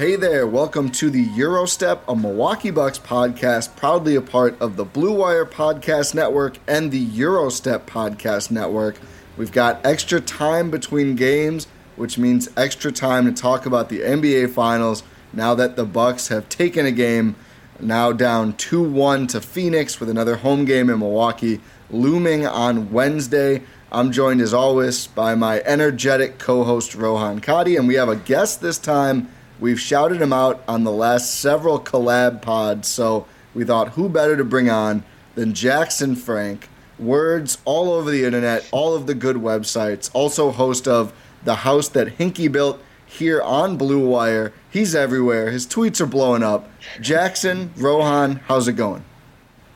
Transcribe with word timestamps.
Hey 0.00 0.16
there, 0.16 0.46
welcome 0.46 0.90
to 0.92 1.10
the 1.10 1.26
Gyro 1.36 1.66
Step, 1.66 2.02
a 2.08 2.16
Milwaukee 2.16 2.70
Bucks 2.70 2.98
podcast, 2.98 3.76
proudly 3.76 4.14
a 4.14 4.22
part 4.22 4.58
of 4.58 4.76
the 4.76 4.84
Blue 4.86 5.12
Wire 5.12 5.44
Podcast 5.44 6.14
Network 6.14 6.56
and 6.66 6.90
the 6.90 7.04
Gyro 7.04 7.50
Step 7.50 7.86
Podcast 7.86 8.50
Network. 8.50 8.96
We've 9.36 9.52
got 9.52 9.84
extra 9.84 10.18
time 10.18 10.70
between 10.70 11.16
games, 11.16 11.66
which 11.96 12.16
means 12.16 12.48
extra 12.56 12.90
time 12.90 13.26
to 13.26 13.42
talk 13.42 13.66
about 13.66 13.90
the 13.90 14.00
NBA 14.00 14.54
Finals 14.54 15.02
now 15.34 15.54
that 15.56 15.76
the 15.76 15.84
Bucks 15.84 16.28
have 16.28 16.48
taken 16.48 16.86
a 16.86 16.92
game, 16.92 17.36
now 17.78 18.10
down 18.10 18.54
2-1 18.54 19.28
to 19.28 19.40
Phoenix 19.42 20.00
with 20.00 20.08
another 20.08 20.36
home 20.36 20.64
game 20.64 20.88
in 20.88 21.00
Milwaukee 21.00 21.60
looming 21.90 22.46
on 22.46 22.90
Wednesday. 22.90 23.64
I'm 23.92 24.12
joined 24.12 24.40
as 24.40 24.54
always 24.54 25.08
by 25.08 25.34
my 25.34 25.60
energetic 25.66 26.38
co-host 26.38 26.94
Rohan 26.94 27.42
Katti, 27.42 27.78
and 27.78 27.86
we 27.86 27.96
have 27.96 28.08
a 28.08 28.16
guest 28.16 28.62
this 28.62 28.78
time. 28.78 29.30
We've 29.60 29.78
shouted 29.78 30.22
him 30.22 30.32
out 30.32 30.62
on 30.66 30.84
the 30.84 30.90
last 30.90 31.38
several 31.38 31.78
collab 31.78 32.40
pods, 32.40 32.88
so 32.88 33.26
we 33.54 33.64
thought 33.64 33.90
who 33.90 34.08
better 34.08 34.36
to 34.36 34.44
bring 34.44 34.70
on 34.70 35.04
than 35.34 35.52
Jackson 35.52 36.16
Frank. 36.16 36.68
Words 36.98 37.58
all 37.66 37.92
over 37.92 38.10
the 38.10 38.24
internet, 38.24 38.66
all 38.72 38.94
of 38.94 39.06
the 39.06 39.14
good 39.14 39.36
websites. 39.36 40.10
Also 40.14 40.50
host 40.50 40.88
of 40.88 41.12
The 41.44 41.56
House 41.56 41.88
That 41.88 42.18
Hinkie 42.18 42.50
Built 42.50 42.82
here 43.04 43.42
on 43.42 43.76
Blue 43.76 44.06
Wire. 44.08 44.52
He's 44.70 44.94
everywhere. 44.94 45.50
His 45.50 45.66
tweets 45.66 46.00
are 46.00 46.06
blowing 46.06 46.42
up. 46.42 46.68
Jackson, 47.00 47.72
Rohan, 47.76 48.36
how's 48.48 48.66
it 48.66 48.74
going? 48.74 49.04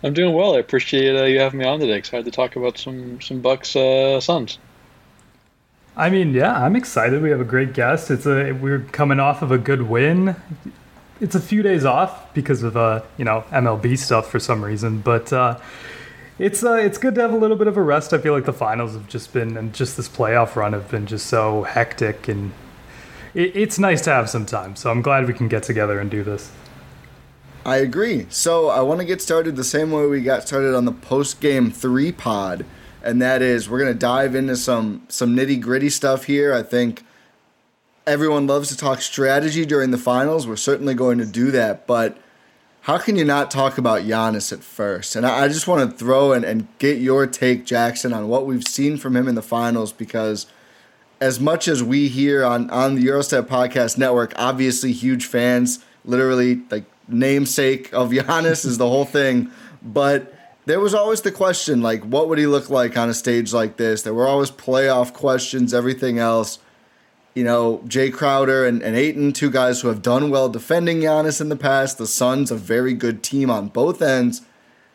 I'm 0.02 0.14
doing 0.14 0.34
well. 0.34 0.56
I 0.56 0.60
appreciate 0.60 1.14
uh, 1.14 1.24
you 1.24 1.40
having 1.40 1.60
me 1.60 1.66
on 1.66 1.80
today. 1.80 1.96
Excited 1.96 2.24
to 2.24 2.30
talk 2.30 2.56
about 2.56 2.78
some 2.78 3.20
some 3.20 3.40
Bucks 3.40 3.76
uh. 3.76 4.20
I 5.96 6.10
mean, 6.10 6.34
yeah, 6.34 6.52
I'm 6.52 6.74
excited. 6.74 7.22
We 7.22 7.30
have 7.30 7.40
a 7.40 7.44
great 7.44 7.72
guest. 7.72 8.10
It's 8.10 8.26
a 8.26 8.52
we're 8.52 8.80
coming 8.80 9.20
off 9.20 9.42
of 9.42 9.52
a 9.52 9.58
good 9.58 9.82
win. 9.82 10.36
It's 11.20 11.36
a 11.36 11.40
few 11.40 11.62
days 11.62 11.84
off 11.84 12.34
because 12.34 12.62
of 12.62 12.76
uh, 12.76 13.02
you 13.16 13.24
know, 13.24 13.44
MLB 13.50 13.96
stuff 13.96 14.28
for 14.28 14.40
some 14.40 14.64
reason, 14.64 15.00
but 15.00 15.32
uh 15.32 15.58
it's 16.38 16.64
uh 16.64 16.72
it's 16.72 16.98
good 16.98 17.14
to 17.14 17.20
have 17.20 17.32
a 17.32 17.36
little 17.36 17.56
bit 17.56 17.68
of 17.68 17.76
a 17.76 17.82
rest. 17.82 18.12
I 18.12 18.18
feel 18.18 18.32
like 18.32 18.44
the 18.44 18.52
finals 18.52 18.94
have 18.94 19.08
just 19.08 19.32
been 19.32 19.56
and 19.56 19.72
just 19.72 19.96
this 19.96 20.08
playoff 20.08 20.56
run 20.56 20.72
have 20.72 20.90
been 20.90 21.06
just 21.06 21.26
so 21.26 21.62
hectic 21.62 22.26
and 22.26 22.52
it, 23.34 23.54
it's 23.54 23.78
nice 23.78 24.02
to 24.02 24.10
have 24.10 24.28
some 24.28 24.46
time. 24.46 24.74
So 24.74 24.90
I'm 24.90 25.02
glad 25.02 25.26
we 25.28 25.34
can 25.34 25.46
get 25.48 25.62
together 25.62 26.00
and 26.00 26.10
do 26.10 26.24
this. 26.24 26.50
I 27.64 27.76
agree. 27.76 28.26
So 28.28 28.68
I 28.68 28.80
want 28.80 29.00
to 29.00 29.06
get 29.06 29.22
started 29.22 29.56
the 29.56 29.64
same 29.64 29.90
way 29.90 30.06
we 30.06 30.22
got 30.22 30.46
started 30.46 30.74
on 30.74 30.84
the 30.84 30.92
post 30.92 31.40
game 31.40 31.70
three 31.70 32.12
pod, 32.12 32.66
and 33.04 33.22
that 33.22 33.42
is 33.42 33.68
we're 33.68 33.78
gonna 33.78 33.94
dive 33.94 34.34
into 34.34 34.56
some 34.56 35.02
some 35.08 35.36
nitty 35.36 35.60
gritty 35.60 35.90
stuff 35.90 36.24
here. 36.24 36.52
I 36.52 36.62
think 36.62 37.04
everyone 38.06 38.46
loves 38.46 38.68
to 38.70 38.76
talk 38.76 39.00
strategy 39.00 39.64
during 39.64 39.90
the 39.90 39.98
finals. 39.98 40.46
We're 40.46 40.56
certainly 40.56 40.94
going 40.94 41.18
to 41.18 41.26
do 41.26 41.50
that, 41.52 41.86
but 41.86 42.18
how 42.82 42.98
can 42.98 43.16
you 43.16 43.24
not 43.24 43.50
talk 43.50 43.78
about 43.78 44.02
Giannis 44.02 44.52
at 44.52 44.62
first? 44.62 45.16
And 45.16 45.24
I, 45.24 45.44
I 45.44 45.48
just 45.48 45.66
want 45.66 45.90
to 45.90 45.96
throw 45.96 46.32
and, 46.32 46.44
and 46.44 46.68
get 46.78 46.98
your 46.98 47.26
take, 47.26 47.64
Jackson, 47.64 48.12
on 48.12 48.28
what 48.28 48.44
we've 48.44 48.66
seen 48.66 48.98
from 48.98 49.16
him 49.16 49.26
in 49.26 49.34
the 49.34 49.42
finals 49.42 49.90
because 49.90 50.46
as 51.18 51.40
much 51.40 51.66
as 51.66 51.82
we 51.82 52.08
here 52.08 52.44
on, 52.44 52.68
on 52.68 52.96
the 52.96 53.02
Gyro 53.02 53.22
Step 53.22 53.48
Podcast 53.48 53.96
Network, 53.96 54.34
obviously 54.36 54.92
huge 54.92 55.24
fans, 55.24 55.82
literally 56.04 56.60
like 56.70 56.84
namesake 57.08 57.90
of 57.94 58.10
Giannis 58.10 58.66
is 58.66 58.76
the 58.76 58.88
whole 58.88 59.06
thing. 59.06 59.50
But 59.82 60.33
there 60.66 60.80
was 60.80 60.94
always 60.94 61.20
the 61.20 61.32
question, 61.32 61.82
like, 61.82 62.02
what 62.04 62.28
would 62.28 62.38
he 62.38 62.46
look 62.46 62.70
like 62.70 62.96
on 62.96 63.08
a 63.10 63.14
stage 63.14 63.52
like 63.52 63.76
this? 63.76 64.02
There 64.02 64.14
were 64.14 64.26
always 64.26 64.50
playoff 64.50 65.12
questions, 65.12 65.74
everything 65.74 66.18
else. 66.18 66.58
You 67.34 67.44
know, 67.44 67.78
Jae 67.86 68.12
Crowder 68.12 68.64
and, 68.64 68.82
and 68.82 68.96
Ayton, 68.96 69.32
two 69.32 69.50
guys 69.50 69.80
who 69.80 69.88
have 69.88 70.00
done 70.00 70.30
well 70.30 70.48
defending 70.48 71.00
Giannis 71.00 71.40
in 71.40 71.48
the 71.48 71.56
past. 71.56 71.98
The 71.98 72.06
Suns, 72.06 72.50
a 72.50 72.56
very 72.56 72.94
good 72.94 73.22
team 73.22 73.50
on 73.50 73.68
both 73.68 74.00
ends. 74.00 74.42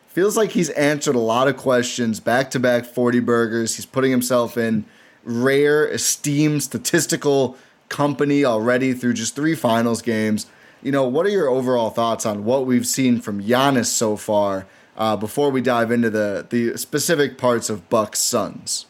Feels 0.08 0.36
like 0.36 0.52
he's 0.52 0.70
answered 0.70 1.14
a 1.14 1.20
lot 1.20 1.46
of 1.46 1.56
questions, 1.56 2.18
back 2.18 2.50
to 2.50 2.58
back 2.58 2.84
40 2.84 3.20
burgers. 3.20 3.76
He's 3.76 3.86
putting 3.86 4.10
himself 4.10 4.56
in 4.56 4.84
rare, 5.22 5.86
esteemed 5.86 6.64
statistical 6.64 7.56
company 7.88 8.44
already 8.44 8.92
through 8.92 9.12
just 9.12 9.36
three 9.36 9.54
finals 9.54 10.02
games. 10.02 10.46
You 10.82 10.90
know, 10.90 11.06
what 11.06 11.26
are 11.26 11.30
your 11.30 11.48
overall 11.48 11.90
thoughts 11.90 12.26
on 12.26 12.44
what 12.44 12.66
we've 12.66 12.86
seen 12.86 13.20
from 13.20 13.42
Giannis 13.42 13.86
so 13.86 14.16
far 14.16 14.66
uh, 15.00 15.16
before 15.16 15.50
we 15.50 15.62
dive 15.62 15.90
into 15.90 16.10
the, 16.10 16.46
the 16.50 16.76
specific 16.76 17.38
parts 17.38 17.70
of 17.70 17.88
Bucks 17.88 18.20
Suns. 18.20 18.86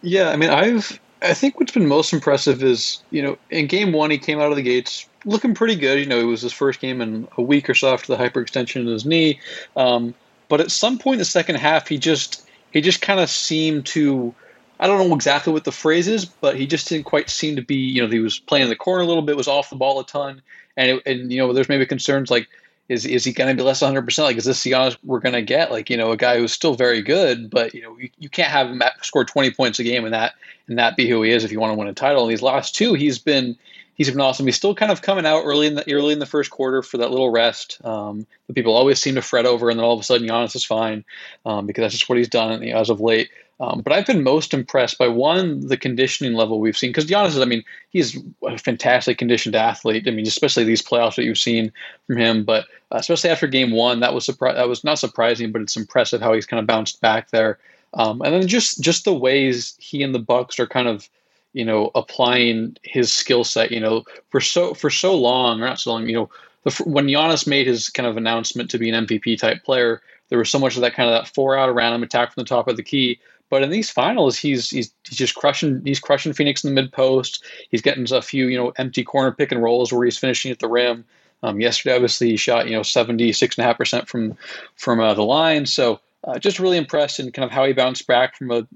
Yeah, 0.00 0.30
I 0.30 0.36
mean, 0.36 0.50
I've 0.50 0.98
I 1.20 1.34
think 1.34 1.58
what's 1.58 1.72
been 1.72 1.88
most 1.88 2.12
impressive 2.12 2.62
is 2.62 3.02
you 3.10 3.22
know 3.22 3.36
in 3.50 3.66
game 3.66 3.92
one 3.92 4.10
he 4.10 4.18
came 4.18 4.40
out 4.40 4.50
of 4.50 4.56
the 4.56 4.62
gates 4.62 5.08
looking 5.24 5.54
pretty 5.54 5.74
good. 5.74 5.98
You 5.98 6.06
know, 6.06 6.20
it 6.20 6.24
was 6.24 6.42
his 6.42 6.52
first 6.52 6.80
game 6.80 7.00
in 7.00 7.26
a 7.36 7.42
week 7.42 7.68
or 7.68 7.74
so 7.74 7.92
after 7.92 8.14
the 8.14 8.22
hyperextension 8.22 8.82
in 8.82 8.86
his 8.86 9.04
knee. 9.04 9.40
Um, 9.76 10.14
but 10.48 10.60
at 10.60 10.70
some 10.70 10.98
point 10.98 11.14
in 11.14 11.18
the 11.18 11.24
second 11.24 11.56
half, 11.56 11.88
he 11.88 11.98
just 11.98 12.48
he 12.72 12.80
just 12.80 13.02
kind 13.02 13.18
of 13.18 13.28
seemed 13.28 13.86
to 13.86 14.32
I 14.78 14.86
don't 14.86 15.08
know 15.08 15.14
exactly 15.14 15.52
what 15.52 15.64
the 15.64 15.72
phrase 15.72 16.06
is, 16.06 16.24
but 16.24 16.56
he 16.56 16.66
just 16.66 16.88
didn't 16.88 17.06
quite 17.06 17.28
seem 17.28 17.56
to 17.56 17.62
be. 17.62 17.76
You 17.76 18.02
know, 18.02 18.08
he 18.08 18.20
was 18.20 18.38
playing 18.38 18.64
in 18.64 18.68
the 18.68 18.76
corner 18.76 19.02
a 19.02 19.06
little 19.06 19.22
bit, 19.22 19.36
was 19.36 19.48
off 19.48 19.70
the 19.70 19.76
ball 19.76 19.98
a 19.98 20.06
ton, 20.06 20.42
and 20.76 20.90
it, 20.90 21.02
and 21.06 21.32
you 21.32 21.38
know, 21.38 21.52
there's 21.52 21.68
maybe 21.68 21.86
concerns 21.86 22.30
like. 22.30 22.48
Is, 22.88 23.06
is 23.06 23.24
he 23.24 23.32
going 23.32 23.48
to 23.48 23.56
be 23.56 23.66
less 23.66 23.80
than 23.80 23.94
100%? 23.94 24.18
Like, 24.24 24.36
is 24.36 24.44
this 24.44 24.62
the 24.62 24.72
Giannis 24.72 24.98
we're 25.02 25.20
going 25.20 25.34
to 25.34 25.42
get? 25.42 25.70
Like, 25.70 25.88
you 25.88 25.96
know, 25.96 26.12
a 26.12 26.16
guy 26.16 26.36
who's 26.36 26.52
still 26.52 26.74
very 26.74 27.00
good, 27.00 27.48
but, 27.48 27.72
you 27.72 27.80
know, 27.80 27.96
you, 27.98 28.10
you 28.18 28.28
can't 28.28 28.50
have 28.50 28.68
him 28.68 28.82
score 29.00 29.24
20 29.24 29.52
points 29.52 29.78
a 29.78 29.84
game 29.84 30.04
and 30.04 30.12
that 30.12 30.34
and 30.68 30.78
that 30.78 30.96
be 30.96 31.08
who 31.08 31.22
he 31.22 31.30
is 31.30 31.44
if 31.44 31.52
you 31.52 31.60
want 31.60 31.72
to 31.72 31.78
win 31.78 31.88
a 31.88 31.94
title. 31.94 32.22
And 32.22 32.30
these 32.30 32.42
last 32.42 32.74
two, 32.74 32.94
he's 32.94 33.18
been 33.18 33.56
he's 33.94 34.10
been 34.10 34.20
awesome. 34.20 34.46
He's 34.46 34.56
still 34.56 34.74
kind 34.74 34.92
of 34.92 35.02
coming 35.02 35.26
out 35.26 35.44
early 35.44 35.66
in 35.66 35.74
the 35.74 35.92
early 35.92 36.12
in 36.12 36.18
the 36.18 36.26
first 36.26 36.50
quarter 36.50 36.82
for 36.82 36.98
that 36.98 37.10
little 37.10 37.30
rest 37.30 37.80
um, 37.84 38.26
that 38.46 38.54
people 38.54 38.74
always 38.74 39.00
seem 39.00 39.14
to 39.14 39.22
fret 39.22 39.46
over, 39.46 39.70
and 39.70 39.78
then 39.78 39.84
all 39.84 39.94
of 39.94 40.00
a 40.00 40.04
sudden 40.04 40.28
Giannis 40.28 40.56
is 40.56 40.64
fine 40.64 41.04
um, 41.46 41.66
because 41.66 41.82
that's 41.82 41.94
just 41.94 42.08
what 42.08 42.18
he's 42.18 42.28
done 42.28 42.62
as 42.62 42.90
of 42.90 43.00
late. 43.00 43.30
Um, 43.60 43.82
but 43.82 43.92
I've 43.92 44.06
been 44.06 44.24
most 44.24 44.52
impressed 44.52 44.98
by 44.98 45.06
one 45.06 45.68
the 45.68 45.76
conditioning 45.76 46.34
level 46.34 46.58
we've 46.58 46.76
seen 46.76 46.90
because 46.90 47.06
Giannis 47.06 47.28
is, 47.28 47.38
I 47.38 47.44
mean, 47.44 47.62
he's 47.90 48.18
a 48.44 48.58
fantastic 48.58 49.16
conditioned 49.16 49.54
athlete. 49.54 50.08
I 50.08 50.10
mean, 50.10 50.26
especially 50.26 50.64
these 50.64 50.82
playoffs 50.82 51.14
that 51.16 51.24
you've 51.24 51.38
seen 51.38 51.72
from 52.06 52.16
him. 52.16 52.44
But 52.44 52.64
uh, 52.90 52.96
especially 52.96 53.30
after 53.30 53.46
Game 53.46 53.70
One, 53.70 54.00
that 54.00 54.12
was 54.12 54.26
surpri- 54.26 54.54
that 54.54 54.68
was 54.68 54.82
not 54.82 54.98
surprising, 54.98 55.52
but 55.52 55.62
it's 55.62 55.76
impressive 55.76 56.20
how 56.20 56.32
he's 56.32 56.46
kind 56.46 56.60
of 56.60 56.66
bounced 56.66 57.00
back 57.00 57.30
there. 57.30 57.58
Um, 57.94 58.22
and 58.22 58.34
then 58.34 58.48
just 58.48 58.80
just 58.80 59.04
the 59.04 59.14
ways 59.14 59.76
he 59.78 60.02
and 60.02 60.14
the 60.14 60.18
Bucks 60.18 60.58
are 60.58 60.66
kind 60.66 60.88
of 60.88 61.08
you 61.54 61.64
know, 61.64 61.90
applying 61.94 62.76
his 62.82 63.12
skill 63.12 63.44
set, 63.44 63.70
you 63.70 63.80
know, 63.80 64.04
for 64.28 64.40
so 64.40 64.74
for 64.74 64.90
so 64.90 65.16
long, 65.16 65.62
or 65.62 65.64
not 65.64 65.80
so 65.80 65.92
long, 65.92 66.06
you 66.08 66.14
know, 66.14 66.30
the, 66.64 66.82
when 66.84 67.06
Giannis 67.06 67.46
made 67.46 67.66
his 67.66 67.88
kind 67.88 68.06
of 68.06 68.16
announcement 68.16 68.70
to 68.70 68.78
be 68.78 68.90
an 68.90 69.06
MVP 69.06 69.38
type 69.38 69.62
player, 69.64 70.02
there 70.28 70.38
was 70.38 70.50
so 70.50 70.58
much 70.58 70.74
of 70.74 70.82
that 70.82 70.94
kind 70.94 71.08
of 71.08 71.14
that 71.14 71.32
four 71.32 71.56
out 71.56 71.72
random 71.74 72.02
attack 72.02 72.34
from 72.34 72.42
the 72.42 72.48
top 72.48 72.68
of 72.68 72.76
the 72.76 72.82
key. 72.82 73.20
But 73.54 73.62
in 73.62 73.70
these 73.70 73.88
finals, 73.88 74.36
he's 74.36 74.68
he's 74.68 74.92
he's 75.04 75.16
just 75.16 75.36
crushing 75.36 75.80
he's 75.84 76.00
crushing 76.00 76.32
Phoenix 76.32 76.64
in 76.64 76.74
the 76.74 76.82
mid 76.82 76.90
post. 76.90 77.44
He's 77.70 77.82
getting 77.82 78.12
a 78.12 78.20
few 78.20 78.48
you 78.48 78.58
know 78.58 78.72
empty 78.74 79.04
corner 79.04 79.30
pick 79.30 79.52
and 79.52 79.62
rolls 79.62 79.92
where 79.92 80.04
he's 80.04 80.18
finishing 80.18 80.50
at 80.50 80.58
the 80.58 80.66
rim. 80.66 81.04
Um, 81.44 81.60
yesterday, 81.60 81.94
obviously, 81.94 82.30
he 82.30 82.36
shot 82.36 82.66
you 82.66 82.74
know 82.74 82.82
seventy 82.82 83.32
six 83.32 83.56
and 83.56 83.64
a 83.64 83.68
half 83.68 83.78
percent 83.78 84.08
from 84.08 84.36
from 84.74 84.98
uh, 84.98 85.14
the 85.14 85.22
line. 85.22 85.66
So 85.66 86.00
uh, 86.24 86.40
just 86.40 86.58
really 86.58 86.78
impressed 86.78 87.20
in 87.20 87.30
kind 87.30 87.46
of 87.46 87.52
how 87.52 87.64
he 87.64 87.72
bounced 87.72 88.08
back 88.08 88.36
from 88.36 88.50
a 88.50 88.66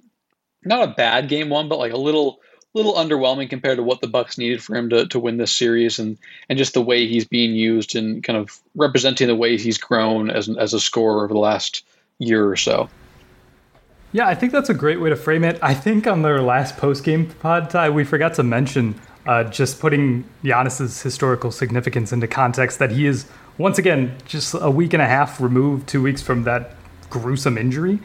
not 0.63 0.89
a 0.89 0.93
bad 0.93 1.29
game 1.29 1.49
one, 1.49 1.69
but 1.69 1.81
like 1.81 1.93
a 1.93 1.97
little 1.97 2.39
little 2.73 2.95
underwhelming 2.95 3.51
compared 3.51 3.79
to 3.79 3.83
what 3.83 4.01
the 4.01 4.07
Bucks 4.07 4.39
needed 4.39 4.63
for 4.63 4.77
him 4.77 4.91
to, 4.91 5.09
to 5.09 5.19
win 5.19 5.39
this 5.39 5.51
series 5.51 5.99
and 5.99 6.17
and 6.49 6.57
just 6.57 6.75
the 6.75 6.83
way 6.83 7.09
he's 7.09 7.25
being 7.25 7.53
used 7.53 7.97
and 7.97 8.23
kind 8.23 8.39
of 8.39 8.61
representing 8.77 9.27
the 9.27 9.35
way 9.35 9.59
he's 9.59 9.77
grown 9.77 10.31
as 10.31 10.49
as 10.57 10.73
a 10.73 10.79
scorer 10.79 11.25
over 11.25 11.35
the 11.35 11.41
last 11.41 11.85
year 12.21 12.49
or 12.49 12.55
so. 12.55 12.89
Yeah, 14.11 14.27
I 14.27 14.35
think 14.35 14.53
that's 14.53 14.71
a 14.71 14.75
great 14.75 15.01
way 15.01 15.11
to 15.11 15.17
frame 15.17 15.45
it. 15.45 15.59
I 15.63 15.75
think 15.75 16.07
on 16.07 16.23
their 16.23 16.41
last 16.41 16.77
post 16.79 17.05
game 17.05 17.27
pod, 17.27 17.69
Ti, 17.71 17.91
we 17.91 18.05
forgot 18.05 18.35
to 18.35 18.43
mention 18.43 18.99
uh, 19.27 19.45
just 19.45 19.81
putting 19.81 20.25
Giannis's 20.43 21.03
historical 21.03 21.51
significance 21.51 22.13
into 22.13 22.27
context 22.27 22.79
that 22.79 22.91
he 22.91 23.07
is 23.07 23.27
once 23.59 23.79
again 23.79 24.17
just 24.25 24.55
a 24.59 24.71
week 24.71 24.95
and 24.95 25.03
a 25.03 25.07
half 25.07 25.41
removed, 25.41 25.87
two 25.87 26.03
weeks 26.03 26.23
from 26.23 26.45
that 26.45 26.75
gruesome 27.11 27.59
injury. 27.59 27.99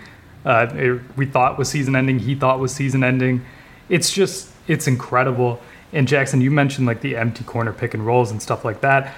Uh, 0.43 0.67
it, 0.73 1.01
we 1.15 1.25
thought 1.25 1.57
was 1.57 1.69
season 1.69 1.95
ending. 1.95 2.19
He 2.19 2.35
thought 2.35 2.59
was 2.59 2.73
season 2.73 3.03
ending. 3.03 3.45
It's 3.87 4.11
just 4.11 4.49
it's 4.67 4.87
incredible. 4.87 5.61
And 5.93 6.05
Jackson, 6.07 6.41
you 6.41 6.51
mentioned 6.51 6.85
like 6.85 6.99
the 6.99 7.15
empty 7.15 7.45
corner 7.45 7.71
pick 7.71 7.93
and 7.93 8.05
rolls 8.05 8.31
and 8.31 8.41
stuff 8.41 8.65
like 8.65 8.81
that. 8.81 9.13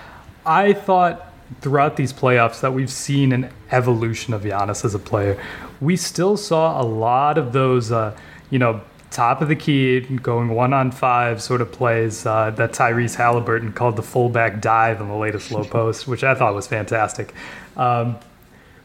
I 0.45 0.73
thought 0.73 1.33
throughout 1.62 1.95
these 1.95 2.12
playoffs 2.12 2.62
that 2.62 2.74
we've 2.74 2.92
seen 2.92 3.31
an 3.31 3.50
evolution 3.71 4.33
of 4.33 4.44
Giannis 4.44 4.83
as 4.83 4.95
a 4.95 5.00
player. 5.00 5.42
We 5.81 5.95
still 5.95 6.38
saw 6.38 6.81
a 6.81 6.83
lot 6.83 7.38
of 7.38 7.53
those, 7.53 7.92
uh, 7.92 8.18
you 8.50 8.59
know, 8.59 8.81
top 9.12 9.42
of 9.42 9.47
the 9.47 9.56
key, 9.56 10.01
going 10.01 10.50
one 10.50 10.74
on 10.74 10.92
five 10.92 11.42
sort 11.42 11.62
of 11.62 11.71
plays 11.71 12.25
uh, 12.25 12.51
that 12.51 12.71
Tyrese 12.74 13.15
Haliburton 13.15 13.74
called 13.74 13.95
the 13.95 14.03
fullback 14.03 14.62
dive 14.62 15.00
in 15.00 15.07
the 15.07 15.15
latest 15.15 15.51
Lowe 15.51 15.63
Post, 15.63 16.07
which 16.07 16.24
I 16.24 16.36
thought 16.36 16.53
was 16.53 16.68
fantastic. 16.68 17.33
Um, 17.77 18.18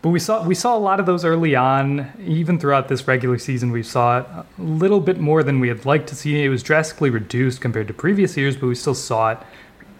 but 0.02 0.10
we 0.10 0.18
saw 0.18 0.42
we 0.46 0.54
saw 0.54 0.76
a 0.76 0.78
lot 0.78 0.98
of 0.98 1.04
those 1.04 1.24
early 1.26 1.54
on, 1.54 2.10
even 2.24 2.58
throughout 2.58 2.88
this 2.88 3.06
regular 3.06 3.38
season. 3.38 3.70
We 3.70 3.82
saw 3.82 4.20
it 4.20 4.26
a 4.26 4.46
little 4.58 5.00
bit 5.00 5.18
more 5.18 5.42
than 5.42 5.60
we 5.60 5.68
had 5.68 5.84
liked 5.84 6.08
to 6.08 6.14
see. 6.14 6.42
It 6.42 6.48
was 6.48 6.62
drastically 6.62 7.10
reduced 7.10 7.60
compared 7.60 7.88
to 7.88 7.94
previous 7.94 8.36
years, 8.36 8.56
but 8.56 8.68
we 8.68 8.74
still 8.74 8.94
saw 8.94 9.32
it 9.32 9.38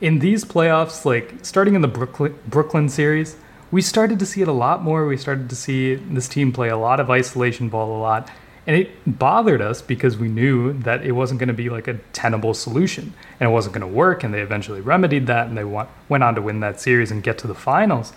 in 0.01 0.19
these 0.19 0.45
playoffs. 0.45 1.05
Like 1.05 1.35
starting 1.43 1.75
in 1.75 1.83
the 1.83 1.89
Brooklyn 1.89 2.39
Brooklyn 2.47 2.89
series, 2.89 3.37
we 3.71 3.83
started 3.83 4.19
to 4.19 4.27
see 4.27 4.43
it 4.43 4.49
a 4.49 4.53
lot 4.53 4.83
more. 4.83 5.07
We 5.07 5.17
started 5.17 5.49
to 5.51 5.57
see 5.57 5.95
this 5.95 6.29
team 6.29 6.53
play 6.53 6.69
a 6.69 6.77
lot 6.77 7.01
of 7.01 7.11
isolation 7.11 7.69
ball 7.69 7.97
a 7.97 8.01
lot, 8.01 8.31
and 8.67 8.77
it 8.77 8.91
bothered 9.19 9.61
us 9.61 9.83
because 9.83 10.17
we 10.17 10.29
knew 10.29 10.73
that 10.73 11.05
it 11.05 11.13
wasn't 11.13 11.41
going 11.41 11.49
to 11.49 11.55
be 11.55 11.71
like 11.71 11.89
a 11.89 11.95
tenable 12.13 12.55
solution, 12.55 13.15
and 13.39 13.49
it 13.49 13.53
wasn't 13.53 13.75
going 13.75 13.89
to 13.89 13.97
work. 13.97 14.25
And 14.25 14.33
they 14.33 14.41
eventually 14.41 14.81
remedied 14.81 15.27
that, 15.27 15.47
and 15.47 15.57
they 15.57 15.65
went 15.65 16.25
on 16.25 16.35
to 16.35 16.43
win 16.43 16.61
that 16.61 16.81
series 16.81 17.11
and 17.11 17.23
get 17.23 17.39
to 17.39 17.47
the 17.47 17.55
finals 17.55 18.13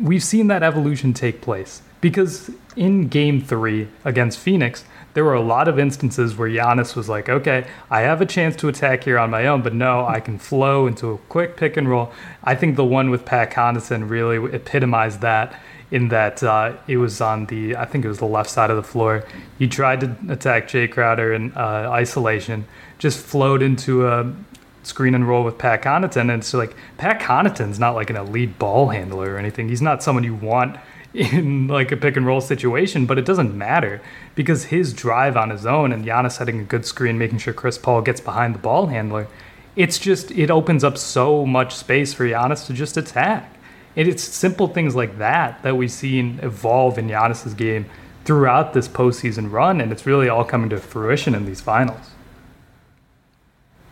we've 0.00 0.22
seen 0.22 0.46
that 0.48 0.62
evolution 0.62 1.12
take 1.12 1.40
place 1.40 1.82
because 2.00 2.50
in 2.76 3.08
game 3.08 3.40
three 3.40 3.88
against 4.04 4.38
Phoenix, 4.38 4.84
there 5.14 5.24
were 5.24 5.34
a 5.34 5.42
lot 5.42 5.68
of 5.68 5.78
instances 5.78 6.36
where 6.36 6.48
Giannis 6.48 6.96
was 6.96 7.08
like, 7.08 7.28
okay, 7.28 7.66
I 7.90 8.00
have 8.00 8.20
a 8.20 8.26
chance 8.26 8.56
to 8.56 8.68
attack 8.68 9.04
here 9.04 9.18
on 9.18 9.30
my 9.30 9.46
own, 9.46 9.62
but 9.62 9.74
no, 9.74 10.06
I 10.06 10.20
can 10.20 10.38
flow 10.38 10.86
into 10.86 11.10
a 11.10 11.18
quick 11.18 11.56
pick 11.56 11.76
and 11.76 11.88
roll. 11.88 12.12
I 12.42 12.54
think 12.54 12.76
the 12.76 12.84
one 12.84 13.10
with 13.10 13.24
Pat 13.24 13.50
Connaughton 13.50 14.08
really 14.08 14.36
epitomized 14.54 15.20
that 15.20 15.60
in 15.90 16.08
that 16.08 16.42
uh, 16.42 16.72
it 16.88 16.96
was 16.96 17.20
on 17.20 17.46
the, 17.46 17.76
I 17.76 17.84
think 17.84 18.04
it 18.04 18.08
was 18.08 18.18
the 18.18 18.26
left 18.26 18.48
side 18.48 18.70
of 18.70 18.76
the 18.76 18.82
floor. 18.82 19.24
He 19.58 19.68
tried 19.68 20.00
to 20.00 20.16
attack 20.30 20.68
Jae 20.68 20.90
Crowder 20.90 21.34
in 21.34 21.52
uh, 21.52 21.90
isolation, 21.90 22.64
just 22.98 23.18
flowed 23.18 23.60
into 23.60 24.08
a 24.08 24.34
screen 24.82 25.14
and 25.14 25.28
roll 25.28 25.44
with 25.44 25.58
Pat 25.58 25.82
Connaughton. 25.82 26.22
And 26.22 26.30
it's 26.30 26.54
like 26.54 26.74
Pat 26.96 27.20
Connaughton's 27.20 27.78
not 27.78 27.94
like 27.94 28.08
an 28.08 28.16
elite 28.16 28.58
ball 28.58 28.88
handler 28.88 29.34
or 29.34 29.38
anything. 29.38 29.68
He's 29.68 29.82
not 29.82 30.02
someone 30.02 30.24
you 30.24 30.34
want 30.34 30.78
in 31.14 31.68
like 31.68 31.92
a 31.92 31.96
pick 31.96 32.16
and 32.16 32.26
roll 32.26 32.40
situation, 32.40 33.06
but 33.06 33.18
it 33.18 33.24
doesn't 33.24 33.56
matter 33.56 34.00
because 34.34 34.64
his 34.64 34.92
drive 34.92 35.36
on 35.36 35.50
his 35.50 35.66
own 35.66 35.92
and 35.92 36.04
Giannis 36.04 36.32
setting 36.32 36.60
a 36.60 36.64
good 36.64 36.86
screen, 36.86 37.18
making 37.18 37.38
sure 37.38 37.52
Chris 37.52 37.78
Paul 37.78 38.02
gets 38.02 38.20
behind 38.20 38.54
the 38.54 38.58
ball 38.58 38.86
handler, 38.86 39.28
it's 39.76 39.98
just 39.98 40.30
it 40.30 40.50
opens 40.50 40.84
up 40.84 40.98
so 40.98 41.44
much 41.46 41.74
space 41.74 42.12
for 42.12 42.24
Giannis 42.24 42.66
to 42.66 42.72
just 42.72 42.96
attack. 42.96 43.56
And 43.94 44.08
it's 44.08 44.22
simple 44.22 44.68
things 44.68 44.94
like 44.94 45.18
that 45.18 45.62
that 45.62 45.76
we've 45.76 45.90
seen 45.90 46.40
evolve 46.42 46.98
in 46.98 47.08
Giannis's 47.08 47.54
game 47.54 47.86
throughout 48.24 48.72
this 48.72 48.88
postseason 48.88 49.50
run, 49.52 49.80
and 49.80 49.92
it's 49.92 50.06
really 50.06 50.28
all 50.28 50.44
coming 50.44 50.70
to 50.70 50.78
fruition 50.78 51.34
in 51.34 51.44
these 51.44 51.60
finals. 51.60 52.10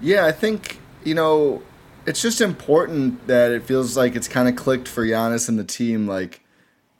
Yeah, 0.01 0.25
I 0.25 0.33
think 0.33 0.79
you 1.05 1.15
know, 1.15 1.63
it's 2.07 2.23
just 2.23 2.41
important 2.41 3.27
that 3.27 3.51
it 3.53 3.63
feels 3.65 3.97
like 3.97 4.17
it's 4.17 4.29
kind 4.29 4.49
of 4.49 4.57
clicked 4.57 4.89
for 4.89 5.05
Giannis 5.05 5.49
and 5.49 5.59
the 5.59 5.65
team. 5.65 6.07
Like, 6.07 6.43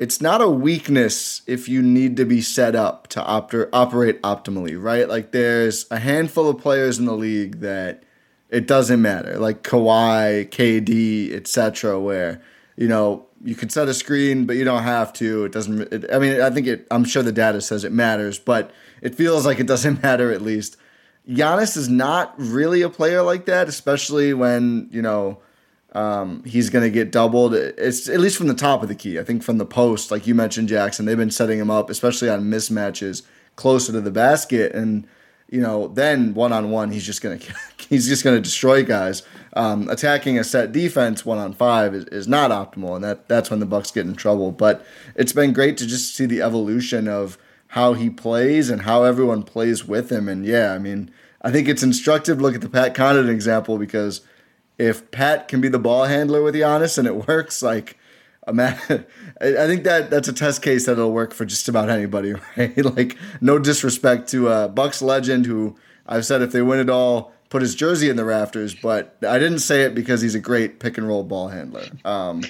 it's 0.01 0.23
not 0.23 0.41
a 0.41 0.49
weakness 0.49 1.43
if 1.47 1.69
you 1.69 1.83
need 1.83 2.17
to 2.17 2.25
be 2.25 2.41
set 2.41 2.75
up 2.75 3.07
to 3.09 3.21
oper- 3.21 3.69
operate 3.71 4.21
optimally, 4.23 4.83
right? 4.83 5.07
Like, 5.07 5.31
there's 5.31 5.87
a 5.91 5.99
handful 5.99 6.49
of 6.49 6.57
players 6.57 6.99
in 6.99 7.05
the 7.05 7.15
league 7.15 7.61
that 7.61 8.03
it 8.49 8.67
doesn't 8.67 9.01
matter, 9.01 9.39
like 9.39 9.63
Kawhi, 9.63 10.49
KD, 10.49 11.35
etc., 11.35 12.01
where 12.01 12.43
you 12.77 12.89
know 12.89 13.27
you 13.45 13.55
can 13.55 13.69
set 13.69 13.89
a 13.89 13.95
screen, 13.95 14.47
but 14.47 14.57
you 14.57 14.65
don't 14.65 14.83
have 14.83 15.13
to. 15.15 15.45
It 15.45 15.53
doesn't. 15.53 15.93
It, 15.93 16.13
I 16.13 16.19
mean, 16.19 16.41
I 16.41 16.51
think 16.51 16.67
it. 16.67 16.87
I'm 16.91 17.05
sure 17.05 17.23
the 17.23 17.31
data 17.31 17.61
says 17.61 17.85
it 17.85 17.93
matters, 17.93 18.39
but 18.39 18.73
it 19.03 19.15
feels 19.15 19.47
like 19.47 19.61
it 19.61 19.67
doesn't 19.67 20.03
matter 20.03 20.33
at 20.33 20.43
least. 20.43 20.77
Giannis 21.29 21.77
is 21.77 21.89
not 21.89 22.35
really 22.39 22.83
a 22.83 22.89
player 22.89 23.23
like 23.23 23.45
that, 23.45 23.69
especially 23.69 24.35
when 24.35 24.89
you 24.91 25.03
know 25.03 25.39
um, 25.93 26.45
he's 26.45 26.71
going 26.71 26.85
to 26.85 26.91
get 26.91 27.11
doubled. 27.11 27.55
It's 27.55 28.09
at 28.09 28.21
least 28.21 28.37
from 28.37 28.47
the 28.47 28.55
top 28.55 28.83
of 28.83 28.89
the 28.89 28.95
key. 28.95 29.19
I 29.19 29.25
think 29.25 29.43
from 29.43 29.59
the 29.59 29.67
post, 29.67 30.11
like 30.11 30.27
you 30.27 30.35
mentioned, 30.35 30.69
Jackson, 30.69 31.05
they've 31.05 31.17
been 31.17 31.31
setting 31.31 31.59
him 31.59 31.71
up, 31.71 31.91
especially 31.91 32.29
on 32.29 32.45
mismatches 32.45 33.23
closer 33.57 33.93
to 33.93 34.01
the 34.01 34.11
basket, 34.11 34.73
and 34.75 35.07
you 35.49 35.61
know 35.61 35.89
then 35.89 36.33
one 36.35 36.53
on 36.53 36.71
one, 36.71 36.93
he's 36.93 37.05
just 37.05 37.21
gonna 37.23 37.39
he's 37.89 38.09
just 38.09 38.25
gonna 38.25 38.41
destroy 38.41 38.85
guys. 38.85 39.23
Um, 39.55 39.89
attacking 39.89 40.39
a 40.39 40.45
set 40.45 40.71
defense 40.71 41.27
one 41.27 41.39
on 41.39 41.53
five 41.53 41.93
is, 41.93 42.05
is 42.07 42.29
not 42.29 42.51
optimal, 42.51 42.95
and 42.95 43.05
that 43.05 43.29
that's 43.29 43.51
when 43.51 43.61
the 43.61 43.67
Bucks 43.67 43.91
get 43.91 44.07
in 44.07 44.15
trouble. 44.15 44.53
But 44.53 44.85
it's 45.17 45.33
been 45.33 45.53
great 45.53 45.77
to 45.79 45.87
just 45.87 46.15
see 46.15 46.27
the 46.27 46.43
evolution 46.43 47.09
of 47.09 47.37
how 47.69 47.95
he 47.95 48.11
plays 48.11 48.71
and 48.71 48.83
how 48.83 49.03
everyone 49.03 49.43
plays 49.43 49.87
with 49.87 50.11
him. 50.11 50.29
And 50.29 50.45
yeah, 50.45 50.73
I 50.73 50.79
mean, 50.79 51.11
I 51.43 51.51
think 51.51 51.69
it's 51.69 51.83
instructive 51.83 52.39
to 52.39 52.43
look 52.43 52.55
at 52.55 52.61
the 52.61 52.69
Pat 52.69 52.95
Connaughton 52.95 53.29
example 53.29 53.79
because 53.79 54.23
if 54.81 55.11
Pat 55.11 55.49
can 55.49 55.61
be 55.61 55.69
the 55.69 55.79
ball 55.79 56.05
handler 56.05 56.43
with 56.43 56.55
Giannis 56.55 56.97
and 56.99 57.07
it 57.07 57.29
works, 57.29 57.63
like, 57.63 57.99
I 58.49 58.63
think 59.43 59.85
that 59.85 60.09
that's 60.11 60.27
a 60.27 60.33
test 60.33 60.63
case 60.63 60.87
that 60.87 60.93
it'll 60.93 61.13
work 61.13 61.33
for 61.35 61.45
just 61.45 61.69
about 61.69 61.89
anybody, 61.89 62.35
right? 62.57 62.85
like, 62.97 63.17
no 63.41 63.59
disrespect 63.59 64.29
to 64.31 64.69
Bucks 64.69 65.03
legend 65.03 65.47
who 65.47 65.77
I've 66.07 66.27
said 66.27 66.43
if 66.43 66.51
they 66.51 66.63
win 66.63 66.81
it 66.81 66.91
all, 66.91 67.33
put 67.51 67.63
his 67.63 67.75
jersey 67.75 68.09
in 68.09 68.17
the 68.17 68.25
rafters, 68.25 68.75
but 68.75 69.17
I 69.27 69.39
didn't 69.39 69.59
say 69.59 69.83
it 69.83 69.95
because 69.95 70.23
he's 70.23 70.35
a 70.35 70.41
great 70.41 70.81
pick 70.81 70.97
and 70.97 71.07
roll 71.07 71.23
ball 71.25 71.49
handler. 71.49 71.85
Um, 72.05 72.43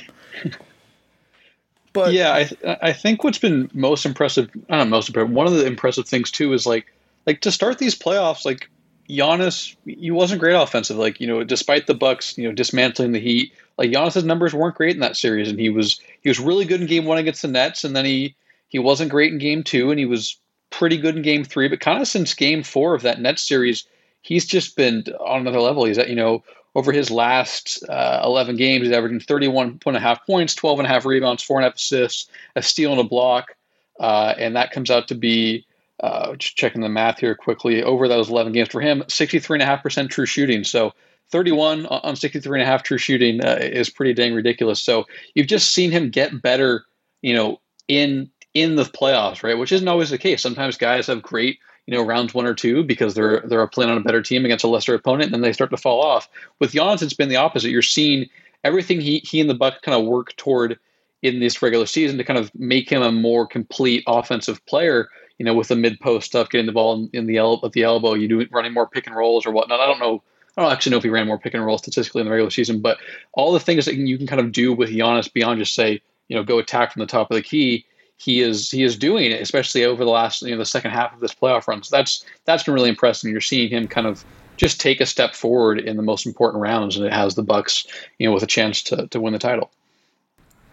but 1.92 2.12
yeah, 2.12 2.34
I 2.34 2.44
th- 2.44 2.78
I 2.82 2.92
think 2.92 3.24
what's 3.24 3.38
been 3.38 3.70
most 3.74 4.06
impressive, 4.06 4.50
not 4.68 4.86
most 4.88 5.08
impressive, 5.08 5.30
one 5.30 5.46
of 5.46 5.54
the 5.54 5.66
impressive 5.66 6.06
things 6.06 6.30
too 6.30 6.52
is 6.52 6.66
like 6.66 6.86
like 7.26 7.40
to 7.40 7.50
start 7.50 7.78
these 7.78 7.98
playoffs, 7.98 8.44
like 8.44 8.70
Giannis, 9.18 9.76
he 9.84 10.10
wasn't 10.10 10.40
great 10.40 10.54
offensive. 10.54 10.96
Like 10.96 11.20
you 11.20 11.26
know, 11.26 11.44
despite 11.44 11.86
the 11.86 11.94
Bucks, 11.94 12.36
you 12.38 12.48
know, 12.48 12.54
dismantling 12.54 13.12
the 13.12 13.20
Heat, 13.20 13.52
like 13.78 13.90
Giannis's 13.90 14.24
numbers 14.24 14.54
weren't 14.54 14.76
great 14.76 14.94
in 14.94 15.00
that 15.00 15.16
series, 15.16 15.48
and 15.48 15.58
he 15.58 15.70
was 15.70 16.00
he 16.22 16.28
was 16.28 16.40
really 16.40 16.64
good 16.64 16.80
in 16.80 16.86
Game 16.86 17.04
One 17.04 17.18
against 17.18 17.42
the 17.42 17.48
Nets, 17.48 17.84
and 17.84 17.94
then 17.94 18.04
he 18.04 18.34
he 18.68 18.78
wasn't 18.78 19.10
great 19.10 19.32
in 19.32 19.38
Game 19.38 19.62
Two, 19.62 19.90
and 19.90 19.98
he 19.98 20.06
was 20.06 20.36
pretty 20.70 20.96
good 20.96 21.16
in 21.16 21.22
Game 21.22 21.44
Three. 21.44 21.68
But 21.68 21.80
kind 21.80 22.00
of 22.00 22.08
since 22.08 22.34
Game 22.34 22.62
Four 22.62 22.94
of 22.94 23.02
that 23.02 23.20
Nets 23.20 23.42
series, 23.42 23.84
he's 24.22 24.46
just 24.46 24.76
been 24.76 25.04
on 25.20 25.40
another 25.40 25.60
level. 25.60 25.84
He's 25.84 25.98
at 25.98 26.08
you 26.08 26.16
know 26.16 26.42
over 26.74 26.92
his 26.92 27.10
last 27.10 27.82
uh, 27.88 28.22
11 28.24 28.56
games, 28.56 28.86
he's 28.86 28.96
averaging 28.96 29.18
31 29.18 29.80
and 29.84 29.96
a 29.96 30.00
half 30.00 30.24
points, 30.24 30.54
12 30.54 30.78
and 30.78 30.86
a 30.86 30.88
half 30.88 31.04
rebounds, 31.04 31.42
four 31.42 31.58
and 31.58 31.64
a 31.64 31.68
half 31.68 31.76
assists, 31.76 32.30
a 32.54 32.62
steal 32.62 32.92
and 32.92 33.00
a 33.00 33.04
block, 33.04 33.56
uh, 33.98 34.34
and 34.38 34.54
that 34.54 34.70
comes 34.70 34.90
out 34.90 35.08
to 35.08 35.16
be 35.16 35.66
uh, 36.02 36.34
just 36.36 36.56
checking 36.56 36.80
the 36.80 36.88
math 36.88 37.18
here 37.18 37.34
quickly, 37.34 37.82
over 37.82 38.08
those 38.08 38.30
11 38.30 38.52
games 38.52 38.68
for 38.68 38.80
him, 38.80 39.02
63.5% 39.02 40.10
true 40.10 40.26
shooting. 40.26 40.64
So 40.64 40.92
31 41.30 41.86
on 41.86 42.14
63.5 42.14 42.82
true 42.82 42.98
shooting 42.98 43.44
uh, 43.44 43.58
is 43.60 43.90
pretty 43.90 44.14
dang 44.14 44.34
ridiculous. 44.34 44.80
So 44.80 45.06
you've 45.34 45.46
just 45.46 45.74
seen 45.74 45.90
him 45.90 46.10
get 46.10 46.42
better, 46.42 46.84
you 47.22 47.34
know, 47.34 47.60
in 47.88 48.30
in 48.52 48.74
the 48.74 48.82
playoffs, 48.82 49.44
right? 49.44 49.56
Which 49.56 49.70
isn't 49.70 49.86
always 49.86 50.10
the 50.10 50.18
case. 50.18 50.42
Sometimes 50.42 50.76
guys 50.76 51.06
have 51.06 51.22
great, 51.22 51.60
you 51.90 51.96
know 51.96 52.04
rounds 52.04 52.32
one 52.32 52.46
or 52.46 52.54
two 52.54 52.84
because 52.84 53.14
they're 53.14 53.40
they're 53.40 53.66
playing 53.66 53.90
on 53.90 53.98
a 53.98 54.02
better 54.02 54.22
team 54.22 54.44
against 54.44 54.64
a 54.64 54.68
lesser 54.68 54.94
opponent, 54.94 55.24
and 55.24 55.34
then 55.34 55.40
they 55.40 55.52
start 55.52 55.70
to 55.70 55.76
fall 55.76 56.00
off. 56.00 56.28
With 56.60 56.72
Giannis, 56.72 57.02
it's 57.02 57.14
been 57.14 57.28
the 57.28 57.36
opposite. 57.36 57.70
You're 57.70 57.82
seeing 57.82 58.26
everything 58.62 59.00
he 59.00 59.18
he 59.18 59.40
and 59.40 59.50
the 59.50 59.54
Bucks 59.54 59.78
kind 59.82 60.00
of 60.00 60.06
work 60.06 60.36
toward 60.36 60.78
in 61.22 61.40
this 61.40 61.60
regular 61.60 61.86
season 61.86 62.16
to 62.18 62.24
kind 62.24 62.38
of 62.38 62.54
make 62.54 62.88
him 62.88 63.02
a 63.02 63.10
more 63.10 63.46
complete 63.46 64.04
offensive 64.06 64.64
player. 64.66 65.08
You 65.40 65.46
know, 65.46 65.54
with 65.54 65.68
the 65.68 65.76
mid 65.76 65.98
post 66.00 66.26
stuff, 66.26 66.50
getting 66.50 66.66
the 66.66 66.72
ball 66.72 66.92
in, 66.94 67.10
in 67.14 67.26
the 67.26 67.38
el- 67.38 67.64
at 67.64 67.72
the 67.72 67.82
elbow, 67.82 68.12
you 68.12 68.28
do 68.28 68.46
running 68.50 68.74
more 68.74 68.86
pick 68.86 69.06
and 69.06 69.16
rolls 69.16 69.46
or 69.46 69.52
whatnot. 69.52 69.80
I 69.80 69.86
don't 69.86 69.98
know. 69.98 70.22
I 70.54 70.60
don't 70.60 70.70
actually 70.70 70.90
know 70.90 70.98
if 70.98 71.02
he 71.02 71.08
ran 71.08 71.26
more 71.26 71.38
pick 71.38 71.54
and 71.54 71.64
roll 71.64 71.78
statistically 71.78 72.20
in 72.20 72.26
the 72.26 72.30
regular 72.30 72.50
season, 72.50 72.80
but 72.80 72.98
all 73.32 73.50
the 73.50 73.58
things 73.58 73.86
that 73.86 73.94
you 73.94 74.18
can 74.18 74.26
kind 74.26 74.42
of 74.42 74.52
do 74.52 74.74
with 74.74 74.90
Giannis 74.90 75.32
beyond 75.32 75.58
just 75.58 75.74
say, 75.74 76.02
you 76.28 76.36
know, 76.36 76.44
go 76.44 76.58
attack 76.58 76.92
from 76.92 77.00
the 77.00 77.06
top 77.06 77.30
of 77.30 77.36
the 77.36 77.42
key, 77.42 77.86
he 78.18 78.42
is 78.42 78.70
he 78.70 78.82
is 78.82 78.98
doing 78.98 79.30
it, 79.30 79.40
especially 79.40 79.82
over 79.82 80.04
the 80.04 80.10
last 80.10 80.42
you 80.42 80.50
know 80.50 80.58
the 80.58 80.66
second 80.66 80.90
half 80.90 81.14
of 81.14 81.20
this 81.20 81.34
playoff 81.34 81.66
run. 81.66 81.82
So 81.82 81.96
that's 81.96 82.22
that's 82.44 82.64
been 82.64 82.74
really 82.74 82.90
impressive. 82.90 83.30
You're 83.30 83.40
seeing 83.40 83.70
him 83.70 83.88
kind 83.88 84.06
of 84.06 84.22
just 84.58 84.78
take 84.78 85.00
a 85.00 85.06
step 85.06 85.34
forward 85.34 85.80
in 85.80 85.96
the 85.96 86.02
most 86.02 86.26
important 86.26 86.62
rounds, 86.62 86.98
and 86.98 87.06
it 87.06 87.14
has 87.14 87.34
the 87.34 87.42
Bucks, 87.42 87.86
you 88.18 88.26
know, 88.26 88.34
with 88.34 88.42
a 88.42 88.46
chance 88.46 88.82
to 88.82 89.06
to 89.06 89.20
win 89.20 89.32
the 89.32 89.38
title. 89.38 89.70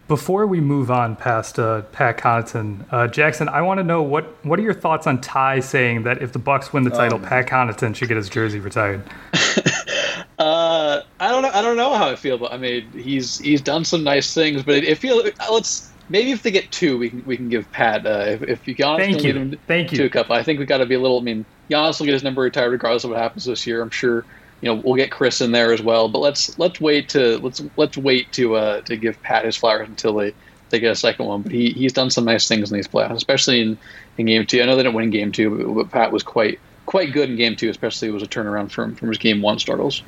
Before 0.08 0.46
we 0.46 0.58
move 0.60 0.90
on 0.90 1.16
past 1.16 1.58
uh, 1.58 1.82
Pat 1.82 2.16
Connaughton, 2.16 2.86
uh, 2.90 3.08
Jackson, 3.08 3.46
I 3.46 3.60
want 3.60 3.76
to 3.76 3.84
know 3.84 4.02
what 4.02 4.24
what 4.42 4.58
are 4.58 4.62
your 4.62 4.72
thoughts 4.72 5.06
on 5.06 5.20
Ti 5.20 5.60
saying 5.60 6.04
that 6.04 6.22
if 6.22 6.32
the 6.32 6.38
Bucks 6.38 6.72
win 6.72 6.84
the 6.84 6.90
title, 6.90 7.18
Pat 7.18 7.46
Connaughton 7.46 7.94
should 7.94 8.08
get 8.08 8.16
his 8.16 8.30
jersey 8.30 8.58
retired? 8.58 9.02
uh, 10.38 11.02
I 11.20 11.28
don't 11.28 11.42
know. 11.42 11.50
I 11.52 11.60
don't 11.60 11.76
know 11.76 11.92
how 11.94 12.08
I 12.08 12.16
feel, 12.16 12.38
but 12.38 12.54
I 12.54 12.56
mean, 12.56 12.90
he's 12.92 13.38
he's 13.38 13.60
done 13.60 13.84
some 13.84 14.02
nice 14.02 14.32
things, 14.32 14.62
but 14.62 14.76
it, 14.76 14.84
it 14.84 14.96
feels 14.96 15.24
let's 15.50 15.90
maybe 16.08 16.30
if 16.30 16.42
they 16.42 16.50
get 16.50 16.70
two, 16.72 16.96
we 16.96 17.10
can 17.10 17.22
we 17.26 17.36
can 17.36 17.50
give 17.50 17.70
Pat 17.72 18.06
uh, 18.06 18.24
if 18.26 18.42
if 18.44 18.64
Giannis 18.64 18.98
Thank 18.98 19.16
can 19.16 19.26
you. 19.26 19.32
lead 19.32 19.36
him 19.36 19.60
Thank 19.66 19.92
you. 19.92 19.98
to 19.98 20.04
a 20.04 20.08
couple. 20.08 20.34
I 20.34 20.42
think 20.42 20.58
we 20.58 20.64
got 20.64 20.78
to 20.78 20.86
be 20.86 20.94
a 20.94 21.00
little. 21.00 21.18
I 21.18 21.22
mean, 21.22 21.44
Giannis 21.70 21.98
will 21.98 22.06
get 22.06 22.14
his 22.14 22.22
number 22.22 22.40
retired 22.42 22.70
regardless 22.70 23.04
of 23.04 23.10
what 23.10 23.18
happens 23.18 23.44
this 23.44 23.66
year. 23.66 23.82
I'm 23.82 23.90
sure. 23.90 24.24
You 24.60 24.74
know, 24.74 24.82
we'll 24.84 24.96
get 24.96 25.10
Khris 25.10 25.40
in 25.40 25.52
there 25.52 25.72
as 25.72 25.80
well, 25.80 26.08
but 26.08 26.18
let's 26.18 26.58
let's 26.58 26.80
wait 26.80 27.08
to 27.10 27.38
let's 27.38 27.62
let's 27.76 27.96
wait 27.96 28.32
to 28.32 28.56
uh 28.56 28.80
to 28.82 28.96
give 28.96 29.20
Pat 29.22 29.44
his 29.44 29.56
flowers 29.56 29.88
until 29.88 30.14
they 30.14 30.34
they 30.70 30.80
get 30.80 30.92
a 30.92 30.96
second 30.96 31.26
one. 31.26 31.42
But 31.42 31.52
he 31.52 31.70
he's 31.70 31.92
done 31.92 32.10
some 32.10 32.24
nice 32.24 32.48
things 32.48 32.70
in 32.70 32.76
these 32.76 32.88
playoffs, 32.88 33.14
especially 33.14 33.60
in 33.60 33.78
in 34.16 34.26
game 34.26 34.46
two. 34.46 34.60
I 34.62 34.66
know 34.66 34.76
they 34.76 34.82
didn't 34.82 34.94
win 34.94 35.10
game 35.10 35.32
two, 35.32 35.50
but, 35.56 35.74
but 35.74 35.90
Pat 35.90 36.12
was 36.12 36.22
quite 36.22 36.58
quite 36.86 37.12
good 37.12 37.30
in 37.30 37.36
game 37.36 37.54
two, 37.54 37.68
especially 37.68 38.08
it 38.08 38.12
was 38.12 38.22
a 38.22 38.26
turnaround 38.26 38.70
from 38.70 38.94
from 38.94 39.08
his 39.08 39.18
game 39.18 39.42
one 39.42 39.58
struggles. 39.58 40.02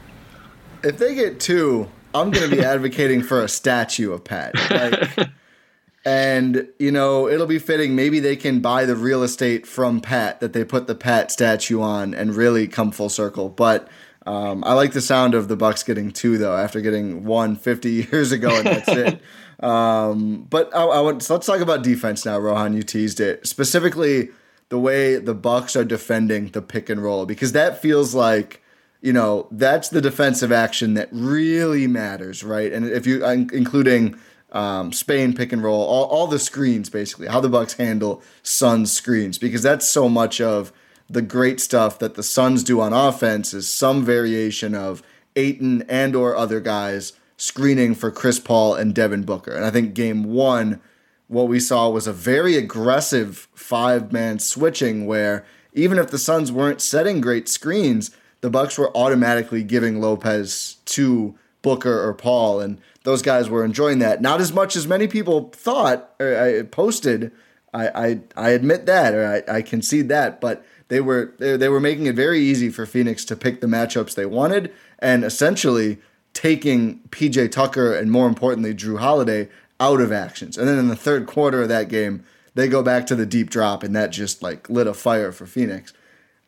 If 0.82 0.98
they 0.98 1.14
get 1.14 1.40
two, 1.40 1.88
I'm 2.14 2.30
going 2.30 2.48
to 2.48 2.56
be 2.56 2.64
advocating 2.64 3.22
for 3.22 3.42
a 3.42 3.48
statue 3.48 4.12
of 4.12 4.24
Pat. 4.24 4.54
Like, 4.70 5.28
and 6.04 6.68
you 6.78 6.90
know, 6.90 7.28
it'll 7.28 7.46
be 7.46 7.58
fitting. 7.58 7.94
Maybe 7.94 8.20
they 8.20 8.36
can 8.36 8.60
buy 8.60 8.86
the 8.86 8.96
real 8.96 9.22
estate 9.22 9.66
from 9.66 10.00
Pat 10.00 10.40
that 10.40 10.52
they 10.52 10.64
put 10.64 10.86
the 10.86 10.94
Pat 10.94 11.30
statue 11.30 11.80
on, 11.80 12.14
and 12.14 12.34
really 12.34 12.66
come 12.66 12.90
full 12.90 13.10
circle. 13.10 13.48
But 13.48 13.88
um, 14.30 14.62
I 14.64 14.74
like 14.74 14.92
the 14.92 15.00
sound 15.00 15.34
of 15.34 15.48
the 15.48 15.56
Bucks 15.56 15.82
getting 15.82 16.12
two 16.12 16.38
though, 16.38 16.56
after 16.56 16.80
getting 16.80 17.24
one 17.24 17.56
50 17.56 17.90
years 18.12 18.30
ago, 18.30 18.54
and 18.54 18.66
that's 18.66 18.88
it. 18.88 19.20
Um, 19.58 20.46
but 20.48 20.74
I, 20.74 20.84
I 20.84 21.00
want 21.00 21.22
so 21.22 21.34
let's 21.34 21.46
talk 21.46 21.60
about 21.60 21.82
defense 21.82 22.24
now. 22.24 22.38
Rohan, 22.38 22.72
you 22.74 22.84
teased 22.84 23.18
it 23.18 23.46
specifically 23.46 24.30
the 24.68 24.78
way 24.78 25.16
the 25.16 25.34
Bucks 25.34 25.74
are 25.74 25.84
defending 25.84 26.46
the 26.50 26.62
pick 26.62 26.88
and 26.88 27.02
roll 27.02 27.26
because 27.26 27.52
that 27.52 27.82
feels 27.82 28.14
like 28.14 28.62
you 29.00 29.12
know 29.12 29.48
that's 29.50 29.88
the 29.88 30.00
defensive 30.00 30.52
action 30.52 30.94
that 30.94 31.08
really 31.10 31.88
matters, 31.88 32.44
right? 32.44 32.72
And 32.72 32.86
if 32.86 33.06
you 33.06 33.24
including 33.26 34.16
um, 34.52 34.92
Spain 34.92 35.34
pick 35.34 35.52
and 35.52 35.62
roll, 35.62 35.82
all, 35.82 36.04
all 36.04 36.26
the 36.28 36.38
screens 36.38 36.88
basically, 36.88 37.26
how 37.26 37.40
the 37.40 37.48
Bucks 37.48 37.72
handle 37.74 38.22
Suns 38.44 38.92
screens 38.92 39.38
because 39.38 39.62
that's 39.62 39.88
so 39.88 40.08
much 40.08 40.40
of 40.40 40.72
the 41.10 41.22
great 41.22 41.60
stuff 41.60 41.98
that 41.98 42.14
the 42.14 42.22
Suns 42.22 42.62
do 42.62 42.80
on 42.80 42.92
offense 42.92 43.52
is 43.52 43.72
some 43.72 44.04
variation 44.04 44.74
of 44.76 45.02
Ayton 45.34 45.82
and 45.88 46.14
or 46.14 46.36
other 46.36 46.60
guys 46.60 47.14
screening 47.36 47.94
for 47.94 48.10
Chris 48.10 48.38
Paul 48.38 48.74
and 48.74 48.94
Devin 48.94 49.24
Booker. 49.24 49.52
And 49.52 49.64
I 49.64 49.70
think 49.70 49.94
game 49.94 50.24
one, 50.24 50.80
what 51.26 51.48
we 51.48 51.58
saw 51.58 51.88
was 51.88 52.06
a 52.06 52.12
very 52.12 52.56
aggressive 52.56 53.48
five 53.54 54.12
man 54.12 54.38
switching 54.38 55.06
where 55.06 55.44
even 55.72 55.98
if 55.98 56.10
the 56.10 56.18
Suns 56.18 56.52
weren't 56.52 56.80
setting 56.80 57.20
great 57.20 57.48
screens, 57.48 58.10
the 58.40 58.50
Bucks 58.50 58.78
were 58.78 58.96
automatically 58.96 59.62
giving 59.62 60.00
Lopez 60.00 60.76
to 60.86 61.34
Booker 61.62 62.02
or 62.06 62.14
Paul, 62.14 62.60
and 62.60 62.80
those 63.04 63.22
guys 63.22 63.50
were 63.50 63.64
enjoying 63.64 63.98
that. 63.98 64.22
Not 64.22 64.40
as 64.40 64.52
much 64.52 64.76
as 64.76 64.86
many 64.86 65.06
people 65.06 65.50
thought 65.54 66.14
or 66.18 66.38
I 66.38 66.62
posted. 66.62 67.32
I, 67.72 67.88
I, 67.88 68.20
I 68.36 68.50
admit 68.50 68.86
that, 68.86 69.14
or 69.14 69.44
I, 69.48 69.56
I 69.56 69.62
concede 69.62 70.08
that, 70.08 70.40
but 70.40 70.64
they 70.90 71.00
were 71.00 71.32
they, 71.38 71.56
they 71.56 71.68
were 71.68 71.80
making 71.80 72.06
it 72.06 72.16
very 72.16 72.40
easy 72.40 72.68
for 72.68 72.84
Phoenix 72.84 73.24
to 73.26 73.36
pick 73.36 73.60
the 73.60 73.66
matchups 73.66 74.14
they 74.14 74.26
wanted, 74.26 74.72
and 74.98 75.24
essentially 75.24 75.98
taking 76.34 77.00
PJ 77.08 77.50
Tucker 77.52 77.94
and 77.94 78.10
more 78.12 78.28
importantly 78.28 78.74
Jrue 78.74 78.98
Holiday 78.98 79.48
out 79.78 80.00
of 80.00 80.12
actions. 80.12 80.58
And 80.58 80.68
then 80.68 80.78
in 80.78 80.88
the 80.88 80.96
third 80.96 81.26
quarter 81.26 81.62
of 81.62 81.68
that 81.68 81.88
game, 81.88 82.24
they 82.54 82.68
go 82.68 82.82
back 82.82 83.06
to 83.06 83.16
the 83.16 83.24
deep 83.24 83.48
drop, 83.48 83.82
and 83.82 83.96
that 83.96 84.10
just 84.10 84.42
like 84.42 84.68
lit 84.68 84.86
a 84.86 84.92
fire 84.92 85.32
for 85.32 85.46
Phoenix. 85.46 85.94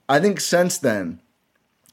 I 0.08 0.18
think 0.18 0.40
since 0.40 0.76
then, 0.76 1.20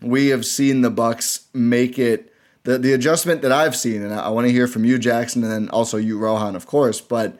we 0.01 0.27
have 0.27 0.45
seen 0.45 0.81
the 0.81 0.89
Bucks 0.89 1.47
make 1.53 1.99
it 1.99 2.33
the 2.63 2.79
the 2.79 2.93
adjustment 2.93 3.43
that 3.43 3.51
I've 3.51 3.75
seen, 3.75 4.01
and 4.01 4.11
I, 4.11 4.25
I 4.25 4.29
want 4.29 4.47
to 4.47 4.51
hear 4.51 4.67
from 4.67 4.85
you, 4.85 4.97
Jackson, 4.97 5.43
and 5.43 5.51
then 5.51 5.69
also 5.69 5.97
you, 5.97 6.17
Rohan, 6.17 6.55
of 6.55 6.65
course. 6.65 6.99
But 6.99 7.37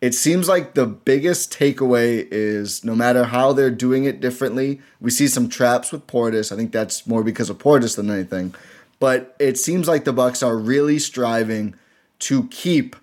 it 0.00 0.14
seems 0.14 0.48
like 0.48 0.74
the 0.74 0.86
biggest 0.86 1.52
takeaway 1.52 2.26
is 2.30 2.84
no 2.84 2.94
matter 2.94 3.24
how 3.24 3.52
they're 3.52 3.70
doing 3.70 4.04
it 4.04 4.20
differently, 4.20 4.80
we 5.00 5.10
see 5.10 5.26
some 5.26 5.48
traps 5.48 5.90
with 5.90 6.06
Portis. 6.06 6.52
I 6.52 6.56
think 6.56 6.72
that's 6.72 7.06
more 7.06 7.22
because 7.22 7.48
of 7.48 7.58
Portis 7.58 7.96
than 7.96 8.10
anything. 8.10 8.54
But 8.98 9.34
it 9.38 9.58
seems 9.58 9.88
like 9.88 10.04
the 10.04 10.12
Bucks 10.12 10.42
are 10.42 10.56
really 10.56 10.98
striving 10.98 11.74
to 12.20 12.48
keep 12.48 12.96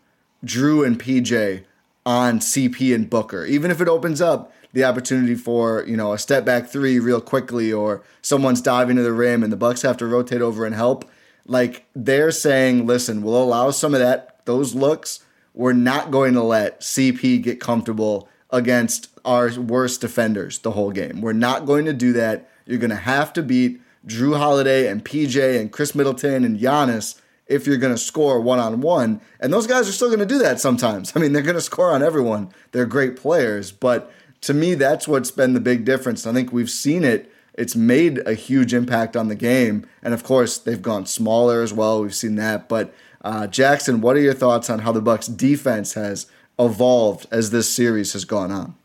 Jrue 0.45 0.85
and 0.85 0.99
PJ 0.99 1.63
on 2.05 2.39
CP 2.39 2.93
and 2.93 3.09
Booker, 3.09 3.45
even 3.45 3.71
if 3.71 3.79
it 3.79 3.87
opens 3.87 4.21
up 4.21 4.51
the 4.73 4.83
opportunity 4.83 5.35
for 5.35 5.83
you 5.87 5.95
know 5.95 6.13
a 6.13 6.17
step 6.17 6.43
back 6.43 6.67
three 6.67 6.99
real 6.99 7.21
quickly 7.21 7.71
or 7.71 8.03
someone's 8.21 8.61
diving 8.61 8.97
to 8.97 9.03
the 9.03 9.13
rim 9.13 9.43
and 9.43 9.51
the 9.51 9.57
Bucks 9.57 9.83
have 9.83 9.97
to 9.97 10.05
rotate 10.05 10.41
over 10.41 10.65
and 10.65 10.75
help. 10.75 11.09
Like 11.45 11.85
they're 11.95 12.31
saying, 12.31 12.85
listen, 12.85 13.21
we'll 13.21 13.41
allow 13.41 13.71
some 13.71 13.93
of 13.93 13.99
that 13.99 14.45
those 14.45 14.75
looks. 14.75 15.23
We're 15.53 15.73
not 15.73 16.11
going 16.11 16.33
to 16.33 16.43
let 16.43 16.81
CP 16.81 17.41
get 17.41 17.59
comfortable 17.59 18.27
against 18.49 19.09
our 19.25 19.51
worst 19.59 20.01
defenders 20.01 20.59
the 20.59 20.71
whole 20.71 20.91
game. 20.91 21.21
We're 21.21 21.33
not 21.33 21.65
going 21.65 21.85
to 21.85 21.93
do 21.93 22.13
that. 22.13 22.49
You're 22.65 22.79
going 22.79 22.89
to 22.89 22.95
have 22.95 23.33
to 23.33 23.43
beat 23.43 23.81
Jrue 24.07 24.37
Holiday 24.37 24.87
and 24.87 25.03
PJ 25.03 25.59
and 25.59 25.71
Khris 25.71 25.95
Middleton 25.95 26.43
and 26.43 26.59
Giannis 26.59 27.19
if 27.47 27.67
you're 27.67 27.77
going 27.77 27.93
to 27.93 27.99
score 27.99 28.39
one 28.39 28.59
on 28.59 28.81
one. 28.81 29.21
And 29.39 29.51
those 29.51 29.67
guys 29.67 29.87
are 29.87 29.93
still 29.93 30.09
going 30.09 30.19
to 30.19 30.25
do 30.25 30.39
that 30.39 30.59
sometimes. 30.59 31.13
I 31.15 31.19
mean, 31.19 31.33
they're 31.33 31.41
going 31.41 31.55
to 31.55 31.61
score 31.61 31.91
on 31.91 32.03
everyone. 32.03 32.53
They're 32.71 32.85
great 32.85 33.15
players. 33.15 33.71
But 33.71 34.11
to 34.41 34.53
me, 34.53 34.75
that's 34.75 35.07
what's 35.07 35.31
been 35.31 35.53
the 35.53 35.59
big 35.59 35.85
difference. 35.85 36.25
I 36.25 36.33
think 36.33 36.51
we've 36.51 36.69
seen 36.69 37.03
it. 37.03 37.31
It's 37.53 37.75
made 37.75 38.19
a 38.27 38.33
huge 38.33 38.73
impact 38.73 39.15
on 39.15 39.27
the 39.27 39.35
game. 39.35 39.85
And 40.01 40.13
of 40.13 40.23
course, 40.23 40.57
they've 40.57 40.81
gone 40.81 41.05
smaller 41.05 41.61
as 41.61 41.71
well. 41.71 42.01
We've 42.01 42.15
seen 42.15 42.35
that. 42.35 42.67
But 42.67 42.93
uh, 43.23 43.47
Jackson, 43.47 44.01
what 44.01 44.15
are 44.15 44.21
your 44.21 44.33
thoughts 44.33 44.69
on 44.69 44.79
how 44.79 44.91
the 44.91 45.01
Bucks 45.01 45.27
defense 45.27 45.93
has 45.93 46.27
evolved 46.59 47.27
as 47.31 47.51
this 47.51 47.73
series 47.73 48.13
has 48.13 48.25
gone 48.25 48.51
on? 48.51 48.75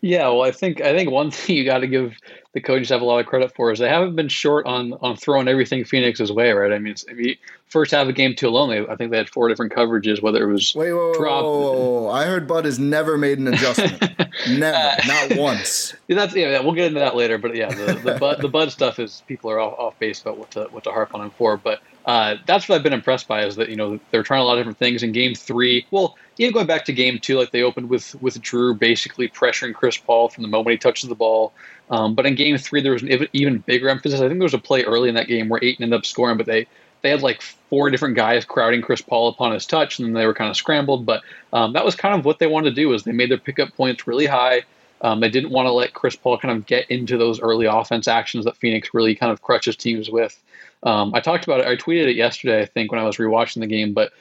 Yeah, 0.00 0.28
well, 0.28 0.42
I 0.42 0.50
think 0.50 0.82
I 0.82 0.94
think 0.94 1.10
one 1.10 1.30
thing 1.30 1.56
you 1.56 1.64
got 1.64 1.78
to 1.78 1.86
give 1.86 2.16
the 2.52 2.60
coaches 2.60 2.90
have 2.90 3.00
a 3.00 3.04
lot 3.04 3.20
of 3.20 3.26
credit 3.26 3.54
for 3.54 3.72
is 3.72 3.78
they 3.78 3.88
haven't 3.88 4.16
been 4.16 4.28
short 4.28 4.66
on 4.66 4.92
on 5.00 5.16
throwing 5.16 5.48
everything 5.48 5.84
Phoenix's 5.84 6.30
way, 6.30 6.52
right? 6.52 6.72
I 6.72 6.78
mean, 6.78 6.92
it's, 6.92 7.04
I 7.08 7.14
mean 7.14 7.36
first 7.68 7.90
half 7.90 8.06
of 8.06 8.14
game 8.14 8.34
two 8.36 8.48
alone, 8.48 8.68
they, 8.68 8.86
I 8.86 8.96
think 8.96 9.10
they 9.10 9.16
had 9.16 9.28
four 9.28 9.48
different 9.48 9.72
coverages, 9.72 10.22
whether 10.22 10.48
it 10.48 10.52
was 10.52 10.74
Wait, 10.76 10.92
whoa, 10.92 11.14
drop. 11.14 11.42
whoa, 11.42 11.60
whoa, 11.60 12.00
whoa. 12.02 12.10
I 12.10 12.24
heard 12.24 12.46
Bud 12.46 12.66
has 12.66 12.78
never 12.78 13.18
made 13.18 13.38
an 13.38 13.48
adjustment. 13.48 14.00
never, 14.50 14.96
not 15.08 15.36
once. 15.36 15.94
Yeah, 16.06 16.16
that's 16.16 16.34
yeah, 16.36 16.60
we'll 16.60 16.74
get 16.74 16.86
into 16.86 17.00
that 17.00 17.16
later, 17.16 17.38
but 17.38 17.56
yeah, 17.56 17.74
the 17.74 17.94
the 17.94 18.18
bud, 18.18 18.42
the 18.42 18.48
bud 18.48 18.70
stuff 18.70 18.98
is 18.98 19.22
people 19.26 19.50
are 19.50 19.58
off, 19.58 19.78
off 19.78 19.98
base 19.98 20.20
about 20.20 20.38
what 20.38 20.50
to 20.52 20.64
what 20.64 20.84
to 20.84 20.92
harp 20.92 21.14
on 21.14 21.22
him 21.22 21.30
for, 21.30 21.56
but 21.56 21.80
uh, 22.06 22.36
that's 22.46 22.68
what 22.68 22.76
I've 22.76 22.82
been 22.82 22.92
impressed 22.92 23.26
by 23.26 23.44
is 23.44 23.56
that 23.56 23.70
you 23.70 23.76
know 23.76 23.98
they're 24.10 24.22
trying 24.22 24.42
a 24.42 24.44
lot 24.44 24.54
of 24.54 24.60
different 24.60 24.78
things 24.78 25.02
in 25.02 25.12
game 25.12 25.34
three. 25.34 25.86
Well, 25.90 26.16
even 26.38 26.52
going 26.52 26.66
back 26.66 26.84
to 26.86 26.92
game 26.92 27.18
two, 27.18 27.38
like 27.38 27.50
they 27.50 27.62
opened 27.62 27.88
with 27.88 28.14
with 28.20 28.40
Jrue 28.42 28.78
basically 28.78 29.28
pressuring 29.28 29.74
Chris 29.74 29.96
Paul 29.96 30.28
from 30.28 30.42
the 30.42 30.48
moment 30.48 30.72
he 30.72 30.78
touches 30.78 31.08
the 31.08 31.14
ball. 31.14 31.52
Um, 31.90 32.14
but 32.14 32.26
in 32.26 32.34
game 32.34 32.56
three, 32.58 32.80
there 32.80 32.92
was 32.92 33.02
an 33.02 33.28
even, 33.32 33.58
bigger 33.58 33.88
emphasis. 33.88 34.20
I 34.20 34.28
think 34.28 34.38
there 34.38 34.46
was 34.46 34.54
a 34.54 34.58
play 34.58 34.84
early 34.84 35.08
in 35.08 35.14
that 35.16 35.28
game 35.28 35.48
where 35.48 35.62
Ayton 35.62 35.84
ended 35.84 35.98
up 35.98 36.06
scoring, 36.06 36.36
but 36.36 36.46
they 36.46 36.66
they 37.02 37.10
had 37.10 37.22
like 37.22 37.42
four 37.42 37.90
different 37.90 38.16
guys 38.16 38.44
crowding 38.44 38.82
Chris 38.82 39.02
Paul 39.02 39.28
upon 39.28 39.52
his 39.52 39.66
touch, 39.66 39.98
and 39.98 40.06
then 40.06 40.14
they 40.14 40.26
were 40.26 40.34
kind 40.34 40.50
of 40.50 40.56
scrambled. 40.56 41.06
But 41.06 41.22
um, 41.52 41.72
that 41.72 41.84
was 41.84 41.94
kind 41.94 42.18
of 42.18 42.24
what 42.24 42.38
they 42.38 42.46
wanted 42.46 42.70
to 42.70 42.76
do 42.76 42.92
is 42.92 43.02
they 43.02 43.12
made 43.12 43.30
their 43.30 43.38
pickup 43.38 43.74
points 43.76 44.06
really 44.06 44.26
high. 44.26 44.62
Um, 45.00 45.20
they 45.20 45.28
didn't 45.28 45.50
want 45.50 45.66
to 45.66 45.72
let 45.72 45.92
Chris 45.92 46.16
Paul 46.16 46.38
kind 46.38 46.56
of 46.56 46.64
get 46.64 46.90
into 46.90 47.18
those 47.18 47.38
early 47.40 47.66
offense 47.66 48.08
actions 48.08 48.46
that 48.46 48.56
Phoenix 48.56 48.94
really 48.94 49.14
kind 49.14 49.30
of 49.30 49.42
crutches 49.42 49.76
teams 49.76 50.08
with. 50.08 50.42
Um, 50.84 51.12
I 51.14 51.20
talked 51.20 51.44
about 51.44 51.60
it. 51.60 51.66
I 51.66 51.76
tweeted 51.76 52.08
it 52.08 52.16
yesterday, 52.16 52.60
I 52.60 52.66
think, 52.66 52.92
when 52.92 53.00
I 53.00 53.04
was 53.04 53.16
rewatching 53.16 53.60
the 53.60 53.66
game. 53.66 53.94
But 53.94 54.12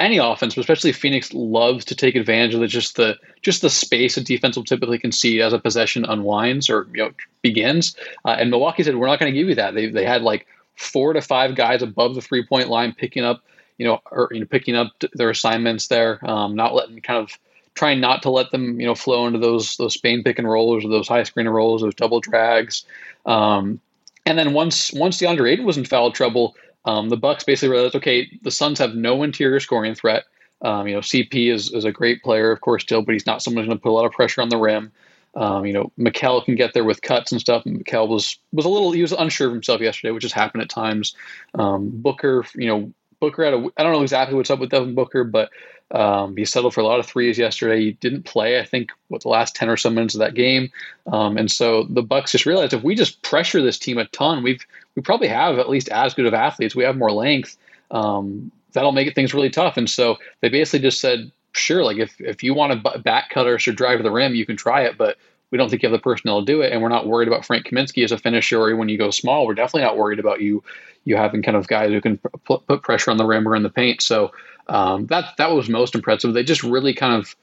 any 0.00 0.18
offense, 0.18 0.54
but 0.54 0.62
especially 0.62 0.92
Phoenix 0.92 1.32
loves 1.32 1.84
to 1.86 1.94
take 1.94 2.16
advantage 2.16 2.54
of 2.54 2.60
the, 2.60 2.66
just 2.66 2.96
the 2.96 3.16
just 3.40 3.62
the 3.62 3.70
space 3.70 4.16
a 4.16 4.20
defense 4.20 4.56
will 4.56 4.64
typically 4.64 4.98
concede 4.98 5.40
as 5.40 5.52
a 5.52 5.58
possession 5.58 6.04
unwinds 6.04 6.68
or 6.68 6.88
you 6.92 7.04
know 7.04 7.12
begins. 7.40 7.96
Uh, 8.24 8.36
and 8.38 8.50
Milwaukee 8.50 8.82
said, 8.82 8.96
"We're 8.96 9.06
not 9.06 9.20
going 9.20 9.32
to 9.32 9.38
give 9.38 9.48
you 9.48 9.54
that." 9.54 9.74
They 9.74 9.88
they 9.88 10.04
had 10.04 10.22
like 10.22 10.46
four 10.76 11.12
to 11.12 11.20
five 11.20 11.54
guys 11.54 11.82
above 11.82 12.14
the 12.14 12.20
three 12.20 12.44
point 12.44 12.68
line 12.68 12.94
picking 12.94 13.24
up, 13.24 13.42
you 13.78 13.86
know, 13.86 14.00
or 14.10 14.28
you 14.32 14.40
know, 14.40 14.46
picking 14.46 14.74
up 14.74 14.92
their 15.12 15.30
assignments 15.30 15.86
there, 15.86 16.18
um, 16.28 16.56
not 16.56 16.74
letting 16.74 17.00
kind 17.00 17.20
of 17.20 17.38
trying 17.74 18.00
not 18.00 18.22
to 18.22 18.30
let 18.30 18.50
them 18.50 18.80
you 18.80 18.86
know 18.86 18.94
flow 18.94 19.26
into 19.26 19.38
those 19.38 19.76
those 19.76 19.94
Spain 19.94 20.24
pick 20.24 20.38
and 20.38 20.50
rolls 20.50 20.84
or 20.84 20.88
those 20.88 21.08
high 21.08 21.22
screen 21.22 21.48
rolls, 21.48 21.82
those 21.82 21.94
double 21.94 22.20
drags. 22.20 22.84
Um, 23.24 23.80
and 24.26 24.38
then 24.38 24.52
once 24.52 24.92
once 24.92 25.18
DeAndre 25.18 25.52
Ayton 25.52 25.64
was 25.64 25.76
in 25.76 25.84
foul 25.84 26.12
trouble, 26.12 26.54
um, 26.84 27.08
the 27.08 27.16
Bucks 27.16 27.44
basically 27.44 27.70
realized, 27.70 27.96
okay, 27.96 28.38
the 28.42 28.50
Suns 28.50 28.78
have 28.78 28.94
no 28.94 29.22
interior 29.22 29.60
scoring 29.60 29.94
threat. 29.94 30.24
Um, 30.62 30.86
you 30.86 30.94
know, 30.94 31.00
CP 31.00 31.52
is, 31.52 31.72
is 31.72 31.84
a 31.84 31.92
great 31.92 32.22
player, 32.22 32.52
of 32.52 32.60
course, 32.60 32.82
still, 32.82 33.02
but 33.02 33.12
he's 33.12 33.26
not 33.26 33.42
someone 33.42 33.64
who's 33.64 33.68
going 33.68 33.78
to 33.78 33.82
put 33.82 33.90
a 33.90 33.92
lot 33.98 34.04
of 34.04 34.12
pressure 34.12 34.42
on 34.42 34.48
the 34.48 34.56
rim. 34.56 34.92
Um, 35.34 35.64
you 35.64 35.72
know, 35.72 35.90
Mikal 35.98 36.44
can 36.44 36.56
get 36.56 36.74
there 36.74 36.84
with 36.84 37.02
cuts 37.02 37.32
and 37.32 37.40
stuff. 37.40 37.64
Mikal 37.64 38.06
was 38.06 38.38
was 38.52 38.66
a 38.66 38.68
little 38.68 38.92
he 38.92 39.02
was 39.02 39.12
unsure 39.12 39.48
of 39.48 39.52
himself 39.54 39.80
yesterday, 39.80 40.12
which 40.12 40.24
has 40.24 40.32
happened 40.32 40.62
at 40.62 40.68
times. 40.68 41.16
Um, 41.54 41.90
Booker, 41.90 42.44
you 42.54 42.68
know, 42.68 42.92
Booker 43.18 43.44
had 43.44 43.54
a 43.54 43.68
I 43.76 43.82
don't 43.82 43.92
know 43.92 44.02
exactly 44.02 44.36
what's 44.36 44.50
up 44.50 44.58
with 44.58 44.70
Devin 44.70 44.94
Booker, 44.94 45.24
but 45.24 45.50
um, 45.92 46.36
he 46.36 46.44
settled 46.44 46.74
for 46.74 46.80
a 46.80 46.86
lot 46.86 46.98
of 46.98 47.06
threes 47.06 47.38
yesterday. 47.38 47.80
He 47.80 47.92
didn't 47.92 48.24
play, 48.24 48.58
I 48.58 48.64
think, 48.64 48.90
what 49.08 49.22
the 49.22 49.28
last 49.28 49.54
ten 49.54 49.68
or 49.68 49.76
so 49.76 49.90
minutes 49.90 50.14
of 50.14 50.20
that 50.20 50.34
game, 50.34 50.70
um, 51.06 51.36
and 51.36 51.50
so 51.50 51.84
the 51.84 52.02
Bucks 52.02 52.32
just 52.32 52.46
realized 52.46 52.72
if 52.72 52.82
we 52.82 52.94
just 52.94 53.22
pressure 53.22 53.62
this 53.62 53.78
team 53.78 53.98
a 53.98 54.06
ton, 54.06 54.42
we've 54.42 54.64
we 54.94 55.02
probably 55.02 55.28
have 55.28 55.58
at 55.58 55.68
least 55.68 55.88
as 55.88 56.14
good 56.14 56.26
of 56.26 56.34
athletes. 56.34 56.74
We 56.74 56.84
have 56.84 56.96
more 56.96 57.12
length. 57.12 57.56
Um, 57.90 58.50
that'll 58.72 58.92
make 58.92 59.14
things 59.14 59.34
really 59.34 59.50
tough. 59.50 59.76
And 59.76 59.88
so 59.88 60.16
they 60.40 60.48
basically 60.48 60.80
just 60.80 61.00
said, 61.00 61.30
sure, 61.52 61.84
like 61.84 61.98
if 61.98 62.20
if 62.20 62.42
you 62.42 62.54
want 62.54 62.72
to 62.72 62.98
back 62.98 63.30
cut 63.30 63.46
us 63.46 63.68
or 63.68 63.72
drive 63.72 63.98
to 63.98 64.02
the 64.02 64.10
rim, 64.10 64.34
you 64.34 64.46
can 64.46 64.56
try 64.56 64.82
it, 64.82 64.96
but 64.96 65.18
we 65.52 65.58
don't 65.58 65.68
think 65.68 65.82
you 65.82 65.88
have 65.88 65.96
the 65.96 66.02
personnel 66.02 66.40
to 66.40 66.46
do 66.46 66.62
it, 66.62 66.72
and 66.72 66.82
we're 66.82 66.88
not 66.88 67.06
worried 67.06 67.28
about 67.28 67.44
Frank 67.44 67.66
Kaminsky 67.66 68.02
as 68.02 68.10
a 68.10 68.18
finisher. 68.18 68.60
Or 68.60 68.74
when 68.74 68.88
you 68.88 68.96
go 68.96 69.10
small, 69.10 69.46
we're 69.46 69.54
definitely 69.54 69.82
not 69.82 69.98
worried 69.98 70.18
about 70.18 70.40
you 70.40 70.64
you 71.04 71.16
having 71.16 71.42
kind 71.42 71.56
of 71.56 71.68
guys 71.68 71.90
who 71.90 72.00
can 72.00 72.16
put, 72.44 72.66
put 72.66 72.82
pressure 72.82 73.10
on 73.10 73.18
the 73.18 73.26
rim 73.26 73.46
or 73.46 73.54
in 73.54 73.62
the 73.62 73.70
paint. 73.70 74.00
So 74.00 74.32
um, 74.68 75.06
that 75.06 75.36
that 75.36 75.52
was 75.52 75.68
most 75.68 75.94
impressive. 75.94 76.32
They 76.32 76.42
just 76.42 76.62
really 76.62 76.94
kind 76.94 77.14
of 77.14 77.36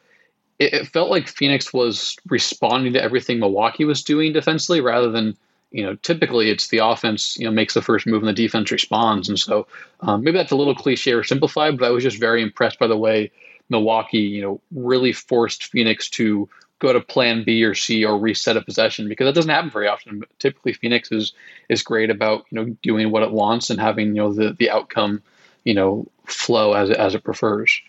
it, 0.57 0.73
it, 0.73 0.87
felt 0.87 1.11
like 1.11 1.27
Phoenix 1.27 1.71
was 1.71 2.17
responding 2.27 2.93
to 2.93 3.03
everything 3.03 3.39
Milwaukee 3.39 3.85
was 3.85 4.03
doing 4.03 4.33
defensively 4.33 4.81
rather 4.81 5.11
than 5.11 5.37
you 5.71 5.83
know 5.83 5.93
typically 5.95 6.49
it's 6.49 6.69
the 6.69 6.79
offense 6.79 7.37
you 7.37 7.45
know 7.45 7.51
makes 7.51 7.75
the 7.75 7.81
first 7.83 8.07
move 8.07 8.23
and 8.23 8.27
the 8.27 8.33
defense 8.33 8.71
responds. 8.71 9.29
And 9.29 9.37
so 9.37 9.67
um, 10.01 10.23
maybe 10.23 10.37
that's 10.37 10.51
a 10.51 10.57
little 10.57 10.75
cliche 10.75 11.13
or 11.13 11.23
simplified, 11.23 11.77
but 11.77 11.85
I 11.85 11.91
was 11.91 12.03
just 12.03 12.19
very 12.19 12.41
impressed 12.41 12.79
by 12.79 12.87
the 12.87 12.97
way 12.97 13.31
Milwaukee 13.69 14.17
you 14.17 14.41
know 14.41 14.61
really 14.71 15.13
forced 15.13 15.65
Phoenix 15.65 16.09
to 16.11 16.49
go 16.79 16.93
to 16.93 17.01
plan 17.01 17.43
B 17.43 17.63
or 17.63 17.75
C 17.75 18.03
or 18.03 18.17
reset 18.17 18.57
a 18.57 18.61
possession 18.61 19.07
because 19.07 19.25
that 19.25 19.35
doesn't 19.35 19.51
happen 19.51 19.69
very 19.69 19.87
often. 19.87 20.23
Typically, 20.39 20.73
Phoenix 20.73 21.11
is 21.11 21.33
is 21.67 21.83
great 21.83 22.09
about 22.09 22.45
you 22.49 22.55
know 22.55 22.75
doing 22.81 23.11
what 23.11 23.23
it 23.23 23.31
wants 23.31 23.69
and 23.69 23.79
having 23.79 24.07
you 24.07 24.13
know 24.15 24.33
the 24.33 24.53
the 24.57 24.69
outcome 24.69 25.21
you 25.63 25.73
know 25.73 26.07
flow 26.25 26.73
as 26.73 26.89
it, 26.89 26.97
as 26.97 27.15
it 27.15 27.23
prefers. 27.23 27.81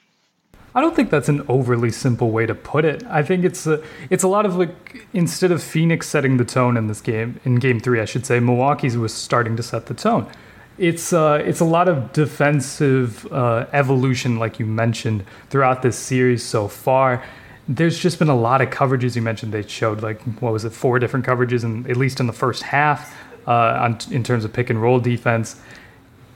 I 0.73 0.81
don't 0.81 0.95
think 0.95 1.11
that's 1.11 1.29
an 1.29 1.45
overly 1.49 1.91
simple 1.91 2.31
way 2.31 2.47
to 2.47 2.55
put 2.55 2.85
it. 2.85 3.03
I 3.09 3.23
think 3.23 3.45
it's 3.45 3.67
a 3.67 3.83
it's 4.09 4.23
a 4.23 4.29
lot 4.29 4.47
of 4.47 4.57
like 4.57 5.07
instead 5.13 5.51
of 5.51 5.63
Phoenix 5.63 6.09
setting 6.09 6.37
the 6.37 6.45
tone 6.45 6.77
in 6.77 6.87
this 6.87 7.01
game 7.01 7.41
in 7.45 7.57
game 7.57 7.81
three, 7.81 8.01
I 8.01 8.05
should 8.05 8.27
say 8.27 8.39
Milwaukee's 8.39 8.97
was 8.97 9.13
starting 9.13 9.57
to 9.57 9.63
set 9.63 9.87
the 9.87 9.95
tone. 9.95 10.31
It's 10.79 11.13
uh, 11.13 11.43
it's 11.45 11.61
a 11.61 11.65
lot 11.65 11.89
of 11.89 12.13
defensive 12.13 13.31
uh, 13.33 13.67
evolution, 13.73 14.39
like 14.39 14.59
you 14.59 14.67
mentioned, 14.67 15.25
throughout 15.49 15.83
this 15.83 15.99
series 15.99 16.45
so 16.45 16.69
far. 16.69 17.23
There's 17.69 17.99
just 17.99 18.19
been 18.19 18.29
a 18.29 18.37
lot 18.37 18.61
of 18.61 18.71
coverages. 18.71 19.15
You 19.17 19.23
mentioned 19.23 19.53
they 19.53 19.67
showed 19.67 20.03
like 20.03 20.21
what 20.41 20.53
was 20.53 20.65
it, 20.65 20.71
four 20.71 20.99
different 20.99 21.27
coverages, 21.27 21.65
and 21.65 21.89
at 21.89 21.97
least 21.97 22.21
in 22.21 22.27
the 22.27 22.33
first 22.33 22.63
half, 22.63 23.17
uh, 23.47 23.53
on, 23.53 23.99
in 24.11 24.25
terms 24.25 24.45
of 24.45 24.53
pick 24.53 24.71
and 24.71 24.81
roll 24.81 24.99
defense. 25.01 25.61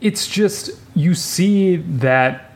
It's 0.01 0.27
just 0.29 0.71
you 0.95 1.15
see 1.15 1.77
that 1.77 2.53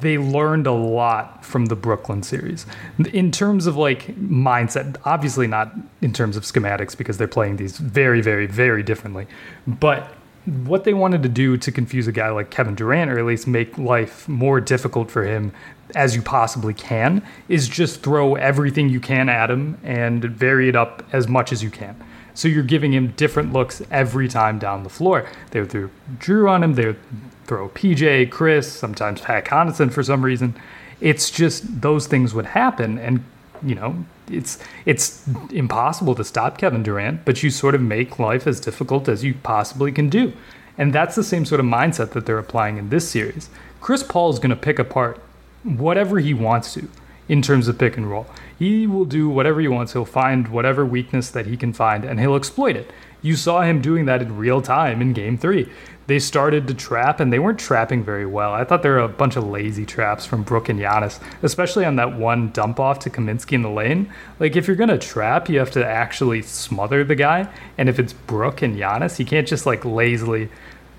they 0.00 0.18
learned 0.18 0.66
a 0.66 0.72
lot 0.72 1.44
from 1.44 1.66
the 1.66 1.76
Brooklyn 1.76 2.22
series 2.22 2.66
in 3.12 3.30
terms 3.30 3.66
of 3.66 3.76
like 3.76 4.06
mindset. 4.16 4.96
Obviously, 5.04 5.46
not 5.46 5.72
in 6.02 6.12
terms 6.12 6.36
of 6.36 6.42
schematics 6.42 6.96
because 6.96 7.16
they're 7.16 7.26
playing 7.26 7.56
these 7.56 7.78
very, 7.78 8.20
very, 8.20 8.46
very 8.46 8.82
differently. 8.82 9.26
But 9.66 10.12
what 10.44 10.84
they 10.84 10.92
wanted 10.92 11.22
to 11.22 11.28
do 11.28 11.56
to 11.56 11.72
confuse 11.72 12.06
a 12.06 12.12
guy 12.12 12.28
like 12.30 12.50
Kevin 12.50 12.74
Durant, 12.74 13.10
or 13.10 13.18
at 13.18 13.24
least 13.24 13.46
make 13.46 13.78
life 13.78 14.28
more 14.28 14.60
difficult 14.60 15.10
for 15.10 15.24
him 15.24 15.52
as 15.94 16.16
you 16.16 16.22
possibly 16.22 16.74
can, 16.74 17.22
is 17.48 17.68
just 17.68 18.02
throw 18.02 18.34
everything 18.34 18.88
you 18.88 19.00
can 19.00 19.28
at 19.28 19.50
him 19.50 19.78
and 19.82 20.24
vary 20.24 20.68
it 20.68 20.76
up 20.76 21.02
as 21.12 21.28
much 21.28 21.52
as 21.52 21.62
you 21.62 21.70
can. 21.70 21.96
So 22.34 22.48
you're 22.48 22.64
giving 22.64 22.92
him 22.92 23.08
different 23.16 23.52
looks 23.52 23.82
every 23.90 24.28
time 24.28 24.58
down 24.58 24.82
the 24.82 24.90
floor. 24.90 25.26
They 25.50 25.60
would 25.60 25.70
throw 25.70 25.90
Jrue 26.18 26.50
on 26.50 26.62
him, 26.62 26.74
they 26.74 26.86
would 26.86 27.00
throw 27.46 27.68
PJ, 27.70 28.30
Khris, 28.30 28.70
sometimes 28.70 29.20
Pat 29.20 29.44
Connaughton 29.44 29.92
for 29.92 30.02
some 30.02 30.24
reason. 30.24 30.54
It's 31.00 31.30
just 31.30 31.82
those 31.82 32.06
things 32.06 32.34
would 32.34 32.46
happen, 32.46 32.98
and 32.98 33.24
you 33.62 33.74
know 33.74 34.04
it's 34.30 34.58
it's 34.86 35.26
impossible 35.50 36.14
to 36.14 36.24
stop 36.24 36.58
Kevin 36.58 36.82
Durant, 36.82 37.24
but 37.24 37.42
you 37.42 37.50
sort 37.50 37.74
of 37.74 37.80
make 37.80 38.18
life 38.18 38.46
as 38.46 38.60
difficult 38.60 39.08
as 39.08 39.22
you 39.22 39.34
possibly 39.34 39.92
can 39.92 40.08
do. 40.08 40.32
And 40.76 40.92
that's 40.92 41.14
the 41.14 41.24
same 41.24 41.44
sort 41.44 41.60
of 41.60 41.66
mindset 41.66 42.12
that 42.12 42.26
they're 42.26 42.38
applying 42.38 42.78
in 42.78 42.88
this 42.88 43.08
series. 43.08 43.48
Chris 43.80 44.02
Paul 44.02 44.30
is 44.30 44.38
going 44.38 44.50
to 44.50 44.56
pick 44.56 44.78
apart 44.78 45.20
whatever 45.64 46.20
he 46.20 46.34
wants 46.34 46.74
to 46.74 46.88
in 47.28 47.42
terms 47.42 47.68
of 47.68 47.78
pick 47.78 47.96
and 47.96 48.10
roll. 48.10 48.26
He 48.58 48.86
will 48.86 49.06
do 49.06 49.28
whatever 49.28 49.60
he 49.60 49.68
wants. 49.68 49.92
He'll 49.92 50.04
find 50.04 50.48
whatever 50.48 50.84
weakness 50.84 51.30
that 51.30 51.46
he 51.46 51.56
can 51.56 51.72
find 51.72 52.04
and 52.04 52.20
he'll 52.20 52.36
exploit 52.36 52.76
it. 52.76 52.90
You 53.22 53.36
saw 53.36 53.62
him 53.62 53.80
doing 53.80 54.04
that 54.04 54.20
in 54.20 54.36
real 54.36 54.60
time 54.60 55.00
in 55.00 55.14
game 55.14 55.38
three. 55.38 55.70
They 56.06 56.18
started 56.18 56.68
to 56.68 56.74
trap 56.74 57.18
and 57.18 57.32
they 57.32 57.38
weren't 57.38 57.58
trapping 57.58 58.04
very 58.04 58.26
well. 58.26 58.52
I 58.52 58.64
thought 58.64 58.82
there 58.82 58.92
were 58.92 58.98
a 58.98 59.08
bunch 59.08 59.36
of 59.36 59.46
lazy 59.46 59.86
traps 59.86 60.26
from 60.26 60.42
Brook 60.42 60.68
and 60.68 60.78
Giannis, 60.78 61.18
especially 61.42 61.86
on 61.86 61.96
that 61.96 62.18
one 62.18 62.50
dump 62.50 62.78
off 62.78 62.98
to 63.00 63.10
Kaminsky 63.10 63.52
in 63.52 63.62
the 63.62 63.70
lane. 63.70 64.12
Like, 64.38 64.56
if 64.56 64.66
you're 64.66 64.76
going 64.76 64.90
to 64.90 64.98
trap, 64.98 65.48
you 65.48 65.58
have 65.58 65.70
to 65.70 65.86
actually 65.86 66.42
smother 66.42 67.04
the 67.04 67.14
guy. 67.14 67.48
And 67.78 67.88
if 67.88 67.98
it's 67.98 68.12
Brook 68.12 68.60
and 68.60 68.76
Giannis, 68.76 69.16
he 69.16 69.24
can't 69.24 69.48
just 69.48 69.64
like 69.64 69.86
lazily 69.86 70.50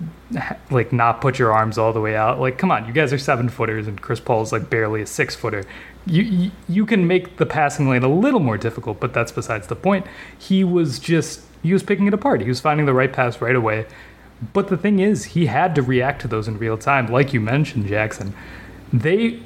like 0.72 0.92
not 0.92 1.22
put 1.22 1.40
your 1.40 1.52
arms 1.52 1.78
all 1.78 1.94
the 1.94 2.02
way 2.02 2.16
out. 2.16 2.40
Like, 2.40 2.58
come 2.58 2.72
on, 2.72 2.86
you 2.86 2.94
guys 2.94 3.14
are 3.14 3.18
seven 3.18 3.50
footers, 3.50 3.88
and 3.88 4.02
Chris 4.02 4.20
Paul's 4.20 4.52
like 4.52 4.70
barely 4.70 5.02
a 5.02 5.06
six 5.06 5.36
footer. 5.36 5.64
You, 6.06 6.24
you 6.24 6.52
you 6.68 6.86
can 6.86 7.08
make 7.08 7.38
the 7.38 7.46
passing 7.46 7.90
lane 7.90 8.04
a 8.04 8.14
little 8.14 8.40
more 8.40 8.58
difficult, 8.58 9.00
but 9.00 9.14
that's 9.14 9.32
besides 9.32 9.68
the 9.68 9.76
point. 9.76 10.06
He 10.38 10.64
was 10.64 11.00
just 11.00 11.42
he 11.64 11.74
was 11.74 11.84
picking 11.84 12.08
it 12.08 12.14
apart. 12.14 12.42
He 12.42 12.48
was 12.48 12.60
finding 12.60 12.86
the 12.86 12.94
right 12.94 13.12
pass 13.12 13.42
right 13.42 13.56
away. 13.56 13.88
But 14.54 14.68
the 14.68 14.78
thing 14.78 15.00
is, 15.00 15.26
he 15.26 15.46
had 15.46 15.74
to 15.76 15.82
react 15.82 16.22
to 16.22 16.28
those 16.28 16.48
in 16.48 16.58
real 16.58 16.78
time, 16.78 17.08
like 17.08 17.34
you 17.34 17.40
mentioned, 17.40 17.88
Jackson. 17.88 18.36
They 18.92 19.40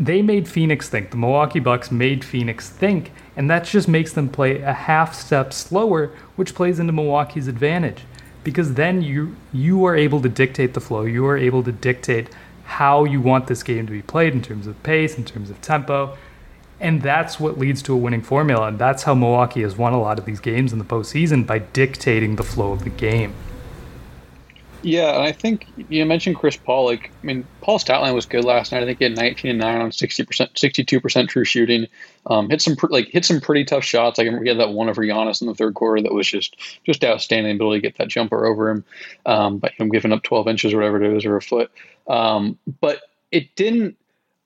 they 0.00 0.20
made 0.22 0.48
Phoenix 0.48 0.88
think. 0.88 1.10
The 1.10 1.16
Milwaukee 1.16 1.60
Bucks 1.60 1.90
made 1.90 2.24
Phoenix 2.24 2.68
think, 2.68 3.12
and 3.36 3.48
that 3.50 3.64
just 3.64 3.88
makes 3.88 4.12
them 4.12 4.28
play 4.28 4.60
a 4.60 4.72
half 4.72 5.14
step 5.14 5.52
slower, 5.52 6.10
which 6.36 6.54
plays 6.54 6.80
into 6.80 6.92
Milwaukee's 6.92 7.46
advantage 7.46 8.04
because 8.44 8.74
then 8.74 9.02
you 9.02 9.36
you 9.52 9.84
are 9.84 9.96
able 9.96 10.20
to 10.22 10.28
dictate 10.28 10.74
the 10.74 10.80
flow. 10.80 11.02
You 11.02 11.26
are 11.26 11.36
able 11.36 11.62
to 11.62 11.72
dictate 11.72 12.28
how 12.64 13.04
you 13.04 13.20
want 13.20 13.46
this 13.46 13.62
game 13.62 13.86
to 13.86 13.92
be 13.92 14.02
played 14.02 14.32
in 14.32 14.42
terms 14.42 14.66
of 14.66 14.82
pace, 14.82 15.16
in 15.16 15.24
terms 15.24 15.50
of 15.50 15.60
tempo. 15.60 16.16
And 16.80 17.02
that's 17.02 17.38
what 17.38 17.58
leads 17.58 17.82
to 17.82 17.92
a 17.92 17.96
winning 17.96 18.22
formula. 18.22 18.68
And 18.68 18.78
that's 18.78 19.04
how 19.04 19.14
Milwaukee 19.14 19.62
has 19.62 19.76
won 19.76 19.92
a 19.92 20.00
lot 20.00 20.18
of 20.18 20.24
these 20.24 20.40
games 20.40 20.72
in 20.72 20.78
the 20.78 20.84
postseason 20.84 21.46
by 21.46 21.60
dictating 21.60 22.36
the 22.36 22.42
flow 22.42 22.72
of 22.72 22.82
the 22.82 22.90
game. 22.90 23.34
Yeah, 24.82 25.14
and 25.14 25.22
I 25.22 25.30
think 25.30 25.66
you 25.76 26.04
mentioned 26.04 26.36
Chris 26.36 26.56
Paul. 26.56 26.86
Like, 26.86 27.12
I 27.22 27.26
mean, 27.26 27.46
Paul 27.60 27.78
statline 27.78 28.14
was 28.14 28.26
good 28.26 28.44
last 28.44 28.72
night. 28.72 28.82
I 28.82 28.86
think 28.86 28.98
he 28.98 29.04
had 29.04 29.16
19 29.16 29.50
and 29.52 29.60
9 29.60 29.80
on 29.80 29.92
60 29.92 30.24
percent, 30.24 30.58
62 30.58 31.00
percent 31.00 31.30
true 31.30 31.44
shooting. 31.44 31.86
Um, 32.26 32.50
hit 32.50 32.60
some 32.60 32.76
like 32.90 33.08
hit 33.08 33.24
some 33.24 33.40
pretty 33.40 33.64
tough 33.64 33.84
shots. 33.84 34.18
Like 34.18 34.28
he 34.42 34.48
had 34.48 34.58
that 34.58 34.70
one 34.70 34.88
over 34.88 35.02
Giannis 35.02 35.40
in 35.40 35.46
the 35.46 35.54
third 35.54 35.74
quarter 35.74 36.02
that 36.02 36.12
was 36.12 36.26
just 36.26 36.56
just 36.84 37.04
outstanding. 37.04 37.54
Ability 37.54 37.80
to 37.80 37.88
get 37.88 37.98
that 37.98 38.08
jumper 38.08 38.44
over 38.44 38.70
him, 38.70 38.84
um, 39.24 39.58
by 39.58 39.72
him 39.76 39.88
giving 39.88 40.12
up 40.12 40.24
12 40.24 40.48
inches 40.48 40.72
or 40.72 40.78
whatever 40.78 41.02
it 41.02 41.16
is 41.16 41.24
or 41.24 41.36
a 41.36 41.42
foot. 41.42 41.70
Um, 42.08 42.58
but 42.80 43.02
it 43.30 43.54
didn't. 43.54 43.96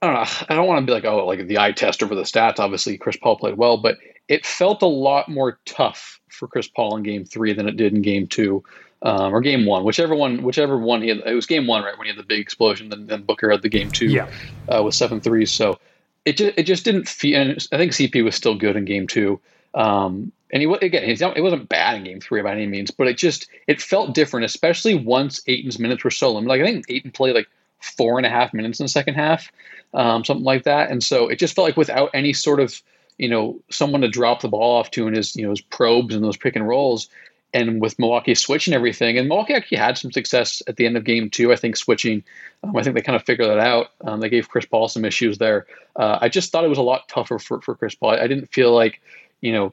I 0.03 0.07
don't 0.07 0.15
know. 0.17 0.47
I 0.51 0.55
don't 0.55 0.67
want 0.67 0.81
to 0.83 0.87
be 0.87 0.93
like 0.93 1.07
oh 1.07 1.25
like 1.25 1.47
the 1.47 1.59
eye 1.59 1.73
test 1.73 2.03
over 2.03 2.15
the 2.15 2.23
stats. 2.23 2.59
Obviously, 2.59 2.99
Chris 2.99 3.17
Paul 3.17 3.39
played 3.39 3.57
well, 3.57 3.79
but 3.79 3.97
it 4.29 4.45
felt 4.45 4.83
a 4.83 4.87
lot 4.87 5.31
more 5.31 5.59
tough 5.65 6.21
for 6.29 6.47
Chris 6.47 6.69
Paul 6.69 6.97
in 6.97 7.03
Game 7.03 7.25
Three 7.25 7.55
than 7.55 7.67
it 7.67 7.79
did 7.79 7.95
in 7.95 8.03
Game 8.03 8.27
Two 8.27 8.63
um, 9.07 9.33
or 9.33 9.41
game 9.41 9.67
one, 9.67 9.85
whichever 9.85 10.17
one, 10.17 10.43
whichever 10.43 10.77
one 10.77 11.01
he 11.01 11.09
had. 11.09 11.19
It 11.19 11.35
was 11.35 11.47
game 11.47 11.69
one, 11.69 11.85
right, 11.85 11.97
when 11.97 12.07
he 12.07 12.13
had 12.13 12.19
the 12.19 12.27
big 12.27 12.41
explosion. 12.41 12.89
Then, 12.89 13.07
then 13.07 13.23
Booker 13.23 13.49
had 13.49 13.63
the 13.63 13.69
game 13.69 13.89
two 13.89 14.09
yeah. 14.09 14.29
uh, 14.69 14.83
with 14.83 14.97
seven 14.97 15.21
threes. 15.21 15.53
So 15.53 15.79
it 16.25 16.37
just, 16.37 16.59
it 16.59 16.65
just 16.65 16.85
didn't 16.85 17.09
feel. 17.09 17.41
And 17.41 17.69
I 17.71 17.77
think 17.77 17.93
CP 17.93 18.25
was 18.25 18.35
still 18.35 18.57
good 18.57 18.75
in 18.75 18.85
game 18.85 19.07
two. 19.07 19.39
Um, 19.75 20.33
and 20.53 20.61
he 20.61 20.69
again, 20.69 21.05
it 21.05 21.41
wasn't 21.41 21.69
bad 21.69 21.97
in 21.99 22.05
game 22.05 22.21
three 22.21 22.43
by 22.43 22.51
any 22.51 22.67
means, 22.67 22.91
but 22.91 23.07
it 23.07 23.17
just 23.17 23.49
it 23.69 23.81
felt 23.81 24.13
different, 24.13 24.45
especially 24.45 24.97
once 24.97 25.41
Ayton's 25.47 25.79
minutes 25.79 26.03
were 26.03 26.11
so 26.11 26.33
limited. 26.33 26.49
Like 26.49 26.61
I 26.63 26.65
think 26.65 26.87
Ayton 26.89 27.13
played 27.13 27.37
like 27.37 27.49
four 27.81 28.19
and 28.19 28.27
a 28.27 28.31
half 28.31 28.53
minutes 28.53 28.81
in 28.81 28.85
the 28.85 28.89
second 28.89 29.15
half, 29.15 29.53
um, 29.95 30.25
something 30.25 30.45
like 30.45 30.65
that. 30.65 30.91
And 30.91 31.05
so 31.05 31.29
it 31.29 31.39
just 31.39 31.55
felt 31.55 31.69
like 31.69 31.77
without 31.77 32.11
any 32.13 32.33
sort 32.33 32.59
of 32.59 32.83
you 33.19 33.29
know 33.29 33.61
someone 33.71 34.01
to 34.01 34.09
drop 34.09 34.41
the 34.41 34.49
ball 34.49 34.79
off 34.79 34.91
to 34.93 35.07
in 35.07 35.15
his 35.15 35.37
you 35.37 35.45
know 35.45 35.51
his 35.51 35.61
probes 35.61 36.15
and 36.15 36.25
those 36.25 36.37
pick 36.37 36.57
and 36.57 36.67
rolls, 36.67 37.09
and 37.55 37.81
with 37.81 37.99
Milwaukee 37.99 38.35
switching 38.35 38.75
everything, 38.75 39.19
and 39.19 39.29
Milwaukee 39.29 39.55
actually 39.55 39.79
had 39.79 39.97
some 39.97 40.13
success 40.13 40.63
at 40.67 40.77
the 40.77 40.87
end 40.87 40.97
of 40.97 41.05
game 41.05 41.31
two. 41.31 41.53
I 41.53 41.57
think 41.57 41.77
switching, 41.77 42.23
um, 42.63 42.77
I 42.77 42.83
think 42.83 42.95
they 42.95 43.03
kind 43.03 43.17
of 43.17 43.25
figured 43.25 43.49
that 43.49 43.59
out. 43.59 43.89
Um, 44.03 44.21
they 44.21 44.29
gave 44.29 44.49
Chris 44.49 44.67
Paul 44.67 44.89
some 44.89 45.05
issues 45.05 45.39
there. 45.39 45.67
Uh, 45.95 46.19
I 46.21 46.29
just 46.29 46.53
thought 46.53 46.65
it 46.65 46.69
was 46.69 46.79
a 46.79 46.83
lot 46.83 47.09
tougher 47.09 47.39
for 47.39 47.61
for 47.61 47.75
Chris 47.75 47.95
Paul. 47.95 48.11
I 48.11 48.27
didn't 48.27 48.53
feel 48.53 48.75
like 48.75 49.01
you 49.41 49.53
know 49.53 49.73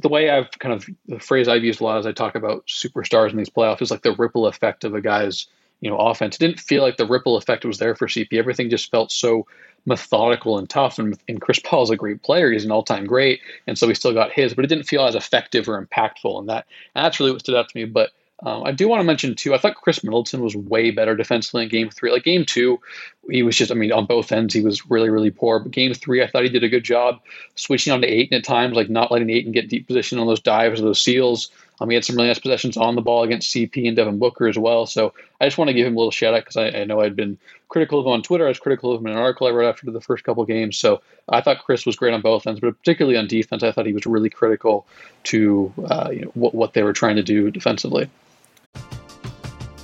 the 0.00 0.08
way 0.08 0.30
I've 0.30 0.50
kind 0.58 0.74
of 0.74 0.86
the 1.06 1.18
phrase 1.18 1.48
I've 1.48 1.64
used 1.64 1.80
a 1.80 1.84
lot 1.84 1.98
as 1.98 2.06
I 2.06 2.12
talk 2.12 2.34
about 2.34 2.66
superstars 2.66 3.30
in 3.30 3.36
these 3.36 3.50
playoffs 3.50 3.82
is 3.82 3.90
like 3.90 4.02
the 4.02 4.14
ripple 4.14 4.46
effect 4.46 4.84
of 4.84 4.94
a 4.94 5.00
guy's 5.00 5.46
you 5.80 5.90
know 5.90 5.98
offense. 5.98 6.36
It 6.36 6.40
didn't 6.40 6.60
feel 6.60 6.82
like 6.82 6.96
the 6.96 7.06
ripple 7.06 7.36
effect 7.36 7.64
was 7.64 7.78
there 7.78 7.94
for 7.94 8.06
CP. 8.06 8.32
Everything 8.34 8.70
just 8.70 8.90
felt 8.90 9.10
so 9.10 9.46
methodical 9.86 10.58
and 10.58 10.68
tough. 10.68 10.98
And, 10.98 11.18
and 11.28 11.40
Chris 11.40 11.58
Paul's 11.58 11.90
a 11.90 11.96
great 11.96 12.22
player; 12.22 12.50
he's 12.50 12.64
an 12.64 12.72
all-time 12.72 13.06
great, 13.06 13.40
and 13.66 13.78
so 13.78 13.86
we 13.86 13.94
still 13.94 14.12
got 14.12 14.32
his, 14.32 14.54
but 14.54 14.64
it 14.64 14.68
didn't 14.68 14.84
feel 14.84 15.04
as 15.04 15.14
effective 15.14 15.68
or 15.68 15.84
impactful. 15.84 16.38
And 16.38 16.48
that 16.48 16.66
and 16.94 17.04
that's 17.04 17.20
really 17.20 17.32
what 17.32 17.40
stood 17.40 17.56
out 17.56 17.68
to 17.68 17.76
me. 17.76 17.84
But 17.84 18.10
um, 18.42 18.64
I 18.64 18.72
do 18.72 18.88
want 18.88 19.00
to 19.00 19.04
mention 19.04 19.34
too. 19.34 19.54
I 19.54 19.58
thought 19.58 19.76
Khris 19.76 20.02
Middleton 20.02 20.42
was 20.42 20.56
way 20.56 20.90
better 20.90 21.14
defensively 21.14 21.64
in 21.64 21.68
Game 21.68 21.90
Three. 21.90 22.10
Like 22.10 22.24
Game 22.24 22.44
Two, 22.44 22.80
he 23.28 23.42
was 23.42 23.56
just. 23.56 23.70
I 23.70 23.74
mean, 23.74 23.92
on 23.92 24.06
both 24.06 24.32
ends, 24.32 24.54
he 24.54 24.62
was 24.62 24.88
really, 24.90 25.10
really 25.10 25.30
poor. 25.30 25.58
But 25.58 25.72
Game 25.72 25.92
Three, 25.92 26.22
I 26.22 26.26
thought 26.26 26.44
he 26.44 26.48
did 26.48 26.64
a 26.64 26.68
good 26.68 26.84
job 26.84 27.20
switching 27.54 27.92
on 27.92 28.00
to 28.00 28.08
Ayton 28.08 28.38
at 28.38 28.44
times, 28.44 28.74
like 28.74 28.88
not 28.88 29.12
letting 29.12 29.30
Ayton 29.30 29.52
get 29.52 29.68
deep 29.68 29.86
position 29.86 30.18
on 30.18 30.26
those 30.26 30.40
dives 30.40 30.80
or 30.80 30.84
those 30.84 31.02
seals. 31.02 31.50
Um, 31.80 31.88
he 31.88 31.94
had 31.94 32.04
some 32.04 32.16
really 32.16 32.28
nice 32.28 32.38
possessions 32.38 32.76
on 32.76 32.94
the 32.94 33.00
ball 33.00 33.22
against 33.22 33.54
CP 33.54 33.86
and 33.86 33.96
Devin 33.96 34.18
Booker 34.18 34.46
as 34.46 34.58
well. 34.58 34.86
So 34.86 35.14
I 35.40 35.46
just 35.46 35.56
want 35.56 35.68
to 35.68 35.74
give 35.74 35.86
him 35.86 35.94
a 35.94 35.96
little 35.96 36.10
shout 36.10 36.34
out 36.34 36.44
because 36.44 36.56
I, 36.56 36.68
I, 36.68 36.84
know 36.84 37.00
I'd 37.00 37.16
been 37.16 37.38
critical 37.68 37.98
of 38.00 38.06
him 38.06 38.12
on 38.12 38.22
Twitter. 38.22 38.44
I 38.44 38.48
was 38.48 38.58
critical 38.58 38.92
of 38.92 39.00
him 39.00 39.06
in 39.06 39.12
an 39.12 39.18
article 39.18 39.46
I 39.46 39.50
wrote 39.50 39.68
after 39.68 39.90
the 39.90 40.00
first 40.00 40.24
couple 40.24 40.44
games. 40.44 40.76
So 40.76 41.00
I 41.28 41.40
thought 41.40 41.64
Khris 41.64 41.86
was 41.86 41.96
great 41.96 42.12
on 42.12 42.20
both 42.20 42.46
ends, 42.46 42.60
but 42.60 42.76
particularly 42.78 43.16
on 43.16 43.26
defense, 43.26 43.62
I 43.62 43.72
thought 43.72 43.86
he 43.86 43.94
was 43.94 44.04
really 44.04 44.30
critical 44.30 44.86
to 45.24 45.72
uh, 45.88 46.10
you 46.12 46.20
know 46.22 46.30
what, 46.34 46.54
what 46.54 46.74
they 46.74 46.82
were 46.82 46.92
trying 46.92 47.16
to 47.16 47.22
do 47.22 47.50
defensively. 47.50 48.10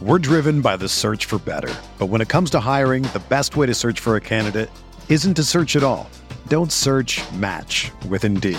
We're 0.03 0.19
driven 0.19 0.61
by 0.61 0.77
the 0.77 0.91
search 0.91 1.25
for 1.25 1.39
better. 1.39 1.75
But 1.99 2.07
when 2.07 2.21
it 2.21 2.29
comes 2.29 2.51
to 2.51 2.61
hiring, 2.61 3.05
the 3.05 3.23
best 3.31 3.57
way 3.57 3.65
to 3.65 3.75
search 3.75 4.01
for 4.01 4.17
a 4.17 4.21
candidate 4.21 4.71
isn't 5.09 5.35
to 5.35 5.43
search 5.43 5.75
at 5.77 5.83
all. 5.83 6.11
Don't 6.49 6.71
search 6.71 7.23
match 7.33 7.91
with 8.09 8.25
Indeed. 8.25 8.59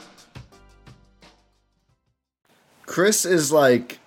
Khris 2.91 3.25
is 3.25 3.53
like 3.53 3.99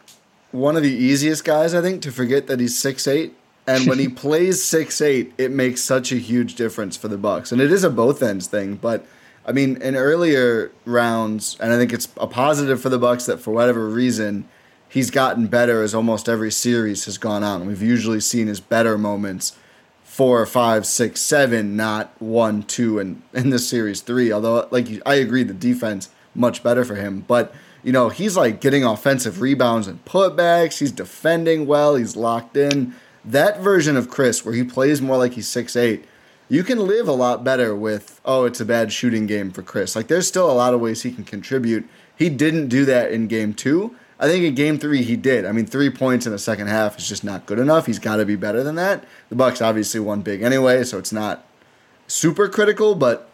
one 0.52 0.76
of 0.76 0.82
the 0.82 0.92
easiest 0.92 1.42
guys, 1.42 1.72
I 1.72 1.80
think, 1.80 2.02
to 2.02 2.12
forget 2.12 2.48
that 2.48 2.60
he's 2.60 2.78
six 2.78 3.08
eight. 3.08 3.34
And 3.66 3.86
when 3.86 3.98
he 3.98 4.08
plays 4.24 4.62
six 4.62 5.00
eight, 5.00 5.32
it 5.38 5.50
makes 5.50 5.80
such 5.80 6.12
a 6.12 6.16
huge 6.16 6.54
difference 6.54 6.94
for 6.94 7.08
the 7.08 7.16
Bucks. 7.16 7.50
And 7.50 7.62
it 7.62 7.72
is 7.72 7.82
a 7.82 7.88
both 7.88 8.22
ends 8.22 8.46
thing, 8.46 8.76
but 8.76 9.06
I 9.46 9.52
mean, 9.52 9.80
in 9.80 9.96
earlier 9.96 10.70
rounds, 10.84 11.56
and 11.60 11.72
I 11.72 11.78
think 11.78 11.94
it's 11.94 12.08
a 12.18 12.26
positive 12.26 12.80
for 12.80 12.90
the 12.90 12.98
Bucks 12.98 13.24
that 13.24 13.40
for 13.40 13.52
whatever 13.52 13.88
reason, 13.88 14.46
he's 14.86 15.10
gotten 15.10 15.46
better 15.46 15.82
as 15.82 15.94
almost 15.94 16.28
every 16.28 16.52
series 16.52 17.06
has 17.06 17.16
gone 17.16 17.42
on. 17.42 17.66
We've 17.66 17.80
usually 17.80 18.20
seen 18.20 18.48
his 18.48 18.60
better 18.60 18.98
moments 18.98 19.56
four, 20.02 20.44
five, 20.44 20.84
six, 20.84 21.22
seven, 21.22 21.74
not 21.74 22.14
one, 22.20 22.62
two, 22.62 22.98
and 22.98 23.22
in 23.32 23.48
this 23.48 23.66
series 23.66 24.02
three. 24.02 24.30
Although, 24.30 24.68
like 24.70 24.88
I 25.06 25.14
agree, 25.14 25.42
the 25.42 25.54
defense 25.54 26.10
much 26.34 26.62
better 26.62 26.84
for 26.84 26.96
him, 26.96 27.24
but 27.26 27.54
you 27.84 27.92
know, 27.92 28.08
he's 28.08 28.36
like 28.36 28.60
getting 28.60 28.82
offensive 28.82 29.40
rebounds 29.40 29.86
and 29.86 30.04
putbacks. 30.04 30.78
He's 30.78 30.90
defending 30.90 31.66
well. 31.66 31.94
He's 31.94 32.16
locked 32.16 32.56
in. 32.56 32.94
That 33.24 33.60
version 33.60 33.96
of 33.96 34.10
Khris, 34.10 34.44
where 34.44 34.54
he 34.54 34.64
plays 34.64 35.00
more 35.00 35.18
like 35.18 35.34
he's 35.34 35.48
six 35.48 35.76
eight, 35.76 36.04
you 36.48 36.64
can 36.64 36.86
live 36.86 37.06
a 37.08 37.12
lot 37.12 37.44
better 37.44 37.74
with, 37.74 38.20
oh, 38.24 38.44
it's 38.44 38.60
a 38.60 38.64
bad 38.64 38.92
shooting 38.92 39.26
game 39.26 39.50
for 39.50 39.62
Khris. 39.62 39.94
Like, 39.94 40.08
there's 40.08 40.28
still 40.28 40.50
a 40.50 40.52
lot 40.52 40.74
of 40.74 40.80
ways 40.80 41.02
he 41.02 41.12
can 41.12 41.24
contribute. 41.24 41.88
He 42.16 42.28
didn't 42.28 42.68
do 42.68 42.84
that 42.86 43.12
in 43.12 43.28
game 43.28 43.54
two. 43.54 43.94
I 44.18 44.28
think 44.28 44.44
in 44.44 44.54
game 44.54 44.78
three 44.78 45.02
he 45.02 45.16
did. 45.16 45.44
I 45.44 45.52
mean, 45.52 45.66
three 45.66 45.90
points 45.90 46.26
in 46.26 46.32
the 46.32 46.38
second 46.38 46.68
half 46.68 46.98
is 46.98 47.08
just 47.08 47.24
not 47.24 47.46
good 47.46 47.58
enough. 47.58 47.86
He's 47.86 47.98
got 47.98 48.16
to 48.16 48.24
be 48.24 48.36
better 48.36 48.62
than 48.62 48.76
that. 48.76 49.04
The 49.28 49.36
Bucks 49.36 49.60
obviously 49.60 50.00
won 50.00 50.22
big 50.22 50.42
anyway, 50.42 50.84
so 50.84 50.98
it's 50.98 51.12
not 51.12 51.44
super 52.06 52.48
critical, 52.48 52.94
but 52.94 53.28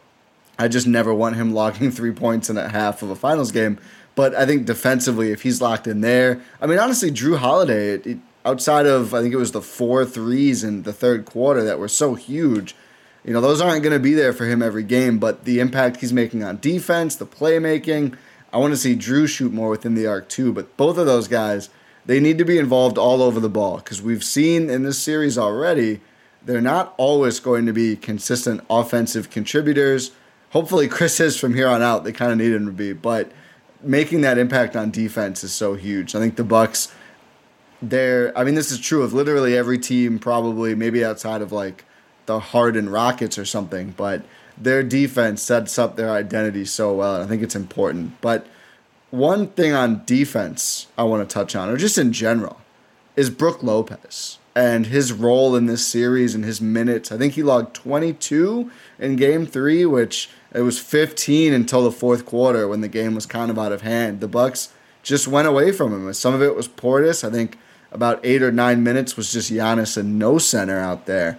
I 0.58 0.68
just 0.68 0.86
never 0.86 1.12
want 1.14 1.36
him 1.36 1.52
logging 1.52 1.90
three 1.92 2.12
points 2.12 2.48
in 2.50 2.56
a 2.56 2.68
half 2.68 3.02
of 3.02 3.10
a 3.10 3.16
finals 3.16 3.52
game. 3.52 3.78
But 4.20 4.34
I 4.34 4.44
think 4.44 4.66
defensively, 4.66 5.32
if 5.32 5.40
he's 5.40 5.62
locked 5.62 5.86
in 5.86 6.02
there, 6.02 6.42
I 6.60 6.66
mean, 6.66 6.78
honestly, 6.78 7.10
Jrue 7.10 7.38
Holiday, 7.38 7.94
it, 7.94 8.06
it, 8.06 8.18
outside 8.44 8.84
of 8.84 9.14
I 9.14 9.22
think 9.22 9.32
it 9.32 9.38
was 9.38 9.52
the 9.52 9.62
four 9.62 10.04
threes 10.04 10.62
in 10.62 10.82
the 10.82 10.92
third 10.92 11.24
quarter 11.24 11.64
that 11.64 11.78
were 11.78 11.88
so 11.88 12.16
huge, 12.16 12.76
you 13.24 13.32
know, 13.32 13.40
those 13.40 13.62
aren't 13.62 13.82
going 13.82 13.94
to 13.94 13.98
be 13.98 14.12
there 14.12 14.34
for 14.34 14.44
him 14.44 14.60
every 14.60 14.82
game. 14.82 15.18
But 15.18 15.46
the 15.46 15.58
impact 15.58 16.02
he's 16.02 16.12
making 16.12 16.44
on 16.44 16.58
defense, 16.60 17.16
the 17.16 17.24
playmaking, 17.24 18.14
I 18.52 18.58
want 18.58 18.74
to 18.74 18.76
see 18.76 18.94
Jrue 18.94 19.26
shoot 19.26 19.54
more 19.54 19.70
within 19.70 19.94
the 19.94 20.06
arc 20.06 20.28
too. 20.28 20.52
But 20.52 20.76
both 20.76 20.98
of 20.98 21.06
those 21.06 21.26
guys, 21.26 21.70
they 22.04 22.20
need 22.20 22.36
to 22.36 22.44
be 22.44 22.58
involved 22.58 22.98
all 22.98 23.22
over 23.22 23.40
the 23.40 23.48
ball 23.48 23.78
because 23.78 24.02
we've 24.02 24.22
seen 24.22 24.68
in 24.68 24.82
this 24.82 24.98
series 24.98 25.38
already, 25.38 26.02
they're 26.44 26.60
not 26.60 26.92
always 26.98 27.40
going 27.40 27.64
to 27.64 27.72
be 27.72 27.96
consistent 27.96 28.62
offensive 28.68 29.30
contributors. 29.30 30.10
Hopefully, 30.50 30.88
Khris 30.88 31.20
is 31.20 31.38
from 31.38 31.54
here 31.54 31.68
on 31.68 31.80
out. 31.80 32.04
They 32.04 32.12
kind 32.12 32.32
of 32.32 32.36
need 32.36 32.52
him 32.52 32.66
to 32.66 32.72
be, 32.72 32.92
but 32.92 33.32
making 33.82 34.20
that 34.22 34.38
impact 34.38 34.76
on 34.76 34.90
defense 34.90 35.42
is 35.44 35.52
so 35.52 35.74
huge. 35.74 36.14
I 36.14 36.18
think 36.18 36.36
the 36.36 36.44
Bucks 36.44 36.92
they're 37.82 38.36
I 38.36 38.44
mean 38.44 38.54
this 38.54 38.70
is 38.70 38.78
true 38.78 39.02
of 39.02 39.12
literally 39.12 39.56
every 39.56 39.78
team 39.78 40.18
probably 40.18 40.74
maybe 40.74 41.04
outside 41.04 41.40
of 41.40 41.50
like 41.50 41.84
the 42.26 42.38
Harden 42.38 42.88
Rockets 42.90 43.38
or 43.38 43.44
something, 43.44 43.94
but 43.96 44.22
their 44.58 44.82
defense 44.82 45.42
sets 45.42 45.78
up 45.78 45.96
their 45.96 46.10
identity 46.10 46.64
so 46.64 46.94
well 46.94 47.14
and 47.14 47.24
I 47.24 47.26
think 47.26 47.42
it's 47.42 47.56
important. 47.56 48.20
But 48.20 48.46
one 49.10 49.48
thing 49.48 49.72
on 49.72 50.04
defense 50.04 50.86
I 50.98 51.04
want 51.04 51.26
to 51.26 51.32
touch 51.32 51.56
on 51.56 51.68
or 51.68 51.76
just 51.76 51.98
in 51.98 52.12
general 52.12 52.60
is 53.16 53.30
Brook 53.30 53.62
Lopez 53.62 54.38
and 54.60 54.88
his 54.88 55.10
role 55.10 55.56
in 55.56 55.64
this 55.64 55.86
series 55.86 56.34
and 56.34 56.44
his 56.44 56.60
minutes. 56.60 57.10
I 57.10 57.16
think 57.16 57.32
he 57.32 57.42
logged 57.42 57.74
22 57.74 58.70
in 58.98 59.16
game 59.16 59.46
3 59.46 59.86
which 59.86 60.28
it 60.52 60.60
was 60.60 60.78
15 60.78 61.54
until 61.54 61.82
the 61.82 61.90
fourth 61.90 62.26
quarter 62.26 62.68
when 62.68 62.82
the 62.82 62.88
game 62.88 63.14
was 63.14 63.24
kind 63.24 63.50
of 63.50 63.58
out 63.58 63.72
of 63.72 63.80
hand. 63.80 64.20
The 64.20 64.28
Bucks 64.28 64.70
just 65.02 65.26
went 65.26 65.48
away 65.48 65.72
from 65.72 65.94
him. 65.94 66.12
Some 66.12 66.34
of 66.34 66.42
it 66.42 66.54
was 66.54 66.68
Portis. 66.68 67.26
I 67.26 67.30
think 67.30 67.56
about 67.90 68.20
eight 68.22 68.42
or 68.42 68.52
nine 68.52 68.82
minutes 68.82 69.16
was 69.16 69.32
just 69.32 69.50
Giannis 69.50 69.96
and 69.96 70.18
no 70.18 70.36
center 70.36 70.78
out 70.78 71.06
there. 71.06 71.38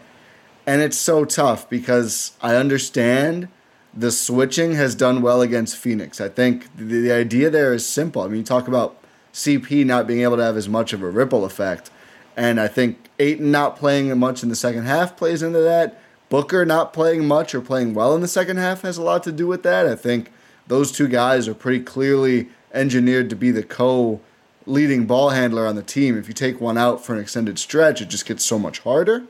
And 0.66 0.82
it's 0.82 0.98
so 0.98 1.24
tough 1.24 1.70
because 1.70 2.32
I 2.42 2.56
understand 2.56 3.50
the 3.94 4.12
switching 4.12 4.74
has 4.74 4.96
done 4.96 5.22
well 5.22 5.44
against 5.44 5.78
Phoenix. 5.78 6.20
I 6.20 6.30
think 6.30 6.76
the, 6.76 6.86
the 6.86 7.12
idea 7.12 7.52
there 7.52 7.72
is 7.72 7.88
simple. 7.88 8.24
I 8.24 8.30
mean, 8.30 8.38
you 8.38 8.44
talk 8.44 8.68
about 8.68 8.98
CP 9.32 9.86
not 9.86 10.08
being 10.08 10.22
able 10.22 10.38
to 10.38 10.44
have 10.44 10.58
as 10.58 10.68
much 10.68 10.92
of 10.92 11.04
a 11.04 11.10
ripple 11.10 11.46
effect. 11.46 11.92
And 12.36 12.60
I 12.60 12.68
think 12.68 12.98
Ayton 13.20 13.52
not 13.52 13.76
playing 13.76 14.18
much 14.18 14.44
in 14.44 14.50
the 14.50 14.56
second 14.56 14.86
half 14.86 15.18
plays 15.18 15.44
into 15.44 15.60
that. 15.60 16.00
Booker 16.30 16.66
not 16.66 16.94
playing 16.94 17.28
much 17.28 17.54
or 17.54 17.62
playing 17.62 17.94
well 17.94 18.16
in 18.16 18.22
the 18.22 18.28
second 18.28 18.58
half 18.58 18.84
has 18.84 18.98
a 18.98 19.04
lot 19.04 19.22
to 19.24 19.32
do 19.32 19.48
with 19.48 19.64
that. 19.64 19.86
I 19.86 19.96
think 19.96 20.32
those 20.68 20.92
two 20.92 21.10
guys 21.10 21.48
are 21.48 21.54
pretty 21.54 21.84
clearly 21.84 22.48
engineered 22.74 23.30
to 23.30 23.36
be 23.36 23.52
the 23.52 23.64
co 23.64 24.22
leading 24.66 25.06
ball 25.06 25.32
handler 25.32 25.68
on 25.68 25.76
the 25.76 25.84
team. 25.84 26.18
If 26.18 26.28
you 26.28 26.34
take 26.34 26.62
one 26.62 26.78
out 26.78 27.04
for 27.04 27.14
an 27.14 27.20
extended 27.20 27.60
stretch, 27.60 28.02
it 28.02 28.10
just 28.10 28.26
gets 28.26 28.46
so 28.46 28.58
much 28.58 28.80
harder. 28.80 29.24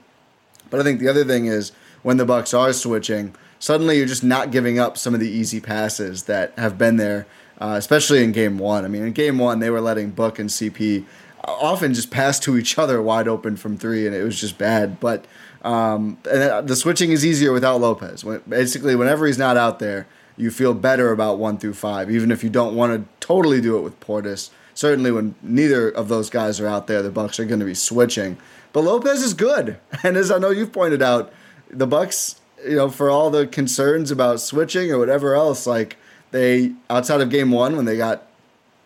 But 0.69 0.79
I 0.79 0.83
think 0.83 0.99
the 0.99 1.07
other 1.07 1.25
thing 1.25 1.47
is 1.47 1.71
when 2.03 2.17
the 2.17 2.25
Bucks 2.25 2.53
are 2.53 2.73
switching, 2.73 3.33
suddenly 3.59 3.97
you're 3.97 4.05
just 4.05 4.23
not 4.23 4.51
giving 4.51 4.77
up 4.77 4.97
some 4.97 5.13
of 5.13 5.19
the 5.19 5.29
easy 5.29 5.59
passes 5.59 6.23
that 6.23 6.53
have 6.57 6.77
been 6.77 6.97
there, 6.97 7.25
uh, 7.59 7.75
especially 7.77 8.23
in 8.23 8.31
game 8.31 8.57
one. 8.57 8.85
I 8.85 8.87
mean, 8.87 9.03
in 9.03 9.11
game 9.13 9.37
one, 9.37 9.59
they 9.59 9.69
were 9.69 9.81
letting 9.81 10.11
Book 10.11 10.39
and 10.39 10.49
CP 10.49 11.05
often 11.43 11.93
just 11.93 12.11
pass 12.11 12.39
to 12.41 12.57
each 12.57 12.77
other 12.77 13.01
wide 13.01 13.27
open 13.27 13.57
from 13.57 13.77
three, 13.77 14.05
and 14.05 14.15
it 14.15 14.23
was 14.23 14.39
just 14.39 14.57
bad. 14.57 14.99
But 14.99 15.25
um, 15.63 16.17
and 16.29 16.67
the 16.67 16.75
switching 16.75 17.11
is 17.11 17.25
easier 17.25 17.51
without 17.51 17.81
Lopez. 17.81 18.23
When, 18.23 18.41
basically, 18.47 18.95
whenever 18.95 19.27
he's 19.27 19.37
not 19.37 19.57
out 19.57 19.79
there, 19.79 20.07
you 20.37 20.51
feel 20.51 20.73
better 20.73 21.11
about 21.11 21.37
one 21.37 21.57
through 21.57 21.73
five, 21.73 22.09
even 22.09 22.31
if 22.31 22.43
you 22.43 22.49
don't 22.49 22.75
want 22.75 22.93
to 22.93 23.25
totally 23.25 23.61
do 23.61 23.77
it 23.77 23.81
with 23.81 23.99
Portis. 23.99 24.49
Certainly, 24.73 25.11
when 25.11 25.35
neither 25.41 25.89
of 25.89 26.07
those 26.07 26.29
guys 26.29 26.59
are 26.59 26.67
out 26.67 26.87
there, 26.87 27.01
the 27.01 27.11
Bucks 27.11 27.39
are 27.39 27.45
going 27.45 27.59
to 27.59 27.65
be 27.65 27.75
switching. 27.75 28.37
But 28.73 28.81
Lopez 28.81 29.21
is 29.21 29.33
good, 29.33 29.77
and 30.03 30.17
as 30.17 30.31
I 30.31 30.37
know 30.37 30.49
you've 30.49 30.73
pointed 30.73 31.01
out, 31.01 31.31
the 31.69 31.87
Bucks, 31.87 32.39
you 32.65 32.75
know, 32.75 32.89
for 32.89 33.09
all 33.09 33.29
the 33.29 33.47
concerns 33.47 34.11
about 34.11 34.39
switching 34.39 34.91
or 34.91 34.97
whatever 34.97 35.35
else, 35.35 35.67
like 35.67 35.97
they 36.31 36.73
outside 36.89 37.21
of 37.21 37.29
Game 37.29 37.51
One 37.51 37.75
when 37.75 37.85
they 37.85 37.97
got 37.97 38.27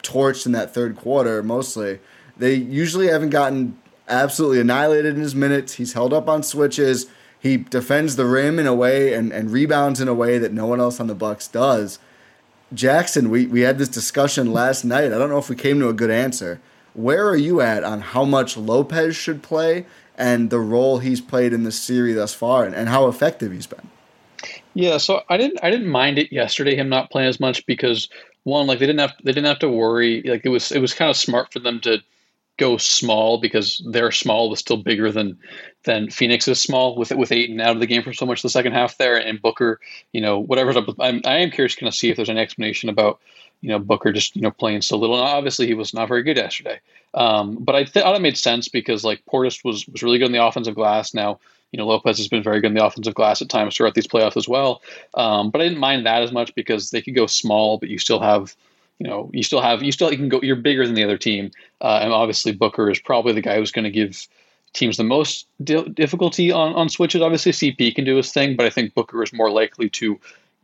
torched 0.03 0.45
in 0.45 0.51
that 0.51 0.73
third 0.73 0.95
quarter, 0.95 1.41
mostly 1.41 1.99
they 2.37 2.53
usually 2.55 3.07
haven't 3.07 3.29
gotten 3.29 3.77
absolutely 4.07 4.59
annihilated 4.59 5.15
in 5.15 5.21
his 5.21 5.35
minutes. 5.35 5.73
He's 5.73 5.93
held 5.93 6.13
up 6.13 6.27
on 6.27 6.43
switches. 6.43 7.07
He 7.39 7.57
defends 7.57 8.15
the 8.15 8.25
rim 8.25 8.59
in 8.59 8.67
a 8.67 8.73
way 8.73 9.13
and, 9.13 9.31
and 9.31 9.51
rebounds 9.51 10.01
in 10.01 10.07
a 10.07 10.13
way 10.13 10.37
that 10.37 10.51
no 10.51 10.65
one 10.65 10.79
else 10.79 10.99
on 10.99 11.07
the 11.07 11.15
Bucks 11.15 11.47
does. 11.47 11.99
Jackson, 12.73 13.29
we, 13.29 13.45
we 13.45 13.61
had 13.61 13.77
this 13.77 13.89
discussion 13.89 14.51
last 14.51 14.83
night. 14.83 15.13
I 15.13 15.17
don't 15.17 15.29
know 15.29 15.37
if 15.37 15.49
we 15.49 15.55
came 15.55 15.79
to 15.79 15.89
a 15.89 15.93
good 15.93 16.09
answer. 16.09 16.59
Where 16.93 17.27
are 17.27 17.35
you 17.35 17.61
at 17.61 17.83
on 17.83 18.01
how 18.01 18.25
much 18.25 18.57
Lopez 18.57 19.15
should 19.15 19.43
play 19.43 19.85
and 20.17 20.49
the 20.49 20.59
role 20.59 20.99
he's 20.99 21.21
played 21.21 21.53
in 21.53 21.63
the 21.63 21.71
series 21.71 22.15
thus 22.15 22.33
far 22.33 22.65
and, 22.65 22.73
and 22.73 22.89
how 22.89 23.07
effective 23.07 23.51
he's 23.51 23.67
been? 23.67 23.89
Yeah, 24.73 24.97
so 24.97 25.23
I 25.29 25.37
didn't 25.37 25.59
I 25.63 25.71
didn't 25.71 25.87
mind 25.87 26.19
it 26.19 26.31
yesterday 26.31 26.75
him 26.75 26.89
not 26.89 27.09
playing 27.09 27.29
as 27.29 27.39
much 27.39 27.65
because 27.65 28.09
one 28.43 28.67
like 28.67 28.79
they 28.79 28.85
didn't 28.85 28.99
have 28.99 29.13
they 29.23 29.31
didn't 29.31 29.47
have 29.47 29.59
to 29.59 29.69
worry 29.69 30.21
like 30.23 30.45
it 30.45 30.49
was 30.49 30.71
it 30.71 30.79
was 30.79 30.93
kind 30.93 31.09
of 31.09 31.15
smart 31.15 31.51
for 31.51 31.59
them 31.59 31.79
to 31.81 31.99
go 32.57 32.77
small 32.77 33.37
because 33.37 33.81
their 33.89 34.11
small 34.11 34.49
was 34.49 34.59
still 34.59 34.77
bigger 34.77 35.11
than 35.11 35.37
than 35.83 36.09
Phoenix 36.09 36.47
is 36.47 36.61
small 36.61 36.95
with 36.95 37.11
with 37.11 37.31
Ayton 37.31 37.61
out 37.61 37.75
of 37.75 37.79
the 37.79 37.87
game 37.87 38.03
for 38.03 38.13
so 38.13 38.25
much 38.25 38.41
the 38.41 38.49
second 38.49 38.73
half 38.73 38.97
there 38.97 39.17
and 39.17 39.41
Booker, 39.41 39.79
you 40.13 40.21
know, 40.21 40.39
whatever's 40.39 40.77
up. 40.77 40.85
I'm, 40.99 41.21
I 41.25 41.37
am 41.37 41.51
curious 41.51 41.75
kind 41.75 41.87
of 41.87 41.95
see 41.95 42.09
if 42.09 42.15
there's 42.15 42.29
an 42.29 42.37
explanation 42.37 42.89
about 42.89 43.19
you 43.61 43.69
know 43.69 43.79
Booker 43.79 44.11
just 44.11 44.35
you 44.35 44.41
know 44.41 44.51
playing 44.51 44.81
so 44.81 44.97
little. 44.97 45.17
And 45.17 45.27
obviously, 45.27 45.67
he 45.67 45.73
was 45.73 45.93
not 45.93 46.07
very 46.07 46.23
good 46.23 46.37
yesterday, 46.37 46.79
um, 47.13 47.57
but 47.59 47.75
I 47.75 47.83
th- 47.83 48.03
thought 48.03 48.15
it 48.15 48.21
made 48.21 48.37
sense 48.37 48.67
because 48.67 49.03
like 49.03 49.25
Portis 49.25 49.63
was 49.63 49.87
was 49.87 50.03
really 50.03 50.17
good 50.17 50.27
in 50.27 50.31
the 50.31 50.45
offensive 50.45 50.75
glass. 50.75 51.13
Now 51.13 51.39
you 51.71 51.77
know 51.77 51.87
Lopez 51.87 52.17
has 52.17 52.27
been 52.27 52.43
very 52.43 52.61
good 52.61 52.67
in 52.67 52.75
the 52.75 52.85
offensive 52.85 53.15
glass 53.15 53.41
at 53.41 53.49
times 53.49 53.75
throughout 53.75 53.95
these 53.95 54.07
playoffs 54.07 54.37
as 54.37 54.47
well. 54.47 54.81
Um, 55.13 55.49
but 55.49 55.61
I 55.61 55.65
didn't 55.65 55.79
mind 55.79 56.05
that 56.05 56.23
as 56.23 56.31
much 56.31 56.55
because 56.55 56.91
they 56.91 57.01
could 57.01 57.15
go 57.15 57.27
small, 57.27 57.77
but 57.77 57.89
you 57.89 57.97
still 57.97 58.19
have 58.19 58.55
you 58.99 59.08
know, 59.08 59.29
you 59.34 59.43
still 59.43 59.62
have 59.62 59.84
you 59.84 59.91
still 59.91 60.12
you 60.12 60.17
can 60.17 60.29
go. 60.29 60.39
You're 60.41 60.55
bigger 60.55 60.86
than 60.86 60.95
the 60.95 61.03
other 61.03 61.17
team, 61.17 61.51
uh, 61.81 61.99
and 62.01 62.13
obviously 62.13 62.53
Booker 62.53 62.89
is 62.89 62.99
probably 62.99 63.34
the 63.34 63.41
guy 63.41 63.58
who's 63.58 63.71
going 63.71 63.84
to 63.84 63.91
give 63.91 64.27
teams 64.73 64.97
the 64.97 65.03
most 65.03 65.47
di- 65.63 65.88
difficulty 65.89 66.51
on 66.51 66.73
on 66.75 66.89
switches. 66.89 67.21
Obviously, 67.21 67.51
CP 67.51 67.95
can 67.95 68.05
do 68.05 68.15
his 68.15 68.31
thing, 68.31 68.55
but 68.55 68.65
I 68.65 68.69
think 68.69 68.93
Booker 68.93 69.21
is 69.21 69.34
more 69.34 69.51
likely 69.51 69.89
to 69.91 70.19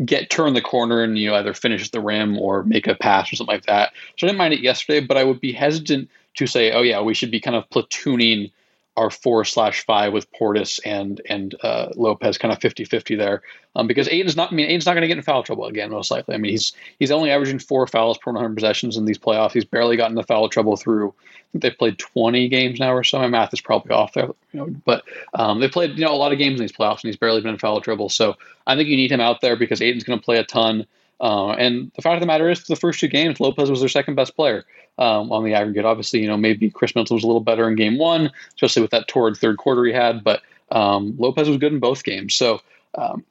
get 0.06 0.30
turn 0.30 0.54
the 0.54 0.62
corner 0.62 1.04
and 1.04 1.18
you 1.18 1.30
know 1.30 1.36
either 1.36 1.54
finish 1.54 1.90
the 1.90 2.00
rim 2.00 2.38
or 2.38 2.64
make 2.64 2.88
a 2.88 2.96
pass 2.96 3.32
or 3.32 3.36
something 3.36 3.54
like 3.54 3.66
that. 3.66 3.92
So 4.18 4.26
I 4.26 4.30
didn't 4.30 4.40
mind 4.40 4.54
it 4.54 4.62
yesterday, 4.62 5.06
but 5.06 5.18
I 5.18 5.24
would 5.24 5.42
be 5.42 5.52
hesitant 5.52 6.10
to 6.36 6.48
say, 6.48 6.72
oh 6.72 6.82
yeah, 6.82 7.02
we 7.02 7.14
should 7.14 7.32
be 7.32 7.42
kind 7.42 7.58
of 7.58 7.70
platooning 7.70 8.52
our 8.98 9.10
four 9.10 9.46
slash 9.46 9.86
five 9.86 10.12
with 10.14 10.32
Portis 10.34 10.80
and 10.86 11.22
and 11.28 11.56
uh, 11.64 11.90
Lopez 11.96 12.38
kind 12.38 12.52
of 12.52 12.60
50-50 12.60 13.18
there. 13.18 13.42
Um, 13.76 13.88
because 13.88 14.10
Ayton's 14.10 14.36
not 14.36 14.52
I 14.52 14.56
mean 14.56 14.68
Ayton's 14.68 14.86
not 14.86 14.94
going 14.94 15.04
to 15.04 15.08
get 15.08 15.18
in 15.18 15.24
foul 15.24 15.44
trouble 15.44 15.66
again 15.66 15.92
most 15.92 16.12
likely. 16.12 16.36
I 16.36 16.38
mean 16.38 16.52
he's 16.52 16.74
he's 17.00 17.12
only 17.12 17.32
averaging 17.32 17.60
four 17.60 17.88
fouls 17.88 18.18
per 18.18 18.32
100 18.32 18.54
possessions 18.54 18.98
in 18.98 19.06
these 19.06 19.18
playoffs. 19.18 19.54
He's 19.54 19.66
barely 19.66 19.96
gotten 19.96 20.16
the 20.16 20.24
foul 20.24 20.50
trouble 20.50 20.76
through 20.76 21.10
I 21.10 21.52
think 21.52 21.62
they've 21.64 21.78
played 21.78 22.00
20 22.00 22.50
games 22.50 22.80
now 22.80 22.94
or 22.94 23.04
so. 23.04 23.20
My 23.20 23.28
math 23.28 23.54
is 23.54 23.62
probably 23.62 23.92
off 23.92 24.14
there 24.14 24.28
you 24.52 24.60
know 24.60 24.68
but 24.86 25.04
um, 25.34 25.60
they've 25.60 25.72
played 25.72 25.98
you 25.98 26.04
know 26.04 26.14
a 26.14 26.18
lot 26.18 26.34
of 26.34 26.38
games 26.38 26.60
in 26.60 26.66
these 26.66 26.76
playoffs 26.76 27.04
and 27.04 27.10
he's 27.10 27.18
barely 27.18 27.42
been 27.42 27.54
in 27.54 27.60
foul 27.60 27.80
trouble. 27.82 28.10
So 28.10 28.36
I 28.68 28.76
think 28.76 28.90
you 28.90 28.98
need 28.98 29.12
him 29.12 29.22
out 29.22 29.42
there 29.42 29.56
because 29.56 29.82
Ayton's 29.82 30.04
going 30.04 30.20
to 30.20 30.26
play 30.26 30.38
a 30.38 30.44
ton. 30.44 30.86
Uh, 31.22 31.52
and 31.52 31.92
the 31.96 32.02
fact 32.02 32.16
of 32.16 32.20
the 32.20 32.26
matter 32.26 32.50
is, 32.50 32.60
for 32.60 32.74
the 32.74 32.80
first 32.80 33.00
two 33.00 33.08
games, 33.08 33.40
Lopez 33.40 33.70
was 33.70 33.80
their 33.80 33.90
second 33.90 34.16
best 34.16 34.36
player 34.36 34.66
um, 34.98 35.32
on 35.32 35.44
the 35.44 35.54
aggregate. 35.54 35.86
Obviously, 35.86 36.22
you 36.22 36.28
know 36.28 36.38
maybe 36.38 36.70
Khris 36.70 36.96
Middleton 36.96 37.16
was 37.16 37.24
a 37.24 37.28
little 37.28 37.42
better 37.42 37.68
in 37.68 37.76
game 37.76 37.98
one, 37.98 38.32
especially 38.56 38.82
with 38.82 38.92
that 38.92 39.08
torrid 39.08 39.38
third 39.38 39.58
quarter 39.58 39.86
he 39.86 39.94
had. 39.94 40.24
But 40.24 40.42
um, 40.72 41.16
Lopez 41.18 41.48
was 41.48 41.58
good 41.58 41.74
in 41.74 41.80
both 41.80 42.04
games. 42.04 42.36
So 42.36 42.62
um, 42.96 43.24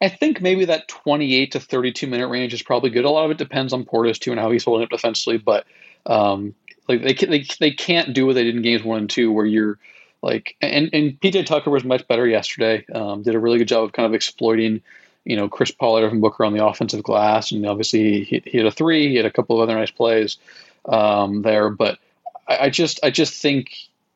I 0.00 0.08
think 0.08 0.40
maybe 0.40 0.64
that 0.64 0.88
28 0.88 1.52
to 1.52 1.60
32 1.60 2.06
minute 2.06 2.28
range 2.28 2.54
is 2.54 2.62
probably 2.62 2.90
good. 2.90 3.04
A 3.04 3.10
lot 3.10 3.24
of 3.24 3.30
it 3.30 3.38
depends 3.38 3.72
on 3.72 3.84
Portis 3.84 4.18
too 4.18 4.32
and 4.32 4.40
how 4.40 4.50
he's 4.50 4.64
holding 4.64 4.84
up 4.84 4.90
defensively. 4.90 5.38
But 5.38 5.66
um, 6.06 6.54
like 6.88 7.02
they, 7.02 7.14
can, 7.14 7.30
they 7.30 7.46
they 7.60 7.70
can't 7.70 8.12
do 8.12 8.26
what 8.26 8.34
they 8.34 8.44
did 8.44 8.56
in 8.56 8.62
games 8.62 8.82
one 8.82 8.98
and 8.98 9.10
two, 9.10 9.30
where 9.32 9.46
you're 9.46 9.78
like 10.22 10.56
and 10.60 10.90
and 10.92 11.20
PJ 11.20 11.46
Tucker 11.46 11.70
was 11.70 11.84
much 11.84 12.06
better 12.08 12.26
yesterday. 12.26 12.84
Um, 12.94 13.22
did 13.22 13.34
a 13.34 13.38
really 13.38 13.58
good 13.58 13.68
job 13.68 13.84
of 13.84 13.92
kind 13.92 14.06
of 14.06 14.14
exploiting 14.14 14.82
you 15.24 15.36
know, 15.36 15.48
Chris 15.48 15.70
Paul, 15.70 15.98
and 15.98 16.20
Booker 16.20 16.44
on 16.44 16.52
the 16.52 16.64
offensive 16.64 17.02
glass, 17.02 17.52
and 17.52 17.64
obviously 17.66 18.24
he, 18.24 18.42
he, 18.44 18.58
had 18.58 18.66
a 18.66 18.72
three. 18.72 19.08
He 19.08 19.16
had 19.16 19.26
a 19.26 19.30
couple 19.30 19.56
of 19.56 19.62
other 19.62 19.78
nice 19.78 19.90
plays 19.90 20.36
um, 20.86 21.42
there, 21.42 21.70
but 21.70 21.98
I, 22.48 22.58
I, 22.66 22.70
just 22.70 23.00
I 23.02 23.10
just 23.10 23.40
think 23.40 23.70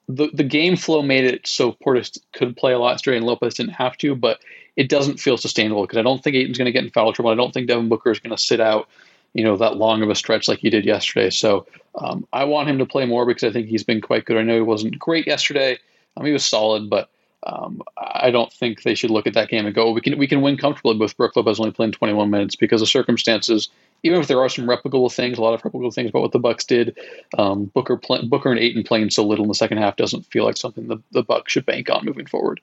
the 0.08 0.28
the 0.32 0.44
game 0.44 0.76
flow 0.76 1.02
made 1.02 1.24
it 1.24 1.46
so 1.46 1.72
Portis 1.72 2.18
could 2.32 2.56
play 2.56 2.72
a 2.72 2.78
lot 2.78 2.98
straight 2.98 3.16
and 3.16 3.26
Lopez 3.26 3.54
didn't 3.54 3.72
have 3.72 3.96
to, 3.98 4.14
but 4.14 4.40
it 4.76 4.88
doesn't 4.88 5.20
feel 5.20 5.36
sustainable 5.36 5.82
because 5.82 5.98
I 5.98 6.02
don't 6.02 6.22
think 6.22 6.36
Ayton's 6.36 6.58
going 6.58 6.66
to 6.66 6.72
get 6.72 6.84
in 6.84 6.90
foul 6.90 7.12
trouble. 7.12 7.30
I 7.30 7.34
don't 7.34 7.52
think 7.52 7.66
Devin 7.66 7.88
Booker 7.88 8.10
is 8.10 8.20
going 8.20 8.36
to 8.36 8.42
sit 8.42 8.60
out, 8.60 8.88
you 9.32 9.42
know, 9.42 9.56
that 9.56 9.76
long 9.76 10.02
of 10.02 10.10
a 10.10 10.14
stretch 10.14 10.48
like 10.48 10.58
he 10.58 10.70
did 10.70 10.84
yesterday. 10.84 11.30
So 11.30 11.66
um, 11.96 12.26
I 12.32 12.44
want 12.44 12.68
him 12.68 12.78
to 12.78 12.86
play 12.86 13.06
more 13.06 13.24
because 13.24 13.44
I 13.44 13.52
think 13.52 13.68
he's 13.68 13.84
been 13.84 14.00
quite 14.00 14.26
good. 14.26 14.36
I 14.36 14.42
know 14.42 14.54
he 14.54 14.60
wasn't 14.60 14.98
great 14.98 15.26
yesterday. 15.26 15.78
Um, 16.16 16.26
he 16.26 16.32
was 16.32 16.44
solid, 16.44 16.90
but 16.90 17.08
um, 17.46 17.80
I 17.96 18.30
don't 18.30 18.52
think 18.52 18.82
they 18.82 18.94
should 18.94 19.10
look 19.10 19.26
at 19.26 19.34
that 19.34 19.48
game 19.48 19.66
and 19.66 19.74
go, 19.74 19.92
we 19.92 20.00
can 20.00 20.18
we 20.18 20.26
can 20.26 20.42
win 20.42 20.56
comfortably 20.56 20.98
with 20.98 21.16
Brook 21.16 21.36
Lopez 21.36 21.60
only 21.60 21.72
playing 21.72 21.92
21 21.92 22.28
minutes 22.28 22.56
because 22.56 22.82
of 22.82 22.88
circumstances. 22.88 23.68
Even 24.02 24.20
if 24.20 24.28
there 24.28 24.40
are 24.40 24.48
some 24.48 24.66
replicable 24.66 25.12
things, 25.12 25.38
a 25.38 25.42
lot 25.42 25.54
of 25.54 25.62
replicable 25.62 25.92
things 25.92 26.10
about 26.10 26.22
what 26.22 26.32
the 26.32 26.38
Bucks 26.38 26.64
did, 26.64 26.96
um, 27.38 27.66
Booker 27.66 27.96
Booker 27.96 28.50
and 28.50 28.60
Ayton 28.60 28.84
playing 28.84 29.10
so 29.10 29.26
little 29.26 29.44
in 29.44 29.48
the 29.48 29.54
second 29.54 29.78
half 29.78 29.96
doesn't 29.96 30.22
feel 30.26 30.44
like 30.44 30.56
something 30.56 30.86
the, 30.88 30.98
the 31.12 31.22
Bucks 31.22 31.52
should 31.52 31.66
bank 31.66 31.90
on 31.90 32.04
moving 32.04 32.26
forward. 32.26 32.60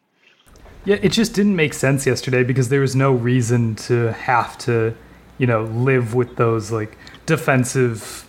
Yeah, 0.86 0.98
it 1.02 1.10
just 1.10 1.34
didn't 1.34 1.56
make 1.56 1.74
sense 1.74 2.06
yesterday 2.06 2.43
because 2.43 2.69
there 2.69 2.82
was 2.82 2.96
no 2.96 3.12
reason 3.13 3.76
to 3.76 4.12
have 4.13 4.58
to, 4.60 4.96
you 5.38 5.48
know, 5.48 5.63
live 5.63 6.13
with 6.13 6.36
those 6.36 6.72
like 6.72 6.98
defensive 7.26 8.28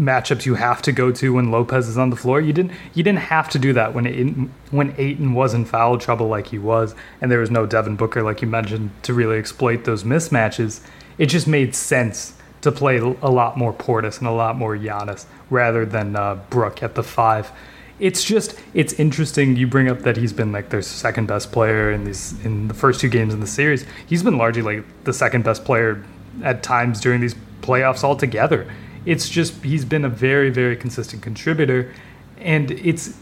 matchups 0.00 0.46
you 0.46 0.54
have 0.54 0.80
to 0.80 0.92
go 0.92 1.12
to 1.12 1.34
when 1.34 1.50
Lopez 1.50 1.86
is 1.86 1.98
on 1.98 2.10
the 2.10 2.16
floor. 2.16 2.40
You 2.40 2.52
didn't 2.52 2.72
you 2.94 3.02
didn't 3.02 3.18
have 3.20 3.50
to 3.50 3.58
do 3.58 3.72
that 3.74 3.94
when 3.94 4.06
Ayton, 4.06 4.52
when 4.70 4.94
Ayton 4.96 5.34
was 5.34 5.52
in 5.52 5.66
foul 5.66 5.98
trouble 5.98 6.28
like 6.28 6.48
he 6.48 6.58
was, 6.58 6.94
and 7.20 7.30
there 7.30 7.38
was 7.38 7.50
no 7.50 7.66
Devin 7.66 7.96
Booker 7.96 8.22
like 8.22 8.40
you 8.40 8.48
mentioned 8.48 8.90
to 9.02 9.12
really 9.12 9.38
exploit 9.38 9.84
those 9.84 10.02
mismatches. 10.02 10.80
It 11.18 11.26
just 11.26 11.46
made 11.46 11.74
sense 11.74 12.32
to 12.62 12.72
play 12.72 12.98
a 12.98 13.30
lot 13.30 13.56
more 13.56 13.72
Portis 13.72 14.18
and 14.18 14.26
a 14.26 14.32
lot 14.32 14.56
more 14.56 14.76
Giannis 14.76 15.26
rather 15.48 15.86
than 15.86 16.16
uh, 16.16 16.36
Brook 16.50 16.82
at 16.82 16.94
the 16.94 17.02
five. 17.02 17.50
It's 17.98 18.24
just 18.24 18.58
it's 18.74 18.94
interesting. 18.94 19.56
You 19.56 19.66
bring 19.66 19.88
up 19.88 20.00
that 20.00 20.16
he's 20.16 20.32
been 20.32 20.52
like 20.52 20.70
their 20.70 20.82
second 20.82 21.26
best 21.26 21.52
player 21.52 21.90
in 21.90 22.04
these 22.04 22.32
in 22.44 22.68
the 22.68 22.74
first 22.74 23.00
two 23.00 23.08
games 23.08 23.34
in 23.34 23.40
the 23.40 23.46
series. 23.46 23.84
He's 24.06 24.22
been 24.22 24.38
largely 24.38 24.62
like 24.62 24.84
the 25.04 25.12
second 25.12 25.44
best 25.44 25.64
player 25.64 26.04
at 26.42 26.62
times 26.62 27.00
during 27.00 27.20
these 27.20 27.34
playoffs 27.60 28.02
altogether 28.02 28.70
it's 29.06 29.28
just 29.28 29.62
he's 29.64 29.84
been 29.84 30.04
a 30.04 30.08
very 30.08 30.50
very 30.50 30.76
consistent 30.76 31.22
contributor, 31.22 31.92
and 32.38 32.70
it's 32.70 33.16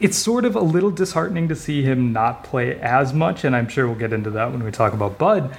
it's 0.00 0.16
sort 0.16 0.44
of 0.44 0.54
a 0.54 0.60
little 0.60 0.90
disheartening 0.90 1.48
to 1.48 1.56
see 1.56 1.82
him 1.82 2.12
not 2.12 2.44
play 2.44 2.78
as 2.80 3.12
much, 3.12 3.44
and 3.44 3.56
I'm 3.56 3.68
sure 3.68 3.86
we'll 3.86 3.96
get 3.96 4.12
into 4.12 4.30
that 4.30 4.52
when 4.52 4.62
we 4.62 4.70
talk 4.70 4.92
about 4.92 5.18
Bud. 5.18 5.56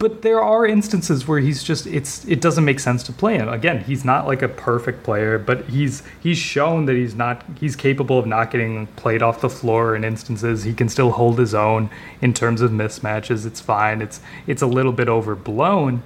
But 0.00 0.22
there 0.22 0.40
are 0.40 0.64
instances 0.64 1.28
where 1.28 1.40
he's 1.40 1.62
just 1.62 1.86
it's 1.86 2.24
it 2.24 2.40
doesn't 2.40 2.64
make 2.64 2.80
sense 2.80 3.02
to 3.02 3.12
play 3.12 3.36
him. 3.36 3.50
Again, 3.50 3.84
he's 3.84 4.02
not 4.02 4.26
like 4.26 4.40
a 4.40 4.48
perfect 4.48 5.02
player, 5.02 5.38
but 5.38 5.66
he's 5.66 6.02
he's 6.22 6.38
shown 6.38 6.86
that 6.86 6.96
he's 6.96 7.14
not 7.14 7.44
he's 7.60 7.76
capable 7.76 8.18
of 8.18 8.24
not 8.24 8.50
getting 8.50 8.86
played 8.96 9.22
off 9.22 9.42
the 9.42 9.50
floor 9.50 9.94
in 9.94 10.02
instances. 10.02 10.64
He 10.64 10.72
can 10.72 10.88
still 10.88 11.10
hold 11.10 11.38
his 11.38 11.54
own 11.54 11.90
in 12.22 12.32
terms 12.32 12.62
of 12.62 12.70
mismatches. 12.70 13.44
It's 13.44 13.60
fine. 13.60 14.00
It's 14.00 14.22
it's 14.46 14.62
a 14.62 14.66
little 14.66 14.92
bit 14.92 15.10
overblown, 15.10 16.02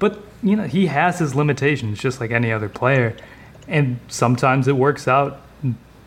but 0.00 0.20
you 0.42 0.56
know, 0.56 0.66
he 0.66 0.86
has 0.86 1.20
his 1.20 1.36
limitations 1.36 2.00
just 2.00 2.20
like 2.20 2.32
any 2.32 2.50
other 2.50 2.68
player. 2.68 3.16
And 3.68 4.00
sometimes 4.08 4.66
it 4.66 4.76
works 4.76 5.06
out 5.06 5.40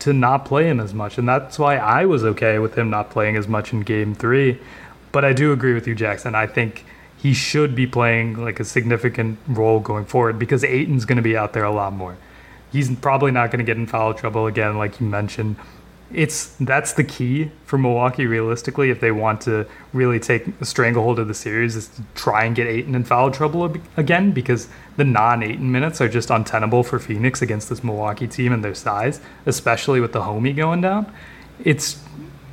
to 0.00 0.12
not 0.12 0.44
play 0.44 0.68
him 0.68 0.80
as 0.80 0.92
much. 0.92 1.16
And 1.16 1.26
that's 1.26 1.58
why 1.58 1.76
I 1.78 2.04
was 2.04 2.24
okay 2.24 2.58
with 2.58 2.76
him 2.76 2.90
not 2.90 3.08
playing 3.08 3.36
as 3.36 3.48
much 3.48 3.72
in 3.72 3.80
game 3.80 4.14
three. 4.14 4.60
But 5.12 5.24
I 5.24 5.32
do 5.32 5.50
agree 5.52 5.72
with 5.72 5.86
you, 5.86 5.94
Jackson. 5.94 6.34
I 6.34 6.46
think 6.46 6.84
he 7.22 7.32
should 7.32 7.76
be 7.76 7.86
playing 7.86 8.34
like 8.34 8.58
a 8.58 8.64
significant 8.64 9.38
role 9.46 9.78
going 9.78 10.04
forward 10.04 10.40
because 10.40 10.64
Ayton's 10.64 11.04
going 11.04 11.16
to 11.16 11.22
be 11.22 11.36
out 11.36 11.52
there 11.52 11.62
a 11.62 11.70
lot 11.70 11.92
more. 11.92 12.16
He's 12.72 12.92
probably 12.96 13.30
not 13.30 13.52
going 13.52 13.60
to 13.60 13.64
get 13.64 13.76
in 13.76 13.86
foul 13.86 14.12
trouble 14.12 14.48
again, 14.48 14.76
like 14.76 15.00
you 15.00 15.06
mentioned. 15.06 15.54
it's 16.12 16.56
that's 16.60 16.94
the 16.94 17.04
key 17.04 17.50
for 17.64 17.78
Milwaukee 17.78 18.26
realistically 18.26 18.90
if 18.90 19.00
they 19.00 19.12
want 19.12 19.40
to 19.42 19.66
really 19.92 20.18
take 20.18 20.48
a 20.60 20.64
stranglehold 20.64 21.18
of 21.18 21.28
the 21.28 21.34
series 21.34 21.76
is 21.76 21.88
to 21.88 22.02
try 22.14 22.44
and 22.44 22.56
get 22.56 22.66
Ayton 22.66 22.94
in 22.94 23.04
foul 23.04 23.30
trouble 23.30 23.72
again 23.96 24.32
because 24.32 24.68
the 24.96 25.04
non-Ayton 25.04 25.70
minutes 25.70 26.00
are 26.00 26.08
just 26.08 26.28
untenable 26.28 26.82
for 26.82 26.98
Phoenix 26.98 27.40
against 27.40 27.68
this 27.68 27.82
Milwaukee 27.84 28.26
team 28.26 28.52
and 28.52 28.64
their 28.64 28.74
size, 28.74 29.20
especially 29.46 30.00
with 30.00 30.12
the 30.12 30.22
homie 30.22 30.54
going 30.54 30.80
down. 30.80 31.10
It's 31.64 32.02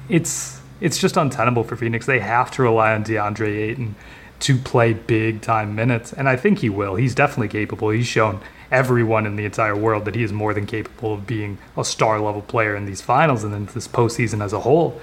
it's 0.09 0.61
it's 0.79 0.99
just 0.99 1.17
untenable 1.17 1.63
for 1.63 1.75
Phoenix. 1.75 2.05
They 2.05 2.19
have 2.19 2.51
to 2.51 2.61
rely 2.61 2.93
on 2.93 3.03
DeAndre 3.03 3.57
Ayton 3.57 3.95
to 4.39 4.57
play 4.57 4.93
big 4.93 5.41
time 5.41 5.75
minutes, 5.75 6.13
and 6.13 6.29
I 6.29 6.35
think 6.35 6.59
he 6.59 6.69
will. 6.69 6.95
He's 6.95 7.15
definitely 7.15 7.49
capable. 7.49 7.89
He's 7.89 8.07
shown 8.07 8.39
everyone 8.71 9.25
in 9.25 9.35
the 9.35 9.45
entire 9.45 9.75
world 9.75 10.05
that 10.05 10.15
he 10.15 10.23
is 10.23 10.31
more 10.31 10.53
than 10.53 10.65
capable 10.65 11.13
of 11.13 11.25
being 11.25 11.57
a 11.75 11.83
star 11.83 12.19
level 12.19 12.41
player 12.41 12.75
in 12.75 12.85
these 12.85 13.01
finals 13.01 13.43
and 13.43 13.53
in 13.53 13.65
this 13.67 13.87
postseason 13.87 14.43
as 14.43 14.53
a 14.53 14.61
whole. 14.61 14.99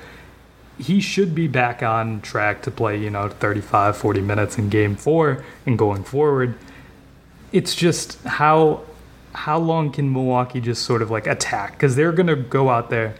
He 0.79 1.01
should 1.01 1.35
be 1.35 1.49
back 1.49 1.83
on 1.83 2.21
track 2.21 2.63
to 2.63 2.71
play, 2.71 2.99
you 2.99 3.11
know, 3.11 3.29
35, 3.29 3.97
40 3.97 4.21
minutes 4.21 4.59
in 4.59 4.69
game 4.69 4.95
four 4.95 5.45
and 5.65 5.79
going 5.79 6.05
forward. 6.05 6.57
It's 7.53 7.75
just 7.75 8.23
how 8.25 8.83
how 9.33 9.59
long 9.59 9.93
can 9.93 10.13
Milwaukee 10.13 10.61
just 10.61 10.83
sort 10.83 11.03
of 11.03 11.11
like 11.11 11.27
attack? 11.27 11.73
Because 11.73 11.95
they're 11.95 12.13
to 12.13 12.37
go 12.37 12.71
out 12.71 12.89
there 12.89 13.15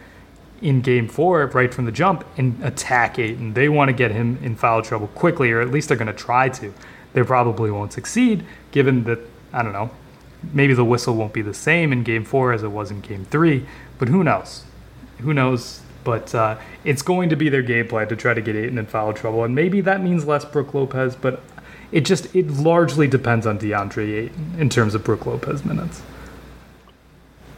in 0.61 0.81
game 0.81 1.07
four 1.07 1.45
right 1.47 1.73
from 1.73 1.85
the 1.85 1.91
jump 1.91 2.25
and 2.37 2.61
attack 2.63 3.19
Ayton. 3.19 3.53
They 3.53 3.69
want 3.69 3.89
to 3.89 3.93
get 3.93 4.11
him 4.11 4.39
in 4.41 4.55
foul 4.55 4.81
trouble 4.81 5.07
quickly, 5.07 5.51
or 5.51 5.61
at 5.61 5.71
least 5.71 5.87
they're 5.87 5.97
going 5.97 6.07
to 6.07 6.13
try 6.13 6.49
to. 6.49 6.73
They 7.13 7.23
probably 7.23 7.71
won't 7.71 7.93
succeed, 7.93 8.45
given 8.71 9.03
that, 9.05 9.19
I 9.53 9.63
don't 9.63 9.73
know, 9.73 9.91
maybe 10.53 10.73
the 10.73 10.85
whistle 10.85 11.15
won't 11.15 11.33
be 11.33 11.41
the 11.41 11.53
same 11.53 11.91
in 11.91 12.03
game 12.03 12.23
four 12.23 12.53
as 12.53 12.63
it 12.63 12.71
was 12.71 12.91
in 12.91 13.01
game 13.01 13.25
three, 13.25 13.65
but 13.97 14.07
who 14.07 14.23
knows? 14.23 14.65
Who 15.19 15.33
knows? 15.33 15.81
But 16.03 16.33
uh, 16.33 16.57
it's 16.83 17.01
going 17.01 17.29
to 17.29 17.35
be 17.35 17.49
their 17.49 17.61
game 17.61 17.87
plan 17.87 18.07
to 18.07 18.15
try 18.15 18.33
to 18.33 18.41
get 18.41 18.55
Ayton 18.55 18.77
in 18.77 18.85
foul 18.85 19.13
trouble, 19.13 19.43
and 19.43 19.53
maybe 19.53 19.81
that 19.81 20.01
means 20.01 20.25
less 20.25 20.45
Brook 20.45 20.73
Lopez, 20.73 21.15
but 21.15 21.41
it 21.91 22.01
just 22.01 22.33
it 22.35 22.49
largely 22.49 23.07
depends 23.07 23.45
on 23.45 23.59
DeAndre 23.59 24.25
Ayton 24.25 24.55
in 24.57 24.69
terms 24.69 24.95
of 24.95 25.03
Brook 25.03 25.25
Lopez 25.25 25.65
minutes. 25.65 26.01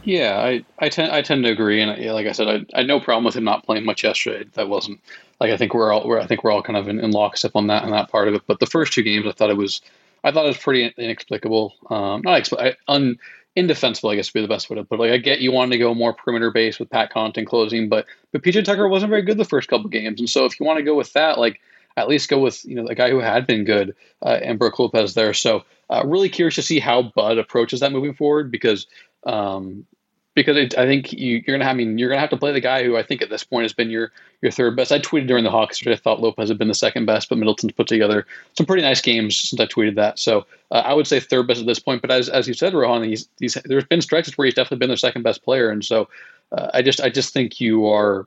Yeah, 0.02 0.38
I, 0.38 0.64
I 0.78 0.88
tend 0.88 1.12
I 1.12 1.22
tend 1.22 1.44
to 1.44 1.50
agree, 1.50 1.82
and 1.82 2.02
yeah, 2.02 2.12
like 2.12 2.26
I 2.26 2.32
said, 2.32 2.48
I, 2.48 2.54
I 2.74 2.78
had 2.78 2.86
no 2.86 3.00
problem 3.00 3.24
with 3.24 3.36
him 3.36 3.44
not 3.44 3.64
playing 3.64 3.84
much 3.84 4.02
yesterday. 4.02 4.48
That 4.54 4.68
wasn't 4.68 5.00
like 5.40 5.50
I 5.50 5.56
think 5.56 5.74
we're 5.74 5.92
all 5.92 6.06
we're, 6.06 6.18
I 6.18 6.26
think 6.26 6.42
we're 6.42 6.52
all 6.52 6.62
kind 6.62 6.78
of 6.78 6.88
in, 6.88 7.00
in 7.00 7.10
lockstep 7.10 7.52
on 7.54 7.66
that 7.66 7.84
and 7.84 7.92
that 7.92 8.10
part 8.10 8.28
of 8.28 8.34
it. 8.34 8.42
But 8.46 8.60
the 8.60 8.66
first 8.66 8.92
two 8.92 9.02
games, 9.02 9.26
I 9.26 9.32
thought 9.32 9.50
it 9.50 9.56
was 9.56 9.82
I 10.24 10.32
thought 10.32 10.44
it 10.44 10.48
was 10.48 10.58
pretty 10.58 10.92
inexplicable. 10.96 11.74
Um, 11.90 12.22
not 12.22 12.40
expl- 12.40 12.74
un, 12.88 13.18
indefensible, 13.56 14.10
I 14.10 14.16
guess 14.16 14.32
would 14.32 14.40
be 14.40 14.42
the 14.42 14.48
best 14.48 14.70
way 14.70 14.76
to 14.76 14.84
put 14.84 14.98
it. 14.98 15.02
Like 15.02 15.12
I 15.12 15.18
get 15.18 15.40
you 15.40 15.52
wanted 15.52 15.72
to 15.72 15.78
go 15.78 15.94
more 15.94 16.14
perimeter 16.14 16.50
based 16.50 16.80
with 16.80 16.90
Pat 16.90 17.12
Connaughton 17.12 17.46
closing, 17.46 17.88
but 17.88 18.06
but 18.32 18.42
PJ 18.42 18.64
Tucker 18.64 18.88
wasn't 18.88 19.10
very 19.10 19.22
good 19.22 19.38
the 19.38 19.44
first 19.44 19.68
couple 19.68 19.88
games, 19.90 20.18
and 20.18 20.30
so 20.30 20.46
if 20.46 20.58
you 20.58 20.64
want 20.64 20.78
to 20.78 20.84
go 20.84 20.94
with 20.94 21.12
that, 21.12 21.38
like 21.38 21.60
at 21.96 22.08
least 22.08 22.30
go 22.30 22.38
with 22.38 22.64
you 22.64 22.74
know 22.74 22.86
the 22.86 22.94
guy 22.94 23.10
who 23.10 23.18
had 23.18 23.46
been 23.46 23.64
good 23.64 23.94
uh, 24.22 24.38
and 24.42 24.58
Brook 24.58 24.78
Lopez 24.78 25.14
there. 25.14 25.34
So 25.34 25.64
uh, 25.90 26.02
really 26.06 26.28
curious 26.28 26.54
to 26.54 26.62
see 26.62 26.78
how 26.78 27.02
Bud 27.02 27.38
approaches 27.38 27.80
that 27.80 27.92
moving 27.92 28.14
forward 28.14 28.50
because 28.50 28.86
um, 29.24 29.86
because 30.34 30.56
it, 30.56 30.78
I 30.78 30.86
think 30.86 31.12
you, 31.12 31.38
are 31.38 31.52
gonna 31.52 31.64
have, 31.64 31.74
I 31.74 31.76
mean 31.76 31.98
you're 31.98 32.08
gonna 32.08 32.20
have 32.20 32.30
to 32.30 32.36
play 32.36 32.52
the 32.52 32.60
guy 32.60 32.84
who 32.84 32.96
I 32.96 33.02
think 33.02 33.20
at 33.20 33.30
this 33.30 33.44
point 33.44 33.64
has 33.64 33.72
been 33.72 33.90
your 33.90 34.12
your 34.42 34.52
third 34.52 34.76
best. 34.76 34.92
I 34.92 34.98
tweeted 34.98 35.26
during 35.26 35.44
the 35.44 35.50
Hawks 35.50 35.84
I 35.86 35.96
thought 35.96 36.20
Lopez 36.20 36.48
had 36.48 36.58
been 36.58 36.68
the 36.68 36.74
second 36.74 37.06
best, 37.06 37.28
but 37.28 37.38
Middleton's 37.38 37.72
put 37.72 37.88
together 37.88 38.26
some 38.56 38.66
pretty 38.66 38.82
nice 38.82 39.00
games 39.00 39.38
since 39.38 39.60
I 39.60 39.66
tweeted 39.66 39.96
that. 39.96 40.18
So 40.18 40.46
uh, 40.70 40.82
I 40.84 40.94
would 40.94 41.06
say 41.06 41.20
third 41.20 41.46
best 41.46 41.60
at 41.60 41.66
this 41.66 41.78
point. 41.78 42.00
But 42.00 42.10
as 42.10 42.28
as 42.28 42.46
you 42.46 42.54
said, 42.54 42.74
Rohan, 42.74 43.02
he's, 43.02 43.28
he's 43.38 43.58
there's 43.64 43.84
been 43.84 44.02
stretches 44.02 44.38
where 44.38 44.46
he's 44.46 44.54
definitely 44.54 44.78
been 44.78 44.88
their 44.88 44.96
second 44.96 45.22
best 45.22 45.42
player, 45.42 45.70
and 45.70 45.84
so 45.84 46.08
uh, 46.52 46.70
I 46.72 46.82
just 46.82 47.00
I 47.00 47.10
just 47.10 47.32
think 47.32 47.60
you 47.60 47.86
are. 47.88 48.26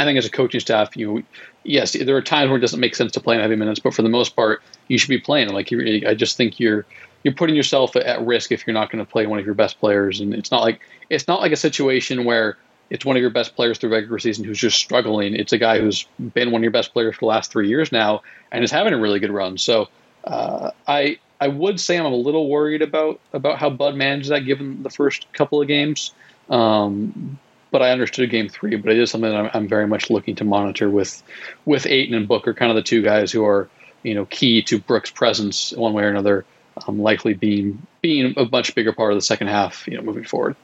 I 0.00 0.04
think 0.04 0.16
as 0.16 0.26
a 0.26 0.30
coaching 0.30 0.60
staff, 0.60 0.96
you 0.96 1.24
yes, 1.64 1.92
there 1.92 2.16
are 2.16 2.22
times 2.22 2.50
where 2.50 2.58
it 2.58 2.60
doesn't 2.60 2.78
make 2.78 2.94
sense 2.94 3.12
to 3.12 3.20
play 3.20 3.34
in 3.34 3.40
heavy 3.40 3.56
minutes, 3.56 3.80
but 3.80 3.94
for 3.94 4.02
the 4.02 4.08
most 4.08 4.36
part, 4.36 4.62
you 4.86 4.96
should 4.98 5.08
be 5.08 5.18
playing. 5.18 5.48
Like 5.48 5.70
you, 5.70 6.06
I 6.06 6.14
just 6.14 6.36
think 6.36 6.60
you're 6.60 6.86
you're 7.22 7.34
putting 7.34 7.56
yourself 7.56 7.96
at 7.96 8.24
risk 8.24 8.52
if 8.52 8.66
you're 8.66 8.74
not 8.74 8.90
going 8.90 9.04
to 9.04 9.10
play 9.10 9.26
one 9.26 9.38
of 9.38 9.44
your 9.44 9.54
best 9.54 9.80
players. 9.80 10.20
And 10.20 10.34
it's 10.34 10.50
not 10.50 10.62
like 10.62 10.80
it's 11.10 11.28
not 11.28 11.40
like 11.40 11.52
a 11.52 11.56
situation 11.56 12.24
where 12.24 12.56
it's 12.90 13.04
one 13.04 13.16
of 13.16 13.20
your 13.20 13.30
best 13.30 13.54
players 13.54 13.78
through 13.78 13.90
regular 13.90 14.18
season 14.18 14.44
who's 14.44 14.58
just 14.58 14.78
struggling. 14.78 15.34
It's 15.34 15.52
a 15.52 15.58
guy 15.58 15.78
who's 15.78 16.06
been 16.18 16.50
one 16.50 16.60
of 16.60 16.64
your 16.64 16.70
best 16.70 16.92
players 16.92 17.16
for 17.16 17.20
the 17.20 17.26
last 17.26 17.50
three 17.50 17.68
years 17.68 17.92
now 17.92 18.22
and 18.50 18.64
is 18.64 18.70
having 18.70 18.94
a 18.94 18.98
really 18.98 19.18
good 19.18 19.32
run. 19.32 19.58
So 19.58 19.88
uh, 20.24 20.70
I 20.86 21.18
I 21.40 21.48
would 21.48 21.80
say 21.80 21.98
I'm 21.98 22.06
a 22.06 22.14
little 22.14 22.48
worried 22.48 22.82
about 22.82 23.20
about 23.32 23.58
how 23.58 23.70
Bud 23.70 23.94
managed 23.94 24.30
that 24.30 24.40
given 24.40 24.82
the 24.82 24.90
first 24.90 25.30
couple 25.32 25.60
of 25.60 25.68
games. 25.68 26.12
Um, 26.48 27.38
but 27.70 27.82
I 27.82 27.90
understood 27.90 28.30
game 28.30 28.48
three. 28.48 28.76
But 28.76 28.92
it 28.92 28.98
is 28.98 29.10
something 29.10 29.30
that 29.30 29.36
I'm, 29.36 29.50
I'm 29.52 29.68
very 29.68 29.86
much 29.86 30.08
looking 30.08 30.36
to 30.36 30.44
monitor 30.44 30.88
with 30.88 31.22
with 31.64 31.86
Ayton 31.86 32.14
and 32.14 32.26
Booker, 32.26 32.54
kind 32.54 32.70
of 32.70 32.76
the 32.76 32.82
two 32.82 33.02
guys 33.02 33.30
who 33.30 33.44
are 33.44 33.68
you 34.02 34.14
know 34.14 34.24
key 34.26 34.62
to 34.62 34.78
Brook's 34.78 35.10
presence 35.10 35.72
one 35.72 35.92
way 35.92 36.04
or 36.04 36.08
another 36.08 36.44
um, 36.86 37.00
likely 37.00 37.34
being 37.34 37.80
being 38.02 38.34
a 38.36 38.44
much 38.46 38.74
bigger 38.74 38.92
part 38.92 39.12
of 39.12 39.16
the 39.16 39.22
second 39.22 39.48
half, 39.48 39.86
you 39.88 39.96
know, 39.96 40.02
moving 40.02 40.24
forward. 40.24 40.56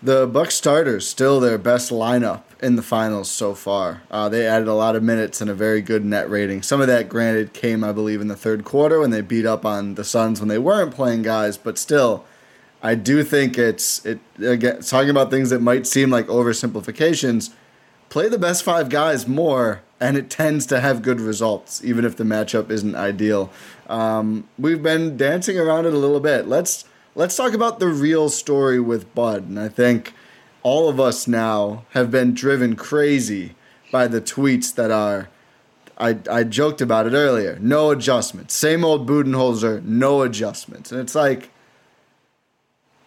The 0.00 0.28
Buck 0.28 0.52
starters 0.52 1.08
still 1.08 1.40
their 1.40 1.58
best 1.58 1.90
lineup 1.90 2.42
in 2.62 2.76
the 2.76 2.82
finals 2.82 3.28
so 3.28 3.54
far. 3.54 4.02
Uh, 4.10 4.28
they 4.28 4.46
added 4.46 4.68
a 4.68 4.74
lot 4.74 4.94
of 4.94 5.02
minutes 5.02 5.40
and 5.40 5.50
a 5.50 5.54
very 5.54 5.82
good 5.82 6.04
net 6.04 6.30
rating. 6.30 6.62
Some 6.62 6.80
of 6.80 6.86
that, 6.86 7.08
granted, 7.08 7.52
came 7.52 7.82
I 7.82 7.90
believe 7.90 8.20
in 8.20 8.28
the 8.28 8.36
third 8.36 8.64
quarter 8.64 9.00
when 9.00 9.10
they 9.10 9.22
beat 9.22 9.44
up 9.44 9.64
on 9.64 9.96
the 9.96 10.04
Suns 10.04 10.40
when 10.40 10.48
they 10.48 10.58
weren't 10.58 10.94
playing 10.94 11.22
guys, 11.22 11.56
but 11.56 11.78
still, 11.78 12.24
I 12.80 12.94
do 12.94 13.24
think 13.24 13.58
it's 13.58 14.04
it 14.06 14.20
again 14.38 14.82
talking 14.82 15.10
about 15.10 15.30
things 15.30 15.50
that 15.50 15.60
might 15.60 15.86
seem 15.86 16.10
like 16.10 16.28
oversimplifications. 16.28 17.50
Play 18.08 18.28
the 18.28 18.38
best 18.38 18.62
five 18.62 18.88
guys 18.88 19.28
more, 19.28 19.82
and 20.00 20.16
it 20.16 20.30
tends 20.30 20.64
to 20.66 20.80
have 20.80 21.02
good 21.02 21.20
results, 21.20 21.84
even 21.84 22.04
if 22.04 22.16
the 22.16 22.24
matchup 22.24 22.70
isn't 22.70 22.94
ideal. 22.94 23.50
Um, 23.88 24.48
we've 24.58 24.82
been 24.82 25.16
dancing 25.16 25.58
around 25.58 25.86
it 25.86 25.92
a 25.92 25.98
little 25.98 26.20
bit. 26.20 26.46
Let's 26.46 26.84
let's 27.14 27.36
talk 27.36 27.52
about 27.52 27.80
the 27.80 27.88
real 27.88 28.28
story 28.28 28.80
with 28.80 29.14
Bud. 29.14 29.48
And 29.48 29.58
I 29.58 29.68
think 29.68 30.14
all 30.62 30.88
of 30.88 30.98
us 30.98 31.26
now 31.26 31.84
have 31.90 32.10
been 32.10 32.32
driven 32.32 32.76
crazy 32.76 33.54
by 33.92 34.06
the 34.08 34.20
tweets 34.20 34.74
that 34.74 34.90
are. 34.90 35.28
I, 36.00 36.16
I 36.30 36.44
joked 36.44 36.80
about 36.80 37.08
it 37.08 37.12
earlier. 37.12 37.58
No 37.60 37.90
adjustments. 37.90 38.54
Same 38.54 38.84
old 38.84 39.08
Budenholzer, 39.08 39.82
no 39.82 40.22
adjustments. 40.22 40.92
And 40.92 41.00
it's 41.00 41.16
like, 41.16 41.50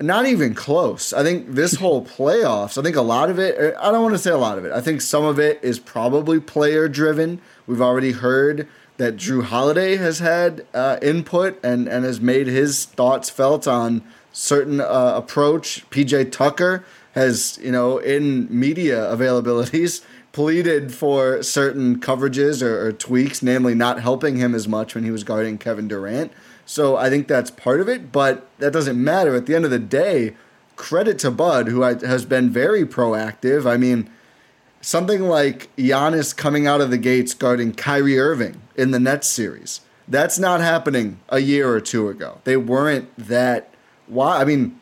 not 0.02 0.26
even 0.26 0.54
close. 0.54 1.14
I 1.14 1.24
think 1.24 1.52
this 1.54 1.76
whole 1.82 2.06
playoffs, 2.06 2.78
I 2.78 2.84
think 2.84 2.96
a 2.96 3.02
lot 3.02 3.30
of 3.30 3.40
it, 3.40 3.76
I 3.80 3.92
don't 3.92 4.02
want 4.02 4.16
to 4.16 4.20
say 4.20 4.32
a 4.32 4.38
lot 4.38 4.58
of 4.58 4.66
it. 4.66 4.72
I 4.72 4.82
think 4.82 5.02
some 5.02 5.24
of 5.24 5.40
it 5.40 5.60
is 5.62 5.80
probably 5.80 6.40
player 6.40 6.88
driven. 6.88 7.42
We've 7.68 7.82
already 7.82 8.12
heard 8.12 8.68
that 8.98 9.16
Jrue 9.16 9.44
Holiday 9.44 9.96
has 9.96 10.20
had 10.20 10.66
uh, 10.74 10.98
input 11.02 11.60
and, 11.64 11.88
and 11.88 12.06
has 12.06 12.22
made 12.22 12.48
his 12.48 12.86
thoughts 12.86 13.30
felt 13.30 13.68
on 13.68 14.04
certain 14.32 14.80
uh, 14.80 15.14
approach. 15.16 15.90
PJ 15.90 16.32
Tucker 16.32 16.86
has, 17.14 17.60
you 17.62 17.72
know, 17.72 17.98
in 17.98 18.48
media 18.50 19.00
availabilities, 19.06 20.04
pleaded 20.32 20.94
for 20.94 21.44
certain 21.44 22.00
coverages 22.00 22.62
or, 22.62 22.86
or 22.86 22.92
tweaks, 22.94 23.42
namely 23.42 23.76
not 23.76 24.00
helping 24.02 24.38
him 24.38 24.56
as 24.56 24.68
much 24.68 24.96
when 24.96 25.04
he 25.04 25.12
was 25.12 25.24
guarding 25.24 25.58
Kevin 25.58 25.88
Durant. 25.88 26.32
So 26.72 26.96
I 26.96 27.10
think 27.10 27.28
that's 27.28 27.52
part 27.52 27.82
of 27.82 27.90
it, 27.90 28.14
but 28.14 28.48
that 28.60 28.72
doesn't 28.72 29.04
matter. 29.04 29.36
At 29.36 29.46
the 29.46 29.56
end 29.56 29.66
of 29.66 29.72
the 29.72 29.78
day, 29.78 30.38
credit 30.78 31.20
to 31.20 31.30
Bud, 31.30 31.68
who 31.68 31.82
has 31.82 32.24
been 32.24 32.50
very 32.50 32.86
proactive. 32.86 33.70
I 33.70 33.76
mean, 33.76 34.10
something 34.80 35.24
like 35.24 35.68
Giannis 35.76 36.34
coming 36.34 36.68
out 36.68 36.80
of 36.80 36.90
the 36.90 36.98
gates 36.98 37.34
guarding 37.34 37.74
Kyrie 37.74 38.18
Irving 38.18 38.62
in 38.78 38.92
the 38.92 39.02
Nets 39.02 39.28
series. 39.28 39.82
That's 40.08 40.40
not 40.40 40.62
happening 40.62 41.20
a 41.28 41.40
year 41.40 41.70
or 41.70 41.82
two 41.82 42.08
ago. 42.08 42.40
They 42.46 42.56
weren't 42.56 43.10
that. 43.18 43.74
Why? 44.08 44.40
I 44.40 44.46
mean, 44.46 44.80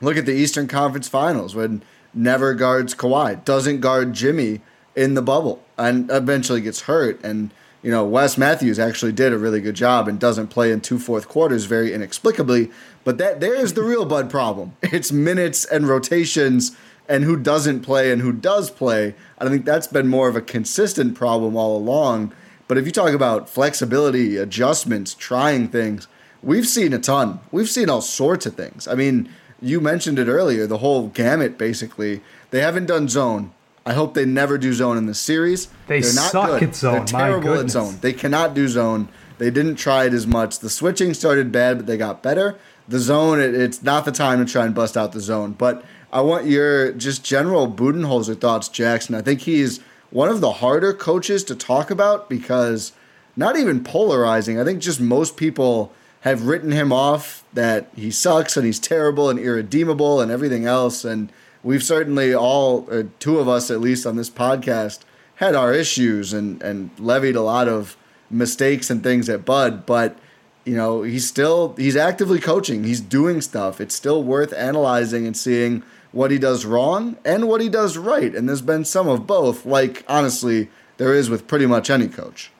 look 0.00 0.16
at 0.16 0.26
the 0.26 0.34
Eastern 0.34 0.68
Conference 0.68 1.08
Finals 1.08 1.56
when 1.56 1.82
never 2.14 2.54
guards 2.54 2.94
Kawhi, 2.94 3.44
doesn't 3.44 3.80
guard 3.80 4.12
Jimmy 4.12 4.60
in 4.94 5.14
the 5.14 5.22
bubble, 5.22 5.64
and 5.76 6.08
eventually 6.12 6.60
gets 6.60 6.82
hurt. 6.82 7.20
And 7.24 7.52
you 7.84 7.90
know, 7.90 8.02
Wes 8.02 8.38
Matthews 8.38 8.78
actually 8.78 9.12
did 9.12 9.34
a 9.34 9.38
really 9.38 9.60
good 9.60 9.74
job 9.74 10.08
and 10.08 10.18
doesn't 10.18 10.46
play 10.46 10.72
in 10.72 10.80
two 10.80 10.98
fourth 10.98 11.28
quarters 11.28 11.66
very 11.66 11.92
inexplicably. 11.92 12.70
But 13.04 13.18
that 13.18 13.40
there 13.40 13.54
is 13.54 13.74
the 13.74 13.82
real 13.82 14.06
Bud 14.06 14.30
problem. 14.30 14.74
It's 14.82 15.12
minutes 15.12 15.66
and 15.66 15.86
rotations 15.86 16.74
and 17.08 17.24
who 17.24 17.36
doesn't 17.36 17.82
play 17.82 18.10
and 18.10 18.22
who 18.22 18.32
does 18.32 18.70
play. 18.70 19.14
I 19.38 19.46
think 19.48 19.66
that's 19.66 19.86
been 19.86 20.08
more 20.08 20.28
of 20.28 20.36
a 20.36 20.40
consistent 20.40 21.14
problem 21.14 21.56
all 21.56 21.76
along. 21.76 22.32
But 22.68 22.78
if 22.78 22.86
you 22.86 22.92
talk 22.92 23.12
about 23.12 23.50
flexibility, 23.50 24.38
adjustments, 24.38 25.12
trying 25.12 25.68
things, 25.68 26.08
we've 26.42 26.66
seen 26.66 26.94
a 26.94 26.98
ton. 26.98 27.40
We've 27.52 27.68
seen 27.68 27.90
all 27.90 28.00
sorts 28.00 28.46
of 28.46 28.54
things. 28.54 28.88
I 28.88 28.94
mean, 28.94 29.28
you 29.60 29.82
mentioned 29.82 30.18
it 30.18 30.28
earlier, 30.28 30.66
the 30.66 30.78
whole 30.78 31.08
gamut 31.08 31.58
basically. 31.58 32.22
They 32.50 32.60
haven't 32.60 32.86
done 32.86 33.08
zone. 33.10 33.52
I 33.86 33.92
hope 33.92 34.14
they 34.14 34.24
never 34.24 34.56
do 34.56 34.72
zone 34.72 34.96
in 34.96 35.06
the 35.06 35.14
series. 35.14 35.68
They 35.86 36.00
They're 36.00 36.14
not 36.14 36.30
suck 36.30 36.48
good. 36.60 36.62
at 36.62 36.74
zone. 36.74 36.94
They're 36.94 37.04
terrible 37.04 37.54
at 37.60 37.70
zone. 37.70 37.98
They 38.00 38.12
cannot 38.12 38.54
do 38.54 38.66
zone. 38.66 39.08
They 39.38 39.50
didn't 39.50 39.76
try 39.76 40.04
it 40.06 40.14
as 40.14 40.26
much. 40.26 40.60
The 40.60 40.70
switching 40.70 41.12
started 41.12 41.52
bad, 41.52 41.78
but 41.78 41.86
they 41.86 41.96
got 41.96 42.22
better. 42.22 42.56
The 42.88 42.98
zone, 42.98 43.40
it, 43.40 43.54
it's 43.54 43.82
not 43.82 44.04
the 44.04 44.12
time 44.12 44.44
to 44.44 44.50
try 44.50 44.64
and 44.64 44.74
bust 44.74 44.96
out 44.96 45.12
the 45.12 45.20
zone. 45.20 45.52
But 45.52 45.84
I 46.12 46.20
want 46.20 46.46
your 46.46 46.92
just 46.92 47.24
general 47.24 47.70
Budenholzer 47.70 48.40
thoughts, 48.40 48.68
Jackson. 48.68 49.14
I 49.14 49.20
think 49.20 49.40
he's 49.40 49.80
one 50.10 50.28
of 50.28 50.40
the 50.40 50.52
harder 50.52 50.94
coaches 50.94 51.44
to 51.44 51.54
talk 51.56 51.90
about 51.90 52.30
because 52.30 52.92
not 53.36 53.58
even 53.58 53.82
polarizing. 53.82 54.60
I 54.60 54.64
think 54.64 54.80
just 54.80 55.00
most 55.00 55.36
people 55.36 55.92
have 56.20 56.46
written 56.46 56.70
him 56.70 56.92
off 56.92 57.44
that 57.52 57.88
he 57.96 58.10
sucks 58.10 58.56
and 58.56 58.64
he's 58.64 58.78
terrible 58.78 59.28
and 59.28 59.38
irredeemable 59.38 60.20
and 60.20 60.30
everything 60.30 60.64
else. 60.64 61.04
And 61.04 61.30
we've 61.64 61.82
certainly 61.82 62.34
all, 62.34 62.86
uh, 62.90 63.02
two 63.18 63.40
of 63.40 63.48
us 63.48 63.70
at 63.70 63.80
least 63.80 64.06
on 64.06 64.14
this 64.14 64.30
podcast, 64.30 65.00
had 65.36 65.56
our 65.56 65.74
issues 65.74 66.32
and, 66.32 66.62
and 66.62 66.90
levied 66.98 67.34
a 67.34 67.42
lot 67.42 67.66
of 67.66 67.96
mistakes 68.30 68.90
and 68.90 69.02
things 69.02 69.28
at 69.28 69.44
Bud. 69.44 69.84
But 69.86 70.16
you 70.64 70.76
know, 70.76 71.02
he's 71.02 71.26
still 71.26 71.74
he's 71.76 71.96
actively 71.96 72.38
coaching. 72.38 72.84
He's 72.84 73.00
doing 73.00 73.40
stuff. 73.40 73.80
It's 73.80 73.94
still 73.94 74.22
worth 74.22 74.52
analyzing 74.52 75.26
and 75.26 75.36
seeing 75.36 75.82
what 76.12 76.30
he 76.30 76.38
does 76.38 76.64
wrong 76.64 77.16
and 77.24 77.48
what 77.48 77.60
he 77.60 77.68
does 77.68 77.96
right. 77.96 78.34
And 78.34 78.48
there's 78.48 78.62
been 78.62 78.84
some 78.84 79.08
of 79.08 79.26
both, 79.26 79.66
like 79.66 80.04
honestly, 80.08 80.70
there 80.96 81.12
is 81.12 81.28
with 81.28 81.46
pretty 81.46 81.66
much 81.66 81.90
any 81.90 82.08
coach. 82.08 82.50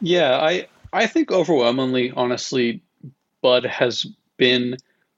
Yeah, 0.00 0.38
I 0.40 0.68
I 0.92 1.06
think 1.06 1.30
overwhelmingly, 1.30 2.12
honestly, 2.16 2.82
Bud 3.42 3.64
has 3.64 4.06
been 4.36 4.76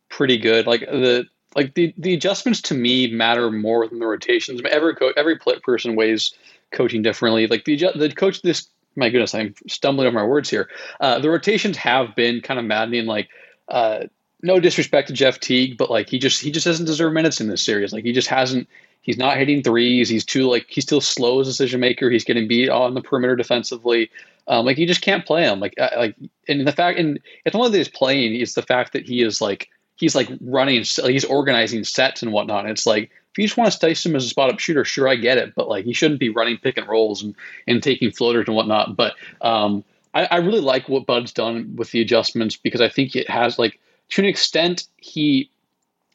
pretty 0.09 0.39
good. 0.39 0.67
Like 0.67 0.81
the 0.81 1.27
like 1.55 1.75
the 1.75 1.95
the 1.99 2.15
adjustments 2.15 2.61
to 2.63 2.75
me 2.75 3.13
matter 3.13 3.51
more 3.51 3.87
than 3.87 3.99
the 3.99 4.07
rotations. 4.07 4.61
I 4.61 4.65
mean, 4.65 4.73
every 4.73 4.95
co- 4.95 5.13
every 5.17 5.39
person 5.39 5.97
weighs 5.97 6.35
coaching 6.71 7.03
differently. 7.03 7.47
Like 7.47 7.65
the 7.65 7.77
the 7.95 8.11
coach 8.11 8.43
this 8.43 8.69
my 8.97 9.09
goodness, 9.09 9.35
I'm 9.35 9.55
stumbling 9.69 10.07
over 10.07 10.19
my 10.19 10.25
words 10.25 10.51
here. 10.51 10.69
Uh, 11.01 11.19
the 11.19 11.31
rotations 11.31 11.77
have 11.79 12.15
been 12.15 12.41
kind 12.41 12.61
of 12.61 12.67
maddening. 12.67 13.07
Like, 13.07 13.29
uh, 13.69 14.05
no 14.43 14.61
disrespect 14.61 15.09
to 15.09 15.15
Jeff 15.15 15.41
Teague, 15.41 15.79
but 15.79 15.91
like 15.91 16.09
he 16.09 16.19
just 16.19 16.43
he 16.43 16.51
just 16.51 16.67
doesn't 16.67 16.87
deserve 16.87 17.13
minutes 17.13 17.41
in 17.41 17.49
this 17.49 17.65
series. 17.65 17.93
Like 17.93 18.05
he 18.05 18.13
just 18.13 18.29
hasn't. 18.29 18.69
He's 19.01 19.19
not 19.19 19.37
hitting 19.37 19.65
threes. 19.65 20.09
He's 20.09 20.25
too 20.25 20.49
like 20.49 20.67
he's 20.69 20.85
still 20.85 21.01
slow 21.01 21.41
as 21.41 21.49
a 21.49 21.51
decision 21.51 21.81
maker. 21.81 22.11
He's 22.11 22.25
getting 22.25 22.47
beat 22.47 22.69
on 22.69 22.95
the 22.95 23.01
perimeter 23.01 23.35
defensively. 23.35 24.11
Um, 24.47 24.67
like 24.67 24.79
you 24.79 24.87
just 24.87 25.01
can't 25.01 25.27
play 25.27 25.43
him. 25.43 25.61
Like 25.61 25.75
uh, 25.79 25.91
like 25.97 26.17
and 26.49 26.67
the 26.67 26.73
fact 26.73 26.99
and 26.99 27.19
it's 27.45 27.55
one 27.55 27.67
of 27.67 27.73
he's 27.73 27.89
playing 27.89 28.35
is 28.35 28.55
the 28.55 28.63
fact 28.63 28.93
that 28.93 29.07
he 29.07 29.23
is 29.23 29.41
like 29.41 29.69
he's 29.97 30.15
like 30.15 30.29
running 30.41 30.85
he's 30.85 31.25
organizing 31.25 31.85
sets 31.85 32.23
and 32.23 32.33
whatnot. 32.33 32.69
It's 32.69 32.87
like 32.87 33.11
if 33.33 33.39
you 33.39 33.45
just 33.45 33.57
want 33.57 33.73
to 33.73 33.79
slice 33.79 34.05
him 34.05 34.15
as 34.15 34.25
a 34.25 34.29
spot 34.29 34.53
up 34.53 34.59
shooter, 34.59 34.85
sure, 34.85 35.09
I 35.09 35.17
get 35.17 35.39
it. 35.39 35.55
But 35.55 35.69
like, 35.69 35.87
he 35.87 35.95
shouldn't 35.95 36.21
be 36.21 36.29
running 36.29 36.59
pick 36.59 36.77
and 36.77 36.87
rolls 36.87 37.23
and, 37.23 37.35
and 37.67 37.83
taking 37.83 38.11
floaters 38.11 38.47
and 38.47 38.55
whatnot. 38.55 38.95
But 38.95 39.15
um, 39.41 39.83
I, 40.13 40.27
I 40.27 40.37
really 40.37 40.61
like 40.61 40.89
what 40.89 41.07
Bud's 41.07 41.33
done 41.33 41.75
with 41.75 41.93
the 41.93 42.03
adjustments 42.03 42.57
because 42.57 42.83
I 42.83 42.91
think 42.91 43.17
it 43.17 43.31
has 43.31 43.59
like 43.59 43.81
to 44.11 44.21
an 44.21 44.27
extent 44.27 44.87
he 44.99 45.51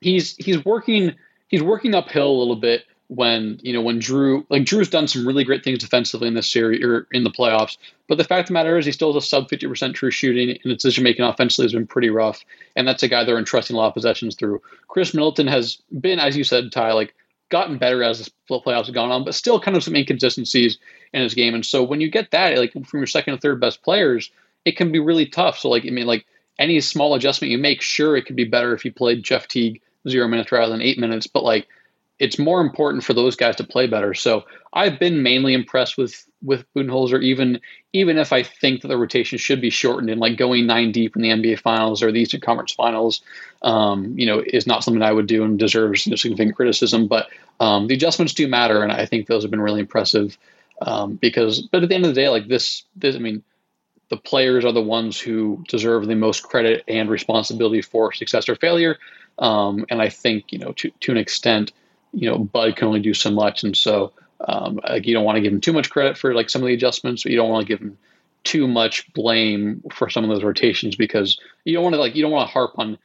he's 0.01 0.35
he's 0.37 0.63
working 0.63 1.15
he's 1.47 1.63
working 1.63 1.95
uphill 1.95 2.29
a 2.29 2.37
little 2.37 2.55
bit 2.55 2.85
when 3.09 3.57
you 3.61 3.71
know 3.71 3.81
when 3.81 3.99
Jrue 4.01 4.45
like 4.49 4.63
Jrue's 4.63 4.89
done 4.89 5.07
some 5.07 5.25
really 5.25 5.43
great 5.43 5.63
things 5.63 5.79
defensively 5.79 6.27
in 6.27 6.33
this 6.33 6.51
series 6.51 6.83
or 6.83 7.07
in 7.11 7.23
the 7.23 7.29
playoffs. 7.29 7.77
But 8.07 8.17
the 8.17 8.23
fact 8.23 8.41
of 8.41 8.47
the 8.47 8.53
matter 8.53 8.77
is 8.77 8.85
he 8.85 8.91
still 8.91 9.13
has 9.13 9.23
a 9.23 9.27
sub 9.27 9.49
fifty 9.49 9.67
percent 9.67 9.95
true 9.95 10.11
shooting 10.11 10.49
and 10.49 10.73
decision 10.73 11.03
making 11.03 11.23
offensively 11.23 11.65
has 11.65 11.73
been 11.73 11.87
pretty 11.87 12.09
rough. 12.09 12.43
And 12.75 12.87
that's 12.87 13.03
a 13.03 13.07
guy 13.07 13.23
they're 13.23 13.37
entrusting 13.37 13.75
a 13.75 13.79
lot 13.79 13.87
of 13.87 13.93
possessions 13.93 14.35
through. 14.35 14.61
Khris 14.89 15.13
Middleton 15.13 15.47
has 15.47 15.81
been, 15.99 16.19
as 16.19 16.35
you 16.35 16.43
said, 16.43 16.71
Ti, 16.71 16.91
like 16.91 17.15
gotten 17.49 17.77
better 17.77 18.03
as 18.03 18.29
the 18.49 18.59
playoffs 18.59 18.87
have 18.87 18.95
gone 18.95 19.11
on, 19.11 19.23
but 19.23 19.35
still 19.35 19.59
kind 19.59 19.77
of 19.77 19.83
some 19.83 19.95
inconsistencies 19.95 20.77
in 21.13 21.21
his 21.21 21.33
game. 21.33 21.55
And 21.55 21.65
so 21.65 21.83
when 21.83 22.01
you 22.01 22.11
get 22.11 22.31
that, 22.31 22.57
like 22.57 22.73
from 22.73 22.99
your 22.99 23.07
second 23.07 23.33
and 23.33 23.41
third 23.41 23.61
best 23.61 23.83
players, 23.83 24.31
it 24.65 24.75
can 24.75 24.91
be 24.91 24.99
really 24.99 25.25
tough. 25.25 25.59
So 25.59 25.69
like 25.69 25.85
I 25.85 25.91
mean, 25.91 26.07
like 26.07 26.25
any 26.59 26.81
small 26.81 27.15
adjustment 27.15 27.51
you 27.51 27.57
make, 27.57 27.81
sure 27.81 28.17
it 28.17 28.25
could 28.25 28.35
be 28.35 28.43
better 28.43 28.73
if 28.73 28.83
you 28.83 28.91
played 28.91 29.23
Jeff 29.23 29.47
Teague 29.47 29.81
zero 30.09 30.27
minutes 30.27 30.51
rather 30.51 30.71
than 30.71 30.81
eight 30.81 30.97
minutes, 30.97 31.27
but 31.27 31.43
like 31.43 31.67
it's 32.19 32.39
more 32.39 32.61
important 32.61 33.03
for 33.03 33.13
those 33.13 33.35
guys 33.35 33.55
to 33.57 33.63
play 33.63 33.87
better. 33.87 34.13
So 34.13 34.45
I've 34.73 34.99
been 34.99 35.23
mainly 35.23 35.53
impressed 35.53 35.97
with 35.97 36.25
with 36.43 36.71
Budenholzer, 36.73 37.23
even 37.23 37.59
even 37.93 38.17
if 38.17 38.31
I 38.31 38.43
think 38.43 38.81
that 38.81 38.89
the 38.89 38.97
rotation 38.97 39.37
should 39.37 39.61
be 39.61 39.69
shortened 39.69 40.09
and 40.09 40.19
like 40.19 40.37
going 40.37 40.65
nine 40.65 40.91
deep 40.91 41.15
in 41.15 41.21
the 41.21 41.29
NBA 41.29 41.59
Finals 41.59 42.03
or 42.03 42.11
the 42.11 42.19
Eastern 42.19 42.41
Conference 42.41 42.71
Finals, 42.71 43.21
um, 43.63 44.17
you 44.17 44.25
know, 44.25 44.43
is 44.45 44.67
not 44.67 44.83
something 44.83 45.01
I 45.01 45.11
would 45.11 45.27
do 45.27 45.43
and 45.43 45.57
deserves 45.57 46.05
you 46.05 46.11
know, 46.11 46.15
significant 46.15 46.55
criticism. 46.55 47.07
But 47.07 47.27
um, 47.59 47.87
the 47.87 47.95
adjustments 47.95 48.33
do 48.33 48.47
matter, 48.47 48.83
and 48.83 48.91
I 48.91 49.05
think 49.05 49.27
those 49.27 49.43
have 49.43 49.51
been 49.51 49.61
really 49.61 49.79
impressive. 49.79 50.37
Um, 50.79 51.15
because, 51.15 51.61
but 51.71 51.81
at 51.81 51.89
the 51.89 51.95
end 51.95 52.05
of 52.05 52.13
the 52.13 52.21
day, 52.21 52.29
like 52.29 52.47
this, 52.47 52.83
this, 52.95 53.15
I 53.15 53.19
mean, 53.19 53.41
the 54.09 54.17
players 54.17 54.63
are 54.63 54.71
the 54.71 54.81
ones 54.81 55.19
who 55.19 55.63
deserve 55.67 56.05
the 56.05 56.15
most 56.15 56.43
credit 56.43 56.83
and 56.87 57.09
responsibility 57.09 57.81
for 57.81 58.13
success 58.13 58.47
or 58.47 58.55
failure. 58.55 58.99
Um, 59.39 59.87
and 59.89 60.01
I 60.01 60.09
think, 60.09 60.51
you 60.51 60.59
know, 60.59 60.71
to 60.73 60.91
to 61.01 61.11
an 61.11 61.17
extent 61.17 61.71
you 62.13 62.29
know, 62.29 62.39
Bud 62.39 62.75
can 62.75 62.87
only 62.87 62.99
do 62.99 63.13
so 63.13 63.31
much, 63.31 63.63
and 63.63 63.75
so 63.75 64.13
um, 64.47 64.79
like 64.87 65.05
you 65.05 65.13
don't 65.13 65.25
want 65.25 65.37
to 65.37 65.41
give 65.41 65.53
him 65.53 65.61
too 65.61 65.73
much 65.73 65.89
credit 65.89 66.17
for 66.17 66.33
like 66.33 66.49
some 66.49 66.61
of 66.61 66.67
the 66.67 66.73
adjustments, 66.73 67.23
but 67.23 67.31
you 67.31 67.37
don't 67.37 67.49
want 67.49 67.65
to 67.65 67.73
give 67.73 67.79
him 67.79 67.97
too 68.43 68.67
much 68.67 69.11
blame 69.13 69.83
for 69.91 70.09
some 70.09 70.23
of 70.23 70.29
those 70.29 70.43
rotations 70.43 70.95
because 70.95 71.39
you 71.65 71.73
don't 71.73 71.83
want 71.83 71.93
to 71.93 71.99
like 71.99 72.15
you 72.15 72.21
don't 72.21 72.31
want 72.31 72.47
to 72.47 72.53
harp 72.53 72.71
on 72.77 72.97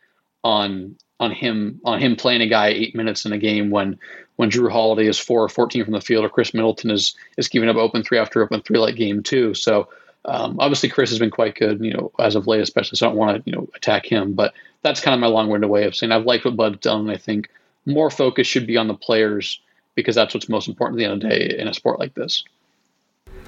on 0.44 0.96
on 1.20 1.30
him 1.30 1.80
on 1.84 2.00
him 2.00 2.16
playing 2.16 2.42
a 2.42 2.46
guy 2.46 2.68
eight 2.68 2.94
minutes 2.94 3.24
in 3.24 3.32
a 3.32 3.38
game 3.38 3.70
when 3.70 3.98
when 4.36 4.50
Jrue 4.50 4.70
Holiday 4.70 5.06
is 5.06 5.18
four 5.18 5.42
or 5.42 5.48
fourteen 5.48 5.84
from 5.84 5.94
the 5.94 6.00
field 6.00 6.24
or 6.24 6.28
Khris 6.28 6.54
Middleton 6.54 6.90
is 6.90 7.16
is 7.38 7.48
giving 7.48 7.68
up 7.68 7.76
open 7.76 8.02
three 8.02 8.18
after 8.18 8.42
open 8.42 8.60
three 8.60 8.78
like 8.78 8.96
game 8.96 9.22
two. 9.22 9.54
So 9.54 9.88
um, 10.24 10.56
obviously 10.60 10.88
Khris 10.88 11.10
has 11.10 11.18
been 11.18 11.30
quite 11.30 11.56
good, 11.56 11.80
you 11.84 11.92
know, 11.92 12.12
as 12.18 12.36
of 12.36 12.46
late, 12.46 12.60
especially. 12.60 12.96
So 12.96 13.06
I 13.06 13.10
don't 13.10 13.18
want 13.18 13.36
to 13.44 13.50
you 13.50 13.56
know 13.56 13.68
attack 13.74 14.06
him, 14.06 14.34
but 14.34 14.52
that's 14.82 15.00
kind 15.00 15.14
of 15.14 15.20
my 15.20 15.26
long-winded 15.26 15.68
way 15.68 15.84
of 15.84 15.96
saying 15.96 16.12
I've 16.12 16.26
liked 16.26 16.44
what 16.44 16.56
Bud's 16.56 16.78
done. 16.78 17.10
I 17.10 17.16
think 17.16 17.48
more 17.86 18.10
focus 18.10 18.46
should 18.46 18.66
be 18.66 18.76
on 18.76 18.88
the 18.88 18.94
players 18.94 19.60
because 19.94 20.14
that's 20.14 20.34
what's 20.34 20.48
most 20.48 20.68
important 20.68 20.98
at 20.98 20.98
the 20.98 21.12
end 21.12 21.22
of 21.22 21.28
the 21.28 21.28
day 21.28 21.58
in 21.58 21.68
a 21.68 21.74
sport 21.74 21.98
like 21.98 22.14
this. 22.14 22.44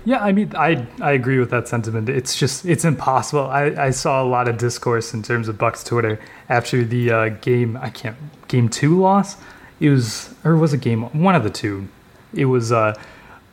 Yeah, 0.05 0.23
I 0.23 0.33
mean, 0.33 0.53
I 0.55 0.87
I 1.01 1.13
agree 1.13 1.39
with 1.39 1.51
that 1.51 1.67
sentiment. 1.67 2.11
It's 2.11 2.39
just 2.39 2.67
it's 2.67 2.85
impossible. 2.85 3.47
I, 3.47 3.65
I 3.87 3.91
saw 3.91 4.23
a 4.23 4.27
lot 4.27 4.49
of 4.49 4.59
discourse 4.59 5.15
in 5.15 5.23
terms 5.23 5.49
of 5.49 5.57
Bucks 5.57 5.83
Twitter 5.83 6.21
after 6.51 6.85
the 6.85 7.11
uh, 7.11 7.29
game. 7.41 7.79
I 7.79 7.89
can't 7.89 8.17
game 8.49 8.69
two 8.69 9.01
loss. 9.01 9.37
It 9.81 9.89
was 9.89 10.35
or 10.45 10.57
was 10.57 10.75
it 10.75 10.83
game 10.83 11.05
one 11.19 11.35
of 11.35 11.43
the 11.43 11.51
two? 11.51 11.89
It 12.35 12.47
was. 12.47 12.71
Uh, 12.71 12.95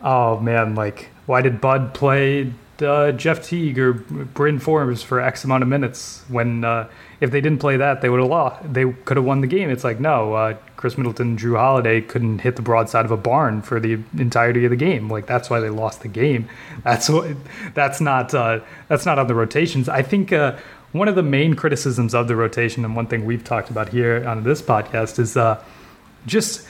oh 0.01 0.39
man, 0.39 0.75
like 0.75 1.09
why 1.25 1.41
did 1.41 1.61
Bud 1.61 1.93
play 1.93 2.51
uh, 2.81 3.11
Jeff 3.13 3.47
Teague 3.47 3.79
or 3.79 3.93
Bryn 3.93 4.59
Forbes 4.59 5.01
for 5.03 5.21
X 5.21 5.43
amount 5.43 5.63
of 5.63 5.69
minutes 5.69 6.23
when 6.27 6.65
uh, 6.65 6.89
if 7.21 7.29
they 7.29 7.39
didn't 7.39 7.59
play 7.59 7.77
that, 7.77 8.01
they 8.01 8.09
would 8.09 8.19
have 8.19 8.29
lost. 8.29 8.73
They 8.73 8.91
could 8.91 9.15
have 9.15 9.25
won 9.25 9.41
the 9.41 9.47
game. 9.47 9.69
It's 9.69 9.83
like 9.83 9.99
no, 9.99 10.33
uh, 10.33 10.57
Khris 10.75 10.97
Middleton, 10.97 11.37
Jrue 11.37 11.55
Holiday 11.55 12.01
couldn't 12.01 12.39
hit 12.39 12.55
the 12.55 12.63
broadside 12.63 13.05
of 13.05 13.11
a 13.11 13.17
barn 13.17 13.61
for 13.61 13.79
the 13.79 13.99
entirety 14.17 14.65
of 14.65 14.71
the 14.71 14.75
game. 14.75 15.07
Like 15.07 15.27
that's 15.27 15.47
why 15.47 15.59
they 15.59 15.69
lost 15.69 16.01
the 16.01 16.07
game. 16.07 16.49
That's 16.83 17.09
what. 17.09 17.35
That's 17.75 18.01
not. 18.01 18.33
Uh, 18.33 18.61
that's 18.87 19.05
not 19.05 19.19
on 19.19 19.27
the 19.27 19.35
rotations. 19.35 19.87
I 19.87 20.01
think 20.01 20.33
uh, 20.33 20.57
one 20.93 21.07
of 21.07 21.13
the 21.15 21.23
main 21.23 21.53
criticisms 21.53 22.15
of 22.15 22.27
the 22.27 22.35
rotation, 22.35 22.83
and 22.83 22.95
one 22.95 23.05
thing 23.05 23.23
we've 23.23 23.43
talked 23.43 23.69
about 23.69 23.89
here 23.89 24.27
on 24.27 24.43
this 24.43 24.63
podcast, 24.63 25.19
is 25.19 25.37
uh, 25.37 25.63
just 26.25 26.67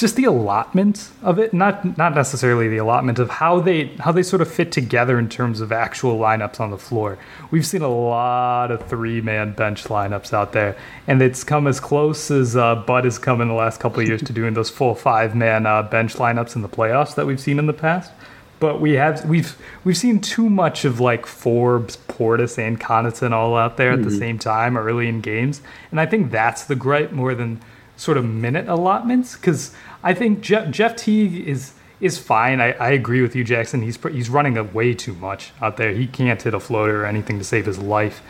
just 0.00 0.16
the 0.16 0.24
allotment 0.24 1.10
of 1.22 1.38
it, 1.38 1.52
not 1.52 1.98
not 1.98 2.14
necessarily 2.14 2.68
the 2.68 2.78
allotment 2.78 3.18
of 3.18 3.28
how 3.28 3.60
they 3.60 3.88
how 3.98 4.10
they 4.10 4.22
sort 4.22 4.40
of 4.40 4.50
fit 4.50 4.72
together 4.72 5.18
in 5.18 5.28
terms 5.28 5.60
of 5.60 5.70
actual 5.70 6.18
lineups 6.18 6.58
on 6.58 6.70
the 6.70 6.78
floor. 6.78 7.18
We've 7.50 7.66
seen 7.66 7.82
a 7.82 7.88
lot 7.88 8.70
of 8.70 8.88
three 8.88 9.20
man 9.20 9.52
bench 9.52 9.84
lineups 9.84 10.32
out 10.32 10.52
there, 10.52 10.76
and 11.06 11.20
it's 11.20 11.44
come 11.44 11.66
as 11.66 11.80
close 11.80 12.30
as 12.30 12.56
uh, 12.56 12.76
Bud 12.76 13.04
has 13.04 13.18
come 13.18 13.42
in 13.42 13.48
the 13.48 13.54
last 13.54 13.78
couple 13.78 14.00
of 14.00 14.08
years 14.08 14.22
to 14.22 14.32
doing 14.32 14.54
those 14.54 14.70
full 14.70 14.94
five 14.94 15.36
man 15.36 15.66
uh, 15.66 15.82
bench 15.82 16.14
lineups 16.14 16.56
in 16.56 16.62
the 16.62 16.68
playoffs 16.68 17.14
that 17.14 17.26
we've 17.26 17.40
seen 17.40 17.58
in 17.58 17.66
the 17.66 17.74
past. 17.74 18.10
But 18.58 18.80
we 18.80 18.92
have 18.92 19.24
we've 19.26 19.56
we've 19.84 19.96
seen 19.98 20.20
too 20.20 20.48
much 20.48 20.86
of 20.86 20.98
like 20.98 21.26
Forbes, 21.26 21.98
Portis, 22.08 22.58
and 22.58 22.80
Connaughton 22.80 23.32
all 23.32 23.54
out 23.54 23.76
there 23.76 23.92
at 23.92 23.98
mm-hmm. 23.98 24.08
the 24.08 24.16
same 24.16 24.38
time 24.38 24.78
early 24.78 25.08
in 25.08 25.20
games, 25.20 25.60
and 25.90 26.00
I 26.00 26.06
think 26.06 26.30
that's 26.30 26.64
the 26.64 26.76
gripe 26.76 27.12
more 27.12 27.34
than 27.34 27.60
sort 28.00 28.16
of 28.16 28.24
minute 28.24 28.66
allotments 28.66 29.36
because 29.36 29.74
I 30.02 30.14
think 30.14 30.40
Jeff, 30.40 30.70
Jeff 30.70 30.96
Teague 30.96 31.46
is 31.46 31.74
is 32.00 32.18
fine. 32.18 32.60
I, 32.60 32.72
I 32.72 32.90
agree 32.90 33.20
with 33.20 33.36
you, 33.36 33.44
Jackson. 33.44 33.82
He's 33.82 33.98
he's 34.04 34.30
running 34.30 34.72
way 34.72 34.94
too 34.94 35.14
much 35.14 35.52
out 35.60 35.76
there. 35.76 35.92
He 35.92 36.06
can't 36.06 36.40
hit 36.40 36.54
a 36.54 36.60
floater 36.60 37.02
or 37.02 37.06
anything 37.06 37.38
to 37.38 37.44
save 37.44 37.66
his 37.66 37.78
life. 37.78 38.22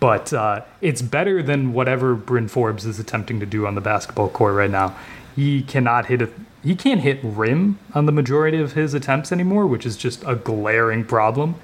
But 0.00 0.32
uh, 0.32 0.62
it's 0.80 1.02
better 1.02 1.42
than 1.42 1.74
whatever 1.74 2.14
Bryn 2.14 2.48
Forbes 2.48 2.86
is 2.86 2.98
attempting 2.98 3.38
to 3.40 3.46
do 3.46 3.66
on 3.66 3.74
the 3.74 3.82
basketball 3.82 4.30
court 4.30 4.54
right 4.54 4.70
now. 4.70 4.96
He 5.36 5.62
cannot 5.62 6.06
hit 6.06 6.22
a 6.22 6.30
he 6.62 6.74
can't 6.74 7.00
hit 7.02 7.20
rim 7.22 7.78
on 7.94 8.06
the 8.06 8.12
majority 8.12 8.58
of 8.58 8.72
his 8.72 8.94
attempts 8.94 9.30
anymore, 9.30 9.66
which 9.66 9.84
is 9.84 9.96
just 9.96 10.24
a 10.26 10.34
glaring 10.34 11.04
problem. 11.04 11.56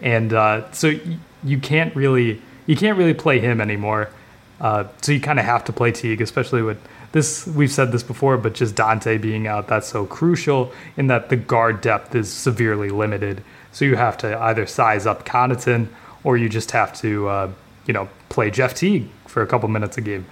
And 0.00 0.32
uh, 0.32 0.70
so 0.70 0.90
y- 0.90 1.18
you 1.42 1.58
can't 1.58 1.94
really 1.96 2.40
you 2.66 2.76
can't 2.76 2.96
really 2.96 3.14
play 3.14 3.40
him 3.40 3.60
anymore. 3.60 4.10
Uh, 4.60 4.84
so 5.02 5.10
you 5.12 5.20
kind 5.20 5.40
of 5.40 5.44
have 5.44 5.64
to 5.64 5.72
play 5.72 5.90
Teague, 5.90 6.20
especially 6.20 6.62
with 6.62 6.78
this 7.14 7.46
we've 7.46 7.70
said 7.70 7.92
this 7.92 8.02
before, 8.02 8.36
but 8.36 8.54
just 8.54 8.74
Donte 8.74 9.20
being 9.20 9.46
out, 9.46 9.68
that's 9.68 9.86
so 9.88 10.04
crucial 10.04 10.72
in 10.96 11.06
that 11.06 11.28
the 11.28 11.36
guard 11.36 11.80
depth 11.80 12.14
is 12.14 12.30
severely 12.30 12.90
limited. 12.90 13.42
So 13.72 13.84
you 13.84 13.96
have 13.96 14.16
to 14.18 14.36
either 14.38 14.66
size 14.66 15.06
up 15.06 15.24
Connaughton 15.24 15.88
or 16.24 16.36
you 16.36 16.48
just 16.48 16.72
have 16.72 16.92
to, 17.00 17.28
uh, 17.28 17.50
you 17.86 17.94
know, 17.94 18.08
play 18.28 18.50
Jeff 18.50 18.74
Teague 18.74 19.08
for 19.26 19.42
a 19.42 19.46
couple 19.46 19.68
minutes 19.68 19.96
a 19.96 20.00
game. 20.00 20.26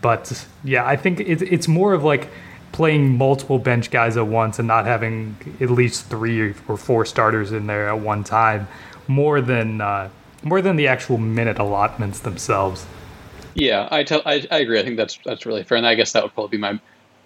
but 0.00 0.46
yeah, 0.64 0.86
I 0.86 0.96
think 0.96 1.20
it's 1.20 1.42
it's 1.42 1.68
more 1.68 1.92
of 1.92 2.04
like 2.04 2.28
playing 2.72 3.18
multiple 3.18 3.58
bench 3.58 3.90
guys 3.90 4.16
at 4.16 4.26
once 4.26 4.58
and 4.58 4.66
not 4.66 4.86
having 4.86 5.36
at 5.60 5.70
least 5.70 6.06
three 6.06 6.54
or 6.68 6.76
four 6.76 7.04
starters 7.04 7.52
in 7.52 7.66
there 7.66 7.88
at 7.88 7.98
one 8.00 8.24
time, 8.24 8.66
more 9.08 9.40
than 9.40 9.80
uh, 9.80 10.08
more 10.42 10.62
than 10.62 10.76
the 10.76 10.88
actual 10.88 11.18
minute 11.18 11.58
allotments 11.58 12.20
themselves. 12.20 12.86
Yeah, 13.54 13.88
I 13.90 14.04
tell 14.04 14.22
I, 14.24 14.46
I 14.50 14.58
agree. 14.58 14.80
I 14.80 14.82
think 14.82 14.96
that's 14.96 15.18
that's 15.24 15.46
really 15.46 15.62
fair, 15.62 15.78
and 15.78 15.86
I 15.86 15.94
guess 15.94 16.12
that 16.12 16.22
would 16.22 16.34
probably 16.34 16.56
be 16.56 16.60
my. 16.60 16.80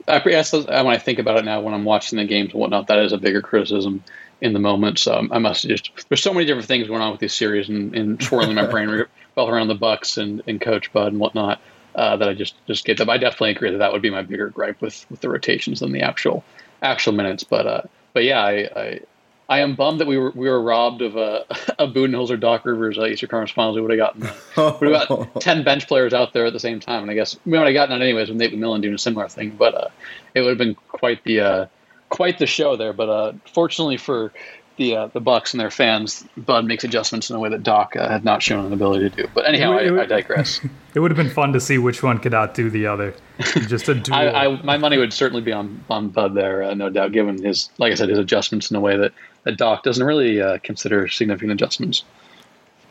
I 0.08 0.20
guess 0.20 0.52
when 0.52 0.68
I 0.68 0.98
think 0.98 1.18
about 1.18 1.38
it 1.38 1.44
now, 1.44 1.60
when 1.60 1.74
I'm 1.74 1.84
watching 1.84 2.18
the 2.18 2.24
games 2.24 2.52
and 2.52 2.60
whatnot, 2.60 2.86
that 2.88 2.98
is 3.00 3.12
a 3.12 3.18
bigger 3.18 3.42
criticism 3.42 4.04
in 4.40 4.52
the 4.52 4.58
moment. 4.58 4.98
So 4.98 5.26
I 5.30 5.38
must 5.38 5.66
just 5.66 5.90
there's 6.08 6.22
so 6.22 6.32
many 6.32 6.46
different 6.46 6.68
things 6.68 6.86
going 6.86 7.00
on 7.00 7.10
with 7.10 7.20
these 7.20 7.34
series 7.34 7.68
and, 7.68 7.94
and 7.94 8.22
swirling 8.22 8.54
my 8.54 8.66
brain 8.66 9.04
well 9.34 9.48
around 9.48 9.68
the 9.68 9.74
Bucks 9.74 10.16
and, 10.16 10.42
and 10.46 10.60
Coach 10.60 10.92
Bud 10.92 11.08
and 11.08 11.18
whatnot 11.20 11.60
uh, 11.94 12.16
that 12.16 12.28
I 12.28 12.34
just 12.34 12.54
just 12.66 12.84
get 12.84 12.98
them. 12.98 13.10
I 13.10 13.18
definitely 13.18 13.50
agree 13.50 13.70
that 13.70 13.78
that 13.78 13.92
would 13.92 14.02
be 14.02 14.10
my 14.10 14.22
bigger 14.22 14.48
gripe 14.48 14.80
with 14.80 15.06
with 15.10 15.20
the 15.20 15.28
rotations 15.28 15.80
than 15.80 15.92
the 15.92 16.02
actual 16.02 16.44
actual 16.82 17.12
minutes. 17.12 17.42
But 17.42 17.66
uh, 17.66 17.82
but 18.12 18.24
yeah, 18.24 18.40
I, 18.40 18.68
I 18.76 19.00
I 19.48 19.60
am 19.60 19.76
bummed 19.76 20.00
that 20.00 20.06
we 20.06 20.18
were 20.18 20.30
we 20.34 20.48
were 20.48 20.60
robbed 20.60 21.02
of 21.02 21.16
a, 21.16 21.44
a 21.78 21.86
Budenholzer 21.86 22.38
Doc 22.38 22.64
Rivers 22.64 22.98
uh, 22.98 23.06
Eastern 23.06 23.28
Conference 23.28 23.52
Finals. 23.52 23.76
We 23.76 23.82
would 23.82 23.90
have 23.92 23.98
gotten 23.98 24.26
uh, 24.56 24.76
we 24.80 24.90
got 24.90 25.40
ten 25.40 25.62
bench 25.62 25.86
players 25.86 26.12
out 26.12 26.32
there 26.32 26.46
at 26.46 26.52
the 26.52 26.60
same 26.60 26.80
time, 26.80 27.02
and 27.02 27.10
I 27.10 27.14
guess 27.14 27.38
we 27.44 27.52
would 27.52 27.66
have 27.66 27.74
gotten 27.74 28.00
it 28.00 28.04
anyways 28.04 28.28
with 28.28 28.38
Nate 28.38 28.52
McMillan 28.52 28.82
doing 28.82 28.94
a 28.94 28.98
similar 28.98 29.28
thing. 29.28 29.50
But 29.50 29.74
uh, 29.74 29.88
it 30.34 30.40
would 30.40 30.50
have 30.50 30.58
been 30.58 30.74
quite 30.74 31.22
the 31.24 31.40
uh, 31.40 31.66
quite 32.08 32.38
the 32.38 32.46
show 32.46 32.76
there. 32.76 32.92
But 32.92 33.08
uh, 33.08 33.32
fortunately 33.52 33.96
for 33.96 34.32
the 34.76 34.96
uh, 34.96 35.06
the 35.08 35.20
Bucks 35.20 35.52
and 35.54 35.60
their 35.60 35.70
fans, 35.70 36.24
Bud 36.36 36.64
makes 36.64 36.84
adjustments 36.84 37.30
in 37.30 37.36
a 37.36 37.38
way 37.38 37.48
that 37.48 37.62
Doc 37.62 37.96
uh, 37.96 38.08
had 38.08 38.24
not 38.24 38.42
shown 38.42 38.64
an 38.64 38.72
ability 38.72 39.10
to 39.10 39.16
do. 39.24 39.28
But 39.34 39.46
anyhow, 39.46 39.74
would- 39.74 39.98
I, 39.98 40.02
I 40.02 40.06
digress. 40.06 40.60
It 40.94 41.00
would 41.00 41.10
have 41.10 41.18
been 41.18 41.28
fun 41.28 41.52
to 41.52 41.60
see 41.60 41.76
which 41.76 42.02
one 42.02 42.18
could 42.18 42.32
outdo 42.32 42.70
the 42.70 42.86
other. 42.86 43.14
Just 43.68 43.86
a 43.90 43.94
duel. 43.94 44.16
I, 44.16 44.28
I, 44.46 44.62
my 44.62 44.78
money 44.78 44.96
would 44.96 45.12
certainly 45.12 45.42
be 45.42 45.52
on 45.52 45.84
on 45.90 46.08
Bud 46.08 46.34
there, 46.34 46.62
uh, 46.62 46.72
no 46.72 46.88
doubt, 46.88 47.12
given 47.12 47.42
his 47.42 47.68
like 47.76 47.92
I 47.92 47.96
said, 47.96 48.08
his 48.08 48.18
adjustments 48.18 48.70
in 48.70 48.76
a 48.76 48.80
way 48.80 48.96
that, 48.96 49.12
that 49.42 49.58
Doc 49.58 49.82
doesn't 49.82 50.06
really 50.06 50.40
uh, 50.40 50.56
consider 50.62 51.06
significant 51.08 51.52
adjustments. 51.52 52.02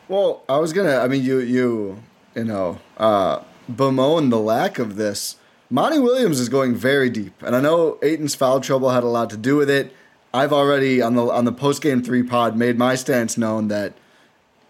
Well, 0.08 0.44
I 0.48 0.58
was 0.58 0.72
gonna. 0.72 0.98
I 0.98 1.08
mean, 1.08 1.24
you 1.24 1.38
you 1.40 2.02
you 2.36 2.44
know 2.44 2.78
uh, 2.96 3.40
bemoan 3.74 4.30
the 4.30 4.38
lack 4.38 4.78
of 4.78 4.94
this. 4.94 5.36
Monty 5.68 5.98
Williams 5.98 6.38
is 6.38 6.48
going 6.48 6.76
very 6.76 7.10
deep, 7.10 7.42
and 7.42 7.56
I 7.56 7.60
know 7.60 7.98
Ayton's 8.04 8.36
foul 8.36 8.60
trouble 8.60 8.90
had 8.90 9.02
a 9.02 9.08
lot 9.08 9.30
to 9.30 9.36
do 9.36 9.56
with 9.56 9.68
it. 9.68 9.92
I've 10.36 10.52
already 10.52 11.00
on 11.00 11.14
the 11.14 11.22
on 11.22 11.44
the 11.46 11.52
post 11.52 11.82
game 11.82 12.02
three 12.02 12.22
pod 12.22 12.56
made 12.56 12.76
my 12.78 12.94
stance 12.94 13.38
known 13.38 13.68
that 13.68 13.94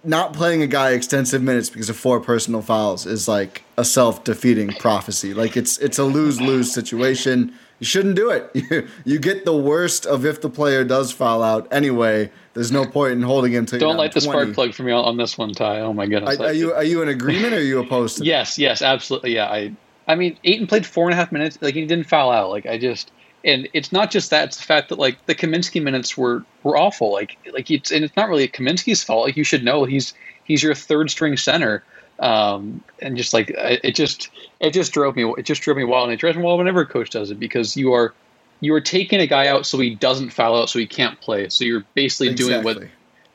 not 0.05 0.33
playing 0.33 0.63
a 0.63 0.67
guy 0.67 0.91
extensive 0.93 1.43
minutes 1.43 1.69
because 1.69 1.91
of 1.91 1.97
four 1.97 2.21
personal 2.21 2.63
fouls 2.63 3.07
is 3.07 3.27
like 3.27 3.65
a 3.77 3.85
self 3.85 4.23
defeating 4.23 4.69
prophecy. 4.69 5.35
Like 5.35 5.57
it's 5.57 5.79
it's 5.79 5.99
a 5.99 6.05
lose 6.05 6.41
lose 6.41 6.73
situation. 6.73 7.53
You 7.81 7.87
shouldn't 7.87 8.15
do 8.15 8.31
it. 8.31 8.51
You, 8.55 8.89
you 9.05 9.19
get 9.19 9.45
the 9.45 9.57
worst 9.57 10.07
of 10.07 10.25
if 10.25 10.41
the 10.41 10.49
player 10.49 10.83
does 10.85 11.13
foul 11.13 11.43
out 11.43 11.69
anyway. 11.71 12.31
There's 12.55 12.73
no 12.73 12.87
point 12.87 13.13
in 13.13 13.23
holding 13.23 13.53
him 13.53 13.67
to 13.67 13.79
Don't 13.79 13.99
light 13.99 14.13
the 14.13 14.21
spark 14.23 14.55
plug 14.55 14.73
for 14.73 14.83
me 14.83 14.93
on, 14.93 15.19
this 15.19 15.37
one, 15.37 15.53
Ti. 15.53 15.65
Oh 15.65 15.93
my 15.93 16.07
goodness! 16.07 16.41
Are, 16.41 16.47
are 16.47 16.53
you 16.53 16.73
are 16.73 16.85
you 16.85 17.03
in 17.03 17.09
agreement 17.09 17.53
or 17.53 17.59
are 17.59 17.61
you 17.61 17.81
opposed 17.81 18.19
to? 18.19 18.25
Yes, 18.37 18.59
yes, 18.59 18.81
absolutely. 18.81 19.35
Yeah, 19.35 19.49
I, 19.49 19.73
I 20.07 20.15
mean, 20.15 20.39
Ayton 20.45 20.67
played 20.69 20.87
four 20.87 21.05
and 21.05 21.13
a 21.13 21.17
half 21.17 21.33
minutes. 21.33 21.59
Like 21.61 21.75
he 21.75 21.85
didn't 21.85 22.07
foul 22.07 22.31
out. 22.31 22.49
Like 22.51 22.65
I 22.65 22.79
just, 22.79 23.11
and 23.47 23.69
it's 23.73 23.93
not 23.93 24.11
just 24.11 24.31
that. 24.31 24.49
It's 24.49 24.57
the 24.59 24.65
fact 24.65 24.91
that 24.91 24.99
like 24.99 25.25
the 25.27 25.35
Kaminsky 25.35 25.83
minutes 25.83 26.17
were 26.17 26.45
were 26.63 26.77
awful. 26.77 27.13
Like 27.13 27.39
like 27.53 27.71
it's 27.71 27.91
and 27.91 28.05
it's 28.05 28.17
not 28.17 28.29
really 28.29 28.49
Kaminsky's 28.49 29.03
fault. 29.03 29.27
Like 29.27 29.37
you 29.37 29.45
should 29.45 29.65
know 29.65 29.85
he's 29.85 30.13
he's 30.45 30.63
your 30.63 30.75
third 30.75 31.11
string 31.11 31.37
center. 31.37 31.83
Um, 32.19 32.83
and 33.01 33.17
just 33.17 33.35
like 33.35 33.51
it 33.55 33.95
just 33.95 34.31
it 34.59 34.73
just 34.73 34.93
drove 34.93 35.17
me 35.17 35.25
it 35.39 35.45
just 35.45 35.63
drove 35.63 35.77
me 35.77 35.85
wild 35.85 36.05
and 36.05 36.15
it 36.15 36.17
drives 36.17 36.37
me 36.37 36.43
wild 36.43 36.59
whenever 36.59 36.81
a 36.81 36.87
coach 36.87 37.11
does 37.11 37.31
it 37.31 37.39
because 37.39 37.77
you 37.77 37.93
are 37.93 38.15
you 38.61 38.73
are 38.73 38.81
taking 38.81 39.21
a 39.21 39.27
guy 39.27 39.49
out 39.49 39.67
so 39.67 39.79
he 39.79 39.95
doesn't 39.95 40.31
foul 40.31 40.57
out 40.57 40.71
so 40.71 40.79
he 40.79 40.87
can't 40.87 41.21
play 41.21 41.51
so 41.51 41.63
you're 41.63 41.85
basically 41.95 42.35
doing 42.35 42.65
what 42.65 42.79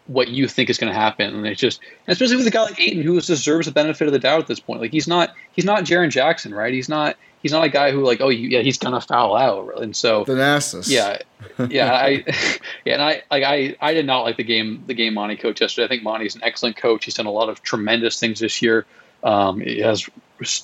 what 0.07 0.30
you 0.30 0.47
think 0.47 0.70
is 0.70 0.78
going 0.78 0.91
to 0.91 0.97
happen, 0.97 1.34
and 1.34 1.47
it's 1.47 1.59
just 1.59 1.80
and 2.07 2.14
especially 2.14 2.36
with 2.38 2.47
a 2.47 2.51
guy 2.51 2.64
like 2.64 2.80
Ayton 2.80 3.03
who 3.03 3.20
deserves 3.22 3.68
the 3.68 3.72
benefit 3.72 4.07
of 4.07 4.14
the 4.14 4.20
doubt 4.20 4.41
at 4.41 4.47
this 4.47 4.59
point. 4.59 4.82
Like 4.82 4.91
he's 4.91 5.07
not 5.07 5.34
he's 5.53 5.66
not 5.66 5.84
Jaren 5.84 6.09
Jackson, 6.09 6.53
right? 6.53 6.74
He's 6.74 6.89
not 6.89 7.18
he's 7.42 7.52
not 7.52 7.64
a 7.64 7.70
guy 7.70 7.92
who 7.92 8.04
like 8.04 8.22
oh 8.22 8.30
yeah 8.30 8.62
he's 8.62 8.78
to 8.78 9.02
foul 9.02 9.36
out, 9.36 9.82
and 9.82 9.96
so 9.96 10.26
Thanasis. 10.26 10.89
yeah, 10.89 11.18
yeah, 11.70 11.94
I 11.94 12.24
yeah, 12.86 12.94
and 12.94 13.02
I 13.02 13.24
like 13.32 13.44
I 13.44 13.76
I 13.82 13.94
did 13.94 14.06
not 14.06 14.22
like 14.22 14.38
the 14.38 14.44
game 14.44 14.84
the 14.88 14.94
game 14.94 15.14
Monty 15.14 15.36
coach 15.36 15.62
yesterday. 15.62 15.86
I 15.86 15.88
think 15.88 16.04
Monty's 16.04 16.36
an 16.36 16.44
excellent 16.44 16.78
coach. 16.78 17.06
He's 17.06 17.16
done 17.16 17.26
a 17.26 17.32
lot 17.32 17.50
of 17.50 17.62
tremendous 17.64 18.20
things 18.20 18.39
this 18.39 18.62
year. 18.62 18.86
Um, 19.24 19.60
he 19.62 19.80
has 19.80 20.10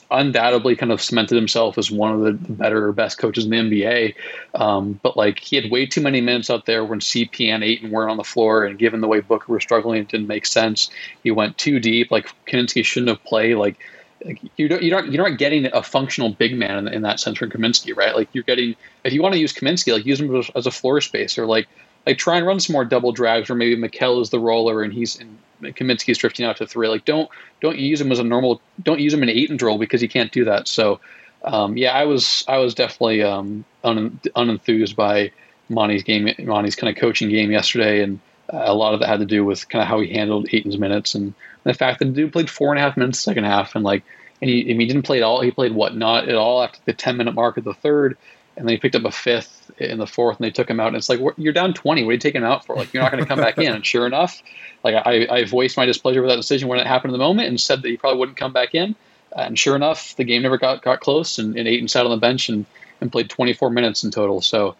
undoubtedly 0.09 0.75
kind 0.75 0.91
of 0.91 1.01
cemented 1.01 1.35
himself 1.35 1.77
as 1.77 1.91
one 1.91 2.11
of 2.11 2.21
the 2.21 2.31
better 2.53 2.87
or 2.87 2.91
best 2.91 3.19
coaches 3.19 3.45
in 3.45 3.51
the 3.51 3.57
NBA. 3.57 4.15
Um, 4.55 4.99
but 5.03 5.15
like 5.15 5.39
he 5.39 5.55
had 5.55 5.69
way 5.69 5.85
too 5.85 6.01
many 6.01 6.21
minutes 6.21 6.49
out 6.49 6.65
there 6.65 6.83
when 6.83 6.99
CPN 6.99 7.29
CP 7.29 7.83
and 7.83 7.91
weren't 7.91 8.11
on 8.11 8.17
the 8.17 8.23
floor, 8.23 8.65
and 8.65 8.79
given 8.79 9.01
the 9.01 9.07
way 9.07 9.19
Booker 9.19 9.53
was 9.53 9.63
struggling, 9.63 10.01
it 10.01 10.07
didn't 10.07 10.27
make 10.27 10.45
sense. 10.45 10.89
He 11.23 11.31
went 11.31 11.57
too 11.57 11.79
deep. 11.79 12.11
Like 12.11 12.27
Kaminsky 12.47 12.83
shouldn't 12.83 13.09
have 13.09 13.23
played. 13.23 13.55
Like 13.55 13.77
like 14.25 14.41
you 14.57 14.67
don't, 14.67 14.81
you're 14.83 15.01
not 15.01 15.11
you're 15.11 15.29
not 15.29 15.37
getting 15.37 15.65
a 15.65 15.83
functional 15.83 16.29
big 16.29 16.55
man 16.55 16.87
in, 16.87 16.93
in 16.93 17.01
that 17.03 17.19
sense 17.19 17.37
from 17.37 17.49
Kaminsky, 17.49 17.95
right? 17.95 18.15
Like 18.15 18.29
you're 18.33 18.43
getting 18.43 18.75
if 19.03 19.13
you 19.13 19.21
want 19.21 19.33
to 19.33 19.39
use 19.39 19.53
Kaminsky, 19.53 19.93
like 19.93 20.05
use 20.05 20.19
him 20.19 20.35
as, 20.35 20.49
as 20.55 20.67
a 20.67 20.71
floor 20.71 21.01
spacer, 21.01 21.45
like 21.45 21.67
like 22.05 22.17
try 22.17 22.37
and 22.37 22.45
run 22.45 22.59
some 22.59 22.73
more 22.73 22.85
double 22.85 23.11
drags, 23.11 23.49
or 23.49 23.55
maybe 23.55 23.79
Mikal 23.79 24.21
is 24.21 24.29
the 24.29 24.39
roller 24.39 24.81
and 24.81 24.93
he's 24.93 25.19
and 25.19 25.37
Kaminsky's 25.61 26.17
drifting 26.17 26.45
out 26.45 26.57
to 26.57 26.67
three. 26.67 26.87
Like 26.87 27.05
don't 27.05 27.29
don't 27.61 27.77
use 27.77 28.01
him 28.01 28.11
as 28.11 28.19
a 28.19 28.23
normal 28.23 28.61
don't 28.81 28.99
use 28.99 29.13
him 29.13 29.23
in 29.23 29.29
eight 29.29 29.49
and 29.49 29.61
roll 29.61 29.77
because 29.77 30.01
he 30.01 30.07
can't 30.07 30.31
do 30.31 30.45
that. 30.45 30.67
So 30.67 30.99
um, 31.43 31.77
yeah, 31.77 31.91
I 31.91 32.05
was 32.05 32.43
I 32.47 32.57
was 32.57 32.73
definitely 32.73 33.23
um, 33.23 33.65
un, 33.83 34.19
unenthused 34.35 34.95
by 34.95 35.31
Monty's 35.69 36.03
game, 36.03 36.29
Monty's 36.39 36.75
kind 36.75 36.95
of 36.95 36.99
coaching 36.99 37.29
game 37.29 37.51
yesterday, 37.51 38.01
and 38.01 38.19
uh, 38.51 38.63
a 38.65 38.73
lot 38.73 38.93
of 38.93 39.01
that 39.01 39.09
had 39.09 39.19
to 39.19 39.25
do 39.25 39.45
with 39.45 39.67
kind 39.69 39.81
of 39.81 39.87
how 39.87 39.99
he 39.99 40.11
handled 40.13 40.47
Ayton's 40.51 40.77
minutes 40.77 41.15
and 41.15 41.33
the 41.67 41.73
fact 41.73 41.99
that 41.99 42.05
the 42.05 42.11
dude 42.11 42.33
played 42.33 42.49
four 42.49 42.71
and 42.71 42.79
a 42.79 42.81
half 42.81 42.97
minutes 42.97 43.19
second 43.19 43.43
half, 43.43 43.75
and 43.75 43.83
like, 43.83 44.03
and 44.41 44.49
he, 44.49 44.71
and 44.71 44.79
he 44.79 44.87
didn't 44.87 45.03
play 45.03 45.17
at 45.17 45.23
all. 45.23 45.41
He 45.41 45.51
played 45.51 45.73
what 45.73 45.95
not 45.95 46.29
at 46.29 46.35
all 46.35 46.63
after 46.63 46.79
the 46.85 46.93
ten 46.93 47.17
minute 47.17 47.33
mark 47.33 47.57
of 47.57 47.63
the 47.63 47.73
third, 47.73 48.17
and 48.55 48.67
then 48.67 48.73
he 48.73 48.79
picked 48.79 48.95
up 48.95 49.05
a 49.05 49.11
fifth 49.11 49.71
in 49.77 49.97
the 49.97 50.07
fourth, 50.07 50.37
and 50.37 50.45
they 50.45 50.51
took 50.51 50.69
him 50.69 50.79
out. 50.79 50.87
And 50.87 50.95
it's 50.95 51.09
like 51.09 51.19
you're 51.37 51.53
down 51.53 51.73
twenty. 51.73 52.03
What 52.03 52.11
are 52.11 52.13
you 52.13 52.19
taking 52.19 52.41
him 52.41 52.47
out 52.47 52.65
for? 52.65 52.75
Like 52.75 52.93
you're 52.93 53.03
not 53.03 53.11
going 53.11 53.23
to 53.23 53.27
come 53.27 53.39
back 53.39 53.57
in. 53.57 53.71
And 53.73 53.85
sure 53.85 54.05
enough, 54.05 54.41
like 54.83 54.95
I, 54.95 55.27
I 55.29 55.45
voiced 55.45 55.77
my 55.77 55.85
displeasure 55.85 56.21
with 56.21 56.29
that 56.29 56.37
decision 56.37 56.69
when 56.69 56.79
it 56.79 56.87
happened 56.87 57.13
in 57.13 57.19
the 57.19 57.25
moment, 57.25 57.49
and 57.49 57.59
said 57.59 57.81
that 57.81 57.89
he 57.89 57.97
probably 57.97 58.19
wouldn't 58.19 58.37
come 58.37 58.53
back 58.53 58.73
in. 58.73 58.95
And 59.35 59.59
sure 59.59 59.75
enough, 59.75 60.15
the 60.15 60.23
game 60.23 60.41
never 60.41 60.57
got 60.57 60.81
got 60.81 61.01
close, 61.01 61.37
and, 61.37 61.57
and 61.57 61.67
Ayton 61.67 61.87
sat 61.87 62.05
on 62.05 62.11
the 62.11 62.17
bench 62.17 62.49
and, 62.49 62.65
and 63.01 63.11
played 63.11 63.29
24 63.29 63.69
minutes 63.69 64.03
in 64.03 64.11
total. 64.11 64.41
So, 64.41 64.75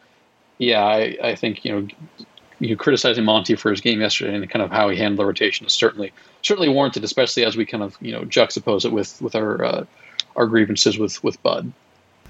yeah, 0.57 0.83
I, 0.83 1.17
I 1.21 1.35
think 1.35 1.65
you 1.65 1.71
know 1.71 1.87
you 2.59 2.75
criticizing 2.75 3.23
Monty 3.23 3.55
for 3.55 3.69
his 3.69 3.81
game 3.81 4.01
yesterday 4.01 4.35
and 4.35 4.49
kind 4.49 4.63
of 4.63 4.71
how 4.71 4.89
he 4.89 4.97
handled 4.97 5.19
the 5.19 5.25
rotation 5.25 5.65
is 5.65 5.73
certainly 5.73 6.11
certainly 6.41 6.69
warranted, 6.69 7.03
especially 7.03 7.45
as 7.45 7.55
we 7.55 7.65
kind 7.65 7.83
of 7.83 7.97
you 8.01 8.11
know 8.11 8.21
juxtapose 8.21 8.85
it 8.85 8.91
with 8.91 9.21
with 9.21 9.35
our 9.35 9.63
uh, 9.63 9.85
our 10.35 10.47
grievances 10.47 10.97
with 10.97 11.23
with 11.23 11.41
Bud. 11.43 11.71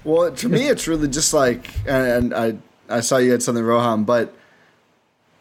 Well, 0.04 0.30
to 0.30 0.48
me, 0.48 0.68
it's 0.68 0.86
really 0.86 1.08
just 1.08 1.34
like, 1.34 1.70
and, 1.86 2.32
and 2.32 2.34
I 2.34 2.56
I 2.88 3.00
saw 3.00 3.18
you 3.18 3.32
had 3.32 3.42
something, 3.42 3.64
Rohan, 3.64 4.04
but 4.04 4.34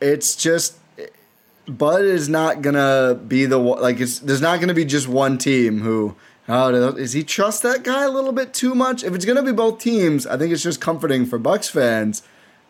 it's 0.01 0.35
just 0.35 0.77
Bud 1.67 2.03
is 2.03 2.29
not 2.29 2.61
gonna 2.61 3.15
be 3.15 3.45
the 3.45 3.57
like 3.57 3.99
it's 3.99 4.19
there's 4.19 4.41
not 4.41 4.59
gonna 4.59 4.73
be 4.73 4.85
just 4.85 5.07
one 5.07 5.37
team 5.37 5.81
who. 5.81 6.15
Oh, 6.49 6.93
does 6.93 7.11
he 7.11 7.25
trust 7.25 7.61
that 7.63 7.83
guy 7.83 8.05
a 8.05 8.09
little 8.09 8.31
bit 8.31 8.53
too 8.53 8.73
much? 8.73 9.03
If 9.03 9.13
it's 9.13 9.25
gonna 9.25 9.43
be 9.43 9.51
both 9.51 9.79
teams, 9.79 10.25
I 10.25 10.37
think 10.37 10.53
it's 10.53 10.63
just 10.63 10.79
comforting 10.79 11.25
for 11.25 11.37
Bucks 11.37 11.67
fans, 11.67 12.23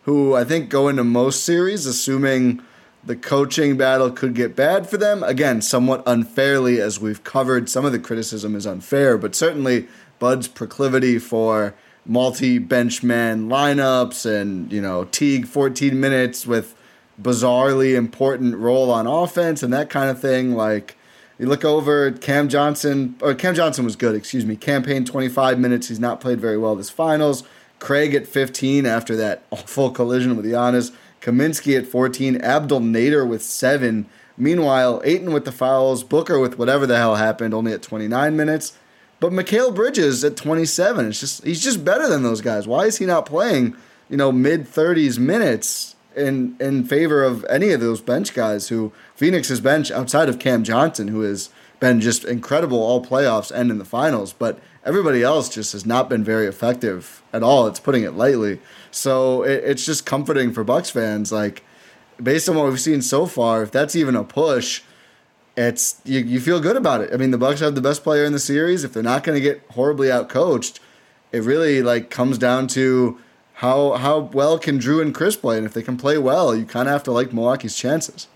who 0.08 0.34
I 0.34 0.42
think 0.42 0.70
go 0.70 0.88
into 0.88 1.04
most 1.04 1.44
series 1.44 1.84
assuming 1.84 2.62
the 3.04 3.14
coaching 3.14 3.76
battle 3.76 4.10
could 4.10 4.34
get 4.34 4.56
bad 4.56 4.88
for 4.88 4.96
them. 4.96 5.22
Again, 5.22 5.60
somewhat 5.60 6.02
unfairly, 6.06 6.80
as 6.80 6.98
we've 6.98 7.22
covered. 7.24 7.68
Some 7.68 7.84
of 7.84 7.92
the 7.92 7.98
criticism 7.98 8.56
is 8.56 8.66
unfair, 8.66 9.18
but 9.18 9.34
certainly 9.34 9.86
Bud's 10.18 10.48
proclivity 10.48 11.18
for 11.18 11.74
multi 12.06 12.58
benchman 12.58 13.48
lineups 13.48 14.24
and, 14.24 14.72
you 14.72 14.80
know, 14.80 15.04
Teague 15.04 15.46
14 15.46 16.00
minutes 16.00 16.46
with 16.46 16.74
bizarrely 17.20 17.94
important 17.94 18.56
role 18.56 18.90
on 18.90 19.06
offense 19.06 19.62
and 19.62 19.70
that 19.74 19.90
kind 19.90 20.08
of 20.08 20.18
thing. 20.18 20.54
Like, 20.54 20.96
you 21.38 21.44
look 21.44 21.66
over 21.66 22.12
Cam 22.12 22.48
Johnson, 22.48 23.14
or 23.20 23.34
Cam 23.34 23.54
Johnson 23.54 23.84
was 23.84 23.94
good, 23.94 24.14
excuse 24.14 24.46
me. 24.46 24.56
Cam 24.56 24.82
Payne 24.82 25.04
25 25.04 25.58
minutes. 25.58 25.88
He's 25.88 26.00
not 26.00 26.18
played 26.18 26.40
very 26.40 26.56
well 26.56 26.74
this 26.76 26.88
finals. 26.88 27.44
Craig 27.78 28.14
at 28.14 28.26
15 28.26 28.86
after 28.86 29.16
that 29.16 29.42
awful 29.50 29.90
collision 29.90 30.36
with 30.36 30.46
Giannis. 30.46 30.92
Kaminsky 31.20 31.76
at 31.76 31.86
14. 31.86 32.36
Abdel 32.40 32.80
Nader 32.80 33.28
with 33.28 33.42
7. 33.42 34.06
Meanwhile, 34.36 35.02
Ayton 35.04 35.32
with 35.32 35.44
the 35.44 35.52
fouls. 35.52 36.04
Booker 36.04 36.38
with 36.38 36.58
whatever 36.58 36.86
the 36.86 36.96
hell 36.96 37.16
happened, 37.16 37.54
only 37.54 37.72
at 37.72 37.82
29 37.82 38.36
minutes. 38.36 38.78
But 39.20 39.32
Mikal 39.32 39.74
Bridges 39.74 40.22
at 40.22 40.36
27. 40.36 41.06
It's 41.06 41.20
just 41.20 41.44
he's 41.44 41.62
just 41.62 41.84
better 41.84 42.08
than 42.08 42.22
those 42.22 42.40
guys. 42.40 42.68
Why 42.68 42.84
is 42.84 42.98
he 42.98 43.06
not 43.06 43.26
playing, 43.26 43.76
you 44.08 44.16
know, 44.16 44.30
mid 44.30 44.66
30s 44.66 45.18
minutes 45.18 45.96
in 46.16 46.56
in 46.60 46.84
favor 46.84 47.24
of 47.24 47.44
any 47.50 47.70
of 47.70 47.80
those 47.80 48.00
bench 48.00 48.32
guys 48.32 48.68
who 48.68 48.92
Phoenix's 49.16 49.60
bench 49.60 49.90
outside 49.90 50.28
of 50.28 50.38
Cam 50.38 50.62
Johnson, 50.62 51.08
who 51.08 51.22
has 51.22 51.50
been 51.80 52.00
just 52.00 52.24
incredible 52.24 52.78
all 52.78 53.04
playoffs 53.04 53.50
and 53.50 53.70
in 53.70 53.78
the 53.78 53.84
finals. 53.84 54.32
But 54.32 54.60
everybody 54.88 55.22
else 55.22 55.50
just 55.50 55.72
has 55.72 55.84
not 55.84 56.08
been 56.08 56.24
very 56.24 56.46
effective 56.46 57.22
at 57.32 57.42
all. 57.42 57.66
It's 57.66 57.78
putting 57.78 58.04
it 58.04 58.14
lightly. 58.14 58.58
So 58.90 59.42
it, 59.42 59.62
it's 59.64 59.84
just 59.84 60.06
comforting 60.06 60.52
for 60.52 60.64
Bucks 60.64 60.88
fans. 60.88 61.30
Like 61.30 61.62
based 62.20 62.48
on 62.48 62.56
what 62.56 62.66
we've 62.66 62.80
seen 62.80 63.02
so 63.02 63.26
far, 63.26 63.62
if 63.62 63.70
that's 63.70 63.94
even 63.94 64.16
a 64.16 64.24
push, 64.24 64.82
it's 65.56 66.00
you, 66.04 66.20
you 66.20 66.40
feel 66.40 66.58
good 66.58 66.76
about 66.76 67.02
it. 67.02 67.12
I 67.12 67.18
mean, 67.18 67.32
the 67.32 67.38
Bucks 67.38 67.60
have 67.60 67.74
the 67.74 67.82
best 67.82 68.02
player 68.02 68.24
in 68.24 68.32
the 68.32 68.38
series. 68.38 68.82
If 68.82 68.94
they're 68.94 69.02
not 69.02 69.24
going 69.24 69.36
to 69.36 69.42
get 69.42 69.62
horribly 69.72 70.08
outcoached, 70.08 70.80
it 71.32 71.42
really 71.42 71.82
like 71.82 72.08
comes 72.08 72.38
down 72.38 72.66
to 72.68 73.18
how 73.54 73.92
how 73.94 74.20
well 74.32 74.58
can 74.58 74.78
Jrue 74.78 75.02
and 75.02 75.14
Khris 75.14 75.36
play, 75.36 75.58
and 75.58 75.66
if 75.66 75.74
they 75.74 75.82
can 75.82 75.98
play 75.98 76.16
well, 76.16 76.56
you 76.56 76.64
kind 76.64 76.88
of 76.88 76.92
have 76.92 77.02
to 77.04 77.12
like 77.12 77.32
Milwaukee's 77.32 77.76
chances. 77.76 78.28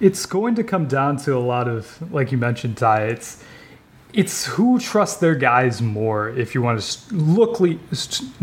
It's 0.00 0.26
going 0.26 0.54
to 0.54 0.64
come 0.64 0.86
down 0.86 1.16
to 1.18 1.36
a 1.36 1.40
lot 1.40 1.68
of, 1.68 2.12
like 2.12 2.30
you 2.30 2.38
mentioned, 2.38 2.76
Ti. 2.76 3.12
It's 3.12 3.44
it's 4.12 4.46
who 4.46 4.78
trusts 4.78 5.18
their 5.20 5.34
guys 5.34 5.82
more. 5.82 6.30
If 6.30 6.54
you 6.54 6.62
want 6.62 6.80
to 6.80 7.14
look, 7.14 7.60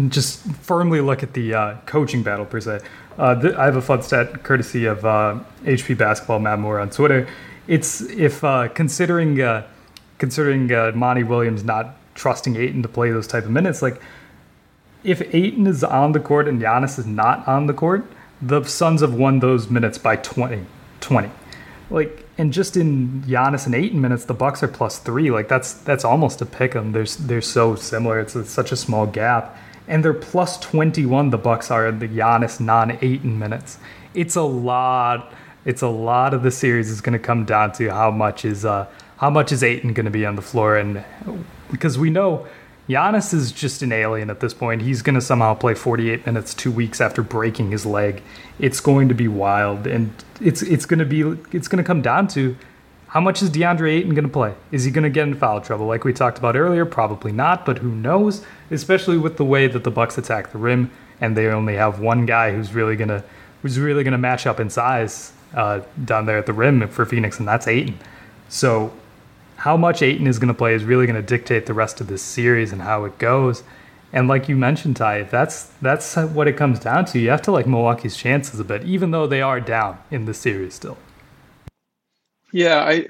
just 0.09 0.43
firmly 0.61 1.01
look 1.01 1.23
at 1.23 1.33
the 1.33 1.53
uh, 1.53 1.77
coaching 1.85 2.23
battle 2.23 2.45
per 2.45 2.59
se. 2.59 2.81
Uh, 3.17 3.41
th- 3.41 3.55
I 3.55 3.65
have 3.65 3.75
a 3.75 3.81
fun 3.81 4.01
stat 4.01 4.43
courtesy 4.43 4.85
of 4.85 5.05
uh, 5.05 5.39
HP 5.63 5.97
Basketball 5.97 6.39
Matt 6.39 6.59
Moore 6.59 6.79
on 6.79 6.89
Twitter. 6.89 7.27
It's 7.67 8.01
if 8.01 8.43
uh, 8.43 8.67
considering 8.69 9.41
uh, 9.41 9.67
considering 10.17 10.71
uh, 10.71 10.91
Monty 10.93 11.23
Williams 11.23 11.63
not 11.63 11.95
trusting 12.13 12.55
Ayton 12.55 12.81
to 12.83 12.87
play 12.87 13.11
those 13.11 13.27
type 13.27 13.45
of 13.45 13.51
minutes, 13.51 13.81
like 13.81 14.01
if 15.03 15.21
Ayton 15.33 15.67
is 15.67 15.83
on 15.83 16.11
the 16.11 16.19
court 16.19 16.47
and 16.47 16.61
Giannis 16.61 16.99
is 16.99 17.05
not 17.05 17.47
on 17.47 17.67
the 17.67 17.73
court, 17.73 18.05
the 18.41 18.63
Suns 18.63 19.01
have 19.01 19.13
won 19.13 19.39
those 19.39 19.69
minutes 19.69 19.97
by 19.97 20.15
20. 20.17 20.65
20. 21.01 21.29
Like, 21.89 22.27
and 22.37 22.51
just 22.51 22.75
in 22.75 23.21
Giannis 23.27 23.65
and 23.65 23.75
Ayton 23.75 24.01
minutes, 24.01 24.25
the 24.25 24.33
Bucks 24.33 24.63
are 24.63 24.67
plus 24.67 24.99
three. 24.99 25.29
Like 25.31 25.47
that's 25.47 25.73
that's 25.73 26.03
almost 26.03 26.41
a 26.41 26.45
pick 26.45 26.75
'em. 26.75 26.91
They're 26.91 27.05
they're 27.05 27.41
so 27.41 27.75
similar. 27.75 28.19
It's, 28.19 28.35
it's 28.35 28.49
such 28.49 28.71
a 28.71 28.75
small 28.75 29.05
gap, 29.05 29.57
and 29.87 30.03
they're 30.03 30.13
plus 30.13 30.59
21. 30.59 31.29
The 31.29 31.37
Bucks 31.37 31.69
are 31.69 31.87
in 31.87 31.99
the 31.99 32.07
Giannis 32.07 32.59
non 32.59 32.97
Ayton 33.01 33.37
minutes. 33.37 33.77
It's 34.13 34.35
a 34.35 34.41
lot. 34.41 35.33
It's 35.63 35.81
a 35.81 35.87
lot 35.87 36.33
of 36.33 36.43
the 36.43 36.51
series 36.51 36.89
is 36.89 37.01
going 37.01 37.13
to 37.13 37.19
come 37.19 37.45
down 37.45 37.71
to 37.73 37.89
how 37.89 38.11
much 38.11 38.45
is 38.45 38.65
uh 38.65 38.87
how 39.17 39.29
much 39.29 39.51
is 39.51 39.63
Ayton 39.63 39.93
going 39.93 40.05
to 40.05 40.11
be 40.11 40.25
on 40.25 40.35
the 40.35 40.41
floor, 40.41 40.77
and 40.77 41.03
because 41.71 41.97
we 41.97 42.09
know 42.09 42.47
Giannis 42.87 43.33
is 43.33 43.51
just 43.51 43.81
an 43.81 43.91
alien 43.91 44.29
at 44.29 44.39
this 44.39 44.53
point. 44.53 44.83
He's 44.83 45.01
going 45.01 45.15
to 45.15 45.21
somehow 45.21 45.55
play 45.55 45.73
48 45.73 46.25
minutes 46.25 46.53
two 46.53 46.71
weeks 46.71 47.01
after 47.01 47.23
breaking 47.23 47.71
his 47.71 47.85
leg. 47.85 48.21
It's 48.59 48.79
going 48.79 49.09
to 49.09 49.15
be 49.15 49.27
wild, 49.27 49.87
and 49.87 50.13
it's 50.39 50.61
it's 50.61 50.85
going 50.85 50.99
to 50.99 51.05
be 51.05 51.21
it's 51.51 51.67
going 51.67 51.83
to 51.83 51.83
come 51.83 52.01
down 52.01 52.27
to 52.29 52.55
how 53.07 53.21
much 53.21 53.41
is 53.41 53.49
DeAndre 53.49 53.93
Ayton 53.93 54.13
going 54.13 54.25
to 54.25 54.29
play? 54.29 54.53
Is 54.71 54.83
he 54.83 54.91
going 54.91 55.05
to 55.05 55.09
get 55.09 55.25
in 55.25 55.35
foul 55.35 55.61
trouble 55.61 55.85
like 55.85 56.03
we 56.03 56.11
talked 56.11 56.37
about 56.37 56.57
earlier? 56.57 56.85
Probably 56.85 57.31
not, 57.31 57.65
but 57.65 57.77
who 57.77 57.89
knows? 57.89 58.45
Especially 58.69 59.17
with 59.17 59.37
the 59.37 59.45
way 59.45 59.67
that 59.67 59.85
the 59.85 59.89
Bucks 59.89 60.17
attack 60.17 60.51
the 60.51 60.57
rim, 60.57 60.91
and 61.21 61.37
they 61.37 61.47
only 61.47 61.75
have 61.75 61.99
one 61.99 62.25
guy 62.25 62.51
who's 62.51 62.73
really 62.73 62.95
going 62.95 63.07
to 63.07 63.23
who's 63.61 63.79
really 63.79 64.03
going 64.03 64.11
to 64.11 64.17
match 64.17 64.45
up 64.45 64.59
in 64.59 64.69
size 64.69 65.31
uh, 65.55 65.79
down 66.03 66.25
there 66.25 66.37
at 66.37 66.45
the 66.45 66.53
rim 66.53 66.87
for 66.89 67.05
Phoenix, 67.05 67.39
and 67.39 67.47
that's 67.47 67.67
Ayton. 67.67 67.97
So 68.49 68.93
how 69.65 69.75
much 69.75 70.03
Ayton 70.03 70.27
is 70.27 70.37
going 70.37 70.47
to 70.47 70.53
play 70.53 70.75
is 70.75 70.83
really 70.83 71.07
going 71.07 71.15
to 71.15 71.23
dictate 71.23 71.65
the 71.65 71.73
rest 71.73 71.99
of 71.99 72.05
this 72.05 72.21
series 72.21 72.71
and 72.71 72.83
how 72.83 73.03
it 73.03 73.17
goes. 73.17 73.63
And 74.13 74.27
like 74.27 74.47
you 74.47 74.55
mentioned, 74.55 74.95
Ti, 74.95 75.23
that's 75.23 75.63
that's 75.81 76.15
what 76.15 76.47
it 76.47 76.55
comes 76.55 76.79
down 76.79 77.05
to. 77.05 77.19
You 77.19 77.31
have 77.31 77.41
to 77.41 77.51
like 77.51 77.65
Milwaukee's 77.65 78.15
chances 78.15 78.59
a 78.59 78.63
bit, 78.63 78.83
even 78.83 79.09
though 79.09 79.25
they 79.25 79.41
are 79.41 79.59
down 79.59 79.97
in 80.11 80.25
the 80.25 80.35
series 80.35 80.75
still. 80.75 80.99
Yeah, 82.51 82.77
I, 82.83 83.07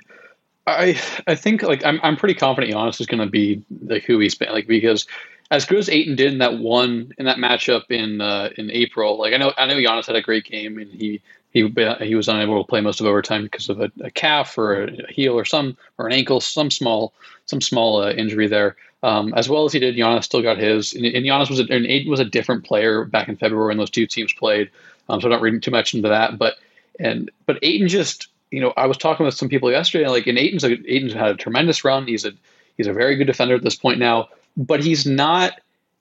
I, 0.66 0.98
I 1.28 1.36
think 1.36 1.62
like 1.62 1.84
I'm 1.84 2.00
I'm 2.04 2.16
pretty 2.16 2.36
confident 2.36 2.74
Giannis 2.74 3.02
is 3.02 3.08
going 3.08 3.20
to 3.20 3.30
be 3.30 3.62
like 3.82 4.06
who 4.06 4.18
he's 4.20 4.36
been 4.36 4.54
like 4.54 4.66
because 4.66 5.06
as 5.52 5.66
good 5.66 5.80
as 5.80 5.90
Ayton 5.90 6.16
did 6.16 6.32
in 6.32 6.40
that 6.40 6.58
one 6.60 7.12
in 7.18 7.26
that 7.26 7.38
matchup 7.38 7.92
in 7.92 8.22
uh, 8.22 8.50
in 8.58 8.72
April, 8.72 9.20
like 9.20 9.34
I 9.34 9.38
know 9.38 9.52
I 9.58 9.66
know 9.66 9.76
Giannis 9.76 10.08
had 10.08 10.16
a 10.16 10.22
great 10.22 10.46
game 10.46 10.78
and 10.78 10.90
he 10.90 11.22
he 11.56 11.74
he 12.02 12.16
was 12.16 12.28
unable 12.28 12.62
to 12.62 12.68
play 12.68 12.82
most 12.82 13.00
of 13.00 13.08
overtime 13.08 13.44
because 13.44 13.70
of 13.70 13.80
a, 13.80 13.90
a 14.02 14.12
calf 14.12 14.58
or 14.58 14.84
a 14.84 15.12
heel 15.12 15.40
or 15.40 15.46
some 15.46 15.78
or 15.98 16.06
an 16.06 16.12
ankle, 16.12 16.42
some 16.42 16.70
small 16.70 17.14
some 17.46 17.62
small 17.62 18.04
uh, 18.04 18.12
injury 18.12 18.48
there. 18.48 18.76
Um, 19.04 19.34
as 19.36 19.48
well 19.48 19.64
as 19.64 19.72
he 19.72 19.80
did, 19.80 19.96
Giannis 19.96 20.26
still 20.26 20.42
got 20.42 20.58
his. 20.58 20.94
And, 20.94 21.06
and 21.06 21.26
Giannis 21.26 21.50
was 21.50 21.62
a, 21.62 21.64
and 21.70 21.86
Ayton 21.86 22.12
was 22.12 22.20
a 22.20 22.26
different 22.26 22.66
player 22.66 23.06
back 23.06 23.30
in 23.30 23.38
February 23.38 23.70
when 23.70 23.78
those 23.78 23.90
two 23.90 24.06
teams 24.06 24.34
played. 24.34 24.70
Um, 25.08 25.22
so 25.22 25.28
I'm 25.28 25.32
not 25.32 25.42
reading 25.42 25.62
too 25.62 25.72
much 25.72 25.94
into 25.94 26.10
that, 26.10 26.38
but 26.38 26.56
and 27.00 27.32
but 27.46 27.60
Ayton 27.62 27.88
just 27.88 28.28
you 28.52 28.60
know 28.60 28.74
I 28.76 28.88
was 28.88 28.98
talking 28.98 29.26
with 29.26 29.36
some 29.36 29.48
people 29.48 29.72
yesterday, 29.72 30.10
like 30.10 30.28
and 30.28 30.38
Ayton's 30.38 30.66
a, 30.66 30.74
Ayton's 30.74 31.14
had 31.14 31.32
a 31.32 31.36
tremendous 31.36 31.86
run. 31.86 32.06
He's 32.06 32.26
a 32.26 32.34
he's 32.76 32.88
a 32.88 32.94
very 32.94 33.16
good 33.16 33.28
defender 33.28 33.56
at 33.56 33.64
this 33.64 33.76
point 33.76 33.98
now, 33.98 34.28
but 34.58 34.84
he's 34.84 35.06
not 35.06 35.54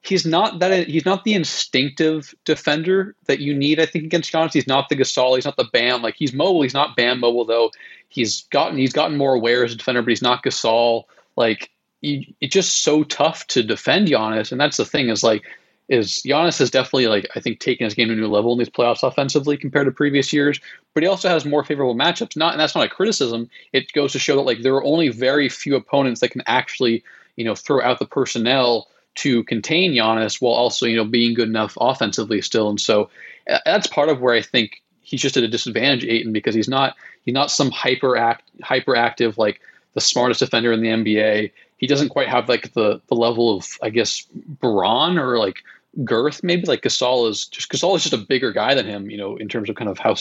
he's 0.07 0.27
not 0.27 0.59
that 0.59 0.87
he's 0.87 1.05
not 1.05 1.25
the 1.25 1.35
instinctive 1.35 2.35
defender 2.45 3.15
that 3.27 3.41
you 3.41 3.55
need. 3.55 3.81
I 3.81 3.87
think 3.87 4.05
against 4.05 4.33
Giannis, 4.33 4.53
he's 4.53 4.67
not 4.67 4.89
the 4.89 4.97
Gasol, 4.97 5.37
he's 5.37 5.45
not 5.45 5.57
the 5.57 5.69
Bam. 5.73 6.03
Like 6.03 6.17
he's 6.17 6.33
mobile, 6.33 6.63
he's 6.63 6.75
not 6.75 6.97
Bam 6.97 7.21
mobile 7.21 7.45
though. 7.45 7.71
He's 8.09 8.43
gotten 8.49 8.79
he's 8.79 8.93
gotten 8.93 9.17
more 9.17 9.35
aware 9.35 9.65
as 9.65 9.73
a 9.73 9.77
defender, 9.77 10.03
but 10.03 10.11
he's 10.11 10.23
not 10.23 10.45
Gasol. 10.45 11.05
Like 11.37 11.71
it's 12.03 12.53
just 12.53 12.83
so 12.83 13.03
tough 13.03 13.47
to 13.49 13.63
defend 13.63 14.09
Giannis, 14.09 14.53
and 14.53 14.61
that's 14.61 14.77
the 14.77 14.85
thing 14.85 15.09
is 15.09 15.23
like 15.23 15.45
is 15.89 16.23
Giannis 16.27 16.59
has 16.59 16.71
definitely 16.71 17.07
like 17.07 17.27
I 17.35 17.41
think 17.41 17.61
taken 17.61 17.85
his 17.85 17.95
game 17.95 18.09
to 18.09 18.15
a 18.15 18.17
new 18.17 18.29
level 18.29 18.53
in 18.53 18.59
these 18.59 18.71
playoffs 18.71 19.03
offensively 19.03 19.57
compared 19.57 19.87
to 19.87 19.93
previous 19.93 20.33
years, 20.33 20.61
but 20.93 21.03
he 21.03 21.09
also 21.09 21.29
has 21.29 21.45
more 21.45 21.65
favorable 21.65 21.95
matchups. 21.95 22.37
Not 22.37 22.53
and 22.53 22.61
that's 22.61 22.75
not 22.75 22.87
a 22.87 22.91
criticism. 22.91 23.49
It 23.73 23.93
goes 23.93 24.13
to 24.13 24.19
show 24.19 24.37
that 24.37 24.43
like 24.43 24.63
there 24.63 24.75
are 24.75 24.85
only 24.85 25.09
very 25.09 25.49
few 25.49 25.77
opponents 25.77 26.21
that 26.21 26.31
can 26.31 26.43
actually 26.47 27.03
you 27.37 27.45
know 27.45 27.55
throw 27.55 27.83
out 27.83 27.99
the 27.99 28.07
personnel 28.07 28.89
to 29.17 29.45
contain 29.45 29.93
Giannis 29.93 30.41
while 30.41 30.55
also 30.55 30.87
you 30.87 30.97
know 30.97 31.05
being 31.05 31.35
good 31.35 31.49
enough 31.49 31.77
offensively 31.81 32.41
still. 32.41 32.69
And 32.69 32.81
so 32.81 33.11
uh, 33.49 33.59
that's 33.65 33.87
part 33.87 34.09
of 34.09 34.21
where 34.21 34.35
I 34.35 34.43
think 34.43 34.83
he's 35.03 35.21
just 35.21 35.37
at 35.37 35.45
a 35.45 35.49
disadvantage, 35.49 36.05
Ayton, 36.05 36.33
because 36.33 36.55
he's 36.55 36.69
not 36.69 36.97
he's 37.25 37.35
not 37.35 37.51
some 37.51 37.71
hyper 37.71 38.17
act 38.17 38.51
hyperactive 38.63 39.37
like 39.39 39.61
the 39.95 40.01
smartest 40.01 40.41
defender 40.41 40.73
in 40.73 40.83
the 40.83 40.89
NBA. 40.89 41.53
He 41.77 41.87
doesn't 41.87 42.09
quite 42.09 42.29
have 42.29 42.49
like 42.49 42.73
the 42.73 43.01
the 43.09 43.15
level 43.15 43.57
of 43.57 43.67
I 43.83 43.91
guess 43.91 44.27
brawn 44.33 45.19
or 45.19 45.39
like 45.39 45.63
girth 46.05 46.43
maybe 46.43 46.67
like 46.67 46.83
Gasol 46.83 47.29
is 47.31 47.47
just 47.47 47.71
Gasol 47.71 47.97
is 47.97 48.03
just 48.03 48.15
a 48.15 48.19
bigger 48.19 48.53
guy 48.53 48.75
than 48.75 48.87
him, 48.87 49.11
you 49.11 49.17
know, 49.17 49.37
in 49.37 49.49
terms 49.49 49.69
of 49.71 49.77
kind 49.77 49.91
of 49.91 49.99
how 49.99 50.15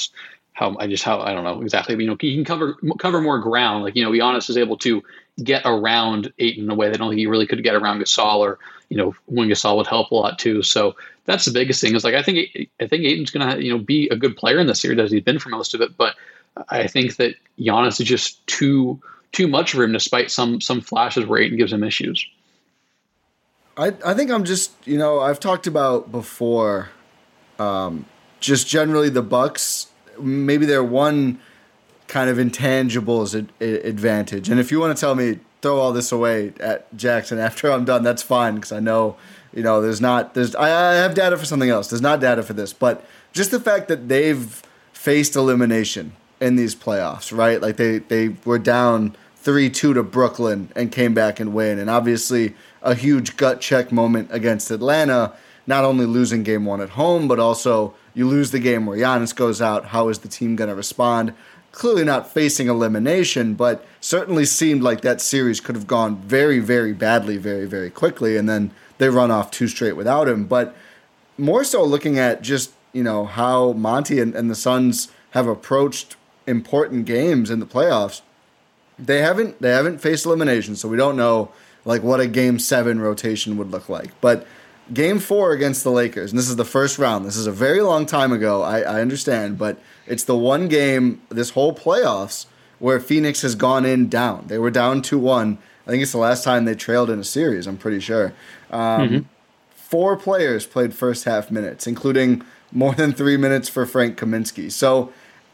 how 0.53 0.77
I 0.79 0.87
just 0.87 1.03
how 1.03 1.19
I 1.19 1.33
don't 1.33 1.43
know 1.43 1.61
exactly, 1.61 1.95
but, 1.95 2.01
you 2.01 2.07
know, 2.07 2.17
he 2.19 2.35
can 2.35 2.45
cover 2.45 2.77
cover 2.99 3.21
more 3.21 3.39
ground. 3.39 3.83
Like 3.83 3.95
you 3.95 4.03
know, 4.03 4.11
Giannis 4.11 4.49
is 4.49 4.57
able 4.57 4.77
to 4.79 5.03
get 5.43 5.63
around 5.65 6.31
Ayton 6.37 6.65
in 6.65 6.69
a 6.69 6.75
way 6.75 6.89
that 6.89 7.01
only 7.01 7.17
he 7.17 7.27
really 7.27 7.47
could 7.47 7.63
get 7.63 7.75
around 7.75 7.99
Gasol, 7.99 8.37
or 8.37 8.59
you 8.89 8.97
know, 8.97 9.15
when 9.25 9.49
Gasol 9.49 9.77
would 9.77 9.87
help 9.87 10.11
a 10.11 10.15
lot 10.15 10.39
too. 10.39 10.61
So 10.61 10.95
that's 11.25 11.45
the 11.45 11.51
biggest 11.51 11.81
thing. 11.81 11.95
Is 11.95 12.03
like 12.03 12.15
I 12.15 12.21
think 12.21 12.49
I 12.79 12.87
think 12.87 13.03
Ayton's 13.03 13.31
gonna 13.31 13.57
you 13.57 13.71
know 13.71 13.79
be 13.79 14.07
a 14.09 14.15
good 14.15 14.37
player 14.37 14.59
in 14.59 14.67
this 14.67 14.81
series 14.81 14.99
as 14.99 15.11
he's 15.11 15.23
been 15.23 15.39
for 15.39 15.49
most 15.49 15.73
of 15.73 15.81
it, 15.81 15.97
but 15.97 16.15
I 16.69 16.87
think 16.87 17.15
that 17.17 17.35
Giannis 17.59 17.99
is 17.99 18.07
just 18.07 18.45
too 18.47 19.01
too 19.31 19.47
much 19.47 19.71
for 19.71 19.83
him, 19.83 19.91
despite 19.91 20.31
some 20.31 20.61
some 20.61 20.81
flashes 20.81 21.25
where 21.25 21.41
Ayton 21.41 21.57
gives 21.57 21.73
him 21.73 21.83
issues. 21.83 22.25
I 23.77 23.93
I 24.05 24.13
think 24.13 24.31
I'm 24.31 24.43
just 24.43 24.71
you 24.85 24.97
know 24.97 25.19
I've 25.19 25.39
talked 25.39 25.67
about 25.67 26.11
before, 26.11 26.89
um, 27.59 28.05
just 28.39 28.67
generally 28.67 29.09
the 29.09 29.23
Bucks. 29.23 29.87
Maybe 30.19 30.65
they're 30.65 30.83
one 30.83 31.39
kind 32.07 32.29
of 32.29 32.37
intangibles 32.37 33.33
advantage. 33.59 34.49
And 34.49 34.59
if 34.59 34.71
you 34.71 34.79
want 34.79 34.95
to 34.95 34.99
tell 34.99 35.15
me 35.15 35.39
throw 35.61 35.79
all 35.79 35.93
this 35.93 36.11
away 36.11 36.53
at 36.59 36.93
Jackson 36.95 37.39
after 37.39 37.71
I'm 37.71 37.85
done, 37.85 38.03
that's 38.03 38.21
fine 38.21 38.55
because 38.55 38.71
I 38.71 38.79
know 38.79 39.15
you 39.53 39.63
know 39.63 39.81
there's 39.81 40.01
not 40.01 40.33
there's 40.33 40.55
I, 40.55 40.91
I 40.91 40.95
have 40.95 41.15
data 41.15 41.37
for 41.37 41.45
something 41.45 41.69
else. 41.69 41.89
There's 41.89 42.01
not 42.01 42.19
data 42.19 42.43
for 42.43 42.53
this, 42.53 42.73
but 42.73 43.05
just 43.31 43.51
the 43.51 43.59
fact 43.59 43.87
that 43.87 44.09
they've 44.09 44.61
faced 44.91 45.35
elimination 45.35 46.13
in 46.39 46.55
these 46.55 46.75
playoffs, 46.75 47.35
right? 47.35 47.61
Like 47.61 47.77
they 47.77 47.99
they 47.99 48.29
were 48.45 48.59
down 48.59 49.15
three 49.37 49.69
two 49.69 49.93
to 49.93 50.03
Brooklyn 50.03 50.69
and 50.75 50.91
came 50.91 51.13
back 51.13 51.39
and 51.39 51.53
win, 51.53 51.79
and 51.79 51.89
obviously 51.89 52.55
a 52.81 52.93
huge 52.93 53.37
gut 53.37 53.61
check 53.61 53.91
moment 53.91 54.27
against 54.31 54.69
Atlanta. 54.69 55.33
Not 55.65 55.85
only 55.85 56.05
losing 56.05 56.43
game 56.43 56.65
one 56.65 56.81
at 56.81 56.89
home, 56.89 57.29
but 57.29 57.39
also 57.39 57.95
you 58.13 58.27
lose 58.27 58.51
the 58.51 58.59
game 58.59 58.85
where 58.85 58.97
Giannis 58.97 59.35
goes 59.35 59.61
out. 59.61 59.85
How 59.85 60.09
is 60.09 60.19
the 60.19 60.27
team 60.27 60.55
going 60.55 60.69
to 60.69 60.75
respond? 60.75 61.33
clearly 61.73 62.05
not 62.05 62.31
facing 62.31 62.69
elimination, 62.69 63.55
but 63.55 63.85
certainly 63.99 64.45
seemed 64.45 64.81
like 64.81 65.01
that 65.01 65.19
series 65.19 65.59
could 65.59 65.75
have 65.75 65.87
gone 65.87 66.15
very, 66.17 66.59
very 66.59 66.93
badly, 66.93 67.35
very, 67.35 67.65
very 67.65 67.89
quickly, 67.89 68.37
and 68.37 68.47
then 68.47 68.71
they 68.99 69.09
run 69.09 69.31
off 69.31 69.51
two 69.51 69.67
straight 69.67 69.97
without 69.97 70.29
him. 70.29 70.45
But 70.45 70.73
more 71.37 71.63
so 71.63 71.83
looking 71.83 72.17
at 72.17 72.43
just, 72.43 72.71
you 72.93 73.03
know, 73.03 73.25
how 73.25 73.73
Monty 73.73 74.21
and, 74.21 74.33
and 74.35 74.49
the 74.49 74.55
Suns 74.55 75.11
have 75.31 75.47
approached 75.47 76.15
important 76.45 77.05
games 77.05 77.49
in 77.49 77.59
the 77.59 77.65
playoffs. 77.65 78.21
They 78.99 79.21
haven't 79.21 79.59
they 79.59 79.71
haven't 79.71 79.99
faced 79.99 80.25
elimination, 80.27 80.75
so 80.75 80.87
we 80.87 80.97
don't 80.97 81.17
know 81.17 81.51
like 81.83 82.03
what 82.03 82.19
a 82.19 82.27
game 82.27 82.59
seven 82.59 83.01
rotation 83.01 83.57
would 83.57 83.71
look 83.71 83.89
like. 83.89 84.11
But 84.21 84.45
game 84.91 85.19
four 85.19 85.51
against 85.51 85.83
the 85.83 85.91
Lakers, 85.91 86.31
and 86.31 86.39
this 86.39 86.49
is 86.49 86.55
the 86.55 86.65
first 86.65 86.97
round. 86.97 87.25
This 87.25 87.37
is 87.37 87.47
a 87.47 87.51
very 87.51 87.81
long 87.81 88.05
time 88.05 88.31
ago, 88.31 88.61
I, 88.61 88.81
I 88.81 89.01
understand, 89.01 89.57
but 89.57 89.79
it's 90.07 90.23
the 90.23 90.35
one 90.35 90.67
game 90.67 91.21
this 91.29 91.51
whole 91.51 91.73
playoffs 91.73 92.47
where 92.79 92.99
Phoenix 92.99 93.41
has 93.43 93.55
gone 93.55 93.85
in 93.85 94.09
down. 94.09 94.45
They 94.47 94.57
were 94.57 94.71
down 94.71 95.01
2 95.01 95.17
1, 95.17 95.57
I 95.85 95.89
think 95.89 96.01
it's 96.01 96.11
the 96.11 96.17
last 96.17 96.43
time 96.43 96.65
they 96.65 96.75
trailed 96.75 97.09
in 97.09 97.19
a 97.19 97.23
series. 97.23 97.67
I'm 97.67 97.77
pretty 97.77 97.99
sure. 97.99 98.33
Um, 98.71 99.09
Mm-hmm. 99.09 99.19
Four 99.75 100.17
players 100.17 100.65
played 100.65 100.95
first 100.95 101.25
half 101.25 101.51
minutes, 101.51 101.85
including 101.85 102.41
more 102.71 102.95
than 102.95 103.13
three 103.13 103.37
minutes 103.37 103.69
for 103.69 103.85
Frank 103.85 104.17
Kaminsky. 104.17 104.71
So 104.71 105.13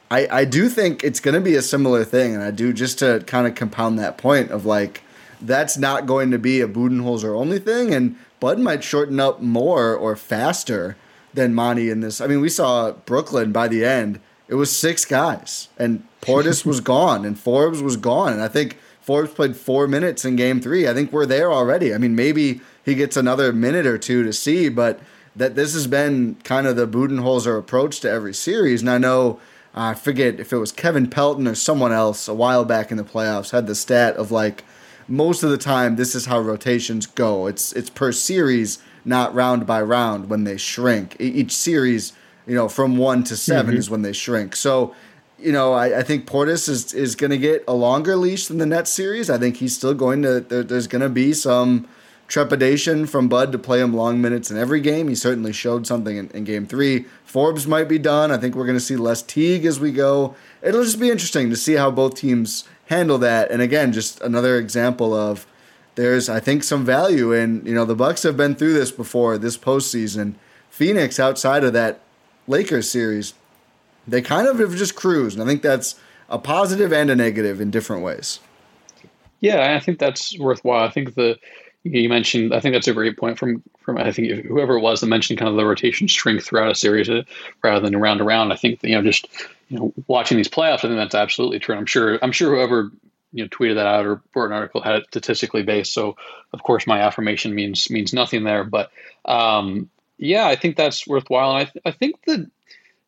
I, 0.09 0.27
I 0.31 0.45
do 0.45 0.69
think 0.69 1.03
it's 1.03 1.19
going 1.19 1.35
to 1.35 1.41
be 1.41 1.55
a 1.55 1.61
similar 1.61 2.05
thing, 2.05 2.35
and 2.35 2.41
I 2.41 2.51
do 2.51 2.71
just 2.71 2.99
to 2.99 3.21
kind 3.27 3.47
of 3.47 3.55
compound 3.55 3.99
that 3.99 4.17
point 4.17 4.49
of 4.51 4.65
like 4.65 5.03
that's 5.41 5.77
not 5.77 6.05
going 6.05 6.31
to 6.31 6.39
be 6.39 6.61
a 6.61 6.69
Budenholzer 6.69 7.37
only 7.37 7.59
thing, 7.59 7.93
and 7.93 8.15
Bud 8.39 8.59
might 8.59 8.83
shorten 8.83 9.19
up 9.19 9.41
more 9.41 9.95
or 9.95 10.15
faster 10.15 10.95
than 11.33 11.53
Monty 11.53 11.89
in 11.89 12.01
this. 12.01 12.21
I 12.21 12.27
mean, 12.27 12.41
we 12.41 12.49
saw 12.49 12.91
Brooklyn 12.91 13.51
by 13.51 13.67
the 13.67 13.85
end; 13.85 14.19
it 14.47 14.55
was 14.55 14.75
six 14.75 15.05
guys, 15.05 15.69
and 15.77 16.03
Portis 16.21 16.65
was 16.65 16.81
gone, 16.95 17.25
and 17.25 17.39
Forbes 17.39 17.81
was 17.81 17.97
gone, 17.97 18.33
and 18.33 18.41
I 18.41 18.47
think 18.47 18.77
Forbes 19.01 19.31
played 19.31 19.55
four 19.55 19.87
minutes 19.87 20.25
in 20.25 20.35
Game 20.35 20.61
Three. 20.61 20.87
I 20.87 20.93
think 20.93 21.11
we're 21.11 21.25
there 21.25 21.51
already. 21.51 21.93
I 21.93 21.97
mean, 21.97 22.15
maybe 22.15 22.61
he 22.83 22.95
gets 22.95 23.17
another 23.17 23.53
minute 23.53 23.85
or 23.85 23.97
two 23.97 24.23
to 24.23 24.33
see, 24.33 24.69
but 24.69 24.99
that 25.35 25.55
this 25.55 25.73
has 25.73 25.87
been 25.87 26.35
kind 26.43 26.67
of 26.67 26.75
the 26.75 26.87
Budenholzer 26.87 27.57
approach 27.57 27.99
to 28.01 28.09
every 28.09 28.33
series, 28.33 28.81
and 28.81 28.89
I 28.89 28.97
know. 28.97 29.39
I 29.71 29.93
forget 29.93 30.39
if 30.39 30.51
it 30.51 30.57
was 30.57 30.71
Kevin 30.71 31.07
Pelton 31.07 31.47
or 31.47 31.53
someone 31.53 31.91
else 31.91 32.27
a 32.27 32.33
while 32.33 32.65
back 32.65 32.89
in 32.89 32.97
the 32.97 33.03
playoffs 33.03 33.51
had 33.51 33.67
the 33.67 33.75
stat 33.75 34.15
of 34.15 34.31
like 34.31 34.63
most 35.09 35.43
of 35.43 35.49
the 35.49 35.57
time 35.57 35.95
this 35.95 36.15
is 36.15 36.25
how 36.25 36.39
rotations 36.39 37.05
go. 37.05 37.47
It's 37.47 37.73
it's 37.73 37.89
per 37.89 38.11
series, 38.11 38.79
not 39.03 39.33
round 39.33 39.65
by 39.65 39.81
round 39.81 40.29
when 40.29 40.43
they 40.43 40.57
shrink. 40.57 41.15
Each 41.19 41.51
series, 41.51 42.13
you 42.45 42.55
know, 42.55 42.69
from 42.69 42.97
one 42.97 43.23
to 43.25 43.35
7 43.35 43.71
mm-hmm. 43.71 43.77
is 43.77 43.89
when 43.89 44.03
they 44.03 44.13
shrink. 44.13 44.55
So, 44.55 44.95
you 45.37 45.51
know, 45.51 45.73
I, 45.73 45.99
I 45.99 46.03
think 46.03 46.25
Portis 46.25 46.69
is 46.69 46.93
is 46.93 47.15
going 47.15 47.31
to 47.31 47.37
get 47.37 47.63
a 47.67 47.73
longer 47.73 48.15
leash 48.15 48.47
than 48.47 48.59
the 48.59 48.65
Nets 48.65 48.91
series. 48.91 49.29
I 49.29 49.37
think 49.37 49.57
he's 49.57 49.75
still 49.75 49.93
going 49.93 50.21
to. 50.21 50.39
There, 50.39 50.63
there's 50.63 50.87
going 50.87 51.01
to 51.01 51.09
be 51.09 51.33
some 51.33 51.87
trepidation 52.29 53.07
from 53.07 53.27
Bud 53.27 53.51
to 53.51 53.57
play 53.57 53.81
him 53.81 53.93
long 53.93 54.21
minutes 54.21 54.51
in 54.51 54.57
every 54.57 54.79
game. 54.79 55.07
He 55.07 55.15
certainly 55.15 55.51
showed 55.51 55.87
something 55.87 56.15
in, 56.15 56.29
in 56.29 56.43
game 56.43 56.67
three. 56.67 57.05
Forbes 57.25 57.65
might 57.65 57.89
be 57.89 57.97
done. 57.97 58.31
I 58.31 58.37
think 58.37 58.55
we're 58.55 58.67
going 58.67 58.77
to 58.77 58.83
see 58.83 58.95
less 58.95 59.23
Teague 59.23 59.65
as 59.65 59.79
we 59.79 59.91
go. 59.91 60.35
It'll 60.61 60.83
just 60.83 60.99
be 60.99 61.09
interesting 61.09 61.49
to 61.49 61.55
see 61.55 61.73
how 61.73 61.89
both 61.89 62.15
teams 62.15 62.65
handle 62.89 63.19
that. 63.19 63.51
And 63.51 63.61
again, 63.61 63.93
just 63.93 64.19
another 64.21 64.57
example 64.57 65.13
of 65.13 65.47
there's 65.95 66.27
I 66.27 66.39
think 66.39 66.63
some 66.63 66.83
value 66.83 67.31
in 67.31 67.65
you 67.65 67.73
know 67.73 67.85
the 67.85 67.95
Bucks 67.95 68.23
have 68.23 68.35
been 68.35 68.55
through 68.55 68.73
this 68.73 68.91
before 68.91 69.37
this 69.37 69.57
postseason. 69.57 70.33
Phoenix 70.69 71.19
outside 71.19 71.63
of 71.63 71.73
that 71.73 72.01
Lakers 72.47 72.89
series, 72.89 73.33
they 74.07 74.21
kind 74.21 74.47
of 74.47 74.59
have 74.59 74.75
just 74.75 74.95
cruised. 74.95 75.37
And 75.37 75.43
I 75.43 75.51
think 75.51 75.61
that's 75.61 75.95
a 76.29 76.39
positive 76.39 76.91
and 76.91 77.09
a 77.09 77.15
negative 77.15 77.59
in 77.61 77.71
different 77.71 78.03
ways. 78.03 78.39
Yeah, 79.39 79.75
I 79.75 79.79
think 79.79 79.99
that's 79.99 80.37
worthwhile. 80.37 80.85
I 80.85 80.91
think 80.91 81.15
the 81.15 81.37
you 81.83 82.09
mentioned. 82.09 82.53
I 82.53 82.59
think 82.59 82.73
that's 82.73 82.87
a 82.87 82.93
great 82.93 83.17
point 83.17 83.37
from 83.37 83.63
from 83.79 83.97
I 83.97 84.11
think 84.11 84.45
whoever 84.45 84.77
it 84.77 84.81
was 84.81 85.01
that 85.01 85.07
mentioned 85.07 85.39
kind 85.39 85.49
of 85.49 85.55
the 85.55 85.65
rotation 85.65 86.07
strength 86.07 86.45
throughout 86.45 86.71
a 86.71 86.75
series 86.75 87.09
uh, 87.09 87.23
rather 87.63 87.81
than 87.81 87.97
round 87.97 88.17
to 88.17 88.23
round. 88.23 88.51
I 88.51 88.55
think 88.55 88.81
you 88.83 88.95
know 88.95 89.03
just 89.03 89.27
you 89.69 89.77
know 89.79 89.93
watching 90.07 90.37
these 90.37 90.47
playoffs. 90.47 90.79
I 90.79 90.89
think 90.89 90.95
that's 90.95 91.15
absolutely 91.15 91.59
true. 91.59 91.75
I'm 91.75 91.85
sure. 91.85 92.19
I'm 92.21 92.31
sure 92.31 92.53
whoever 92.55 92.91
you 93.31 93.43
know 93.43 93.49
tweeted 93.49 93.75
that 93.75 93.85
out 93.85 94.05
or 94.05 94.21
wrote 94.35 94.47
an 94.47 94.53
article 94.53 94.81
had 94.81 94.95
it 94.95 95.05
statistically 95.07 95.63
based. 95.63 95.93
So 95.93 96.17
of 96.51 96.63
course 96.63 96.87
my 96.87 96.99
affirmation 96.99 97.55
means 97.55 97.89
means 97.89 98.13
nothing 98.13 98.43
there. 98.43 98.63
But 98.63 98.91
um, 99.25 99.89
yeah, 100.17 100.47
I 100.47 100.55
think 100.55 100.75
that's 100.75 101.07
worthwhile. 101.07 101.51
And 101.51 101.59
I 101.59 101.63
th- 101.65 101.83
I 101.85 101.91
think 101.91 102.15
that 102.25 102.49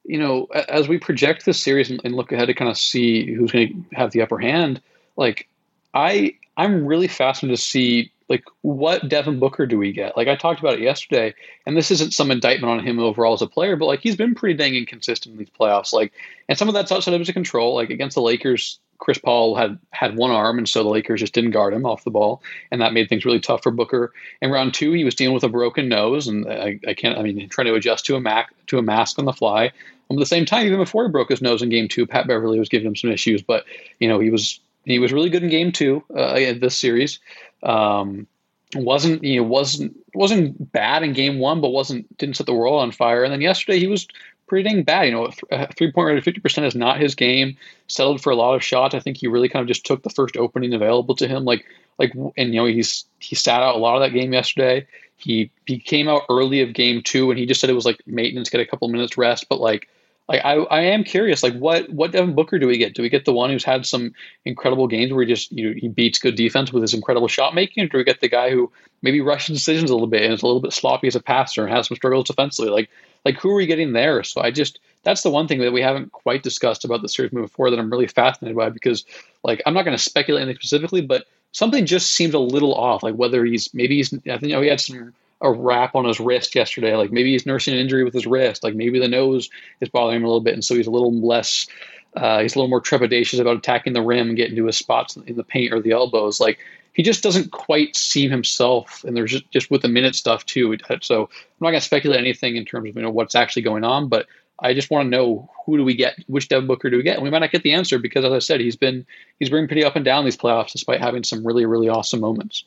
you 0.06 0.20
know 0.20 0.46
as 0.46 0.88
we 0.88 0.98
project 0.98 1.46
this 1.46 1.62
series 1.62 1.90
and, 1.90 2.00
and 2.04 2.16
look 2.16 2.32
ahead 2.32 2.48
to 2.48 2.54
kind 2.54 2.70
of 2.70 2.78
see 2.78 3.34
who's 3.34 3.52
going 3.52 3.86
to 3.90 3.96
have 3.96 4.12
the 4.12 4.22
upper 4.22 4.38
hand, 4.38 4.82
like 5.18 5.48
I 5.94 6.36
I'm 6.58 6.86
really 6.86 7.08
fascinated 7.08 7.58
to 7.58 7.64
see 7.64 8.12
like 8.32 8.46
what 8.62 9.10
Devin 9.10 9.40
Booker 9.40 9.66
do 9.66 9.78
we 9.78 9.92
get? 9.92 10.16
Like 10.16 10.30
I 10.30 10.38
talked 10.38 10.62
about 10.62 10.76
it 10.76 10.80
yesterday, 10.80 11.36
and 11.66 11.76
this 11.76 11.92
isn't 11.92 12.14
some 12.14 12.32
indictment 12.32 12.72
on 12.72 12.88
him 12.88 12.98
overall 12.98 13.34
as 13.34 13.42
a 13.42 13.48
player, 13.48 13.76
but 13.76 13.88
like 13.88 14.00
he's 14.00 14.16
been 14.16 14.36
pretty 14.36 14.56
dang 14.56 14.74
inconsistent 14.74 15.34
in 15.34 15.40
these 15.40 15.50
playoffs. 15.50 15.92
Like, 15.92 16.14
and 16.48 16.58
some 16.58 16.70
of 16.70 16.74
that's 16.74 16.94
outside 16.94 17.14
of 17.14 17.20
his 17.20 17.30
control. 17.32 17.76
Like 17.76 17.90
against 17.90 18.16
the 18.16 18.22
Lakers, 18.22 18.80
Chris 19.00 19.18
Paul 19.18 19.56
had 19.56 19.78
had 19.92 20.16
one 20.16 20.32
arm, 20.32 20.58
and 20.58 20.70
so 20.70 20.82
the 20.82 20.90
Lakers 20.90 21.20
just 21.20 21.34
didn't 21.34 21.52
guard 21.52 21.74
him 21.74 21.86
off 21.86 22.06
the 22.06 22.10
ball, 22.10 22.42
and 22.72 22.80
that 22.80 22.94
made 22.94 23.10
things 23.10 23.26
really 23.26 23.42
tough 23.42 23.64
for 23.64 23.72
Booker. 23.72 24.14
In 24.42 24.50
round 24.50 24.74
two, 24.74 24.94
he 24.94 25.04
was 25.04 25.14
dealing 25.14 25.34
with 25.34 25.44
a 25.44 25.50
broken 25.50 25.90
nose, 25.90 26.30
and 26.30 26.48
I, 26.50 26.80
I 26.88 26.94
can't. 26.94 27.20
I 27.20 27.24
mean, 27.24 27.50
trying 27.50 27.68
to 27.68 27.74
adjust 27.74 28.06
to 28.06 28.16
a 28.16 28.22
mac 28.22 28.54
to 28.68 28.78
a 28.78 28.82
mask 28.82 29.20
on 29.20 29.26
the 29.26 29.34
fly. 29.34 29.74
And 30.10 30.18
at 30.18 30.22
the 30.22 30.26
same 30.26 30.46
time, 30.46 30.68
even 30.68 30.80
before 30.80 31.04
he 31.04 31.12
broke 31.12 31.30
his 31.30 31.42
nose 31.42 31.62
in 31.62 31.68
game 31.68 31.90
two, 31.90 32.08
Pat 32.08 32.28
Beverley 32.28 32.60
was 32.60 32.70
giving 32.70 32.88
him 32.88 32.96
some 32.96 33.12
issues, 33.12 33.42
but 33.42 33.66
you 34.00 34.08
know 34.08 34.20
he 34.20 34.30
was 34.30 34.62
he 34.86 35.00
was 35.00 35.14
really 35.14 35.30
good 35.30 35.44
in 35.44 35.50
game 35.50 35.72
two 35.72 36.04
uh, 36.16 36.36
in 36.36 36.60
this 36.60 36.78
series. 36.78 37.20
Um, 37.64 38.28
wasn't 38.76 39.24
you 39.24 39.42
know 39.42 39.48
wasn't 39.48 39.96
wasn't 40.14 40.72
bad 40.72 41.04
in 41.04 41.14
game 41.14 41.40
one, 41.40 41.62
but 41.62 41.70
wasn't 41.70 42.18
didn't 42.18 42.38
set 42.38 42.46
the 42.46 42.54
world 42.54 42.82
on 42.82 42.92
fire. 42.92 43.24
And 43.24 43.32
then 43.32 43.42
yesterday 43.42 43.80
he 43.80 43.88
was 43.88 44.08
pretty 44.48 44.68
dang 44.68 44.84
bad. 44.84 45.04
You 45.04 45.12
know, 45.12 45.32
three 45.78 45.92
point 45.92 46.08
rate 46.08 46.18
of 46.18 46.24
fifty 46.24 46.42
percent 46.42 46.68
is 46.68 46.76
not 46.76 47.00
his 47.00 47.16
game. 47.16 47.58
Settled 47.88 48.22
for 48.22 48.32
a 48.32 48.36
lot 48.36 48.56
of 48.56 48.64
shots. 48.64 48.96
I 48.96 49.00
think 49.00 49.18
he 49.18 49.28
really 49.28 49.50
kind 49.50 49.62
of 49.62 49.68
just 49.68 49.86
took 49.86 50.04
the 50.04 50.10
first 50.10 50.38
opening 50.38 50.74
available 50.74 51.16
to 51.16 51.28
him. 51.28 51.46
Like 51.46 51.66
like 52.00 52.14
and 52.38 52.54
you 52.54 52.62
know 52.62 52.66
he's 52.66 53.06
he 53.20 53.36
sat 53.36 53.62
out 53.62 53.76
a 53.76 53.80
lot 53.80 53.96
of 53.96 54.02
that 54.02 54.18
game 54.18 54.34
yesterday. 54.34 54.88
He 55.18 55.52
he 55.66 55.78
came 55.78 56.08
out 56.08 56.24
early 56.30 56.62
of 56.62 56.74
game 56.74 57.02
two 57.04 57.30
and 57.30 57.40
he 57.40 57.46
just 57.46 57.62
said 57.62 57.70
it 57.70 57.74
was 57.74 57.86
like 57.86 58.02
maintenance, 58.06 58.50
get 58.50 58.62
a 58.62 58.66
couple 58.66 58.88
minutes 58.88 59.18
rest, 59.18 59.48
but 59.50 59.60
like 59.60 59.88
like 60.32 60.46
I, 60.46 60.54
I 60.54 60.82
am 60.84 61.04
curious, 61.04 61.44
like 61.44 61.58
what 61.58 61.90
what 61.90 62.14
Devin 62.14 62.36
Booker 62.36 62.58
do 62.58 62.66
we 62.66 62.78
get? 62.78 62.96
Do 62.96 63.02
we 63.02 63.10
get 63.10 63.26
the 63.26 63.34
one 63.34 63.50
who's 63.50 63.66
had 63.66 63.86
some 63.86 64.14
incredible 64.46 64.88
games 64.88 65.12
where 65.12 65.26
he 65.26 65.30
just 65.30 65.52
you 65.52 65.68
know 65.68 65.76
he 65.78 65.90
beats 65.90 66.20
good 66.20 66.36
defense 66.36 66.72
with 66.72 66.84
his 66.84 66.94
incredible 66.94 67.28
shot 67.28 67.54
making, 67.54 67.84
or 67.84 67.88
do 67.88 67.98
we 67.98 68.06
get 68.06 68.22
the 68.22 68.30
guy 68.30 68.50
who 68.50 68.72
maybe 69.02 69.20
rushes 69.20 69.58
decisions 69.58 69.90
a 69.90 69.94
little 69.94 70.08
bit 70.08 70.24
and 70.24 70.34
is 70.34 70.42
a 70.42 70.46
little 70.46 70.62
bit 70.62 70.72
sloppy 70.72 71.08
as 71.08 71.18
a 71.18 71.22
passer 71.22 71.64
and 71.64 71.74
has 71.74 71.88
some 71.88 71.98
struggles 71.98 72.28
defensively? 72.28 72.72
Like 72.72 72.90
like 73.26 73.42
who 73.42 73.50
are 73.50 73.56
we 73.56 73.66
getting 73.66 73.92
there? 73.92 74.24
So 74.24 74.40
I 74.40 74.52
just 74.52 74.80
that's 75.04 75.22
the 75.22 75.30
one 75.30 75.50
thing 75.50 75.60
that 75.60 75.74
we 75.74 75.82
haven't 75.82 76.14
quite 76.14 76.44
discussed 76.44 76.86
about 76.86 77.02
the 77.02 77.10
series 77.10 77.34
moving 77.34 77.50
forward 77.50 77.72
that 77.72 77.80
I'm 77.80 77.92
really 77.92 78.08
fascinated 78.08 78.56
by 78.56 78.70
because 78.70 79.04
like 79.44 79.62
I'm 79.66 79.74
not 79.74 79.84
going 79.84 79.98
to 79.98 80.02
speculate 80.02 80.44
anything 80.44 80.60
specifically, 80.62 81.02
but 81.02 81.26
something 81.52 81.86
just 81.86 82.10
seems 82.10 82.36
a 82.36 82.40
little 82.40 82.74
off. 82.74 83.04
Like 83.04 83.16
whether 83.16 83.44
he's 83.44 83.74
maybe 83.74 83.98
he's 83.98 84.14
I 84.14 84.38
think 84.38 84.44
you 84.44 84.54
know 84.54 84.62
he 84.62 84.70
had 84.70 84.80
some 84.80 85.14
a 85.42 85.52
wrap 85.52 85.96
on 85.96 86.06
his 86.06 86.20
wrist 86.20 86.56
yesterday. 86.56 86.96
Like 86.96 87.12
maybe 87.12 87.32
he's 87.32 87.46
nursing 87.46 87.74
an 87.74 87.80
injury 87.80 88.04
with 88.04 88.14
his 88.14 88.28
wrist. 88.28 88.64
Like 88.64 88.76
maybe 88.76 89.00
the 89.00 89.08
nose 89.08 89.50
is 89.80 89.90
bothering 89.90 90.18
him 90.18 90.24
a 90.24 90.28
little 90.28 90.42
bit, 90.42 90.54
and 90.54 90.64
so 90.64 90.76
he's 90.76 90.88
a 90.88 90.92
little 90.92 91.14
less. 91.14 91.68
Uh, 92.16 92.42
he's 92.42 92.56
a 92.56 92.60
little 92.60 92.70
more 92.70 92.82
trepidatious 92.82 93.40
about 93.40 93.58
attacking 93.58 93.94
the 93.94 94.02
rim 94.02 94.30
and 94.30 94.38
getting 94.38 94.56
to 94.56 94.66
his 94.66 94.78
spots 94.78 95.16
in 95.16 95.36
the 95.36 95.44
paint 95.44 95.74
or 95.74 95.82
the 95.82 95.92
elbows. 95.92 96.40
Like 96.40 96.60
he 96.94 97.04
just 97.04 97.24
doesn't 97.24 97.52
quite 97.52 97.96
seem 97.96 98.30
himself, 98.30 99.04
and 99.04 99.16
there's 99.16 99.32
just, 99.32 99.50
just 99.52 99.72
with 99.72 99.82
the 99.82 99.88
minute 99.88 100.16
stuff 100.16 100.46
too. 100.46 100.76
So 101.02 101.24
I'm 101.24 101.30
not 101.60 101.72
going 101.72 101.80
to 101.80 101.82
speculate 101.82 102.20
anything 102.20 102.56
in 102.56 102.66
terms 102.66 102.90
of 102.90 102.96
you 102.96 103.02
know 103.02 103.10
what's 103.10 103.36
actually 103.36 103.64
going 103.64 103.84
on, 103.84 104.10
but 104.10 104.28
I 104.60 104.74
just 104.74 104.92
want 104.92 105.06
to 105.06 105.10
know 105.10 105.50
who 105.66 105.78
do 105.78 105.84
we 105.84 105.96
get, 105.96 106.16
which 106.28 106.50
Devin 106.50 106.68
Booker 106.68 106.90
do 106.90 106.98
we 106.98 107.04
get, 107.04 107.16
and 107.16 107.24
we 107.24 107.32
might 107.32 107.40
not 107.40 107.52
get 107.52 107.64
the 107.64 107.74
answer 107.74 107.98
because, 107.98 108.24
as 108.24 108.32
I 108.32 108.40
said, 108.40 108.60
he's 108.60 108.76
been 108.76 109.06
he's 109.40 109.50
been 109.50 109.68
pretty 109.68 109.84
up 109.84 109.96
and 109.96 110.06
down 110.06 110.26
these 110.26 110.38
playoffs 110.38 110.72
despite 110.72 111.02
having 111.02 111.24
some 111.24 111.46
really 111.46 111.66
really 111.66 111.90
awesome 111.90 112.20
moments. 112.20 112.64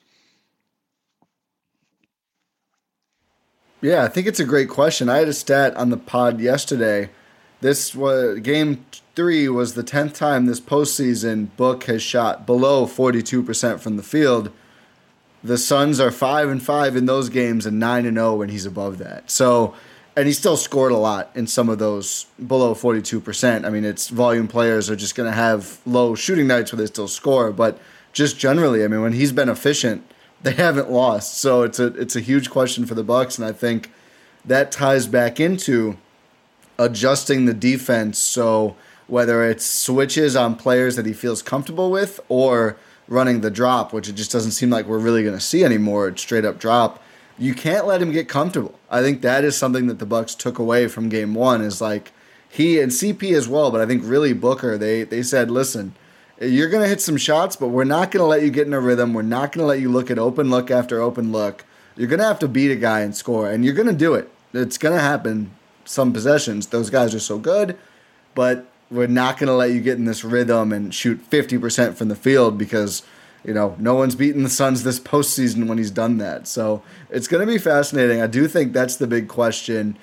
Yeah, 3.85 4.03
I 4.03 4.09
think 4.09 4.27
it's 4.27 4.41
a 4.41 4.47
great 4.47 4.71
question. 4.71 5.11
I 5.11 5.19
had 5.19 5.29
a 5.29 5.35
stat 5.35 5.77
on 5.77 5.91
the 5.91 5.99
pod 5.99 6.41
yesterday. 6.41 7.11
This 7.61 7.95
was 7.95 8.41
game 8.41 8.87
three 9.15 9.47
was 9.47 9.75
the 9.75 9.83
tenth 9.83 10.15
time 10.15 10.47
this 10.47 10.59
postseason 10.59 11.55
Book 11.59 11.85
has 11.85 12.01
shot 12.01 12.47
below 12.47 12.87
forty 12.87 13.23
two 13.23 13.43
percent 13.43 13.83
from 13.83 13.99
the 13.99 14.03
field. 14.03 14.51
The 15.43 15.59
Suns 15.59 16.01
are 16.01 16.11
five 16.11 16.49
and 16.49 16.63
five 16.63 16.97
in 16.97 17.05
those 17.05 17.29
games 17.29 17.67
and 17.67 17.79
nine 17.79 18.07
and 18.07 18.17
zero 18.17 18.37
when 18.37 18.49
he's 18.49 18.65
above 18.65 18.97
that. 18.99 19.31
So, 19.31 19.75
and 20.17 20.27
he 20.27 20.33
still 20.33 20.57
scored 20.57 20.93
a 20.93 20.97
lot 20.97 21.31
in 21.35 21.47
some 21.47 21.69
of 21.69 21.79
those 21.79 22.25
below 22.47 22.73
forty 22.73 23.03
two 23.03 23.21
percent. 23.21 23.67
I 23.67 23.69
mean, 23.69 23.85
it's 23.85 24.09
volume 24.09 24.49
players 24.49 24.89
are 24.89 24.97
just 24.97 25.15
going 25.15 25.31
to 25.31 25.37
have 25.37 25.79
low 25.85 26.15
shooting 26.15 26.47
nights 26.47 26.73
where 26.73 26.79
they 26.79 26.87
still 26.87 27.07
score, 27.07 27.53
but 27.53 27.79
just 28.15 28.39
generally, 28.39 28.83
I 28.83 28.89
mean, 28.89 29.03
when 29.03 29.13
he's 29.13 29.33
been 29.33 29.51
efficient 29.51 30.11
they 30.45 30.53
haven't 30.53 30.91
lost. 30.91 31.39
So 31.39 31.63
it's 31.63 31.81
a 31.81 31.87
it's 31.87 32.15
a 32.15 32.21
huge 32.21 32.51
question 32.51 32.85
for 32.87 32.95
the 32.95 33.03
Bucks, 33.03 33.39
and 33.39 33.47
I 33.47 33.53
think 33.53 33.91
that 34.45 34.71
ties 34.71 35.07
back 35.07 35.41
into 35.41 35.97
adjusting 36.79 37.47
the 37.47 37.55
defense. 37.55 38.19
So 38.19 38.77
whether 39.07 39.43
it's 39.49 39.65
switches 39.65 40.37
on 40.37 40.55
players 40.55 40.97
that 40.97 41.07
he 41.07 41.13
feels 41.13 41.43
comfortable 41.43 41.91
with, 41.91 42.21
or 42.29 42.77
running 43.09 43.41
the 43.41 43.51
drop, 43.51 43.93
which 43.93 44.09
it 44.09 44.15
just 44.15 44.33
doesn't 44.33 44.53
seem 44.53 44.71
like 44.71 44.87
we're 44.87 44.99
really 44.99 45.23
going 45.23 45.35
to 45.35 45.41
see 45.41 45.65
anymore. 45.65 46.09
It's 46.09 46.23
straight 46.23 46.45
up 46.45 46.59
drop. 46.59 47.03
You 47.39 47.55
can't 47.55 47.87
let 47.87 48.01
him 48.01 48.13
get 48.13 48.29
comfortable. 48.29 48.79
I 48.91 49.03
think 49.03 49.23
that 49.23 49.45
is 49.45 49.57
something 49.57 49.87
that 49.89 49.99
the 49.99 50.07
Bucks 50.07 50.35
took 50.35 50.59
away 50.59 50.89
from 50.89 51.09
Game 51.09 51.35
One. 51.35 51.63
Is 51.63 51.81
like 51.81 52.13
he 52.51 52.79
and 52.81 52.93
CP 52.93 53.35
as 53.35 53.49
well, 53.49 53.71
but 53.71 53.81
I 53.81 53.87
think 53.87 54.03
really 54.05 54.35
Booker. 54.35 54.77
They 54.77 55.05
they 55.05 55.23
said, 55.23 55.51
listen 55.51 55.95
you're 56.41 56.69
going 56.69 56.83
to 56.83 56.89
hit 56.89 57.01
some 57.01 57.17
shots, 57.17 57.57
but 57.57 57.69
we're 57.69 57.85
not 57.85 58.11
going 58.11 58.23
to 58.23 58.27
let 58.27 58.43
you 58.43 58.51
get 58.51 58.67
in 58.67 58.73
a 58.73 58.81
rhythm. 58.81 59.15
We're 59.15 59.23
not 59.23 59.53
going 59.53 59.63
to 59.63 59.67
let 59.67 59.81
you 59.81 59.91
look 59.91 60.11
at 60.11 60.19
open 60.19 60.51
look 60.51 60.71
after 60.71 61.01
open 61.01 61.33
look. 61.33 61.65
You're 61.97 62.09
going 62.09 62.21
to 62.21 62.27
have 62.27 62.41
to 62.41 62.49
beat 62.49 62.71
a 62.71 62.77
guy 62.77 63.01
and 63.01 63.15
score, 63.15 63.51
and 63.51 63.65
you're 63.65 63.75
going 63.75 63.87
to 63.87 63.93
do 63.93 64.15
it. 64.15 64.31
It's 64.53 64.79
going 64.79 64.95
to 64.95 65.01
happen 65.01 65.53
some 65.85 66.13
possessions. 66.13 66.69
Those 66.69 66.91
guys 66.91 67.15
are 67.15 67.21
so 67.21 67.39
good, 67.39 67.79
but 68.35 68.67
we're 68.91 69.07
not 69.07 69.39
going 69.39 69.49
to 69.49 69.55
let 69.55 69.71
you 69.71 69.81
get 69.81 69.97
in 69.97 70.05
this 70.05 70.25
rhythm 70.25 70.73
and 70.73 70.95
shoot 70.95 71.29
50% 71.31 71.95
from 71.95 72.09
the 72.09 72.17
field 72.17 72.59
because 72.59 73.03
you 73.45 73.53
know, 73.53 73.77
no 73.79 73.95
one's 73.95 74.15
beaten 74.15 74.43
the 74.43 74.49
Suns 74.49 74.83
this 74.83 74.99
postseason 74.99 75.67
when 75.69 75.77
he's 75.77 75.91
done 75.91 76.17
that. 76.19 76.49
So 76.49 76.83
it's 77.11 77.29
going 77.29 77.47
to 77.47 77.53
be 77.53 77.59
fascinating. 77.59 78.23
I 78.23 78.27
do 78.27 78.49
think 78.49 78.73
that's 78.73 78.97
the 78.97 79.07
big 79.07 79.29
question. 79.29 79.99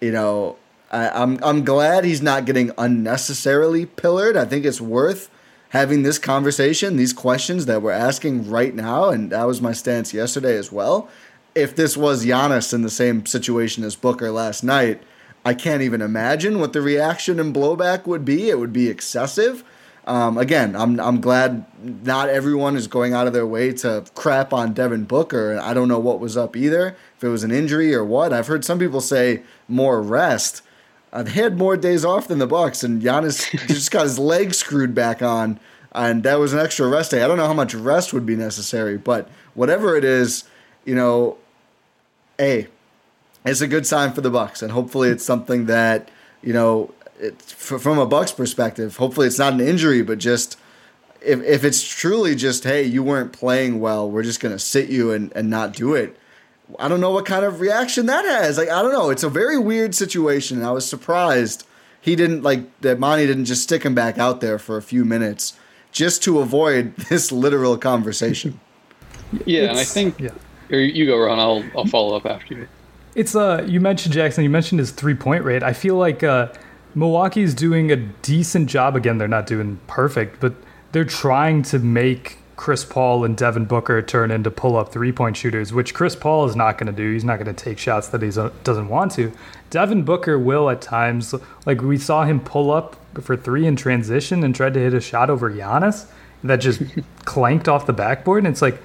You 0.00 0.12
know, 0.12 0.56
I, 0.92 1.08
I'm 1.08 1.42
I'm 1.42 1.64
glad 1.64 2.04
he's 2.04 2.20
not 2.20 2.44
getting 2.44 2.72
unnecessarily 2.76 3.86
pillared. 3.86 4.36
I 4.36 4.44
think 4.44 4.66
it's 4.66 4.82
worth 4.82 5.30
having 5.74 6.04
this 6.04 6.20
conversation, 6.20 6.96
these 6.96 7.12
questions 7.12 7.66
that 7.66 7.82
we're 7.82 7.90
asking 7.90 8.48
right 8.48 8.76
now, 8.76 9.08
and 9.08 9.30
that 9.32 9.42
was 9.42 9.60
my 9.60 9.72
stance 9.72 10.14
yesterday 10.14 10.56
as 10.56 10.70
well. 10.70 11.08
If 11.56 11.74
this 11.74 11.96
was 11.96 12.24
Giannis 12.24 12.72
in 12.72 12.82
the 12.82 12.90
same 12.90 13.26
situation 13.26 13.82
as 13.82 13.96
Booker 13.96 14.30
last 14.30 14.62
night, 14.62 15.02
I 15.44 15.52
can't 15.52 15.82
even 15.82 16.00
imagine 16.00 16.60
what 16.60 16.74
the 16.74 16.80
reaction 16.80 17.40
and 17.40 17.52
blowback 17.52 18.06
would 18.06 18.24
be. 18.24 18.50
It 18.50 18.60
would 18.60 18.72
be 18.72 18.88
excessive. 18.88 19.64
Um, 20.06 20.38
again, 20.38 20.76
I'm 20.76 21.00
I'm 21.00 21.20
glad 21.20 21.64
not 21.82 22.28
everyone 22.28 22.76
is 22.76 22.86
going 22.86 23.12
out 23.12 23.26
of 23.26 23.32
their 23.32 23.46
way 23.46 23.72
to 23.72 24.04
crap 24.14 24.52
on 24.52 24.74
Devin 24.74 25.04
Booker. 25.04 25.58
I 25.60 25.74
don't 25.74 25.88
know 25.88 25.98
what 25.98 26.20
was 26.20 26.36
up 26.36 26.56
either, 26.56 26.96
if 27.16 27.24
it 27.24 27.28
was 27.28 27.42
an 27.42 27.50
injury 27.50 27.92
or 27.92 28.04
what. 28.04 28.32
I've 28.32 28.46
heard 28.46 28.64
some 28.64 28.78
people 28.78 29.00
say 29.00 29.42
more 29.66 30.00
rest. 30.00 30.62
They 31.22 31.30
had 31.30 31.56
more 31.56 31.76
days 31.76 32.04
off 32.04 32.28
than 32.28 32.38
the 32.38 32.46
Bucks, 32.46 32.82
and 32.82 33.00
Giannis 33.00 33.50
just 33.68 33.90
got 33.90 34.02
his 34.02 34.18
leg 34.18 34.52
screwed 34.52 34.94
back 34.94 35.22
on, 35.22 35.60
and 35.92 36.24
that 36.24 36.40
was 36.40 36.52
an 36.52 36.58
extra 36.58 36.88
rest 36.88 37.12
day. 37.12 37.22
I 37.22 37.28
don't 37.28 37.36
know 37.36 37.46
how 37.46 37.54
much 37.54 37.74
rest 37.74 38.12
would 38.12 38.26
be 38.26 38.34
necessary, 38.34 38.98
but 38.98 39.28
whatever 39.54 39.96
it 39.96 40.04
is, 40.04 40.44
you 40.84 40.94
know, 40.94 41.38
a 42.40 42.66
it's 43.44 43.60
a 43.60 43.68
good 43.68 43.86
sign 43.86 44.12
for 44.12 44.22
the 44.22 44.30
Bucks, 44.30 44.62
and 44.62 44.72
hopefully 44.72 45.10
it's 45.10 45.24
something 45.24 45.66
that 45.66 46.10
you 46.42 46.52
know 46.52 46.92
it's 47.20 47.52
from 47.52 47.98
a 47.98 48.06
Bucks 48.06 48.32
perspective. 48.32 48.96
Hopefully, 48.96 49.26
it's 49.26 49.38
not 49.38 49.52
an 49.52 49.60
injury, 49.60 50.02
but 50.02 50.18
just 50.18 50.58
if 51.20 51.40
if 51.42 51.62
it's 51.62 51.82
truly 51.82 52.34
just 52.34 52.64
hey, 52.64 52.82
you 52.82 53.02
weren't 53.02 53.32
playing 53.32 53.80
well, 53.80 54.10
we're 54.10 54.22
just 54.22 54.40
gonna 54.40 54.58
sit 54.58 54.88
you 54.88 55.12
and 55.12 55.32
and 55.36 55.48
not 55.48 55.74
do 55.74 55.94
it. 55.94 56.18
I 56.78 56.88
don't 56.88 57.00
know 57.00 57.10
what 57.10 57.26
kind 57.26 57.44
of 57.44 57.60
reaction 57.60 58.06
that 58.06 58.24
has. 58.24 58.58
Like 58.58 58.68
I 58.70 58.82
don't 58.82 58.92
know. 58.92 59.10
It's 59.10 59.22
a 59.22 59.28
very 59.28 59.58
weird 59.58 59.94
situation. 59.94 60.58
And 60.58 60.66
I 60.66 60.72
was 60.72 60.88
surprised 60.88 61.66
he 62.00 62.16
didn't 62.16 62.42
like 62.42 62.80
that. 62.80 62.98
Monty 62.98 63.26
didn't 63.26 63.46
just 63.46 63.62
stick 63.62 63.82
him 63.82 63.94
back 63.94 64.18
out 64.18 64.40
there 64.40 64.58
for 64.58 64.76
a 64.76 64.82
few 64.82 65.04
minutes 65.04 65.54
just 65.92 66.22
to 66.24 66.40
avoid 66.40 66.96
this 67.08 67.32
literal 67.32 67.78
conversation. 67.78 68.60
Yeah, 69.46 69.62
it's, 69.62 69.70
and 69.70 69.78
I 69.78 69.84
think 69.84 70.20
yeah. 70.20 70.30
you 70.76 71.06
go, 71.06 71.18
Ron. 71.18 71.38
I'll 71.38 71.64
I'll 71.76 71.86
follow 71.86 72.16
up 72.16 72.26
after 72.26 72.54
you. 72.54 72.68
It's 73.14 73.34
uh, 73.34 73.64
you 73.66 73.80
mentioned 73.80 74.14
Jackson. 74.14 74.44
You 74.44 74.50
mentioned 74.50 74.80
his 74.80 74.90
three 74.90 75.14
point 75.14 75.44
rate. 75.44 75.62
I 75.62 75.72
feel 75.72 75.96
like 75.96 76.22
uh, 76.22 76.48
Milwaukee's 76.94 77.54
doing 77.54 77.90
a 77.90 77.96
decent 77.96 78.68
job. 78.68 78.96
Again, 78.96 79.18
they're 79.18 79.28
not 79.28 79.46
doing 79.46 79.80
perfect, 79.86 80.40
but 80.40 80.54
they're 80.92 81.04
trying 81.04 81.62
to 81.64 81.78
make 81.78 82.38
Chris 82.56 82.84
Paul 82.84 83.24
and 83.24 83.36
Devin 83.36 83.64
Booker 83.64 84.00
turn 84.00 84.30
into 84.30 84.50
pull 84.50 84.76
up 84.76 84.92
three 84.92 85.12
point 85.12 85.36
shooters, 85.36 85.72
which 85.72 85.94
Chris 85.94 86.14
Paul 86.14 86.46
is 86.46 86.54
not 86.54 86.78
going 86.78 86.86
to 86.86 86.92
do. 86.92 87.12
He's 87.12 87.24
not 87.24 87.36
going 87.42 87.54
to 87.54 87.64
take 87.64 87.78
shots 87.78 88.08
that 88.08 88.22
he 88.22 88.30
doesn't 88.30 88.88
want 88.88 89.12
to. 89.12 89.32
Devin 89.70 90.04
Booker 90.04 90.38
will 90.38 90.70
at 90.70 90.80
times, 90.80 91.34
like 91.66 91.82
we 91.82 91.98
saw 91.98 92.24
him 92.24 92.40
pull 92.40 92.70
up 92.70 92.96
for 93.20 93.36
three 93.36 93.66
in 93.66 93.76
transition 93.76 94.44
and 94.44 94.54
tried 94.54 94.74
to 94.74 94.80
hit 94.80 94.94
a 94.94 95.00
shot 95.00 95.30
over 95.30 95.50
Giannis 95.50 96.06
that 96.44 96.56
just 96.56 96.82
clanked 97.24 97.68
off 97.68 97.86
the 97.86 97.92
backboard. 97.92 98.44
And 98.44 98.52
it's 98.52 98.62
like, 98.62 98.80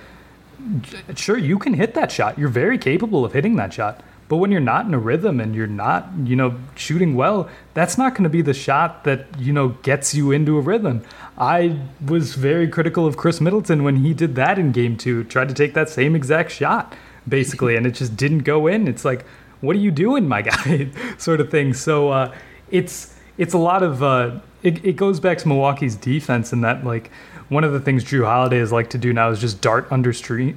sure, 1.16 1.38
you 1.38 1.60
can 1.60 1.74
hit 1.74 1.94
that 1.94 2.12
shot. 2.12 2.40
You're 2.40 2.50
very 2.50 2.78
capable 2.78 3.24
of 3.24 3.34
hitting 3.34 3.56
that 3.58 3.74
shot. 3.74 4.04
But 4.30 4.38
when 4.38 4.52
you're 4.52 4.62
not 4.62 4.86
in 4.86 4.94
a 4.94 5.00
rhythm 5.00 5.40
and 5.40 5.56
you're 5.56 5.68
not, 5.68 6.08
you 6.24 6.36
know, 6.36 6.56
shooting 6.76 7.16
well, 7.16 7.50
that's 7.74 7.98
not 7.98 8.14
going 8.14 8.24
to 8.24 8.30
be 8.30 8.44
the 8.44 8.54
shot 8.54 9.04
that, 9.04 9.26
you 9.40 9.52
know, 9.52 9.70
gets 9.82 10.14
you 10.14 10.32
into 10.32 10.56
a 10.58 10.62
rhythm. 10.62 11.04
I 11.36 11.80
was 12.06 12.36
very 12.36 12.68
critical 12.68 13.08
of 13.08 13.18
Khris 13.18 13.42
Middleton 13.42 13.84
when 13.84 13.98
he 13.98 14.14
did 14.14 14.36
that 14.36 14.60
in 14.60 14.72
game 14.72 14.98
two, 14.98 15.24
tried 15.24 15.50
to 15.50 15.56
take 15.56 15.74
that 15.74 15.90
same 15.90 16.16
exact 16.16 16.52
shot, 16.52 16.96
basically, 17.28 17.76
and 17.76 17.88
it 17.88 17.96
just 17.96 18.16
didn't 18.16 18.40
go 18.40 18.68
in. 18.68 18.88
It's 18.88 19.04
like, 19.04 19.26
what 19.62 19.76
are 19.76 19.80
you 19.80 19.92
doing, 19.92 20.28
my 20.28 20.42
guy? 20.44 20.90
sort 21.18 21.42
of 21.42 21.50
thing. 21.50 21.74
So 21.74 22.10
uh, 22.10 22.36
it's 22.70 23.16
it's 23.40 23.56
a 23.56 23.58
lot 23.58 23.82
of 23.82 24.04
uh, 24.04 24.40
it, 24.62 24.86
it 24.86 24.96
goes 24.96 25.20
back 25.20 25.40
to 25.40 25.48
Milwaukee's 25.48 25.96
defense 25.96 26.54
in 26.54 26.62
that 26.62 26.84
like 26.84 27.10
one 27.50 27.64
of 27.64 27.74
the 27.74 27.80
things 27.80 28.04
Jrue 28.04 28.26
Holiday 28.26 28.60
has 28.60 28.72
like 28.72 28.92
to 28.92 28.98
do 28.98 29.12
now 29.12 29.30
is 29.30 29.40
just 29.40 29.60
dart 29.60 29.88
under, 29.92 30.14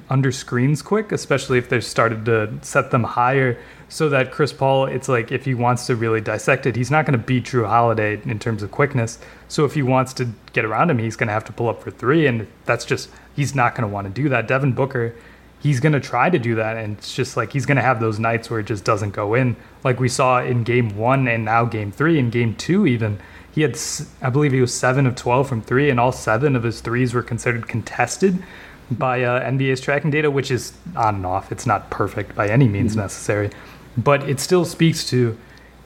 under 0.09 0.31
screens 0.31 0.81
quick, 0.81 1.11
especially 1.11 1.57
if 1.57 1.67
they've 1.67 1.83
started 1.83 2.25
to 2.25 2.53
set 2.61 2.91
them 2.91 3.03
higher 3.03 3.59
so 3.89 4.09
that 4.09 4.31
Chris 4.31 4.53
Paul, 4.53 4.85
it's 4.85 5.09
like 5.09 5.31
if 5.31 5.45
he 5.45 5.53
wants 5.53 5.87
to 5.87 5.95
really 5.95 6.21
dissect 6.21 6.65
it, 6.65 6.75
he's 6.75 6.89
not 6.89 7.05
going 7.05 7.19
to 7.19 7.23
beat 7.23 7.45
Jrue 7.45 7.67
Holiday 7.67 8.19
in 8.25 8.39
terms 8.39 8.63
of 8.63 8.71
quickness. 8.71 9.19
So 9.47 9.65
if 9.65 9.73
he 9.73 9.83
wants 9.83 10.13
to 10.13 10.29
get 10.53 10.65
around 10.65 10.89
him, 10.89 10.99
he's 10.99 11.15
going 11.15 11.27
to 11.27 11.33
have 11.33 11.45
to 11.45 11.51
pull 11.51 11.69
up 11.69 11.81
for 11.81 11.91
three, 11.91 12.25
and 12.25 12.47
that's 12.65 12.85
just 12.85 13.09
he's 13.35 13.53
not 13.53 13.75
going 13.75 13.87
to 13.87 13.93
want 13.93 14.07
to 14.07 14.13
do 14.13 14.29
that. 14.29 14.47
Devin 14.47 14.73
Booker, 14.73 15.15
he's 15.59 15.79
going 15.79 15.93
to 15.93 15.99
try 15.99 16.29
to 16.29 16.39
do 16.39 16.55
that, 16.55 16.77
and 16.77 16.97
it's 16.97 17.15
just 17.15 17.37
like 17.37 17.53
he's 17.53 17.65
going 17.65 17.77
to 17.77 17.83
have 17.83 17.99
those 17.99 18.19
nights 18.19 18.49
where 18.49 18.59
it 18.59 18.65
just 18.65 18.83
doesn't 18.83 19.11
go 19.11 19.33
in, 19.33 19.55
like 19.83 19.99
we 19.99 20.09
saw 20.09 20.41
in 20.41 20.63
Game 20.63 20.97
One 20.97 21.27
and 21.27 21.45
now 21.45 21.65
Game 21.65 21.91
Three 21.91 22.19
and 22.19 22.31
Game 22.31 22.55
Two 22.55 22.87
even 22.87 23.19
he 23.53 23.61
had, 23.61 23.77
I 24.21 24.29
believe, 24.29 24.51
he 24.51 24.61
was 24.61 24.73
seven 24.73 25.05
of 25.05 25.15
twelve 25.15 25.47
from 25.47 25.61
three, 25.61 25.89
and 25.89 25.99
all 25.99 26.11
seven 26.11 26.55
of 26.55 26.63
his 26.63 26.81
threes 26.81 27.13
were 27.13 27.21
considered 27.21 27.67
contested 27.67 28.41
by 28.89 29.23
uh, 29.23 29.47
NBA's 29.49 29.79
tracking 29.79 30.11
data, 30.11 30.31
which 30.31 30.49
is 30.49 30.73
on 30.95 31.15
and 31.15 31.25
off. 31.25 31.51
It's 31.51 31.65
not 31.65 31.89
perfect 31.89 32.35
by 32.35 32.49
any 32.49 32.67
means 32.67 32.93
mm-hmm. 32.93 33.01
necessary, 33.01 33.51
but 33.97 34.27
it 34.27 34.39
still 34.39 34.65
speaks 34.65 35.07
to 35.09 35.37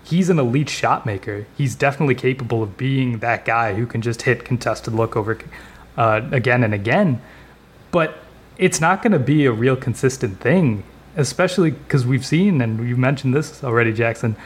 he's 0.05 0.29
an 0.29 0.39
elite 0.39 0.69
shot 0.69 1.05
maker. 1.05 1.45
He's 1.57 1.75
definitely 1.75 2.15
capable 2.15 2.63
of 2.63 2.77
being 2.77 3.19
that 3.19 3.43
guy 3.43 3.73
who 3.73 3.85
can 3.85 4.01
just 4.01 4.21
hit 4.21 4.45
contested 4.45 4.93
look 4.93 5.17
over 5.17 5.37
uh, 5.97 6.21
again 6.31 6.63
and 6.63 6.73
again. 6.73 7.21
But 7.91 8.17
it's 8.57 8.79
not 8.79 9.01
going 9.01 9.11
to 9.11 9.19
be 9.19 9.45
a 9.45 9.51
real 9.51 9.75
consistent 9.75 10.39
thing, 10.39 10.83
especially 11.17 11.71
because 11.71 12.05
we've 12.05 12.25
seen, 12.25 12.61
and 12.61 12.87
you 12.87 12.95
mentioned 12.95 13.33
this 13.33 13.63
already, 13.63 13.91
Jackson 13.91 14.37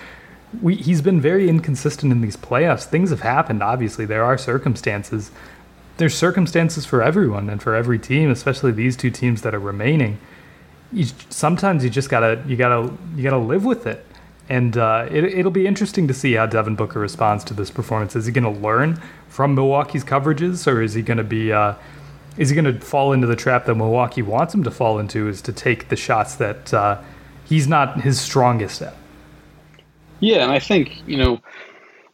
we, 0.62 0.76
he's 0.76 1.02
been 1.02 1.22
very 1.22 1.48
inconsistent 1.48 2.12
in 2.12 2.22
these 2.22 2.36
playoffs. 2.36 2.86
Things 2.86 3.10
have 3.10 3.22
happened. 3.22 3.64
Obviously, 3.64 4.06
there 4.06 4.24
are 4.24 4.38
circumstances. 4.38 5.32
There's 5.98 6.16
circumstances 6.16 6.86
for 6.86 7.02
everyone 7.02 7.50
and 7.50 7.62
for 7.62 7.76
every 7.76 8.00
team, 8.00 8.30
especially 8.30 8.72
these 8.72 8.98
two 8.98 9.12
teams 9.12 9.44
that 9.44 9.54
are 9.56 9.60
remaining. 9.60 10.20
You, 10.92 11.06
sometimes 11.30 11.84
you 11.84 11.90
just 11.90 12.10
gotta 12.10 12.44
you 12.48 12.58
gotta 12.58 12.92
you 13.16 13.24
gotta 13.24 13.38
live 13.38 13.64
with 13.64 13.88
it, 13.88 14.06
and 14.50 14.76
uh, 14.76 15.08
it, 15.10 15.24
it'll 15.24 15.52
be 15.52 15.66
interesting 15.66 16.08
to 16.10 16.14
see 16.14 16.34
how 16.34 16.48
Devin 16.48 16.76
Booker 16.76 17.00
responds 17.00 17.46
to 17.46 17.54
this 17.54 17.72
performance. 17.72 18.16
Is 18.16 18.26
he 18.26 18.34
to 18.44 18.50
learn 18.50 19.02
from 19.30 19.56
Milwaukee's 19.56 20.04
coverages, 20.04 20.68
or 20.68 20.82
is 20.82 20.94
he 20.94 21.04
to 21.18 21.24
be 21.24 21.54
uh, 21.54 21.76
is 22.38 22.50
he 22.50 22.56
to 22.62 22.80
fall 22.80 23.14
into 23.14 23.28
the 23.28 23.38
trap 23.38 23.66
that 23.68 23.76
Milwaukee 23.76 24.22
wants 24.22 24.54
him 24.54 24.64
to 24.64 24.72
fall 24.72 25.00
into? 25.00 25.30
Is 25.30 25.42
to 25.44 25.54
take 25.54 25.88
the 25.88 25.96
shots 25.96 26.36
that 26.36 26.74
uh, 26.74 27.02
he's 27.46 27.70
not 27.70 28.02
his 28.02 28.20
strongest 28.20 28.82
at. 28.82 28.96
Yeah, 30.22 30.44
and 30.44 30.52
I 30.52 30.60
think 30.60 31.02
you 31.06 31.18
know, 31.18 31.42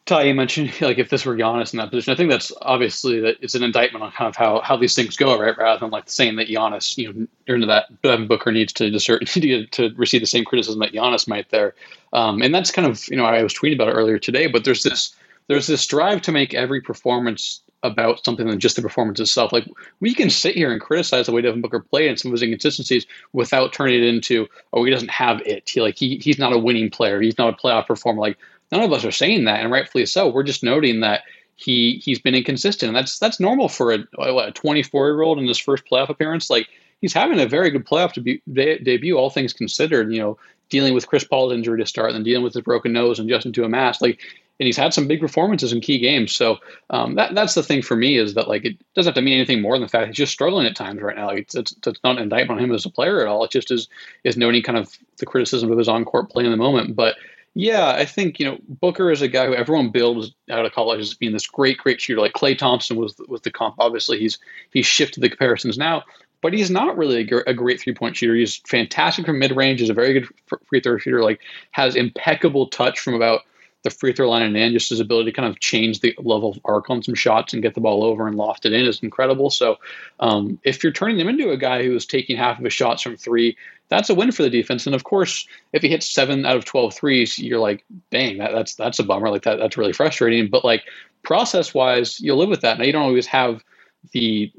Ti, 0.08 0.30
you 0.30 0.34
mentioned 0.34 0.82
like 0.82 0.98
if 0.98 1.10
this 1.10 1.26
were 1.26 1.36
Giannis 1.36 1.74
in 1.74 1.78
that 1.78 1.92
position, 1.92 2.14
I 2.14 2.16
think 2.16 2.32
that's 2.32 2.52
obviously 2.62 3.20
that 3.22 3.38
it's 3.42 3.56
an 3.56 3.64
indictment 3.64 4.04
on 4.04 4.12
kind 4.14 4.28
of 4.30 4.36
how 4.36 4.62
how 4.62 4.78
these 4.78 4.96
things 4.96 5.18
go, 5.18 5.40
right? 5.40 5.58
Rather 5.58 5.82
than 5.82 5.92
like 5.92 6.10
saying 6.10 6.38
that 6.38 6.48
Giannis, 6.48 6.98
you 6.98 7.14
know, 7.14 7.28
into 7.54 7.68
that 7.68 8.02
Devin 8.02 8.28
Booker 8.28 8.52
needs 8.52 8.74
to 8.74 8.90
discern 8.90 9.20
to, 9.26 9.68
to 9.68 9.94
receive 9.96 10.22
the 10.22 10.28
same 10.28 10.46
criticism 10.46 10.80
that 10.80 10.94
Giannis 10.94 11.28
might 11.28 11.50
there, 11.52 11.76
um, 12.14 12.42
and 12.42 12.56
that's 12.56 12.72
kind 12.72 12.88
of 12.88 13.08
you 13.10 13.18
know 13.18 13.26
I 13.26 13.44
was 13.44 13.54
tweeting 13.54 13.76
about 13.76 13.90
it 13.90 13.96
earlier 13.96 14.20
today, 14.20 14.48
but 14.48 14.64
there's 14.64 14.84
this 14.84 15.16
there's 15.48 15.68
this 15.68 15.86
drive 15.86 16.22
to 16.24 16.32
make 16.32 16.54
every 16.54 16.82
performance 16.82 17.62
about 17.88 18.24
something 18.24 18.48
than 18.48 18.60
just 18.60 18.76
the 18.76 18.82
performance 18.82 19.20
itself. 19.20 19.52
Like 19.52 19.68
we 20.00 20.14
can 20.14 20.30
sit 20.30 20.56
here 20.56 20.72
and 20.72 20.82
criticize 20.82 21.26
the 21.26 21.32
way 21.32 21.42
Devin 21.42 21.62
Booker 21.62 21.80
played 21.80 22.10
and 22.10 22.20
some 22.20 22.30
of 22.30 22.34
his 22.34 22.44
inconsistencies 22.44 23.06
without 23.34 23.74
turning 23.74 23.96
it 23.96 24.08
into, 24.08 24.48
oh, 24.74 24.84
he 24.84 24.92
doesn't 24.92 25.12
have 25.12 25.42
it. 25.42 25.70
He 25.70 25.82
like 25.82 25.98
he 25.98 26.18
he's 26.18 26.40
not 26.40 26.54
a 26.54 26.60
winning 26.60 26.90
player. 26.90 27.22
He's 27.22 27.38
not 27.38 27.54
a 27.54 27.58
playoff 27.58 27.88
performer. 27.88 28.22
Like 28.22 28.38
none 28.72 28.84
of 28.84 28.92
us 28.92 29.06
are 29.06 29.12
saying 29.12 29.46
that, 29.46 29.62
and 29.62 29.72
rightfully 29.72 30.06
so. 30.06 30.30
We're 30.30 30.44
just 30.44 30.64
noting 30.64 31.00
that 31.02 31.22
he 31.56 32.02
he's 32.04 32.20
been 32.20 32.36
inconsistent, 32.36 32.90
and 32.90 32.96
that's 32.96 33.20
that's 33.20 33.40
normal 33.40 33.70
for 33.70 33.94
a 33.94 34.00
what, 34.16 34.50
a 34.50 34.52
24 34.52 35.08
year 35.08 35.22
old 35.22 35.40
in 35.40 35.48
his 35.48 35.58
first 35.58 35.84
playoff 35.86 36.10
appearance. 36.10 36.50
Like 36.50 36.68
he's 37.02 37.14
having 37.14 37.40
a 37.40 37.48
very 37.48 37.70
good 37.70 37.86
playoff 37.86 38.14
debut, 38.14 38.40
de- 38.52 38.80
debut, 38.80 39.18
all 39.18 39.30
things 39.30 39.54
considered. 39.54 40.12
You 40.12 40.20
know, 40.20 40.38
dealing 40.70 40.94
with 40.94 41.08
Chris 41.08 41.24
Paul's 41.24 41.54
injury 41.54 41.80
to 41.80 41.86
start, 41.86 42.10
and 42.10 42.16
then 42.16 42.24
dealing 42.24 42.44
with 42.44 42.54
his 42.54 42.64
broken 42.64 42.94
nose 42.94 43.20
and 43.20 43.30
adjusting 43.30 43.54
to 43.54 43.64
a 43.64 43.70
mask. 43.70 44.02
Like 44.02 44.20
and 44.60 44.66
he's 44.66 44.78
had 44.78 44.94
some 44.94 45.08
big 45.08 45.20
performances 45.20 45.72
in 45.72 45.82
key 45.82 46.00
games. 46.00 46.34
So 46.34 46.58
um, 46.90 47.16
that 47.16 47.36
that's 47.36 47.54
the 47.54 47.64
thing 47.64 47.82
for 47.82 47.96
me 47.96 48.18
is 48.18 48.34
that 48.34 48.48
like 48.48 48.66
it 48.66 48.78
doesn't 48.96 49.10
have 49.10 49.16
to 49.16 49.22
mean 49.22 49.36
anything 49.36 49.62
more 49.62 49.76
than 49.76 49.84
the 49.84 49.90
fact 49.90 50.08
he's 50.08 50.16
just 50.16 50.34
struggling 50.34 50.66
at 50.66 50.76
times 50.76 51.02
right 51.02 51.16
now. 51.16 51.28
Like 51.28 51.40
it's, 51.40 51.56
it's, 51.56 51.76
it's 51.86 52.00
not 52.04 52.18
an 52.18 52.24
indictment 52.24 52.60
on 52.60 52.66
him 52.66 52.74
as 52.74 52.86
a 52.86 52.90
player 52.90 53.22
at 53.22 53.28
all. 53.28 53.44
It 53.44 53.52
just 53.52 53.72
is 53.72 53.88
is 54.24 54.38
noting 54.38 54.64
kind 54.64 54.78
of 54.78 54.98
the 55.18 55.26
criticism 55.26 55.72
of 55.72 55.78
his 55.78 55.88
on 55.88 56.06
court 56.06 56.30
play 56.30 56.46
in 56.46 56.52
the 56.52 56.58
moment. 56.58 56.96
But 56.96 57.16
yeah, 57.54 57.90
I 57.90 58.06
think 58.06 58.40
you 58.40 58.46
know 58.46 58.58
Booker 58.68 59.12
is 59.12 59.22
a 59.22 59.28
guy 59.28 59.48
who 59.48 59.56
everyone 59.56 59.90
builds 59.90 60.32
out 60.50 60.66
of 60.66 60.74
college 60.74 61.02
as 61.02 61.14
being 61.14 61.34
this 61.34 61.48
great, 61.48 61.78
great 61.78 62.02
shooter. 62.02 62.22
Like 62.22 62.34
Klay 62.34 62.58
Thompson 62.58 62.98
was 62.98 63.16
was 63.28 63.42
the 63.42 63.52
comp. 63.52 63.76
Obviously, 63.80 64.20
he's 64.20 64.38
he's 64.74 64.86
shifted 64.86 65.22
the 65.22 65.30
comparisons 65.30 65.78
now, 65.78 66.04
but 66.42 66.54
he's 66.54 66.70
not 66.70 66.98
really 66.98 67.22
a, 67.22 67.54
great 67.54 67.80
three 67.82 67.94
point 67.94 68.16
shooter. 68.16 68.36
He's 68.36 68.58
fantastic 68.68 69.26
from 69.26 69.40
mid 69.40 69.56
range. 69.56 69.80
He's 69.80 69.90
a 69.90 69.96
very 69.96 70.14
good 70.14 70.28
free 70.68 70.82
throw 70.82 70.98
shooter. 70.98 71.24
Like 71.24 71.42
has 71.72 71.96
impeccable 71.96 72.68
touch 72.68 73.00
from 73.00 73.16
about 73.16 73.42
the 73.88 73.96
free 73.96 74.14
throw 74.14 74.30
line 74.30 74.44
and 74.44 74.58
in, 74.58 74.74
just 74.74 74.90
his 74.90 75.00
ability 75.00 75.32
to 75.32 75.36
kind 75.36 75.48
of 75.48 75.60
change 75.60 76.00
the 76.00 76.16
level 76.20 76.52
of 76.52 76.60
arc 76.66 76.90
on 76.90 77.02
some 77.02 77.16
shots 77.16 77.54
and 77.54 77.62
get 77.62 77.74
the 77.74 77.82
ball 77.82 78.04
over 78.04 78.28
and 78.28 78.36
loft 78.36 78.66
it 78.66 78.74
in 78.74 78.86
is 78.86 79.02
incredible. 79.02 79.50
So 79.50 79.78
um, 80.20 80.60
if 80.64 80.84
you're 80.84 80.94
turning 80.94 81.18
them 81.18 81.30
into 81.30 81.52
a 81.52 81.58
guy 81.58 81.84
who 81.84 81.96
is 81.96 82.06
taking 82.06 82.38
half 82.38 82.58
of 82.58 82.64
his 82.64 82.74
shots 82.74 83.02
from 83.02 83.18
three, 83.18 83.58
that's 83.90 84.10
a 84.10 84.16
win 84.16 84.32
for 84.32 84.44
the 84.44 84.50
defense. 84.50 84.86
And 84.86 84.96
of 84.96 85.04
course, 85.04 85.48
if 85.74 85.82
he 85.82 85.90
hits 85.90 86.08
seven 86.08 86.46
out 86.46 86.58
of 86.58 86.66
12 86.66 86.94
threes, 86.94 87.40
you're 87.40 87.60
like, 87.60 87.86
dang, 88.12 88.38
that, 88.38 88.52
that's 88.52 88.76
that's 88.76 89.00
a 89.00 89.04
bummer. 89.04 89.30
Like 89.30 89.44
that, 89.44 89.58
that's 89.60 89.78
really 89.78 89.94
frustrating. 89.94 90.50
But 90.50 90.66
like 90.66 90.84
process 91.24 91.74
wise, 91.74 92.20
you'll 92.20 92.38
live 92.38 92.50
with 92.50 92.62
that. 92.62 92.78
Now 92.78 92.86
you 92.86 92.92
don't 92.92 93.04
always 93.04 93.28
have 93.28 93.64
the 94.12 94.52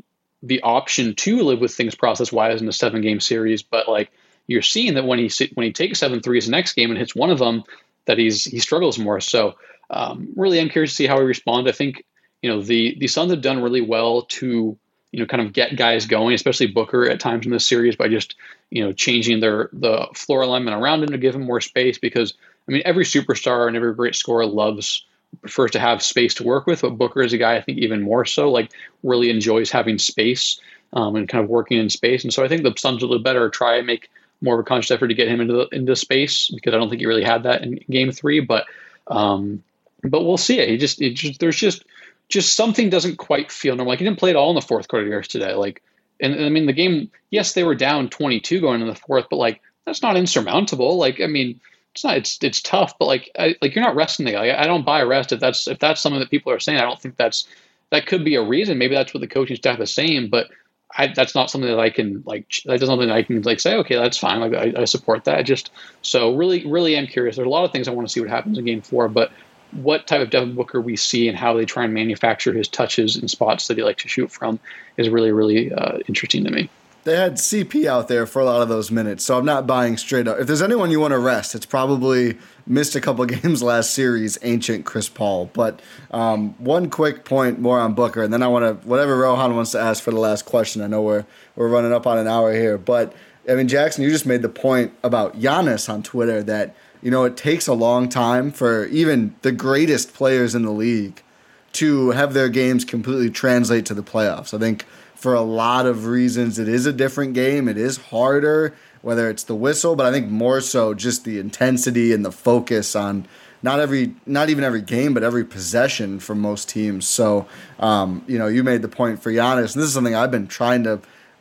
the 0.42 0.60
option 0.62 1.14
to 1.14 1.42
live 1.42 1.60
with 1.60 1.74
things 1.74 1.94
process 1.94 2.32
wise 2.32 2.62
in 2.62 2.68
a 2.68 2.72
seven 2.72 3.02
game 3.02 3.20
series, 3.20 3.62
but 3.62 3.88
like 3.88 4.10
you're 4.46 4.62
seeing 4.62 4.94
that 4.94 5.04
when 5.04 5.18
he 5.18 5.30
when 5.54 5.66
he 5.66 5.72
takes 5.72 5.98
seven 5.98 6.20
threes 6.20 6.46
the 6.46 6.52
next 6.52 6.72
game 6.72 6.90
and 6.90 6.98
hits 6.98 7.14
one 7.14 7.30
of 7.30 7.38
them, 7.38 7.64
that 8.08 8.18
he's 8.18 8.44
he 8.44 8.58
struggles 8.58 8.98
more. 8.98 9.20
So 9.20 9.54
um, 9.90 10.30
really, 10.34 10.60
I'm 10.60 10.68
curious 10.68 10.90
to 10.92 10.96
see 10.96 11.06
how 11.06 11.18
he 11.18 11.24
responds. 11.24 11.68
I 11.68 11.72
think 11.72 12.04
you 12.42 12.50
know 12.50 12.60
the 12.60 12.96
the 12.98 13.06
Suns 13.06 13.30
have 13.30 13.42
done 13.42 13.62
really 13.62 13.80
well 13.80 14.22
to 14.22 14.76
you 15.12 15.20
know 15.20 15.26
kind 15.26 15.42
of 15.42 15.52
get 15.52 15.76
guys 15.76 16.06
going, 16.06 16.34
especially 16.34 16.66
Booker 16.66 17.08
at 17.08 17.20
times 17.20 17.46
in 17.46 17.52
this 17.52 17.68
series 17.68 17.96
by 17.96 18.08
just 18.08 18.34
you 18.70 18.82
know 18.82 18.92
changing 18.92 19.40
their 19.40 19.70
the 19.72 20.08
floor 20.14 20.42
alignment 20.42 20.76
around 20.76 21.04
him 21.04 21.10
to 21.10 21.18
give 21.18 21.34
him 21.34 21.46
more 21.46 21.60
space. 21.60 21.98
Because 21.98 22.34
I 22.68 22.72
mean, 22.72 22.82
every 22.84 23.04
superstar 23.04 23.68
and 23.68 23.76
every 23.76 23.94
great 23.94 24.16
scorer 24.16 24.46
loves 24.46 25.04
prefers 25.42 25.70
to 25.72 25.78
have 25.78 26.02
space 26.02 26.34
to 26.34 26.42
work 26.42 26.66
with, 26.66 26.80
but 26.80 26.96
Booker 26.96 27.22
is 27.22 27.32
a 27.32 27.38
guy 27.38 27.56
I 27.56 27.60
think 27.60 27.78
even 27.78 28.02
more 28.02 28.24
so 28.24 28.50
like 28.50 28.72
really 29.02 29.30
enjoys 29.30 29.70
having 29.70 29.98
space 29.98 30.58
um, 30.94 31.16
and 31.16 31.28
kind 31.28 31.44
of 31.44 31.50
working 31.50 31.78
in 31.78 31.90
space. 31.90 32.24
And 32.24 32.32
so 32.32 32.42
I 32.42 32.48
think 32.48 32.62
the 32.62 32.74
Suns 32.76 33.02
will 33.02 33.16
do 33.16 33.22
better 33.22 33.48
try 33.50 33.76
and 33.76 33.86
make 33.86 34.08
more 34.40 34.54
of 34.54 34.60
a 34.60 34.64
conscious 34.64 34.90
effort 34.90 35.08
to 35.08 35.14
get 35.14 35.28
him 35.28 35.40
into 35.40 35.54
the, 35.54 35.68
into 35.72 35.96
space 35.96 36.48
because 36.48 36.74
I 36.74 36.76
don't 36.76 36.88
think 36.88 37.00
he 37.00 37.06
really 37.06 37.24
had 37.24 37.42
that 37.44 37.62
in 37.62 37.80
game 37.90 38.12
three. 38.12 38.40
But 38.40 38.66
um, 39.08 39.62
but 40.04 40.24
we'll 40.24 40.36
see 40.36 40.58
it. 40.58 40.68
He 40.68 40.76
just, 40.76 41.00
it 41.00 41.14
just 41.14 41.40
there's 41.40 41.56
just 41.56 41.84
just 42.28 42.54
something 42.54 42.90
doesn't 42.90 43.16
quite 43.16 43.50
feel 43.50 43.74
normal. 43.74 43.92
Like 43.92 43.98
he 44.00 44.04
didn't 44.04 44.18
play 44.18 44.30
at 44.30 44.36
all 44.36 44.50
in 44.50 44.54
the 44.54 44.60
fourth 44.60 44.88
quarter 44.88 45.06
yesterday. 45.06 45.54
Like 45.54 45.82
and, 46.20 46.34
and 46.34 46.44
I 46.44 46.48
mean 46.48 46.66
the 46.66 46.72
game, 46.72 47.10
yes, 47.30 47.52
they 47.52 47.64
were 47.64 47.74
down 47.74 48.08
22 48.08 48.60
going 48.60 48.80
in 48.80 48.88
the 48.88 48.94
fourth, 48.94 49.26
but 49.30 49.36
like 49.36 49.60
that's 49.86 50.02
not 50.02 50.16
insurmountable. 50.16 50.98
Like 50.98 51.20
I 51.20 51.26
mean, 51.26 51.60
it's 51.94 52.04
not 52.04 52.16
it's 52.16 52.38
it's 52.42 52.62
tough, 52.62 52.98
but 52.98 53.06
like 53.06 53.30
I, 53.38 53.56
like 53.62 53.74
you're 53.74 53.84
not 53.84 53.96
resting 53.96 54.26
the 54.26 54.32
guy. 54.32 54.56
I 54.56 54.66
don't 54.66 54.86
buy 54.86 55.02
rest 55.02 55.32
if 55.32 55.40
that's 55.40 55.66
if 55.66 55.78
that's 55.78 56.00
something 56.00 56.20
that 56.20 56.30
people 56.30 56.52
are 56.52 56.60
saying. 56.60 56.78
I 56.78 56.82
don't 56.82 57.00
think 57.00 57.16
that's 57.16 57.46
that 57.90 58.06
could 58.06 58.24
be 58.24 58.34
a 58.34 58.42
reason. 58.42 58.78
Maybe 58.78 58.94
that's 58.94 59.14
what 59.14 59.20
the 59.20 59.26
coaching 59.26 59.56
staff 59.56 59.80
is 59.80 59.94
saying, 59.94 60.28
but 60.28 60.48
I, 60.96 61.08
that's 61.08 61.34
not 61.34 61.50
something 61.50 61.70
that 61.70 61.78
I 61.78 61.90
can 61.90 62.22
like. 62.24 62.46
That's 62.64 62.84
something 62.84 63.08
that 63.08 63.14
I 63.14 63.22
can 63.22 63.42
like 63.42 63.60
say. 63.60 63.76
Okay, 63.76 63.96
that's 63.96 64.16
fine. 64.16 64.40
Like 64.40 64.54
I, 64.54 64.82
I 64.82 64.84
support 64.84 65.24
that. 65.24 65.42
just 65.42 65.70
so 66.02 66.34
really, 66.34 66.66
really 66.66 66.96
am 66.96 67.06
curious. 67.06 67.36
There's 67.36 67.46
a 67.46 67.50
lot 67.50 67.64
of 67.64 67.72
things 67.72 67.88
I 67.88 67.90
want 67.92 68.08
to 68.08 68.12
see 68.12 68.20
what 68.20 68.30
happens 68.30 68.58
in 68.58 68.64
Game 68.64 68.80
Four, 68.80 69.08
but 69.08 69.30
what 69.72 70.06
type 70.06 70.22
of 70.22 70.30
Devin 70.30 70.54
Booker 70.54 70.80
we 70.80 70.96
see 70.96 71.28
and 71.28 71.36
how 71.36 71.54
they 71.54 71.66
try 71.66 71.84
and 71.84 71.92
manufacture 71.92 72.54
his 72.54 72.68
touches 72.68 73.16
and 73.16 73.30
spots 73.30 73.68
that 73.68 73.76
he 73.76 73.82
likes 73.82 74.02
to 74.02 74.08
shoot 74.08 74.32
from 74.32 74.58
is 74.96 75.10
really, 75.10 75.30
really 75.30 75.72
uh, 75.72 75.98
interesting 76.08 76.44
to 76.44 76.50
me 76.50 76.70
they 77.08 77.16
had 77.16 77.34
CP 77.34 77.86
out 77.86 78.08
there 78.08 78.26
for 78.26 78.40
a 78.40 78.44
lot 78.44 78.60
of 78.60 78.68
those 78.68 78.90
minutes, 78.90 79.24
so 79.24 79.38
I'm 79.38 79.44
not 79.44 79.66
buying 79.66 79.96
straight 79.96 80.28
up. 80.28 80.38
If 80.38 80.46
there's 80.46 80.60
anyone 80.60 80.90
you 80.90 81.00
want 81.00 81.12
to 81.12 81.18
rest, 81.18 81.54
it's 81.54 81.64
probably 81.64 82.36
missed 82.68 82.94
a 82.94 83.00
couple 83.00 83.24
games 83.26 83.62
last 83.62 83.94
series, 83.94 84.38
ancient 84.42 84.84
Chris 84.84 85.08
Paul. 85.08 85.50
But 85.52 85.80
um, 86.10 86.54
one 86.58 86.90
quick 86.90 87.24
point 87.24 87.58
more 87.58 87.78
on 87.78 87.94
Booker, 87.94 88.22
and 88.22 88.32
then 88.32 88.42
I 88.42 88.48
want 88.48 88.64
to 88.64 88.88
whatever 88.88 89.16
Rohan 89.16 89.56
wants 89.56 89.72
to 89.72 89.80
ask 89.80 90.02
for 90.02 90.10
the 90.10 90.20
last 90.20 90.44
question. 90.44 90.82
I 90.82 90.86
know 90.86 91.02
we're 91.02 91.24
we're 91.56 91.68
running 91.68 91.92
up 91.92 92.06
on 92.06 92.18
an 92.18 92.26
hour 92.26 92.52
here, 92.52 92.78
but 92.78 93.14
I 93.48 93.54
mean 93.54 93.68
Jackson, 93.68 94.04
you 94.04 94.10
just 94.10 94.26
made 94.26 94.42
the 94.42 94.48
point 94.48 94.92
about 95.02 95.40
Giannis 95.40 95.88
on 95.88 96.02
Twitter 96.02 96.42
that 96.44 96.74
you 97.02 97.10
know 97.10 97.24
it 97.24 97.36
takes 97.36 97.66
a 97.66 97.74
long 97.74 98.08
time 98.08 98.52
for 98.52 98.86
even 98.86 99.34
the 99.42 99.52
greatest 99.52 100.14
players 100.14 100.54
in 100.54 100.62
the 100.62 100.72
league 100.72 101.22
to 101.70 102.10
have 102.12 102.32
their 102.32 102.48
games 102.48 102.84
completely 102.84 103.30
translate 103.30 103.84
to 103.86 103.94
the 103.94 104.02
playoffs. 104.02 104.54
I 104.54 104.58
think 104.58 104.84
for 105.18 105.34
a 105.34 105.40
lot 105.40 105.84
of 105.84 106.06
reasons. 106.06 106.60
It 106.60 106.68
is 106.68 106.86
a 106.86 106.92
different 106.92 107.34
game. 107.34 107.66
It 107.66 107.76
is 107.76 107.96
harder, 107.96 108.74
whether 109.02 109.30
it's 109.30 109.44
the 109.44 109.54
whistle, 109.54 109.96
but 109.96 110.06
I 110.06 110.12
think 110.12 110.28
more 110.28 110.60
so 110.60 110.94
just 110.94 111.24
the 111.24 111.38
intensity 111.38 112.12
and 112.12 112.24
the 112.24 112.32
focus 112.32 112.96
on 112.96 113.26
not 113.62 113.80
every, 113.80 114.14
not 114.26 114.50
even 114.50 114.62
every 114.64 114.82
game, 114.82 115.14
but 115.14 115.22
every 115.22 115.44
possession 115.44 116.20
for 116.20 116.34
most 116.34 116.68
teams. 116.68 117.08
So, 117.08 117.46
um, 117.80 118.24
you 118.28 118.38
know, 118.38 118.46
you 118.46 118.62
made 118.62 118.82
the 118.82 118.88
point 118.88 119.22
for 119.22 119.32
Giannis, 119.32 119.74
and 119.74 119.82
this 119.82 119.88
is 119.88 119.94
something 119.94 120.14
I've 120.14 120.30
been 120.30 120.46
trying 120.46 120.84
to 120.84 121.00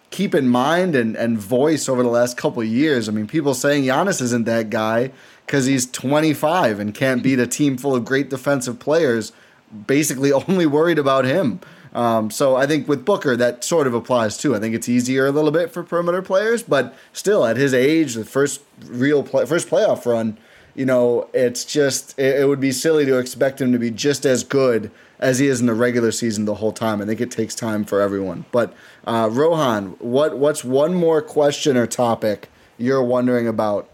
keep 0.09 0.33
in 0.33 0.47
mind 0.47 0.95
and, 0.95 1.15
and 1.15 1.37
voice 1.37 1.89
over 1.89 2.01
the 2.01 2.09
last 2.09 2.37
couple 2.37 2.63
years. 2.63 3.09
I 3.09 3.11
mean, 3.11 3.27
people 3.27 3.53
saying 3.53 3.83
Giannis 3.83 4.21
isn't 4.21 4.45
that 4.45 4.69
guy 4.69 5.11
because 5.45 5.65
he's 5.65 5.85
25 5.91 6.79
and 6.79 6.93
can't 6.93 7.21
beat 7.21 7.39
a 7.39 7.47
team 7.47 7.77
full 7.77 7.95
of 7.95 8.05
great 8.05 8.29
defensive 8.29 8.79
players, 8.79 9.31
basically 9.85 10.31
only 10.47 10.65
worried 10.65 10.99
about 10.99 11.25
him. 11.25 11.59
Um, 11.97 12.29
so 12.29 12.55
I 12.55 12.67
think 12.67 12.87
with 12.87 13.03
Booker, 13.05 13.35
that 13.37 13.63
sort 13.63 13.87
of 13.87 13.95
applies 13.95 14.37
too. 14.37 14.55
I 14.55 14.59
think 14.59 14.75
it's 14.75 14.87
easier 14.87 15.25
a 15.25 15.31
little 15.31 15.49
bit 15.49 15.71
for 15.71 15.81
perimeter 15.81 16.21
players, 16.21 16.61
but 16.61 16.95
still, 17.11 17.43
at 17.43 17.57
his 17.57 17.73
age, 17.73 18.13
the 18.13 18.23
first 18.23 18.61
real 18.85 19.23
play, 19.23 19.47
first 19.47 19.67
playoff 19.67 20.05
run, 20.05 20.37
you 20.75 20.85
know, 20.85 21.27
it's 21.33 21.65
just 21.65 22.17
it, 22.19 22.41
it, 22.41 22.47
would 22.47 22.59
be 22.59 22.71
silly 22.71 23.03
to 23.07 23.17
expect 23.17 23.59
him 23.59 23.71
to 23.71 23.79
be 23.79 23.89
just 23.89 24.27
as 24.27 24.43
good 24.43 24.91
as 25.17 25.39
he 25.39 25.47
is 25.47 25.59
in 25.59 25.65
the 25.65 25.73
regular 25.73 26.11
season 26.11 26.45
the 26.45 26.53
whole 26.53 26.71
time. 26.71 27.01
I 27.01 27.05
think 27.05 27.19
it 27.19 27.31
takes 27.31 27.55
time 27.55 27.83
for 27.83 27.99
everyone. 27.99 28.45
But 28.51 28.75
uh, 29.07 29.29
Rohan, 29.31 29.95
what 29.97 30.37
what's 30.37 30.63
one 30.63 30.93
more 30.93 31.23
question 31.23 31.75
or 31.75 31.87
topic 31.87 32.49
you're 32.77 33.03
wondering 33.03 33.47
about 33.47 33.89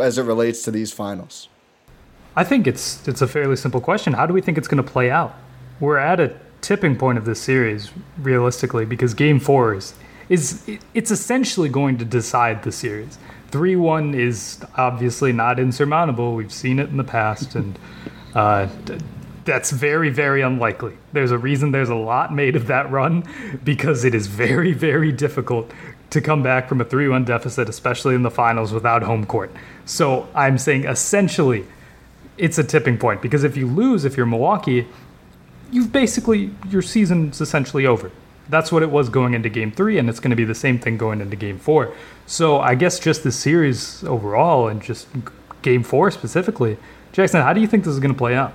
as 0.00 0.16
it 0.16 0.22
relates 0.22 0.62
to 0.62 0.70
these 0.70 0.92
finals? 0.92 1.48
I 2.36 2.44
think 2.44 2.68
it's 2.68 3.08
it's 3.08 3.20
a 3.20 3.26
fairly 3.26 3.56
simple 3.56 3.80
question. 3.80 4.12
How 4.12 4.26
do 4.26 4.32
we 4.32 4.40
think 4.40 4.58
it's 4.58 4.68
going 4.68 4.80
to 4.84 4.88
play 4.88 5.10
out? 5.10 5.34
We're 5.80 5.98
at 5.98 6.20
a 6.20 6.36
tipping 6.60 6.96
point 6.96 7.18
of 7.18 7.24
this 7.24 7.40
series, 7.40 7.90
realistically, 8.18 8.84
because 8.84 9.14
Game 9.14 9.40
Four 9.40 9.74
is 9.74 9.94
is 10.28 10.78
it's 10.94 11.10
essentially 11.10 11.68
going 11.68 11.98
to 11.98 12.04
decide 12.04 12.62
the 12.62 12.72
series. 12.72 13.18
Three 13.50 13.76
one 13.76 14.14
is 14.14 14.60
obviously 14.76 15.32
not 15.32 15.58
insurmountable. 15.58 16.34
We've 16.34 16.52
seen 16.52 16.78
it 16.78 16.90
in 16.90 16.98
the 16.98 17.04
past, 17.04 17.54
and 17.54 17.78
uh, 18.34 18.68
that's 19.48 19.70
very 19.70 20.10
very 20.10 20.42
unlikely. 20.42 20.92
There's 21.12 21.30
a 21.30 21.38
reason 21.38 21.72
there's 21.72 21.88
a 21.88 21.94
lot 21.94 22.34
made 22.34 22.54
of 22.54 22.66
that 22.66 22.90
run 22.90 23.24
because 23.64 24.04
it 24.04 24.14
is 24.14 24.26
very 24.26 24.72
very 24.72 25.10
difficult 25.10 25.72
to 26.10 26.20
come 26.20 26.42
back 26.42 26.68
from 26.68 26.80
a 26.80 26.84
3-1 26.84 27.26
deficit 27.26 27.68
especially 27.68 28.14
in 28.14 28.22
the 28.22 28.30
finals 28.30 28.72
without 28.72 29.02
home 29.02 29.26
court. 29.26 29.50
So 29.84 30.28
I'm 30.34 30.58
saying 30.58 30.84
essentially 30.84 31.66
it's 32.36 32.58
a 32.58 32.64
tipping 32.64 32.98
point 32.98 33.22
because 33.22 33.42
if 33.42 33.56
you 33.56 33.66
lose 33.66 34.04
if 34.04 34.16
you're 34.16 34.26
Milwaukee 34.26 34.86
you've 35.70 35.92
basically 35.92 36.50
your 36.68 36.82
season's 36.82 37.40
essentially 37.40 37.86
over. 37.86 38.10
That's 38.48 38.72
what 38.72 38.82
it 38.82 38.90
was 38.90 39.08
going 39.08 39.34
into 39.34 39.48
game 39.48 39.70
three, 39.70 39.98
and 39.98 40.08
it's 40.08 40.20
going 40.20 40.30
to 40.30 40.36
be 40.36 40.44
the 40.44 40.54
same 40.54 40.78
thing 40.78 40.96
going 40.96 41.20
into 41.20 41.36
game 41.36 41.58
four. 41.58 41.94
So 42.26 42.60
I 42.60 42.74
guess 42.74 42.98
just 42.98 43.22
the 43.22 43.32
series 43.32 44.02
overall 44.04 44.68
and 44.68 44.82
just 44.82 45.06
game 45.62 45.82
four 45.82 46.10
specifically, 46.10 46.78
Jackson, 47.12 47.42
how 47.42 47.52
do 47.52 47.60
you 47.60 47.66
think 47.66 47.84
this 47.84 47.92
is 47.92 48.00
going 48.00 48.12
to 48.12 48.18
play 48.18 48.34
out? 48.34 48.54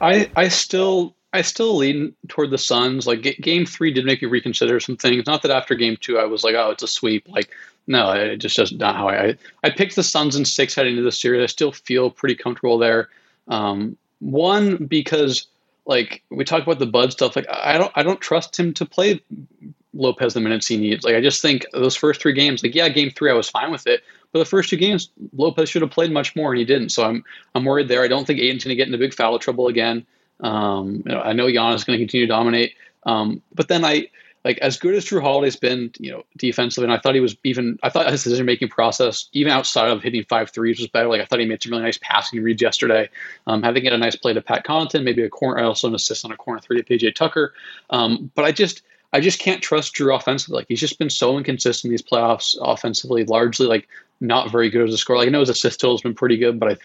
I 0.00 0.30
I 0.36 0.48
still 0.48 1.14
I 1.32 1.42
still 1.42 1.76
lean 1.76 2.14
toward 2.28 2.50
the 2.50 2.58
Suns. 2.58 3.06
Like 3.06 3.22
game 3.40 3.64
three 3.64 3.92
did 3.92 4.04
make 4.04 4.22
me 4.22 4.28
reconsider 4.28 4.80
some 4.80 4.96
things. 4.96 5.26
Not 5.26 5.42
that 5.42 5.50
after 5.50 5.74
game 5.74 5.96
two 6.00 6.18
I 6.18 6.24
was 6.24 6.44
like, 6.44 6.54
oh, 6.54 6.70
it's 6.70 6.82
a 6.82 6.88
sweep. 6.88 7.26
Like 7.28 7.50
no, 7.86 8.12
it 8.12 8.38
just 8.38 8.56
does 8.56 8.72
not 8.72 8.96
how 8.96 9.08
I 9.08 9.36
I 9.62 9.70
picked 9.70 9.96
the 9.96 10.02
Suns 10.02 10.36
in 10.36 10.44
six 10.44 10.74
heading 10.74 10.92
into 10.92 11.02
the 11.02 11.12
series. 11.12 11.42
I 11.42 11.46
still 11.46 11.72
feel 11.72 12.10
pretty 12.10 12.34
comfortable 12.34 12.78
there. 12.78 13.08
Um, 13.48 13.96
one 14.20 14.86
because 14.86 15.46
like 15.86 16.22
we 16.30 16.44
talk 16.44 16.62
about 16.62 16.78
the 16.78 16.86
Bud 16.86 17.12
stuff. 17.12 17.36
Like 17.36 17.46
I 17.50 17.78
don't 17.78 17.92
I 17.94 18.02
don't 18.02 18.20
trust 18.20 18.58
him 18.58 18.72
to 18.74 18.86
play 18.86 19.20
Lopez 19.92 20.34
the 20.34 20.40
minutes 20.40 20.66
he 20.66 20.76
needs. 20.76 21.04
Like 21.04 21.14
I 21.14 21.20
just 21.20 21.42
think 21.42 21.66
those 21.72 21.96
first 21.96 22.20
three 22.20 22.32
games, 22.32 22.62
like 22.62 22.74
yeah, 22.74 22.88
game 22.88 23.10
three 23.10 23.30
I 23.30 23.34
was 23.34 23.48
fine 23.48 23.70
with 23.70 23.86
it, 23.86 24.02
but 24.32 24.38
the 24.38 24.44
first 24.44 24.70
two 24.70 24.76
games 24.76 25.10
Lopez 25.36 25.68
should 25.68 25.82
have 25.82 25.90
played 25.90 26.10
much 26.10 26.34
more 26.34 26.52
and 26.52 26.58
he 26.58 26.64
didn't. 26.64 26.90
So 26.90 27.04
I'm 27.04 27.24
I'm 27.54 27.64
worried 27.64 27.88
there. 27.88 28.02
I 28.02 28.08
don't 28.08 28.26
think 28.26 28.40
Ayton's 28.40 28.64
going 28.64 28.70
to 28.70 28.76
get 28.76 28.86
into 28.86 28.98
big 28.98 29.14
foul 29.14 29.38
trouble 29.38 29.68
again. 29.68 30.06
Um, 30.40 31.02
you 31.06 31.12
know, 31.12 31.20
I 31.20 31.32
know 31.32 31.46
Giannis 31.46 31.76
is 31.76 31.84
going 31.84 31.98
to 31.98 32.04
continue 32.04 32.26
to 32.26 32.32
dominate, 32.32 32.74
um, 33.04 33.40
but 33.54 33.68
then 33.68 33.84
I 33.84 34.08
like 34.44 34.58
as 34.58 34.76
good 34.76 34.94
as 34.94 35.06
Jrue 35.06 35.22
Holiday's 35.22 35.56
been, 35.56 35.90
you 35.98 36.12
know, 36.12 36.24
defensively, 36.36 36.84
and 36.84 36.92
I 36.92 36.98
thought 36.98 37.14
he 37.14 37.20
was 37.20 37.34
even. 37.44 37.78
I 37.82 37.88
thought 37.88 38.10
his 38.10 38.24
decision 38.24 38.44
making 38.44 38.68
process, 38.68 39.28
even 39.32 39.50
outside 39.50 39.88
of 39.88 40.02
hitting 40.02 40.24
five 40.24 40.50
threes, 40.50 40.78
was 40.78 40.88
better. 40.88 41.08
Like 41.08 41.22
I 41.22 41.24
thought 41.24 41.40
he 41.40 41.46
made 41.46 41.62
some 41.62 41.72
really 41.72 41.82
nice 41.82 41.98
passing 42.00 42.42
reads 42.42 42.60
yesterday. 42.60 43.08
Um, 43.46 43.62
having 43.62 43.86
it 43.86 43.94
a 43.94 43.98
nice 43.98 44.16
play 44.16 44.34
to 44.34 44.42
Pat 44.42 44.66
Connaughton, 44.66 45.02
maybe 45.02 45.22
a 45.22 45.30
corner, 45.30 45.64
also 45.64 45.88
an 45.88 45.94
assist 45.94 46.26
on 46.26 46.32
a 46.32 46.36
corner 46.36 46.60
three 46.60 46.80
to 46.80 46.84
PJ 46.84 47.14
Tucker. 47.14 47.54
Um, 47.88 48.30
but 48.34 48.44
I 48.44 48.52
just, 48.52 48.82
I 49.14 49.20
just 49.20 49.38
can't 49.38 49.62
trust 49.62 49.94
Jrue 49.94 50.14
offensively. 50.14 50.56
Like 50.58 50.68
he's 50.68 50.80
just 50.80 50.98
been 50.98 51.10
so 51.10 51.38
inconsistent 51.38 51.90
these 51.90 52.02
playoffs 52.02 52.54
offensively, 52.60 53.24
largely 53.24 53.66
like 53.66 53.88
not 54.20 54.50
very 54.50 54.68
good 54.68 54.86
as 54.86 54.94
a 54.94 54.98
scorer. 54.98 55.20
Like 55.20 55.28
I 55.28 55.30
know 55.30 55.40
his 55.40 55.48
assist 55.48 55.80
total 55.80 55.96
has 55.96 56.02
been 56.02 56.14
pretty 56.14 56.36
good, 56.36 56.60
but 56.60 56.72
I, 56.72 56.76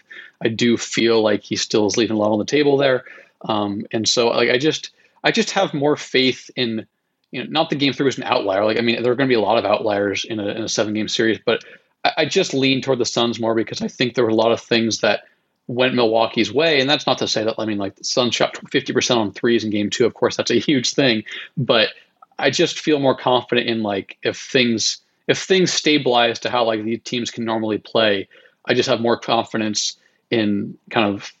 I 0.46 0.48
do 0.48 0.78
feel 0.78 1.20
like 1.20 1.42
he 1.42 1.56
still 1.56 1.86
is 1.86 1.98
leaving 1.98 2.16
a 2.16 2.18
lot 2.18 2.32
on 2.32 2.38
the 2.38 2.46
table 2.46 2.78
there. 2.78 3.04
Um, 3.42 3.86
and 3.92 4.08
so 4.08 4.28
like 4.28 4.48
I 4.48 4.56
just, 4.56 4.92
I 5.22 5.30
just 5.30 5.50
have 5.50 5.74
more 5.74 5.96
faith 5.96 6.50
in 6.56 6.86
you 7.30 7.42
know, 7.42 7.50
not 7.50 7.70
the 7.70 7.76
game 7.76 7.92
three 7.92 8.04
was 8.04 8.18
an 8.18 8.24
outlier. 8.24 8.64
Like, 8.64 8.78
I 8.78 8.80
mean, 8.80 9.02
there 9.02 9.12
are 9.12 9.16
going 9.16 9.28
to 9.28 9.32
be 9.32 9.38
a 9.38 9.40
lot 9.40 9.58
of 9.58 9.64
outliers 9.64 10.24
in 10.24 10.40
a, 10.40 10.48
in 10.48 10.62
a 10.62 10.68
seven 10.68 10.94
game 10.94 11.08
series, 11.08 11.38
but 11.44 11.64
I, 12.04 12.12
I, 12.18 12.24
just 12.24 12.54
lean 12.54 12.82
toward 12.82 12.98
the 12.98 13.04
Suns 13.04 13.38
more 13.38 13.54
because 13.54 13.82
I 13.82 13.88
think 13.88 14.14
there 14.14 14.24
were 14.24 14.30
a 14.30 14.34
lot 14.34 14.52
of 14.52 14.60
things 14.60 15.00
that 15.00 15.24
went 15.66 15.94
Milwaukee's 15.94 16.52
way. 16.52 16.80
And 16.80 16.90
that's 16.90 17.06
not 17.06 17.18
to 17.18 17.28
say 17.28 17.44
that 17.44 17.54
I 17.58 17.64
mean 17.64 17.78
like 17.78 17.96
the 17.96 18.04
Suns 18.04 18.34
shot 18.34 18.54
50% 18.54 19.16
on 19.16 19.32
threes 19.32 19.64
in 19.64 19.70
game 19.70 19.90
two. 19.90 20.04
Of 20.04 20.14
course, 20.14 20.36
that's 20.36 20.50
a 20.50 20.58
huge 20.58 20.94
thing. 20.94 21.22
But 21.56 21.90
I 22.38 22.50
just 22.50 22.80
feel 22.80 22.98
more 22.98 23.16
confident 23.16 23.68
in 23.68 23.82
like 23.82 24.18
if 24.22 24.38
things 24.38 24.98
if 25.28 25.38
things 25.38 25.72
stabilize 25.72 26.40
to 26.40 26.50
how 26.50 26.64
like 26.64 26.82
these 26.82 27.00
teams 27.04 27.30
can 27.30 27.44
normally 27.44 27.78
play, 27.78 28.28
I 28.66 28.74
just 28.74 28.88
have 28.88 29.00
more 29.00 29.18
confidence 29.18 29.96
in 30.30 30.76
kind 30.90 31.14
of 31.14 31.32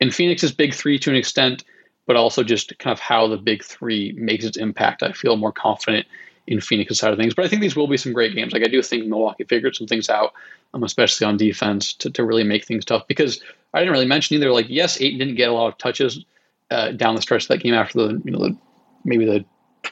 in 0.00 0.10
Phoenix's 0.10 0.52
big 0.52 0.72
three 0.72 0.98
to 1.00 1.10
an 1.10 1.16
extent, 1.16 1.64
but 2.06 2.16
also 2.16 2.42
just 2.42 2.78
kind 2.78 2.92
of 2.92 3.00
how 3.00 3.26
the 3.26 3.36
big 3.36 3.64
three 3.64 4.12
makes 4.16 4.44
its 4.44 4.56
impact. 4.56 5.02
I 5.02 5.12
feel 5.12 5.36
more 5.36 5.52
confident 5.52 6.06
in 6.46 6.60
Phoenix's 6.60 6.98
side 6.98 7.12
of 7.12 7.18
things. 7.18 7.34
But 7.34 7.44
I 7.44 7.48
think 7.48 7.62
these 7.62 7.76
will 7.76 7.88
be 7.88 7.96
some 7.96 8.12
great 8.12 8.34
games. 8.34 8.52
Like 8.52 8.64
I 8.64 8.68
do 8.68 8.82
think 8.82 9.06
Milwaukee 9.06 9.44
figured 9.44 9.76
some 9.76 9.86
things 9.86 10.10
out, 10.10 10.34
um, 10.74 10.82
especially 10.82 11.26
on 11.26 11.36
defense, 11.36 11.94
to, 11.94 12.10
to 12.10 12.24
really 12.24 12.44
make 12.44 12.64
things 12.64 12.84
tough. 12.84 13.06
Because 13.06 13.42
I 13.72 13.78
didn't 13.80 13.92
really 13.92 14.06
mention 14.06 14.36
either. 14.36 14.50
Like 14.50 14.66
yes, 14.68 15.00
Ayton 15.00 15.18
didn't 15.18 15.36
get 15.36 15.48
a 15.48 15.52
lot 15.52 15.68
of 15.68 15.78
touches 15.78 16.24
uh, 16.70 16.92
down 16.92 17.14
the 17.14 17.22
stretch 17.22 17.44
of 17.44 17.48
that 17.48 17.62
game 17.62 17.74
after 17.74 17.98
the 17.98 18.22
you 18.24 18.30
know 18.30 18.38
the, 18.38 18.56
maybe 19.04 19.24
the 19.24 19.44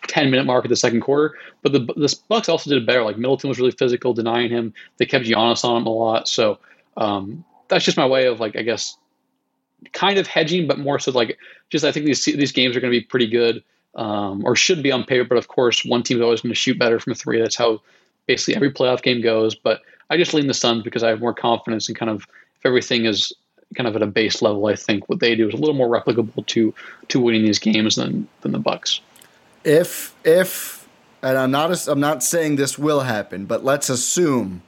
10 0.09 0.31
minute 0.31 0.45
mark 0.45 0.65
of 0.65 0.69
the 0.69 0.77
second 0.77 1.01
quarter. 1.01 1.37
But 1.63 1.73
the 1.73 1.81
the 1.81 2.15
Bucks 2.29 2.49
also 2.49 2.71
did 2.71 2.87
better. 2.87 3.03
Like 3.03 3.19
Middleton 3.19 3.49
was 3.49 3.59
really 3.59 3.73
physical, 3.73 4.13
denying 4.13 4.51
him. 4.51 4.75
They 4.99 5.07
kept 5.07 5.25
Giannis 5.25 5.65
on 5.65 5.83
him 5.83 5.87
a 5.87 5.91
lot. 5.91 6.29
So 6.29 6.59
um, 6.97 7.45
that's 7.69 7.85
just 7.85 7.97
my 7.97 8.07
way 8.07 8.27
of 8.27 8.41
like 8.41 8.57
I 8.57 8.63
guess 8.63 8.97
kind 9.93 10.19
of 10.19 10.27
hedging, 10.27 10.67
but 10.67 10.79
more 10.79 10.99
so 10.99 11.11
like 11.11 11.39
just 11.71 11.85
I 11.85 11.93
think 11.93 12.07
these 12.07 12.25
these 12.25 12.53
games 12.53 12.77
are 12.77 12.81
going 12.81 12.93
to 12.93 12.99
be 12.99 13.05
pretty 13.05 13.27
good 13.27 13.63
um, 13.95 14.45
or 14.45 14.57
should 14.57 14.83
be 14.83 14.93
on 14.93 15.05
paper. 15.05 15.25
But 15.25 15.39
of 15.39 15.49
course, 15.49 15.85
one 15.85 16.03
team's 16.03 16.21
always 16.21 16.41
going 16.41 16.53
to 16.53 16.59
shoot 16.59 16.79
better 16.79 16.99
from 16.99 17.15
three. 17.15 17.41
That's 17.41 17.57
how 17.57 17.81
basically 18.27 18.57
every 18.57 18.73
playoff 18.73 19.03
game 19.03 19.21
goes. 19.21 19.55
But 19.55 19.83
I 20.11 20.17
just 20.17 20.35
lean 20.35 20.47
the 20.47 20.55
Suns 20.55 20.83
because 20.83 21.03
I 21.03 21.09
have 21.09 21.21
more 21.21 21.35
confidence 21.35 21.89
in 21.89 21.95
kind 21.95 22.11
of 22.11 22.27
if 22.59 22.67
everything 22.67 23.07
is 23.07 23.33
kind 23.75 23.89
of 23.89 23.97
at 23.97 24.03
a 24.03 24.07
base 24.07 24.43
level. 24.43 24.67
I 24.67 24.77
think 24.77 25.09
what 25.09 25.21
they 25.21 25.35
do 25.35 25.49
is 25.49 25.55
a 25.55 25.57
little 25.57 25.75
more 25.75 25.89
replicable 25.89 26.47
to 26.47 26.75
to 27.09 27.21
winning 27.21 27.45
these 27.45 27.59
games 27.59 27.97
than 27.97 28.29
than 28.43 28.53
the 28.53 28.59
Bucks. 28.59 29.01
If 29.65 30.15
if 30.25 30.89
and 31.23 31.39
I'm 31.39 31.51
not 31.51 31.89
I'm 31.89 32.01
not 32.01 32.23
saying 32.23 32.57
this 32.57 32.79
will 32.79 33.01
happen, 33.01 33.47
but 33.47 33.65
let's 33.65 33.89
assume 33.89 34.63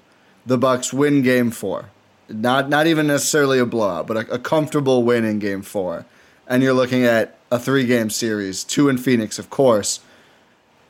the 0.46 0.58
Bucks 0.58 0.92
win 0.92 1.22
Game 1.22 1.50
Four 1.50 1.90
not 2.29 2.68
not 2.68 2.87
even 2.87 3.07
necessarily 3.07 3.59
a 3.59 3.66
blowout, 3.66 4.07
but 4.07 4.16
a, 4.16 4.35
a 4.35 4.39
comfortable 4.39 5.03
win 5.03 5.25
in 5.25 5.39
Game 5.39 5.62
Four, 5.62 6.07
and 6.47 6.62
you're 6.62 6.72
looking 6.72 7.05
at 7.05 7.37
a 7.51 7.59
three 7.59 7.87
game 7.87 8.11
series, 8.11 8.64
two 8.64 8.89
in 8.89 8.99
Phoenix, 8.99 9.39
of 9.39 9.51
course. 9.51 10.01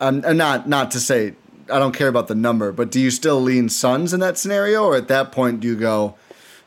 Um, 0.01 0.23
and 0.27 0.39
not 0.39 0.69
not 0.69 0.91
to 0.93 1.01
say 1.01 1.35
I 1.71 1.79
don't 1.79 1.95
care 1.95 2.09
about 2.09 2.29
the 2.29 2.35
number, 2.35 2.73
but 2.73 2.91
do 2.91 3.01
you 3.01 3.11
still 3.11 3.41
lean 3.41 3.69
Suns 3.69 4.13
in 4.13 4.21
that 4.21 4.39
scenario, 4.39 4.85
or 4.85 4.97
at 4.97 5.09
that 5.09 5.33
point 5.33 5.61
do 5.61 5.69
you 5.69 5.77
go, 5.77 6.15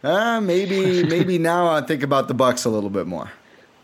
ah, 0.04 0.40
maybe 0.40 1.04
maybe 1.08 1.38
now 1.38 1.68
I 1.68 1.82
think 1.82 2.04
about 2.04 2.28
the 2.28 2.34
Bucks 2.34 2.66
a 2.66 2.70
little 2.70 2.90
bit 2.90 3.08
more? 3.08 3.32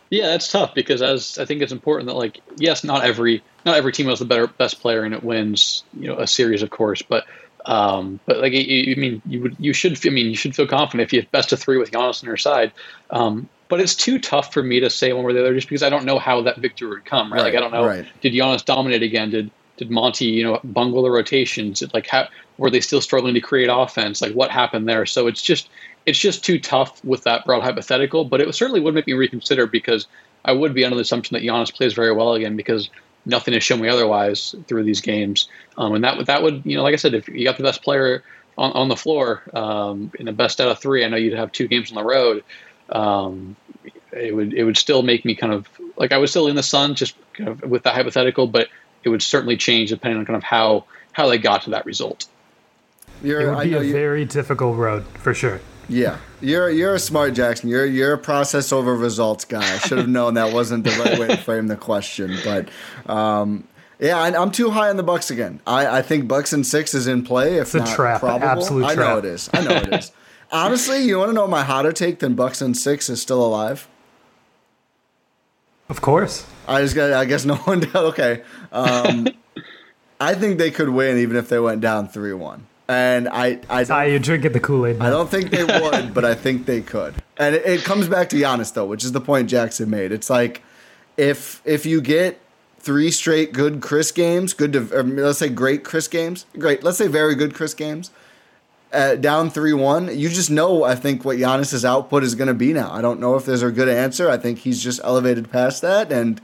Yeah, 0.09 0.27
that's 0.27 0.51
tough 0.51 0.75
because 0.75 1.01
as 1.01 1.39
I 1.39 1.45
think 1.45 1.63
it's 1.63 1.71
important 1.71 2.07
that 2.07 2.15
like 2.15 2.39
yes, 2.57 2.83
not 2.83 3.03
every 3.03 3.43
not 3.65 3.77
every 3.77 3.91
team 3.91 4.07
has 4.07 4.19
the 4.19 4.25
better 4.25 4.47
best 4.47 4.79
player 4.79 5.03
and 5.03 5.13
it 5.13 5.23
wins 5.23 5.83
you 5.99 6.07
know 6.07 6.19
a 6.19 6.27
series, 6.27 6.61
of 6.61 6.69
course, 6.69 7.01
but 7.01 7.25
um, 7.65 8.19
but 8.25 8.39
like, 8.39 8.53
you, 8.53 8.95
mean, 8.95 9.21
you 9.25 9.41
would, 9.41 9.55
you 9.59 9.73
should, 9.73 10.05
I 10.05 10.09
mean, 10.09 10.27
you 10.27 10.35
should 10.35 10.55
feel 10.55 10.67
confident 10.67 11.07
if 11.07 11.13
you 11.13 11.21
have 11.21 11.31
best 11.31 11.53
of 11.53 11.59
three 11.59 11.77
with 11.77 11.91
Giannis 11.91 12.23
on 12.23 12.27
your 12.27 12.37
side. 12.37 12.71
Um, 13.09 13.49
but 13.69 13.79
it's 13.79 13.95
too 13.95 14.19
tough 14.19 14.53
for 14.53 14.61
me 14.61 14.79
to 14.81 14.89
say 14.89 15.13
one 15.13 15.23
way 15.23 15.31
or 15.31 15.33
the 15.33 15.39
other, 15.39 15.55
just 15.55 15.67
because 15.67 15.83
I 15.83 15.89
don't 15.89 16.05
know 16.05 16.19
how 16.19 16.41
that 16.43 16.57
victory 16.57 16.89
would 16.89 17.05
come. 17.05 17.31
Right? 17.31 17.39
right 17.39 17.45
like, 17.45 17.55
I 17.55 17.59
don't 17.59 17.71
know. 17.71 17.85
Right. 17.85 18.05
Did 18.21 18.33
Giannis 18.33 18.65
dominate 18.65 19.03
again? 19.03 19.29
Did 19.29 19.51
did 19.77 19.89
Monty, 19.89 20.25
you 20.25 20.43
know, 20.43 20.59
bungle 20.63 21.01
the 21.01 21.09
rotations? 21.09 21.79
Did, 21.79 21.93
like, 21.95 22.05
how 22.05 22.27
were 22.57 22.69
they 22.69 22.81
still 22.81 23.01
struggling 23.01 23.33
to 23.33 23.41
create 23.41 23.69
offense? 23.71 24.21
Like, 24.21 24.33
what 24.33 24.51
happened 24.51 24.87
there? 24.87 25.05
So 25.07 25.25
it's 25.25 25.41
just 25.41 25.69
it's 26.05 26.19
just 26.19 26.43
too 26.45 26.59
tough 26.59 27.03
with 27.03 27.23
that 27.23 27.45
broad 27.45 27.63
hypothetical. 27.63 28.25
But 28.25 28.41
it 28.41 28.53
certainly 28.53 28.81
would 28.81 28.93
make 28.93 29.07
me 29.07 29.13
reconsider 29.13 29.65
because 29.65 30.05
I 30.45 30.51
would 30.51 30.73
be 30.73 30.83
under 30.83 30.95
the 30.95 31.01
assumption 31.01 31.35
that 31.35 31.43
Giannis 31.43 31.73
plays 31.73 31.93
very 31.93 32.11
well 32.11 32.33
again 32.33 32.55
because 32.55 32.89
nothing 33.25 33.53
has 33.53 33.63
shown 33.63 33.81
me 33.81 33.89
otherwise 33.89 34.55
through 34.67 34.83
these 34.83 35.01
games. 35.01 35.47
Um, 35.77 35.95
and 35.95 36.03
that 36.03 36.25
that 36.25 36.43
would 36.43 36.63
you 36.65 36.77
know, 36.77 36.83
like 36.83 36.93
I 36.93 36.97
said, 36.97 37.13
if 37.13 37.27
you 37.27 37.43
got 37.43 37.57
the 37.57 37.63
best 37.63 37.83
player 37.83 38.23
on, 38.57 38.71
on 38.73 38.87
the 38.89 38.95
floor 38.95 39.43
um, 39.53 40.11
in 40.19 40.25
the 40.25 40.31
best 40.33 40.61
out 40.61 40.69
of 40.69 40.79
three, 40.79 41.03
I 41.03 41.09
know 41.09 41.17
you'd 41.17 41.33
have 41.33 41.51
two 41.51 41.67
games 41.67 41.91
on 41.91 41.95
the 41.95 42.03
road. 42.03 42.43
Um, 42.89 43.55
it 44.11 44.35
would 44.35 44.53
it 44.53 44.63
would 44.63 44.77
still 44.77 45.01
make 45.01 45.25
me 45.25 45.35
kind 45.35 45.53
of 45.53 45.67
like 45.97 46.11
I 46.11 46.17
was 46.17 46.31
still 46.31 46.47
in 46.47 46.55
the 46.55 46.63
sun 46.63 46.95
just 46.95 47.15
kind 47.33 47.49
of 47.49 47.61
with 47.61 47.83
that 47.83 47.95
hypothetical, 47.95 48.47
but 48.47 48.67
it 49.03 49.09
would 49.09 49.21
certainly 49.21 49.57
change 49.57 49.89
depending 49.89 50.19
on 50.19 50.25
kind 50.25 50.37
of 50.37 50.43
how 50.43 50.85
how 51.11 51.27
they 51.27 51.37
got 51.37 51.63
to 51.63 51.71
that 51.71 51.85
result. 51.85 52.27
You're, 53.23 53.41
it 53.41 53.55
would 53.55 53.63
be 53.63 53.75
a 53.75 53.91
very 53.91 54.25
difficult 54.25 54.77
road 54.77 55.05
for 55.17 55.33
sure. 55.33 55.61
Yeah, 55.89 56.17
you're 56.41 56.69
you're 56.69 56.95
a 56.95 56.99
smart 56.99 57.33
Jackson. 57.33 57.69
You're 57.69 57.85
you're 57.85 58.13
a 58.13 58.17
process 58.17 58.71
over 58.71 58.95
results 58.95 59.45
guy. 59.45 59.61
I 59.61 59.77
should 59.79 59.97
have 59.97 60.07
known 60.09 60.35
that 60.35 60.53
wasn't 60.53 60.83
the 60.83 60.91
right 60.91 61.19
way 61.19 61.27
to 61.27 61.37
frame 61.43 61.67
the 61.67 61.75
question, 61.75 62.37
but 62.43 62.69
um, 63.11 63.67
yeah, 63.99 64.19
I, 64.19 64.41
am 64.41 64.51
too 64.51 64.69
high 64.69 64.89
on 64.89 64.97
the 64.97 65.03
Bucks 65.03 65.31
again. 65.31 65.61
I, 65.67 65.99
I 65.99 66.01
think 66.01 66.27
Bucks 66.27 66.51
and 66.51 66.65
six 66.65 66.93
is 66.93 67.07
in 67.07 67.23
play. 67.23 67.55
If 67.55 67.67
it's 67.67 67.75
a 67.75 67.79
not 67.79 67.95
trap, 67.95 68.19
probable. 68.19 68.47
absolute 68.47 68.85
I 68.85 68.95
trap. 68.95 69.07
know 69.07 69.17
it 69.19 69.25
is. 69.25 69.49
I 69.53 69.61
know 69.61 69.75
it 69.75 69.93
is. 69.93 70.11
Honestly, 70.51 71.03
you 71.03 71.17
want 71.17 71.29
to 71.29 71.33
know 71.33 71.47
my 71.47 71.63
hotter 71.63 71.91
take 71.91 72.19
than 72.19 72.35
Bucks 72.35 72.61
and 72.61 72.77
six 72.77 73.09
is 73.09 73.21
still 73.21 73.43
alive? 73.43 73.87
Of 75.89 76.01
course. 76.01 76.45
I 76.67 76.81
just 76.81 76.95
got. 76.95 77.11
I 77.13 77.25
guess 77.25 77.45
no 77.45 77.55
one. 77.55 77.85
Okay. 77.95 78.43
Um, 78.71 79.27
I 80.19 80.35
think 80.35 80.57
they 80.57 80.71
could 80.71 80.89
win 80.89 81.17
even 81.17 81.35
if 81.35 81.49
they 81.49 81.59
went 81.59 81.81
down 81.81 82.07
three 82.07 82.33
one. 82.33 82.67
And 82.87 83.29
I, 83.29 83.59
I 83.69 83.85
ah, 83.89 84.01
you 84.03 84.19
drinking 84.19 84.51
the 84.51 84.59
Kool 84.59 84.85
Aid. 84.85 84.99
I 84.99 85.09
don't 85.09 85.29
think 85.29 85.51
they 85.51 85.63
would, 85.63 86.13
but 86.13 86.25
I 86.25 86.35
think 86.35 86.65
they 86.65 86.81
could. 86.81 87.15
And 87.37 87.55
it, 87.55 87.65
it, 87.65 87.83
comes 87.83 88.07
back 88.07 88.29
to 88.29 88.35
Giannis 88.35 88.73
though, 88.73 88.85
which 88.85 89.03
is 89.03 89.13
the 89.13 89.21
point 89.21 89.49
Jackson 89.49 89.89
made. 89.89 90.11
It's 90.11 90.29
like 90.29 90.61
if 91.15 91.61
if 91.65 91.85
you 91.85 92.01
get 92.01 92.41
three 92.79 93.09
straight 93.09 93.53
good 93.53 93.81
Khris 93.81 94.11
games, 94.11 94.53
good 94.53 94.73
to 94.73 94.81
let's 94.81 95.39
say 95.39 95.49
great 95.49 95.85
Khris 95.85 96.09
games, 96.09 96.45
great, 96.57 96.83
let's 96.83 96.97
say 96.97 97.07
very 97.07 97.35
good 97.35 97.53
Khris 97.53 97.73
games, 97.73 98.11
uh, 98.91 99.15
down 99.15 99.49
three 99.49 99.73
one, 99.73 100.15
you 100.17 100.29
just 100.29 100.51
know 100.51 100.83
I 100.83 100.95
think 100.95 101.25
what 101.25 101.37
Giannis's 101.37 101.85
output 101.85 102.23
is 102.23 102.35
going 102.35 102.49
to 102.49 102.53
be 102.53 102.73
now. 102.73 102.91
I 102.91 103.01
don't 103.01 103.19
know 103.19 103.35
if 103.35 103.45
there's 103.45 103.63
a 103.63 103.71
good 103.71 103.89
answer. 103.89 104.29
I 104.29 104.37
think 104.37 104.59
he's 104.59 104.83
just 104.83 104.99
elevated 105.03 105.49
past 105.49 105.81
that, 105.81 106.11
and 106.11 106.39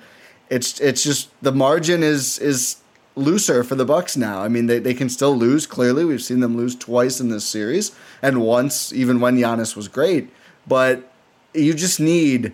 it's 0.49 0.79
it's 0.79 1.03
just 1.03 1.29
the 1.41 1.51
margin 1.51 2.01
is 2.01 2.39
is 2.39 2.77
looser 3.19 3.63
for 3.63 3.75
the 3.75 3.85
Bucks 3.85 4.17
now. 4.17 4.41
I 4.41 4.47
mean, 4.47 4.67
they, 4.67 4.79
they 4.79 4.93
can 4.93 5.09
still 5.09 5.35
lose. 5.35 5.67
Clearly, 5.67 6.05
we've 6.05 6.21
seen 6.21 6.39
them 6.39 6.57
lose 6.57 6.75
twice 6.75 7.19
in 7.19 7.29
this 7.29 7.45
series, 7.45 7.91
and 8.21 8.41
once 8.41 8.91
even 8.93 9.19
when 9.19 9.37
Giannis 9.37 9.75
was 9.75 9.87
great. 9.87 10.29
But 10.67 11.11
you 11.53 11.73
just 11.73 11.99
need 11.99 12.53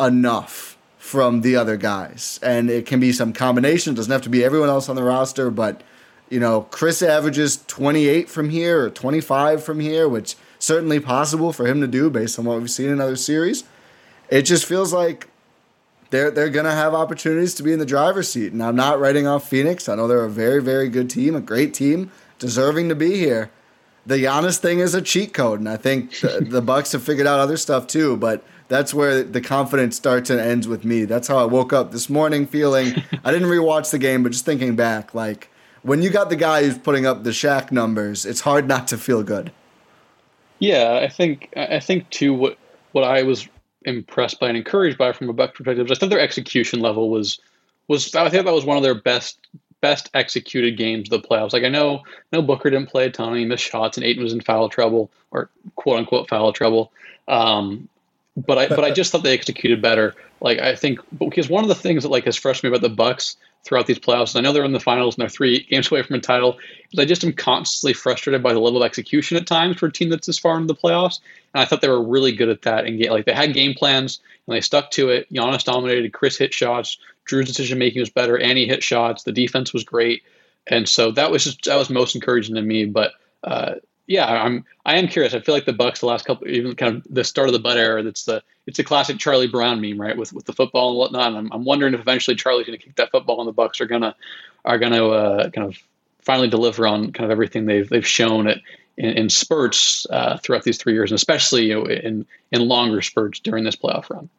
enough 0.00 0.76
from 0.98 1.40
the 1.40 1.56
other 1.56 1.76
guys, 1.76 2.38
and 2.42 2.70
it 2.70 2.86
can 2.86 3.00
be 3.00 3.12
some 3.12 3.32
combination. 3.32 3.92
It 3.92 3.96
doesn't 3.96 4.12
have 4.12 4.22
to 4.22 4.28
be 4.28 4.44
everyone 4.44 4.68
else 4.68 4.88
on 4.88 4.96
the 4.96 5.02
roster, 5.02 5.50
but 5.50 5.82
you 6.30 6.40
know, 6.40 6.62
Khris 6.62 7.02
averages 7.02 7.64
28 7.66 8.28
from 8.28 8.50
here 8.50 8.84
or 8.84 8.90
25 8.90 9.64
from 9.64 9.80
here, 9.80 10.08
which 10.08 10.36
certainly 10.58 11.00
possible 11.00 11.52
for 11.52 11.66
him 11.66 11.80
to 11.80 11.86
do 11.86 12.10
based 12.10 12.38
on 12.38 12.44
what 12.44 12.58
we've 12.58 12.70
seen 12.70 12.90
in 12.90 13.00
other 13.00 13.16
series. 13.16 13.64
It 14.28 14.42
just 14.42 14.66
feels 14.66 14.92
like 14.92 15.28
they're 16.10 16.30
they're 16.30 16.50
gonna 16.50 16.74
have 16.74 16.94
opportunities 16.94 17.54
to 17.54 17.62
be 17.62 17.72
in 17.72 17.78
the 17.78 17.86
driver's 17.86 18.30
seat. 18.30 18.52
And 18.52 18.62
I'm 18.62 18.76
not 18.76 19.00
writing 19.00 19.26
off 19.26 19.48
Phoenix. 19.48 19.88
I 19.88 19.94
know 19.94 20.08
they're 20.08 20.24
a 20.24 20.30
very 20.30 20.62
very 20.62 20.88
good 20.88 21.10
team, 21.10 21.34
a 21.34 21.40
great 21.40 21.74
team, 21.74 22.10
deserving 22.38 22.88
to 22.88 22.94
be 22.94 23.16
here. 23.16 23.50
The 24.06 24.16
Giannis 24.16 24.58
thing 24.58 24.78
is 24.78 24.94
a 24.94 25.02
cheat 25.02 25.34
code, 25.34 25.58
and 25.58 25.68
I 25.68 25.76
think 25.76 26.18
the, 26.20 26.40
the 26.48 26.62
Bucks 26.62 26.92
have 26.92 27.02
figured 27.02 27.26
out 27.26 27.40
other 27.40 27.56
stuff 27.56 27.86
too. 27.86 28.16
But 28.16 28.42
that's 28.68 28.94
where 28.94 29.22
the 29.22 29.40
confidence 29.40 29.96
starts 29.96 30.30
and 30.30 30.40
ends 30.40 30.68
with 30.68 30.84
me. 30.84 31.04
That's 31.04 31.28
how 31.28 31.38
I 31.38 31.44
woke 31.44 31.72
up 31.72 31.92
this 31.92 32.08
morning 32.08 32.46
feeling. 32.46 33.02
I 33.24 33.32
didn't 33.32 33.48
rewatch 33.48 33.90
the 33.90 33.98
game, 33.98 34.22
but 34.22 34.32
just 34.32 34.44
thinking 34.44 34.76
back, 34.76 35.14
like 35.14 35.50
when 35.82 36.02
you 36.02 36.10
got 36.10 36.30
the 36.30 36.36
guy 36.36 36.64
who's 36.64 36.78
putting 36.78 37.06
up 37.06 37.24
the 37.24 37.30
Shaq 37.30 37.72
numbers, 37.72 38.24
it's 38.26 38.40
hard 38.40 38.68
not 38.68 38.88
to 38.88 38.98
feel 38.98 39.22
good. 39.22 39.52
Yeah, 40.58 41.00
I 41.02 41.08
think 41.08 41.50
I 41.56 41.80
think 41.80 42.08
too 42.10 42.34
what 42.34 42.58
what 42.92 43.04
I 43.04 43.22
was 43.22 43.48
impressed 43.88 44.38
by 44.38 44.48
and 44.48 44.56
encouraged 44.56 44.98
by 44.98 45.12
from 45.12 45.28
a 45.28 45.32
Buck 45.32 45.54
perspective. 45.54 45.90
I 45.90 45.94
thought 45.94 46.10
their 46.10 46.20
execution 46.20 46.80
level 46.80 47.10
was 47.10 47.40
was 47.88 48.14
I 48.14 48.28
think 48.28 48.44
that 48.44 48.54
was 48.54 48.64
one 48.64 48.76
of 48.76 48.82
their 48.82 48.94
best 48.94 49.38
best 49.80 50.10
executed 50.14 50.76
games 50.76 51.10
of 51.10 51.22
the 51.22 51.28
playoffs. 51.28 51.52
Like 51.52 51.64
I 51.64 51.68
know 51.68 52.02
no 52.32 52.42
Booker 52.42 52.70
didn't 52.70 52.90
play 52.90 53.06
a 53.06 53.10
ton, 53.10 53.36
he 53.36 53.44
missed 53.44 53.64
shots, 53.64 53.96
and 53.96 54.04
Ayton 54.04 54.22
was 54.22 54.32
in 54.32 54.40
foul 54.40 54.68
trouble 54.68 55.10
or 55.30 55.50
quote 55.76 55.98
unquote 55.98 56.28
foul 56.28 56.52
trouble. 56.52 56.92
Um, 57.26 57.88
but 58.36 58.58
I 58.58 58.68
but 58.68 58.84
I 58.84 58.90
just 58.90 59.10
thought 59.10 59.22
they 59.22 59.34
executed 59.34 59.82
better. 59.82 60.14
Like 60.40 60.58
I 60.58 60.74
think 60.74 61.00
because 61.18 61.48
one 61.48 61.64
of 61.64 61.68
the 61.68 61.74
things 61.74 62.02
that 62.02 62.10
like 62.10 62.24
has 62.24 62.36
frustrated 62.36 62.72
me 62.72 62.76
about 62.76 62.88
the 62.88 62.94
Bucks 62.94 63.36
throughout 63.68 63.86
these 63.86 63.98
playoffs, 63.98 64.34
I 64.34 64.40
know 64.40 64.52
they're 64.52 64.64
in 64.64 64.72
the 64.72 64.80
finals 64.80 65.14
and 65.14 65.22
they're 65.22 65.28
three 65.28 65.60
games 65.64 65.90
away 65.90 66.02
from 66.02 66.16
a 66.16 66.20
title, 66.20 66.58
but 66.94 67.02
I 67.02 67.04
just 67.04 67.22
am 67.22 67.34
constantly 67.34 67.92
frustrated 67.92 68.42
by 68.42 68.54
the 68.54 68.60
level 68.60 68.82
of 68.82 68.86
execution 68.86 69.36
at 69.36 69.46
times 69.46 69.76
for 69.76 69.86
a 69.86 69.92
team 69.92 70.08
that's 70.08 70.26
this 70.26 70.38
far 70.38 70.56
into 70.56 70.68
the 70.68 70.74
playoffs. 70.74 71.20
And 71.52 71.60
I 71.60 71.66
thought 71.66 71.82
they 71.82 71.88
were 71.90 72.02
really 72.02 72.32
good 72.32 72.48
at 72.48 72.62
that. 72.62 72.86
And 72.86 72.98
like 73.06 73.26
they 73.26 73.34
had 73.34 73.52
game 73.52 73.74
plans 73.74 74.20
and 74.46 74.56
they 74.56 74.62
stuck 74.62 74.90
to 74.92 75.10
it. 75.10 75.30
Giannis 75.30 75.64
dominated. 75.64 76.14
Khris 76.14 76.38
hit 76.38 76.54
shots. 76.54 76.96
Jrue's 77.26 77.46
decision 77.46 77.78
making 77.78 78.00
was 78.00 78.08
better. 78.08 78.38
Annie 78.38 78.66
hit 78.66 78.82
shots. 78.82 79.24
The 79.24 79.32
defense 79.32 79.74
was 79.74 79.84
great. 79.84 80.22
And 80.66 80.88
so 80.88 81.10
that 81.12 81.30
was 81.30 81.44
just 81.44 81.64
that 81.64 81.76
was 81.76 81.90
most 81.90 82.14
encouraging 82.14 82.54
to 82.54 82.62
me. 82.62 82.86
But 82.86 83.12
uh, 83.44 83.74
yeah, 84.08 84.26
I'm 84.26 84.64
I 84.86 84.96
am 84.96 85.06
curious. 85.06 85.34
I 85.34 85.40
feel 85.40 85.54
like 85.54 85.66
the 85.66 85.72
Bucks 85.74 86.00
the 86.00 86.06
last 86.06 86.24
couple, 86.24 86.48
even 86.48 86.74
kind 86.74 86.96
of 86.96 87.06
the 87.10 87.22
start 87.22 87.48
of 87.48 87.52
the 87.52 87.58
Bud 87.58 87.76
era, 87.76 88.02
that's 88.02 88.24
the 88.24 88.42
it's 88.66 88.78
a 88.78 88.84
classic 88.84 89.18
Charlie 89.18 89.46
Brown 89.46 89.82
meme, 89.82 90.00
right? 90.00 90.16
With 90.16 90.32
with 90.32 90.46
the 90.46 90.54
football 90.54 90.88
and 90.88 90.98
whatnot. 90.98 91.28
And 91.28 91.36
I'm, 91.36 91.52
I'm 91.52 91.64
wondering 91.64 91.92
if 91.92 92.00
eventually 92.00 92.34
Charlie's 92.34 92.66
going 92.66 92.78
to 92.78 92.84
kick 92.84 92.96
that 92.96 93.10
football, 93.10 93.40
and 93.40 93.46
the 93.46 93.52
Bucks 93.52 93.82
are 93.82 93.86
gonna 93.86 94.16
are 94.64 94.78
gonna 94.78 95.06
uh, 95.06 95.50
kind 95.50 95.68
of 95.68 95.76
finally 96.22 96.48
deliver 96.48 96.86
on 96.86 97.12
kind 97.12 97.26
of 97.26 97.30
everything 97.30 97.66
they've 97.66 97.88
they've 97.88 98.06
shown 98.06 98.46
it 98.46 98.62
in, 98.96 99.10
in 99.10 99.28
spurts 99.28 100.06
uh, 100.08 100.38
throughout 100.38 100.64
these 100.64 100.78
three 100.78 100.94
years, 100.94 101.10
and 101.10 101.16
especially 101.16 101.66
you 101.66 101.74
know, 101.74 101.84
in 101.84 102.26
in 102.50 102.66
longer 102.66 103.02
spurts 103.02 103.40
during 103.40 103.64
this 103.64 103.76
playoff 103.76 104.08
run. 104.08 104.30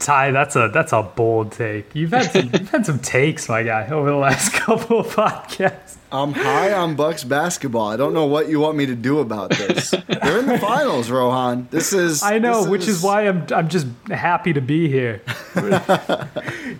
Ti, 0.00 0.32
that's 0.32 0.56
a 0.56 0.68
that's 0.72 0.92
a 0.92 1.02
bold 1.02 1.52
take. 1.52 1.94
You've 1.94 2.10
had 2.10 2.30
some 2.32 2.44
you've 2.52 2.70
had 2.70 2.84
some 2.84 2.98
takes, 2.98 3.48
my 3.48 3.62
guy, 3.62 3.86
over 3.88 4.10
the 4.10 4.16
last 4.16 4.52
couple 4.54 5.00
of 5.00 5.06
podcasts. 5.14 5.96
I'm 6.12 6.32
high 6.32 6.72
on 6.72 6.94
Bucks 6.94 7.24
basketball. 7.24 7.88
I 7.88 7.96
don't 7.96 8.12
know 8.14 8.26
what 8.26 8.48
you 8.48 8.60
want 8.60 8.76
me 8.76 8.86
to 8.86 8.94
do 8.94 9.18
about 9.18 9.50
this. 9.50 9.90
They're 9.90 10.38
in 10.38 10.46
the 10.46 10.58
finals, 10.58 11.10
Rohan. 11.10 11.66
This 11.70 11.92
is 11.92 12.22
I 12.22 12.38
know, 12.38 12.60
this 12.62 12.68
which 12.68 12.88
is 12.88 13.02
why 13.02 13.26
I'm 13.26 13.46
I'm 13.52 13.68
just 13.68 13.86
happy 14.08 14.52
to 14.52 14.60
be 14.60 14.88
here. 14.88 15.22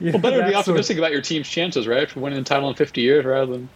Well, 0.01 0.19
better 0.19 0.43
be 0.43 0.55
optimistic 0.55 0.99
about 0.99 1.13
your 1.13 1.23
team's 1.23 1.49
chances, 1.49 1.87
right? 1.87 2.11
For 2.11 2.21
winning 2.21 2.39
the 2.41 2.45
title 2.45 2.69
in 2.69 2.75
50 2.75 3.01
years 3.01 3.25
rather 3.25 3.53
than 3.53 3.69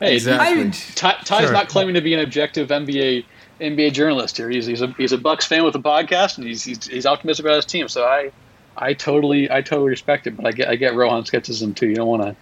hey, 0.00 0.14
Exactly. 0.14 0.70
Ti, 0.70 1.10
Ti's 1.24 1.40
Sure. 1.42 1.52
not 1.52 1.68
claiming 1.68 1.94
to 1.94 2.00
be 2.00 2.14
an 2.14 2.20
objective 2.20 2.68
NBA 2.68 3.24
NBA 3.60 3.92
journalist 3.92 4.36
here. 4.36 4.48
He's 4.48 4.66
he's 4.66 4.80
a 4.82 4.88
he's 4.92 5.12
a 5.12 5.18
Bucks 5.18 5.46
fan 5.46 5.64
with 5.64 5.74
a 5.74 5.80
podcast, 5.80 6.38
and 6.38 6.46
he's 6.46 6.64
he's, 6.64 6.86
he's 6.86 7.06
optimistic 7.06 7.44
about 7.44 7.56
his 7.56 7.66
team. 7.66 7.88
So 7.88 8.04
I 8.04 8.30
I 8.76 8.92
totally 8.94 9.50
I 9.50 9.62
totally 9.62 9.90
respect 9.90 10.26
it, 10.26 10.36
but 10.36 10.46
I 10.46 10.52
get 10.52 10.68
I 10.68 10.76
get 10.76 10.94
Rohan's 10.94 11.28
skepticism 11.28 11.74
too. 11.74 11.86
You 11.88 11.94
don't 11.96 12.08
want 12.08 12.22
to 12.22 12.36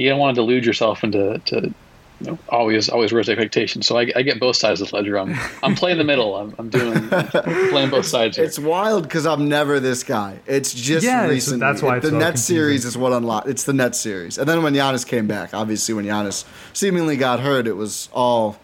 you 0.00 0.08
don't 0.08 0.18
want 0.18 0.34
to 0.34 0.40
delude 0.42 0.64
yourself 0.64 1.04
into 1.04 1.38
to 1.38 1.60
you 2.20 2.26
know 2.30 2.38
always 2.48 2.88
always 2.88 3.12
raise 3.12 3.28
expectations. 3.28 3.86
So 3.86 3.98
I, 3.98 4.10
I 4.16 4.22
get 4.22 4.38
both 4.40 4.56
sides 4.56 4.80
of 4.80 4.88
the 4.90 4.96
ledger. 4.96 5.18
I'm 5.18 5.34
I'm 5.62 5.74
playing 5.74 5.98
the 5.98 6.04
middle. 6.04 6.36
I'm, 6.36 6.54
I'm 6.58 6.70
doing 6.70 6.96
I'm 7.12 7.26
playing 7.70 7.90
both 7.90 8.06
sides 8.06 8.36
here. 8.36 8.46
It's 8.46 8.58
wild 8.58 9.02
because 9.02 9.26
I'm 9.26 9.48
never 9.48 9.80
this 9.80 10.02
guy. 10.04 10.38
It's 10.46 10.72
just 10.72 11.04
Yeah, 11.04 11.18
it's- 11.24 11.30
recently. 11.30 11.60
that's 11.60 11.82
why 11.82 11.96
it's 11.98 12.04
the 12.06 12.12
so 12.12 12.18
Nets 12.18 12.42
series 12.42 12.84
is 12.84 12.96
what 12.96 13.12
unlocked. 13.12 13.48
It's 13.48 13.64
the 13.64 13.72
Nets 13.74 14.00
series, 14.00 14.38
and 14.38 14.48
then 14.48 14.62
when 14.62 14.74
Giannis 14.74 15.06
came 15.06 15.26
back, 15.26 15.52
obviously 15.54 15.92
when 15.94 16.04
Giannis 16.06 16.44
seemingly 16.72 17.16
got 17.16 17.40
hurt, 17.40 17.66
it 17.66 17.76
was 17.76 18.08
all, 18.12 18.58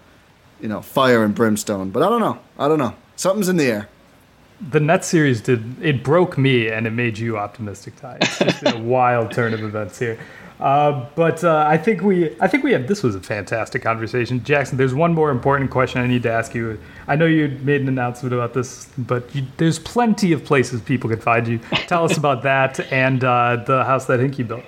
you 0.61 0.69
know, 0.69 0.81
fire 0.81 1.23
and 1.25 1.35
brimstone. 1.35 1.91
But 1.91 2.03
I 2.05 2.09
don't 2.09 2.21
know. 2.21 2.39
I 2.59 2.69
don't 2.69 2.79
know. 2.79 2.95
Something's 3.17 3.49
in 3.49 3.57
the 3.59 3.65
air. 3.67 3.89
The 4.69 4.81
Net 4.81 5.05
series 5.05 5.41
did 5.41 5.82
it 5.82 6.03
broke 6.03 6.37
me 6.37 6.69
and 6.69 6.87
it 6.87 6.91
made 6.91 7.19
you 7.19 7.39
optimistic, 7.39 7.97
Ti. 7.97 8.09
It's 8.20 8.39
just 8.39 8.66
a 8.66 8.78
wild 8.82 9.32
turn 9.32 9.55
of 9.55 9.62
events 9.62 9.99
here. 9.99 10.19
Uh, 10.61 11.07
but 11.15 11.43
uh, 11.43 11.65
I 11.66 11.78
think 11.78 12.03
we, 12.03 12.37
I 12.39 12.47
think 12.47 12.62
we 12.62 12.73
have. 12.73 12.87
This 12.87 13.03
was 13.03 13.15
a 13.15 13.20
fantastic 13.20 13.81
conversation, 13.81 14.45
Jackson. 14.45 14.77
There's 14.77 14.93
one 14.93 15.15
more 15.15 15.31
important 15.31 15.70
question 15.70 16.03
I 16.03 16.07
need 16.07 16.23
to 16.24 16.31
ask 16.31 16.55
you. 16.55 16.78
I 17.09 17.16
know 17.16 17.24
you 17.24 17.49
made 17.62 17.81
an 17.81 17.89
announcement 17.89 18.35
about 18.35 18.53
this, 18.53 18.87
but 18.99 19.35
you, 19.35 19.45
there's 19.57 19.78
plenty 19.78 20.32
of 20.32 20.45
places 20.45 20.82
people 20.82 21.09
can 21.09 21.19
find 21.19 21.49
you. 21.49 21.59
Tell 21.87 22.05
us 22.05 22.19
about 22.19 22.43
that 22.43 22.78
and 22.93 23.24
uh, 23.24 23.65
the 23.66 23.85
house 23.85 24.05
that 24.07 24.20
Hinkie 24.20 24.47
built. 24.47 24.65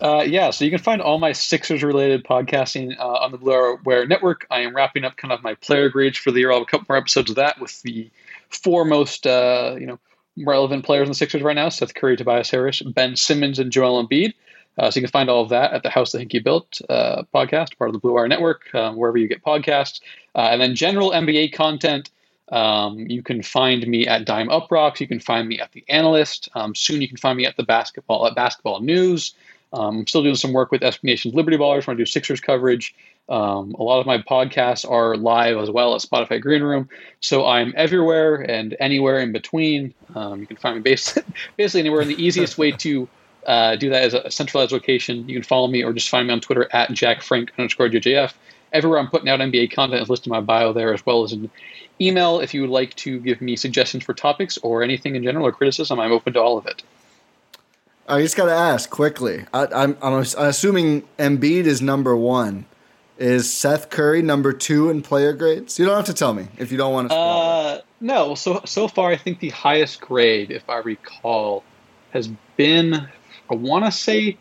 Uh, 0.00 0.24
yeah, 0.26 0.50
so 0.50 0.64
you 0.64 0.70
can 0.70 0.80
find 0.80 1.00
all 1.00 1.18
my 1.18 1.30
Sixers 1.30 1.84
related 1.84 2.24
podcasting 2.24 2.98
uh, 2.98 3.06
on 3.06 3.30
the 3.30 3.38
Blue 3.38 3.78
Wire 3.84 4.06
Network. 4.06 4.46
I 4.50 4.60
am 4.60 4.74
wrapping 4.74 5.04
up 5.04 5.16
kind 5.16 5.30
of 5.30 5.42
my 5.42 5.54
player 5.54 5.88
grades 5.88 6.18
for 6.18 6.32
the 6.32 6.40
year. 6.40 6.50
I'll 6.50 6.58
have 6.58 6.62
a 6.66 6.70
couple 6.70 6.86
more 6.88 6.96
episodes 6.96 7.30
of 7.30 7.36
that 7.36 7.60
with 7.60 7.80
the 7.82 8.10
four 8.50 8.84
most 8.84 9.26
uh, 9.26 9.76
you 9.78 9.86
know 9.86 9.98
relevant 10.36 10.84
players 10.84 11.06
in 11.06 11.10
the 11.10 11.14
Sixers 11.14 11.42
right 11.42 11.56
now: 11.56 11.68
Seth 11.68 11.94
Curry, 11.94 12.16
Tobias 12.16 12.50
Harris, 12.50 12.82
Ben 12.82 13.16
Simmons, 13.16 13.58
and 13.58 13.72
Joel 13.72 14.06
Embiid. 14.06 14.34
Uh, 14.78 14.90
so 14.90 14.98
you 14.98 15.04
can 15.04 15.10
find 15.10 15.28
all 15.28 15.42
of 15.42 15.50
that 15.50 15.72
at 15.72 15.82
the 15.82 15.90
House 15.90 16.12
That 16.12 16.26
Hinkie 16.26 16.42
Built 16.42 16.80
uh, 16.88 17.24
podcast, 17.34 17.76
part 17.76 17.90
of 17.90 17.92
the 17.92 17.98
Blue 17.98 18.14
Wire 18.14 18.28
Network, 18.28 18.72
um, 18.74 18.96
wherever 18.96 19.18
you 19.18 19.28
get 19.28 19.42
podcasts. 19.42 20.00
Uh, 20.34 20.48
and 20.52 20.60
then 20.60 20.74
general 20.74 21.10
NBA 21.10 21.52
content. 21.52 22.10
Um, 22.50 22.98
you 22.98 23.22
can 23.22 23.42
find 23.42 23.86
me 23.86 24.06
at 24.06 24.24
Dime 24.24 24.48
UPROXX. 24.48 25.00
You 25.00 25.08
can 25.08 25.20
find 25.20 25.48
me 25.48 25.60
at 25.60 25.72
the 25.72 25.84
Analyst. 25.88 26.48
Um, 26.54 26.74
soon 26.74 27.00
you 27.00 27.08
can 27.08 27.16
find 27.16 27.36
me 27.36 27.46
at 27.46 27.56
the 27.56 27.62
basketball 27.62 28.26
at 28.26 28.34
Basketball 28.34 28.80
News. 28.80 29.34
Um, 29.72 29.98
I'm 29.98 30.06
still 30.06 30.22
doing 30.22 30.34
some 30.34 30.52
work 30.52 30.72
with 30.72 30.80
SB 30.80 31.04
Nation's 31.04 31.34
Liberty 31.34 31.56
Ballers 31.56 31.86
when 31.86 31.96
I 31.96 31.98
do 31.98 32.06
Sixers 32.06 32.40
coverage. 32.40 32.94
Um, 33.30 33.76
a 33.78 33.82
lot 33.82 34.00
of 34.00 34.06
my 34.06 34.18
podcasts 34.18 34.90
are 34.90 35.16
live 35.16 35.56
as 35.58 35.70
well 35.70 35.94
at 35.94 36.00
Spotify 36.00 36.40
Green 36.40 36.64
Room. 36.64 36.88
So 37.20 37.46
I'm 37.46 37.72
everywhere 37.76 38.34
and 38.36 38.76
anywhere 38.80 39.20
in 39.20 39.30
between. 39.30 39.94
Um, 40.16 40.40
you 40.40 40.46
can 40.48 40.56
find 40.56 40.76
me 40.76 40.82
bas- 40.82 41.16
basically 41.56 41.80
anywhere. 41.80 42.00
And 42.00 42.10
the 42.10 42.20
easiest 42.20 42.58
way 42.58 42.72
to 42.72 43.08
uh, 43.46 43.76
do 43.76 43.90
that 43.90 44.02
is 44.02 44.14
a 44.14 44.30
centralized 44.32 44.72
location. 44.72 45.28
You 45.28 45.36
can 45.36 45.44
follow 45.44 45.68
me 45.68 45.84
or 45.84 45.92
just 45.92 46.08
find 46.08 46.26
me 46.26 46.32
on 46.32 46.40
Twitter 46.40 46.68
at 46.72 46.90
jackfrank 46.90 47.50
underscore 47.56 47.88
JJF. 47.88 48.32
Everywhere 48.72 48.98
I'm 48.98 49.08
putting 49.08 49.28
out 49.28 49.38
NBA 49.38 49.72
content 49.72 50.02
is 50.02 50.10
listed 50.10 50.26
in 50.26 50.32
my 50.32 50.40
bio 50.40 50.72
there, 50.72 50.92
as 50.92 51.04
well 51.06 51.22
as 51.22 51.32
an 51.32 51.50
email 52.00 52.40
if 52.40 52.52
you 52.52 52.62
would 52.62 52.70
like 52.70 52.94
to 52.96 53.20
give 53.20 53.40
me 53.40 53.54
suggestions 53.56 54.04
for 54.04 54.12
topics 54.12 54.58
or 54.58 54.82
anything 54.82 55.14
in 55.14 55.22
general 55.22 55.46
or 55.46 55.52
criticism. 55.52 56.00
I'm 56.00 56.12
open 56.12 56.32
to 56.32 56.40
all 56.40 56.58
of 56.58 56.66
it. 56.66 56.82
I 58.08 58.22
just 58.22 58.36
got 58.36 58.46
to 58.46 58.52
ask 58.52 58.90
quickly. 58.90 59.44
I, 59.54 59.66
I'm, 59.66 59.96
I'm 60.02 60.14
assuming 60.14 61.02
Embiid 61.18 61.64
is 61.64 61.80
number 61.80 62.16
one. 62.16 62.66
Is 63.20 63.52
Seth 63.52 63.90
Curry 63.90 64.22
number 64.22 64.50
two 64.50 64.88
in 64.88 65.02
player 65.02 65.34
grades? 65.34 65.78
You 65.78 65.84
don't 65.84 65.94
have 65.94 66.06
to 66.06 66.14
tell 66.14 66.32
me 66.32 66.48
if 66.56 66.72
you 66.72 66.78
don't 66.78 66.94
want 66.94 67.10
to. 67.10 67.14
Uh, 67.14 67.80
no. 68.00 68.34
So 68.34 68.62
so 68.64 68.88
far, 68.88 69.10
I 69.10 69.16
think 69.18 69.40
the 69.40 69.50
highest 69.50 70.00
grade, 70.00 70.50
if 70.50 70.68
I 70.70 70.78
recall, 70.78 71.62
has 72.12 72.28
been 72.56 73.06
I 73.50 73.54
want 73.54 73.84
to 73.84 73.92
say 73.92 74.38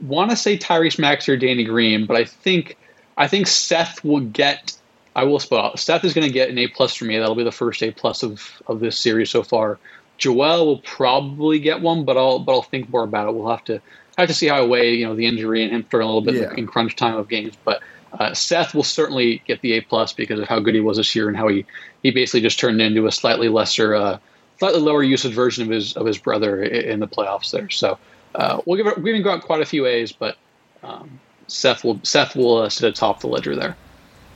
want 0.00 0.32
to 0.32 0.36
say 0.36 0.58
Tyrese 0.58 0.98
Maxey 0.98 1.32
or 1.32 1.38
Danny 1.38 1.64
Green, 1.64 2.04
but 2.04 2.14
I 2.14 2.24
think 2.24 2.76
I 3.16 3.26
think 3.26 3.46
Seth 3.46 4.04
will 4.04 4.20
get. 4.20 4.76
I 5.16 5.24
will 5.24 5.38
spell 5.38 5.60
out. 5.60 5.78
Seth 5.78 6.04
is 6.04 6.12
going 6.12 6.26
to 6.26 6.32
get 6.32 6.50
an 6.50 6.58
A 6.58 6.66
plus 6.68 6.92
for 6.94 7.06
me. 7.06 7.16
That'll 7.16 7.36
be 7.36 7.44
the 7.44 7.52
first 7.52 7.82
A 7.82 7.90
plus 7.90 8.22
of 8.22 8.60
of 8.66 8.80
this 8.80 8.98
series 8.98 9.30
so 9.30 9.42
far. 9.42 9.78
Joel 10.18 10.66
will 10.66 10.80
probably 10.80 11.58
get 11.58 11.80
one, 11.80 12.04
but 12.04 12.18
I'll 12.18 12.38
but 12.38 12.52
I'll 12.52 12.62
think 12.62 12.90
more 12.90 13.04
about 13.04 13.28
it. 13.28 13.34
We'll 13.34 13.48
have 13.48 13.64
to 13.64 13.80
have 14.22 14.28
to 14.28 14.34
see 14.34 14.46
how 14.48 14.62
I 14.62 14.66
weigh 14.66 14.94
you 14.94 15.06
know 15.06 15.14
the 15.14 15.26
injury 15.26 15.62
and 15.64 15.72
him 15.72 15.84
starting 15.86 16.08
a 16.08 16.12
little 16.12 16.22
bit 16.32 16.34
Yeah. 16.34 16.54
in 16.56 16.66
crunch 16.66 16.96
time 16.96 17.16
of 17.16 17.28
games. 17.28 17.56
But 17.64 17.80
uh, 18.18 18.32
Seth 18.32 18.74
will 18.74 18.84
certainly 18.84 19.42
get 19.46 19.60
the 19.60 19.72
A 19.74 19.80
plus 19.80 20.12
because 20.12 20.38
of 20.38 20.48
how 20.48 20.60
good 20.60 20.74
he 20.74 20.80
was 20.80 20.96
this 20.98 21.14
year 21.16 21.28
and 21.28 21.36
how 21.36 21.48
he 21.48 21.64
he 22.02 22.10
basically 22.10 22.40
just 22.42 22.60
turned 22.60 22.80
into 22.80 23.06
a 23.06 23.12
slightly 23.12 23.48
lesser, 23.48 23.94
uh, 23.94 24.18
slightly 24.58 24.80
lower 24.80 25.02
usage 25.02 25.34
version 25.34 25.64
of 25.64 25.70
his 25.70 25.96
of 25.96 26.06
his 26.06 26.18
brother 26.18 26.62
i- 26.62 26.66
in 26.66 27.00
the 27.00 27.08
playoffs 27.08 27.50
there. 27.50 27.68
So 27.70 27.98
uh, 28.36 28.60
we'll 28.66 28.76
give 28.76 28.86
it. 28.86 29.02
Going 29.02 29.16
to 29.16 29.22
go 29.22 29.30
out 29.32 29.42
quite 29.42 29.60
a 29.62 29.66
few 29.66 29.86
A's, 29.86 30.12
but 30.12 30.36
um, 30.82 31.20
Seth 31.48 31.82
will 31.84 31.98
Seth 32.04 32.36
will 32.36 32.58
uh, 32.58 32.68
sit 32.68 32.88
atop 32.88 33.20
the 33.20 33.26
ledger 33.28 33.56
there. 33.56 33.76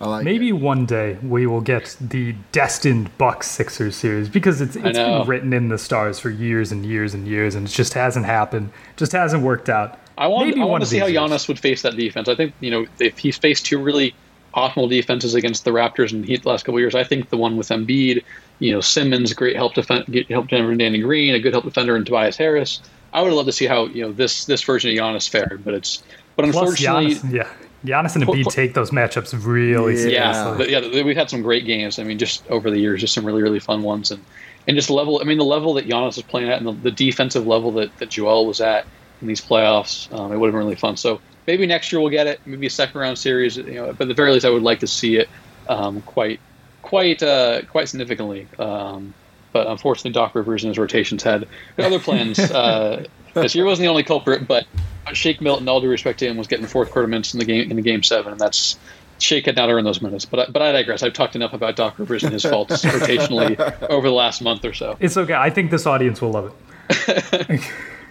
I 0.00 0.06
like 0.06 0.24
Maybe 0.24 0.50
it. 0.50 0.52
one 0.52 0.86
day 0.86 1.18
we 1.22 1.46
will 1.46 1.60
get 1.60 1.96
the 2.00 2.34
destined 2.52 3.16
Bucks 3.18 3.50
Sixers 3.50 3.96
series 3.96 4.28
because 4.28 4.60
it's 4.60 4.76
it's 4.76 4.96
know. 4.96 5.18
been 5.18 5.28
written 5.28 5.52
in 5.52 5.68
the 5.68 5.78
stars 5.78 6.18
for 6.18 6.30
years 6.30 6.70
and 6.70 6.86
years 6.86 7.14
and 7.14 7.26
years, 7.26 7.54
and 7.54 7.66
it 7.66 7.70
just 7.70 7.94
hasn't 7.94 8.26
happened. 8.26 8.70
Just 8.96 9.12
hasn't 9.12 9.42
worked 9.42 9.68
out. 9.68 9.98
I 10.16 10.26
want 10.28 10.48
Maybe 10.48 10.60
I 10.60 10.64
want 10.64 10.82
to 10.84 10.88
see 10.88 10.98
how 10.98 11.06
these 11.06 11.14
years. 11.14 11.30
Giannis 11.30 11.48
would 11.48 11.58
face 11.58 11.82
that 11.82 11.96
defense. 11.96 12.28
I 12.28 12.34
think 12.34 12.54
you 12.60 12.70
know 12.70 12.86
if 13.00 13.18
he's 13.18 13.36
faced 13.36 13.66
two 13.66 13.80
really 13.80 14.14
optimal 14.54 14.88
defenses 14.88 15.34
against 15.34 15.64
the 15.64 15.70
Raptors 15.70 16.12
in 16.12 16.22
the 16.22 16.28
Heat 16.28 16.42
the 16.42 16.48
last 16.48 16.64
couple 16.64 16.76
of 16.76 16.80
years, 16.80 16.94
I 16.94 17.04
think 17.04 17.30
the 17.30 17.36
one 17.36 17.56
with 17.56 17.68
Embiid, 17.68 18.22
you 18.60 18.72
know 18.72 18.80
Simmons, 18.80 19.32
great 19.32 19.56
help 19.56 19.74
defend, 19.74 20.06
get 20.06 20.28
help 20.28 20.48
defender 20.48 20.70
in 20.72 20.78
Danny 20.78 21.00
Green, 21.00 21.34
a 21.34 21.40
good 21.40 21.52
help 21.52 21.64
defender 21.64 21.96
in 21.96 22.04
Tobias 22.04 22.36
Harris. 22.36 22.80
I 23.12 23.22
would 23.22 23.32
love 23.32 23.46
to 23.46 23.52
see 23.52 23.66
how 23.66 23.86
you 23.86 24.02
know 24.02 24.12
this 24.12 24.44
this 24.44 24.62
version 24.62 24.90
of 24.90 24.96
Giannis 24.96 25.28
fared, 25.28 25.64
but 25.64 25.74
it's 25.74 26.02
but 26.36 26.44
unfortunately. 26.44 27.14
Giannis, 27.14 27.32
yeah, 27.32 27.48
Giannis 27.84 28.16
and 28.16 28.24
Pl- 28.24 28.34
Embiid 28.34 28.50
take 28.52 28.74
those 28.74 28.90
matchups 28.90 29.32
really 29.46 29.94
Yeah. 30.10 30.32
seriously. 30.32 30.72
Yeah, 30.72 30.80
yeah, 30.80 31.02
we've 31.04 31.16
had 31.16 31.30
some 31.30 31.42
great 31.42 31.64
games. 31.64 31.98
I 31.98 32.02
mean, 32.04 32.18
just 32.18 32.46
over 32.50 32.70
the 32.70 32.78
years, 32.78 33.00
just 33.00 33.14
some 33.14 33.24
really, 33.24 33.42
really 33.42 33.60
fun 33.60 33.82
ones, 33.82 34.10
and 34.10 34.22
and 34.66 34.76
just 34.76 34.90
level. 34.90 35.20
I 35.20 35.24
mean, 35.24 35.38
the 35.38 35.44
level 35.44 35.74
that 35.74 35.86
Giannis 35.88 36.16
was 36.16 36.22
playing 36.22 36.50
at, 36.50 36.58
and 36.58 36.66
the, 36.66 36.72
the 36.72 36.90
defensive 36.90 37.46
level 37.46 37.70
that 37.72 37.96
that 37.98 38.10
Joel 38.10 38.46
was 38.46 38.60
at 38.60 38.86
in 39.22 39.28
these 39.28 39.40
playoffs, 39.40 40.12
um, 40.12 40.32
it 40.32 40.36
would 40.38 40.46
have 40.48 40.52
been 40.52 40.64
really 40.64 40.74
fun. 40.76 40.96
So 40.96 41.20
maybe 41.46 41.66
next 41.66 41.90
year 41.92 42.00
we'll 42.00 42.10
get 42.10 42.26
it. 42.26 42.40
Maybe 42.46 42.66
a 42.66 42.70
second 42.70 43.00
round 43.00 43.16
series. 43.18 43.56
You 43.56 43.64
know, 43.74 43.86
but 43.92 44.02
at 44.02 44.08
the 44.08 44.14
very 44.14 44.32
least, 44.32 44.44
I 44.44 44.50
would 44.50 44.62
like 44.62 44.80
to 44.80 44.86
see 44.86 45.16
it 45.16 45.28
um, 45.68 46.02
quite, 46.02 46.40
quite, 46.82 47.22
uh, 47.22 47.62
quite 47.62 47.88
significantly. 47.88 48.46
Um, 48.58 49.14
but 49.58 49.66
unfortunately, 49.66 50.12
Doc 50.12 50.36
Rivers 50.36 50.62
and 50.62 50.70
his 50.70 50.78
rotations 50.78 51.20
had 51.24 51.48
other 51.78 51.98
plans. 51.98 52.38
Uh, 52.38 53.04
this 53.34 53.56
year 53.56 53.64
wasn't 53.64 53.86
the 53.86 53.88
only 53.88 54.04
culprit, 54.04 54.46
but 54.46 54.68
Shake 55.14 55.40
Milton, 55.40 55.68
all 55.68 55.80
due 55.80 55.88
respect 55.88 56.20
to 56.20 56.28
him, 56.28 56.36
was 56.36 56.46
getting 56.46 56.62
the 56.62 56.70
fourth 56.70 56.92
quarter 56.92 57.08
minutes 57.08 57.34
in 57.34 57.40
the 57.40 57.44
game 57.44 57.68
in 57.68 57.74
the 57.74 57.82
game 57.82 58.04
seven, 58.04 58.30
and 58.30 58.40
that's 58.40 58.78
Shake 59.18 59.46
had 59.46 59.56
not 59.56 59.68
earned 59.68 59.84
those 59.84 60.00
minutes. 60.00 60.24
But 60.24 60.38
I, 60.38 60.46
but 60.52 60.62
I 60.62 60.70
digress. 60.70 61.02
I've 61.02 61.12
talked 61.12 61.34
enough 61.34 61.54
about 61.54 61.74
Doc 61.74 61.98
Rivers 61.98 62.22
and 62.22 62.32
his 62.32 62.44
faults 62.44 62.70
rotationally 62.84 63.58
over 63.90 64.06
the 64.06 64.14
last 64.14 64.42
month 64.42 64.64
or 64.64 64.72
so. 64.72 64.96
It's 65.00 65.16
okay. 65.16 65.34
I 65.34 65.50
think 65.50 65.72
this 65.72 65.86
audience 65.86 66.22
will 66.22 66.30
love 66.30 66.54
it. 66.88 67.60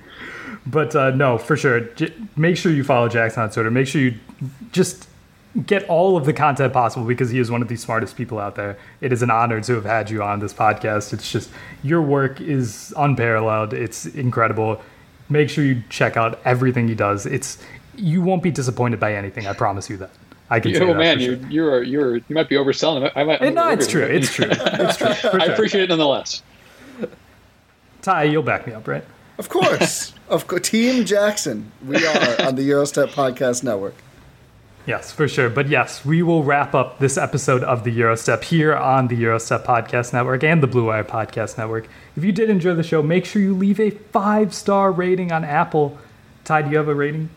but 0.65 0.93
uh, 0.97 1.11
no, 1.11 1.37
for 1.37 1.55
sure. 1.55 1.79
J- 1.79 2.13
make 2.35 2.57
sure 2.57 2.73
you 2.73 2.83
follow 2.83 3.07
Jackson 3.07 3.43
on 3.43 3.51
Twitter. 3.51 3.71
Make 3.71 3.87
sure 3.87 4.01
you 4.01 4.15
just 4.73 5.07
get 5.65 5.83
all 5.89 6.17
of 6.17 6.25
the 6.25 6.33
content 6.33 6.73
possible 6.73 7.05
because 7.05 7.29
he 7.29 7.39
is 7.39 7.49
one 7.49 7.61
of 7.61 7.67
the 7.67 7.75
smartest 7.75 8.15
people 8.15 8.39
out 8.39 8.55
there. 8.55 8.77
It 9.01 9.11
is 9.11 9.21
an 9.23 9.31
honor 9.31 9.59
to 9.61 9.73
have 9.75 9.85
had 9.85 10.09
you 10.09 10.21
on 10.21 10.39
this 10.39 10.53
podcast. 10.53 11.13
It's 11.13 11.31
just 11.31 11.49
your 11.83 12.01
work 12.01 12.39
is 12.41 12.93
unparalleled. 12.97 13.73
It's 13.73 14.05
incredible. 14.05 14.81
Make 15.29 15.49
sure 15.49 15.63
you 15.63 15.83
check 15.89 16.15
out 16.17 16.39
everything 16.45 16.87
he 16.87 16.95
does. 16.95 17.25
It's 17.25 17.57
you 17.95 18.21
won't 18.21 18.43
be 18.43 18.51
disappointed 18.51 18.99
by 18.99 19.15
anything. 19.15 19.47
I 19.47 19.53
promise 19.53 19.89
you 19.89 19.97
that. 19.97 20.11
I 20.49 20.59
can 20.61 20.71
You, 20.71 20.77
say 20.77 20.83
oh 20.85 20.93
man, 20.93 21.19
you're 21.19 21.35
sure. 21.37 21.49
you're 21.49 21.83
you're 21.83 22.15
you 22.17 22.23
might 22.29 22.47
be 22.47 22.55
overselling 22.55 23.05
it. 23.05 23.11
I 23.15 23.23
might. 23.23 23.41
Eh, 23.41 23.49
no, 23.49 23.69
it's 23.69 23.87
true. 23.87 24.03
It's 24.03 24.33
true. 24.33 24.47
It's 24.49 24.97
true. 24.97 25.13
For 25.13 25.41
I 25.41 25.45
appreciate 25.45 25.83
it 25.83 25.89
nonetheless. 25.89 26.41
Ty, 28.01 28.23
you'll 28.25 28.43
back 28.43 28.65
me 28.67 28.73
up, 28.73 28.87
right? 28.87 29.03
Of 29.37 29.49
course. 29.49 30.13
of 30.29 30.47
course. 30.47 30.69
Team 30.69 31.03
Jackson. 31.05 31.71
We 31.85 32.05
are 32.05 32.41
on 32.47 32.55
the 32.55 32.63
Gyro 32.65 32.85
Step 32.85 33.09
Podcast 33.09 33.63
Network. 33.63 33.95
Yes, 34.87 35.11
for 35.11 35.27
sure. 35.27 35.49
But 35.49 35.67
yes, 35.67 36.05
we 36.05 36.23
will 36.23 36.45
wrap 36.45 36.73
up 36.73 36.99
this 36.99 37.17
episode 37.17 37.61
of 37.61 37.83
the 37.83 37.91
Gyro 37.91 38.15
Step 38.15 38.41
here 38.41 38.73
on 38.73 39.09
the 39.09 39.17
Gyro 39.17 39.37
Step 39.37 39.65
Podcast 39.65 40.13
Network 40.13 40.45
and 40.45 40.63
the 40.63 40.67
Blue 40.67 40.85
Wire 40.85 41.03
Podcast 41.03 41.57
Network. 41.57 41.89
If 42.15 42.23
you 42.23 42.31
did 42.31 42.49
enjoy 42.49 42.73
the 42.73 42.83
show, 42.83 43.03
make 43.03 43.25
sure 43.25 43.41
you 43.41 43.53
leave 43.53 43.81
a 43.81 43.89
five 43.89 44.53
star 44.53 44.93
rating 44.93 45.33
on 45.33 45.43
Apple. 45.43 45.97
Ti, 46.45 46.61
do 46.63 46.69
you 46.69 46.77
have 46.77 46.87
a 46.87 46.95
rating 46.95 47.29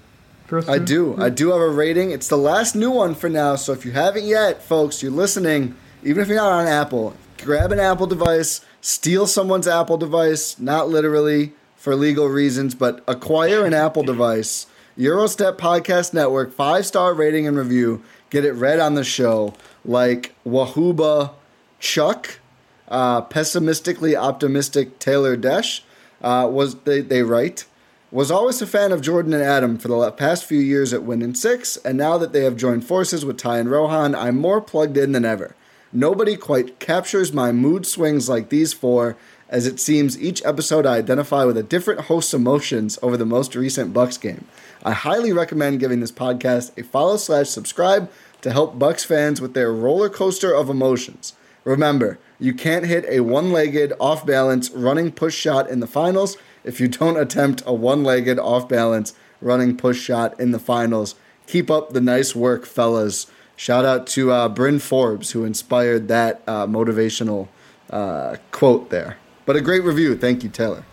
for 0.47 0.59
us? 0.59 0.69
I 0.69 0.79
too? 0.79 0.85
do. 1.17 1.21
I 1.21 1.29
do 1.29 1.51
have 1.51 1.61
a 1.61 1.69
rating. 1.69 2.13
It's 2.13 2.29
the 2.29 2.39
last 2.39 2.77
new 2.77 2.93
one 2.93 3.17
for 3.17 3.29
now. 3.29 3.57
So 3.57 3.73
if 3.73 3.85
you 3.85 3.91
haven't 3.91 4.27
yet, 4.27 4.63
folks, 4.63 5.03
you're 5.03 5.11
listening, 5.11 5.75
even 6.05 6.23
if 6.23 6.29
you're 6.29 6.37
not 6.37 6.53
on 6.53 6.69
Apple, 6.69 7.17
grab 7.39 7.73
an 7.73 7.81
Apple 7.81 8.07
device, 8.07 8.65
steal 8.81 9.27
someone's 9.27 9.67
Apple 9.67 9.97
device, 9.97 10.57
not 10.61 10.89
literally 10.89 11.55
for 11.75 11.97
legal 11.97 12.29
reasons, 12.29 12.77
but 12.77 13.03
acquire 13.09 13.65
an 13.65 13.75
Apple 13.75 14.05
device. 14.05 14.67
Gyro 15.01 15.29
Step 15.29 15.57
Podcast 15.57 16.13
Network, 16.13 16.53
five 16.53 16.85
star 16.85 17.15
rating 17.15 17.49
and 17.49 17.57
review. 17.57 18.03
Get 18.29 18.45
it 18.45 18.53
read 18.53 18.81
on 18.81 18.97
the 18.97 19.03
show. 19.03 19.55
Like 19.83 20.35
Wahuba 20.47 21.33
Chuck, 21.79 22.39
uh, 22.87 23.23
pessimistically 23.23 24.15
optimistic 24.15 24.99
Taylor 24.99 25.39
Desh, 25.39 25.83
uh, 26.21 26.47
was 26.53 26.75
they, 26.81 27.01
they 27.01 27.23
write 27.23 27.65
was 28.13 28.31
always 28.31 28.61
a 28.61 28.67
fan 28.67 28.93
of 28.93 29.01
Jordan 29.01 29.33
and 29.33 29.43
Adam 29.43 29.79
for 29.79 29.89
the 29.89 30.11
past 30.13 30.45
few 30.45 30.59
years 30.59 30.93
at 30.93 31.05
Win 31.05 31.23
and 31.23 31.39
Six, 31.39 31.79
and 31.79 31.97
now 31.97 32.19
that 32.19 32.33
they 32.33 32.43
have 32.43 32.57
joined 32.57 32.85
forces 32.85 33.25
with 33.25 33.39
Ti 33.39 33.49
and 33.51 33.71
Rohan, 33.71 34.15
I'm 34.15 34.37
more 34.37 34.61
plugged 34.61 34.97
in 34.97 35.13
than 35.13 35.25
ever. 35.25 35.55
Nobody 35.93 36.37
quite 36.37 36.79
captures 36.79 37.33
my 37.33 37.53
mood 37.53 37.87
swings 37.87 38.29
like 38.29 38.49
these 38.49 38.73
four, 38.73 39.17
as 39.49 39.67
it 39.67 39.81
seems 39.81 40.21
each 40.21 40.45
episode 40.45 40.87
I 40.87 40.97
identify 40.97 41.45
with 41.45 41.57
a 41.57 41.63
different 41.63 42.03
host's 42.03 42.35
emotions 42.35 42.99
over 43.01 43.17
the 43.17 43.25
most 43.25 43.55
recent 43.55 43.95
Bucks 43.95 44.19
game. 44.19 44.45
I 44.82 44.93
highly 44.93 45.32
recommend 45.32 45.81
giving 45.81 46.01
this 46.01 46.12
podcast 46.12 46.77
a 46.78 46.82
follow 46.82 47.19
slash 47.19 47.48
subscribe 47.48 48.11
to 48.40 48.51
help 48.51 48.78
Bucks 48.78 49.05
fans 49.05 49.40
with 49.40 49.52
their 49.52 49.73
roller 49.73 50.09
coaster 50.09 50.55
of 50.55 50.70
emotions. 50.70 51.35
Remember, 51.65 52.19
you 52.39 52.55
can't 52.55 52.86
hit 52.86 53.05
a 53.07 53.20
one 53.20 53.52
legged, 53.52 53.93
off 54.01 54.24
balance 54.24 54.70
running 54.70 55.12
push 55.12 55.35
shot 55.35 55.69
in 55.69 55.81
the 55.81 55.86
finals 55.86 56.39
if 56.65 56.81
you 56.81 56.89
don't 56.89 57.19
attempt 57.19 57.62
a 57.66 57.74
one 57.74 58.02
legged, 58.02 58.39
off 58.39 58.69
balance 58.69 59.12
running 59.43 59.77
push 59.77 60.01
shot 60.01 60.39
in 60.40 60.52
the 60.52 60.59
finals. 60.59 61.15
Keep 61.47 61.70
up 61.70 61.93
the 61.93 62.01
nice 62.01 62.35
work, 62.35 62.65
fellas. 62.65 63.27
Shout 63.57 63.85
out 63.85 64.07
to 64.09 64.31
uh, 64.31 64.48
Bryn 64.48 64.78
Forbes, 64.78 65.32
who 65.32 65.44
inspired 65.44 66.09
that 66.09 66.43
uh, 66.47 66.66
motivational 66.66 67.48
uh, 67.90 68.36
quote 68.52 68.89
there. 68.89 69.19
But 69.44 69.57
a 69.57 69.61
great 69.61 69.82
review. 69.85 70.16
Thank 70.16 70.43
you, 70.43 70.48
Taylor. 70.48 70.85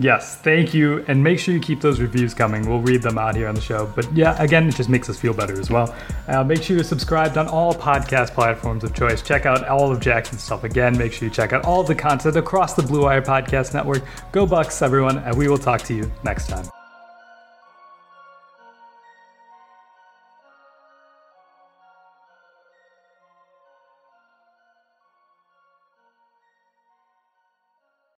Yes, 0.00 0.36
thank 0.36 0.72
you. 0.72 1.04
And 1.08 1.22
make 1.22 1.40
sure 1.40 1.52
you 1.52 1.60
keep 1.60 1.80
those 1.80 2.00
reviews 2.00 2.32
coming. 2.32 2.68
We'll 2.68 2.80
read 2.80 3.02
them 3.02 3.18
out 3.18 3.34
here 3.34 3.48
on 3.48 3.56
the 3.56 3.60
show. 3.60 3.90
But 3.96 4.10
yeah, 4.14 4.40
again, 4.40 4.68
it 4.68 4.76
just 4.76 4.88
makes 4.88 5.10
us 5.10 5.18
feel 5.18 5.34
better 5.34 5.58
as 5.58 5.70
well. 5.70 5.94
Uh, 6.28 6.44
make 6.44 6.62
sure 6.62 6.76
you're 6.76 6.84
subscribed 6.84 7.36
on 7.36 7.48
all 7.48 7.74
podcast 7.74 8.30
platforms 8.30 8.84
of 8.84 8.94
choice. 8.94 9.22
Check 9.22 9.44
out 9.44 9.66
all 9.66 9.90
of 9.90 10.00
Jackson's 10.00 10.42
stuff 10.42 10.62
again. 10.62 10.96
Make 10.96 11.12
sure 11.12 11.26
you 11.26 11.34
check 11.34 11.52
out 11.52 11.64
all 11.64 11.82
the 11.82 11.96
content 11.96 12.36
across 12.36 12.74
the 12.74 12.82
Blue 12.82 13.02
Wire 13.02 13.22
Podcast 13.22 13.74
Network. 13.74 14.04
Go 14.30 14.46
Bucks, 14.46 14.80
everyone, 14.82 15.18
and 15.18 15.36
we 15.36 15.48
will 15.48 15.58
talk 15.58 15.82
to 15.82 15.94
you 15.94 16.10
next 16.22 16.46
time. 16.46 16.77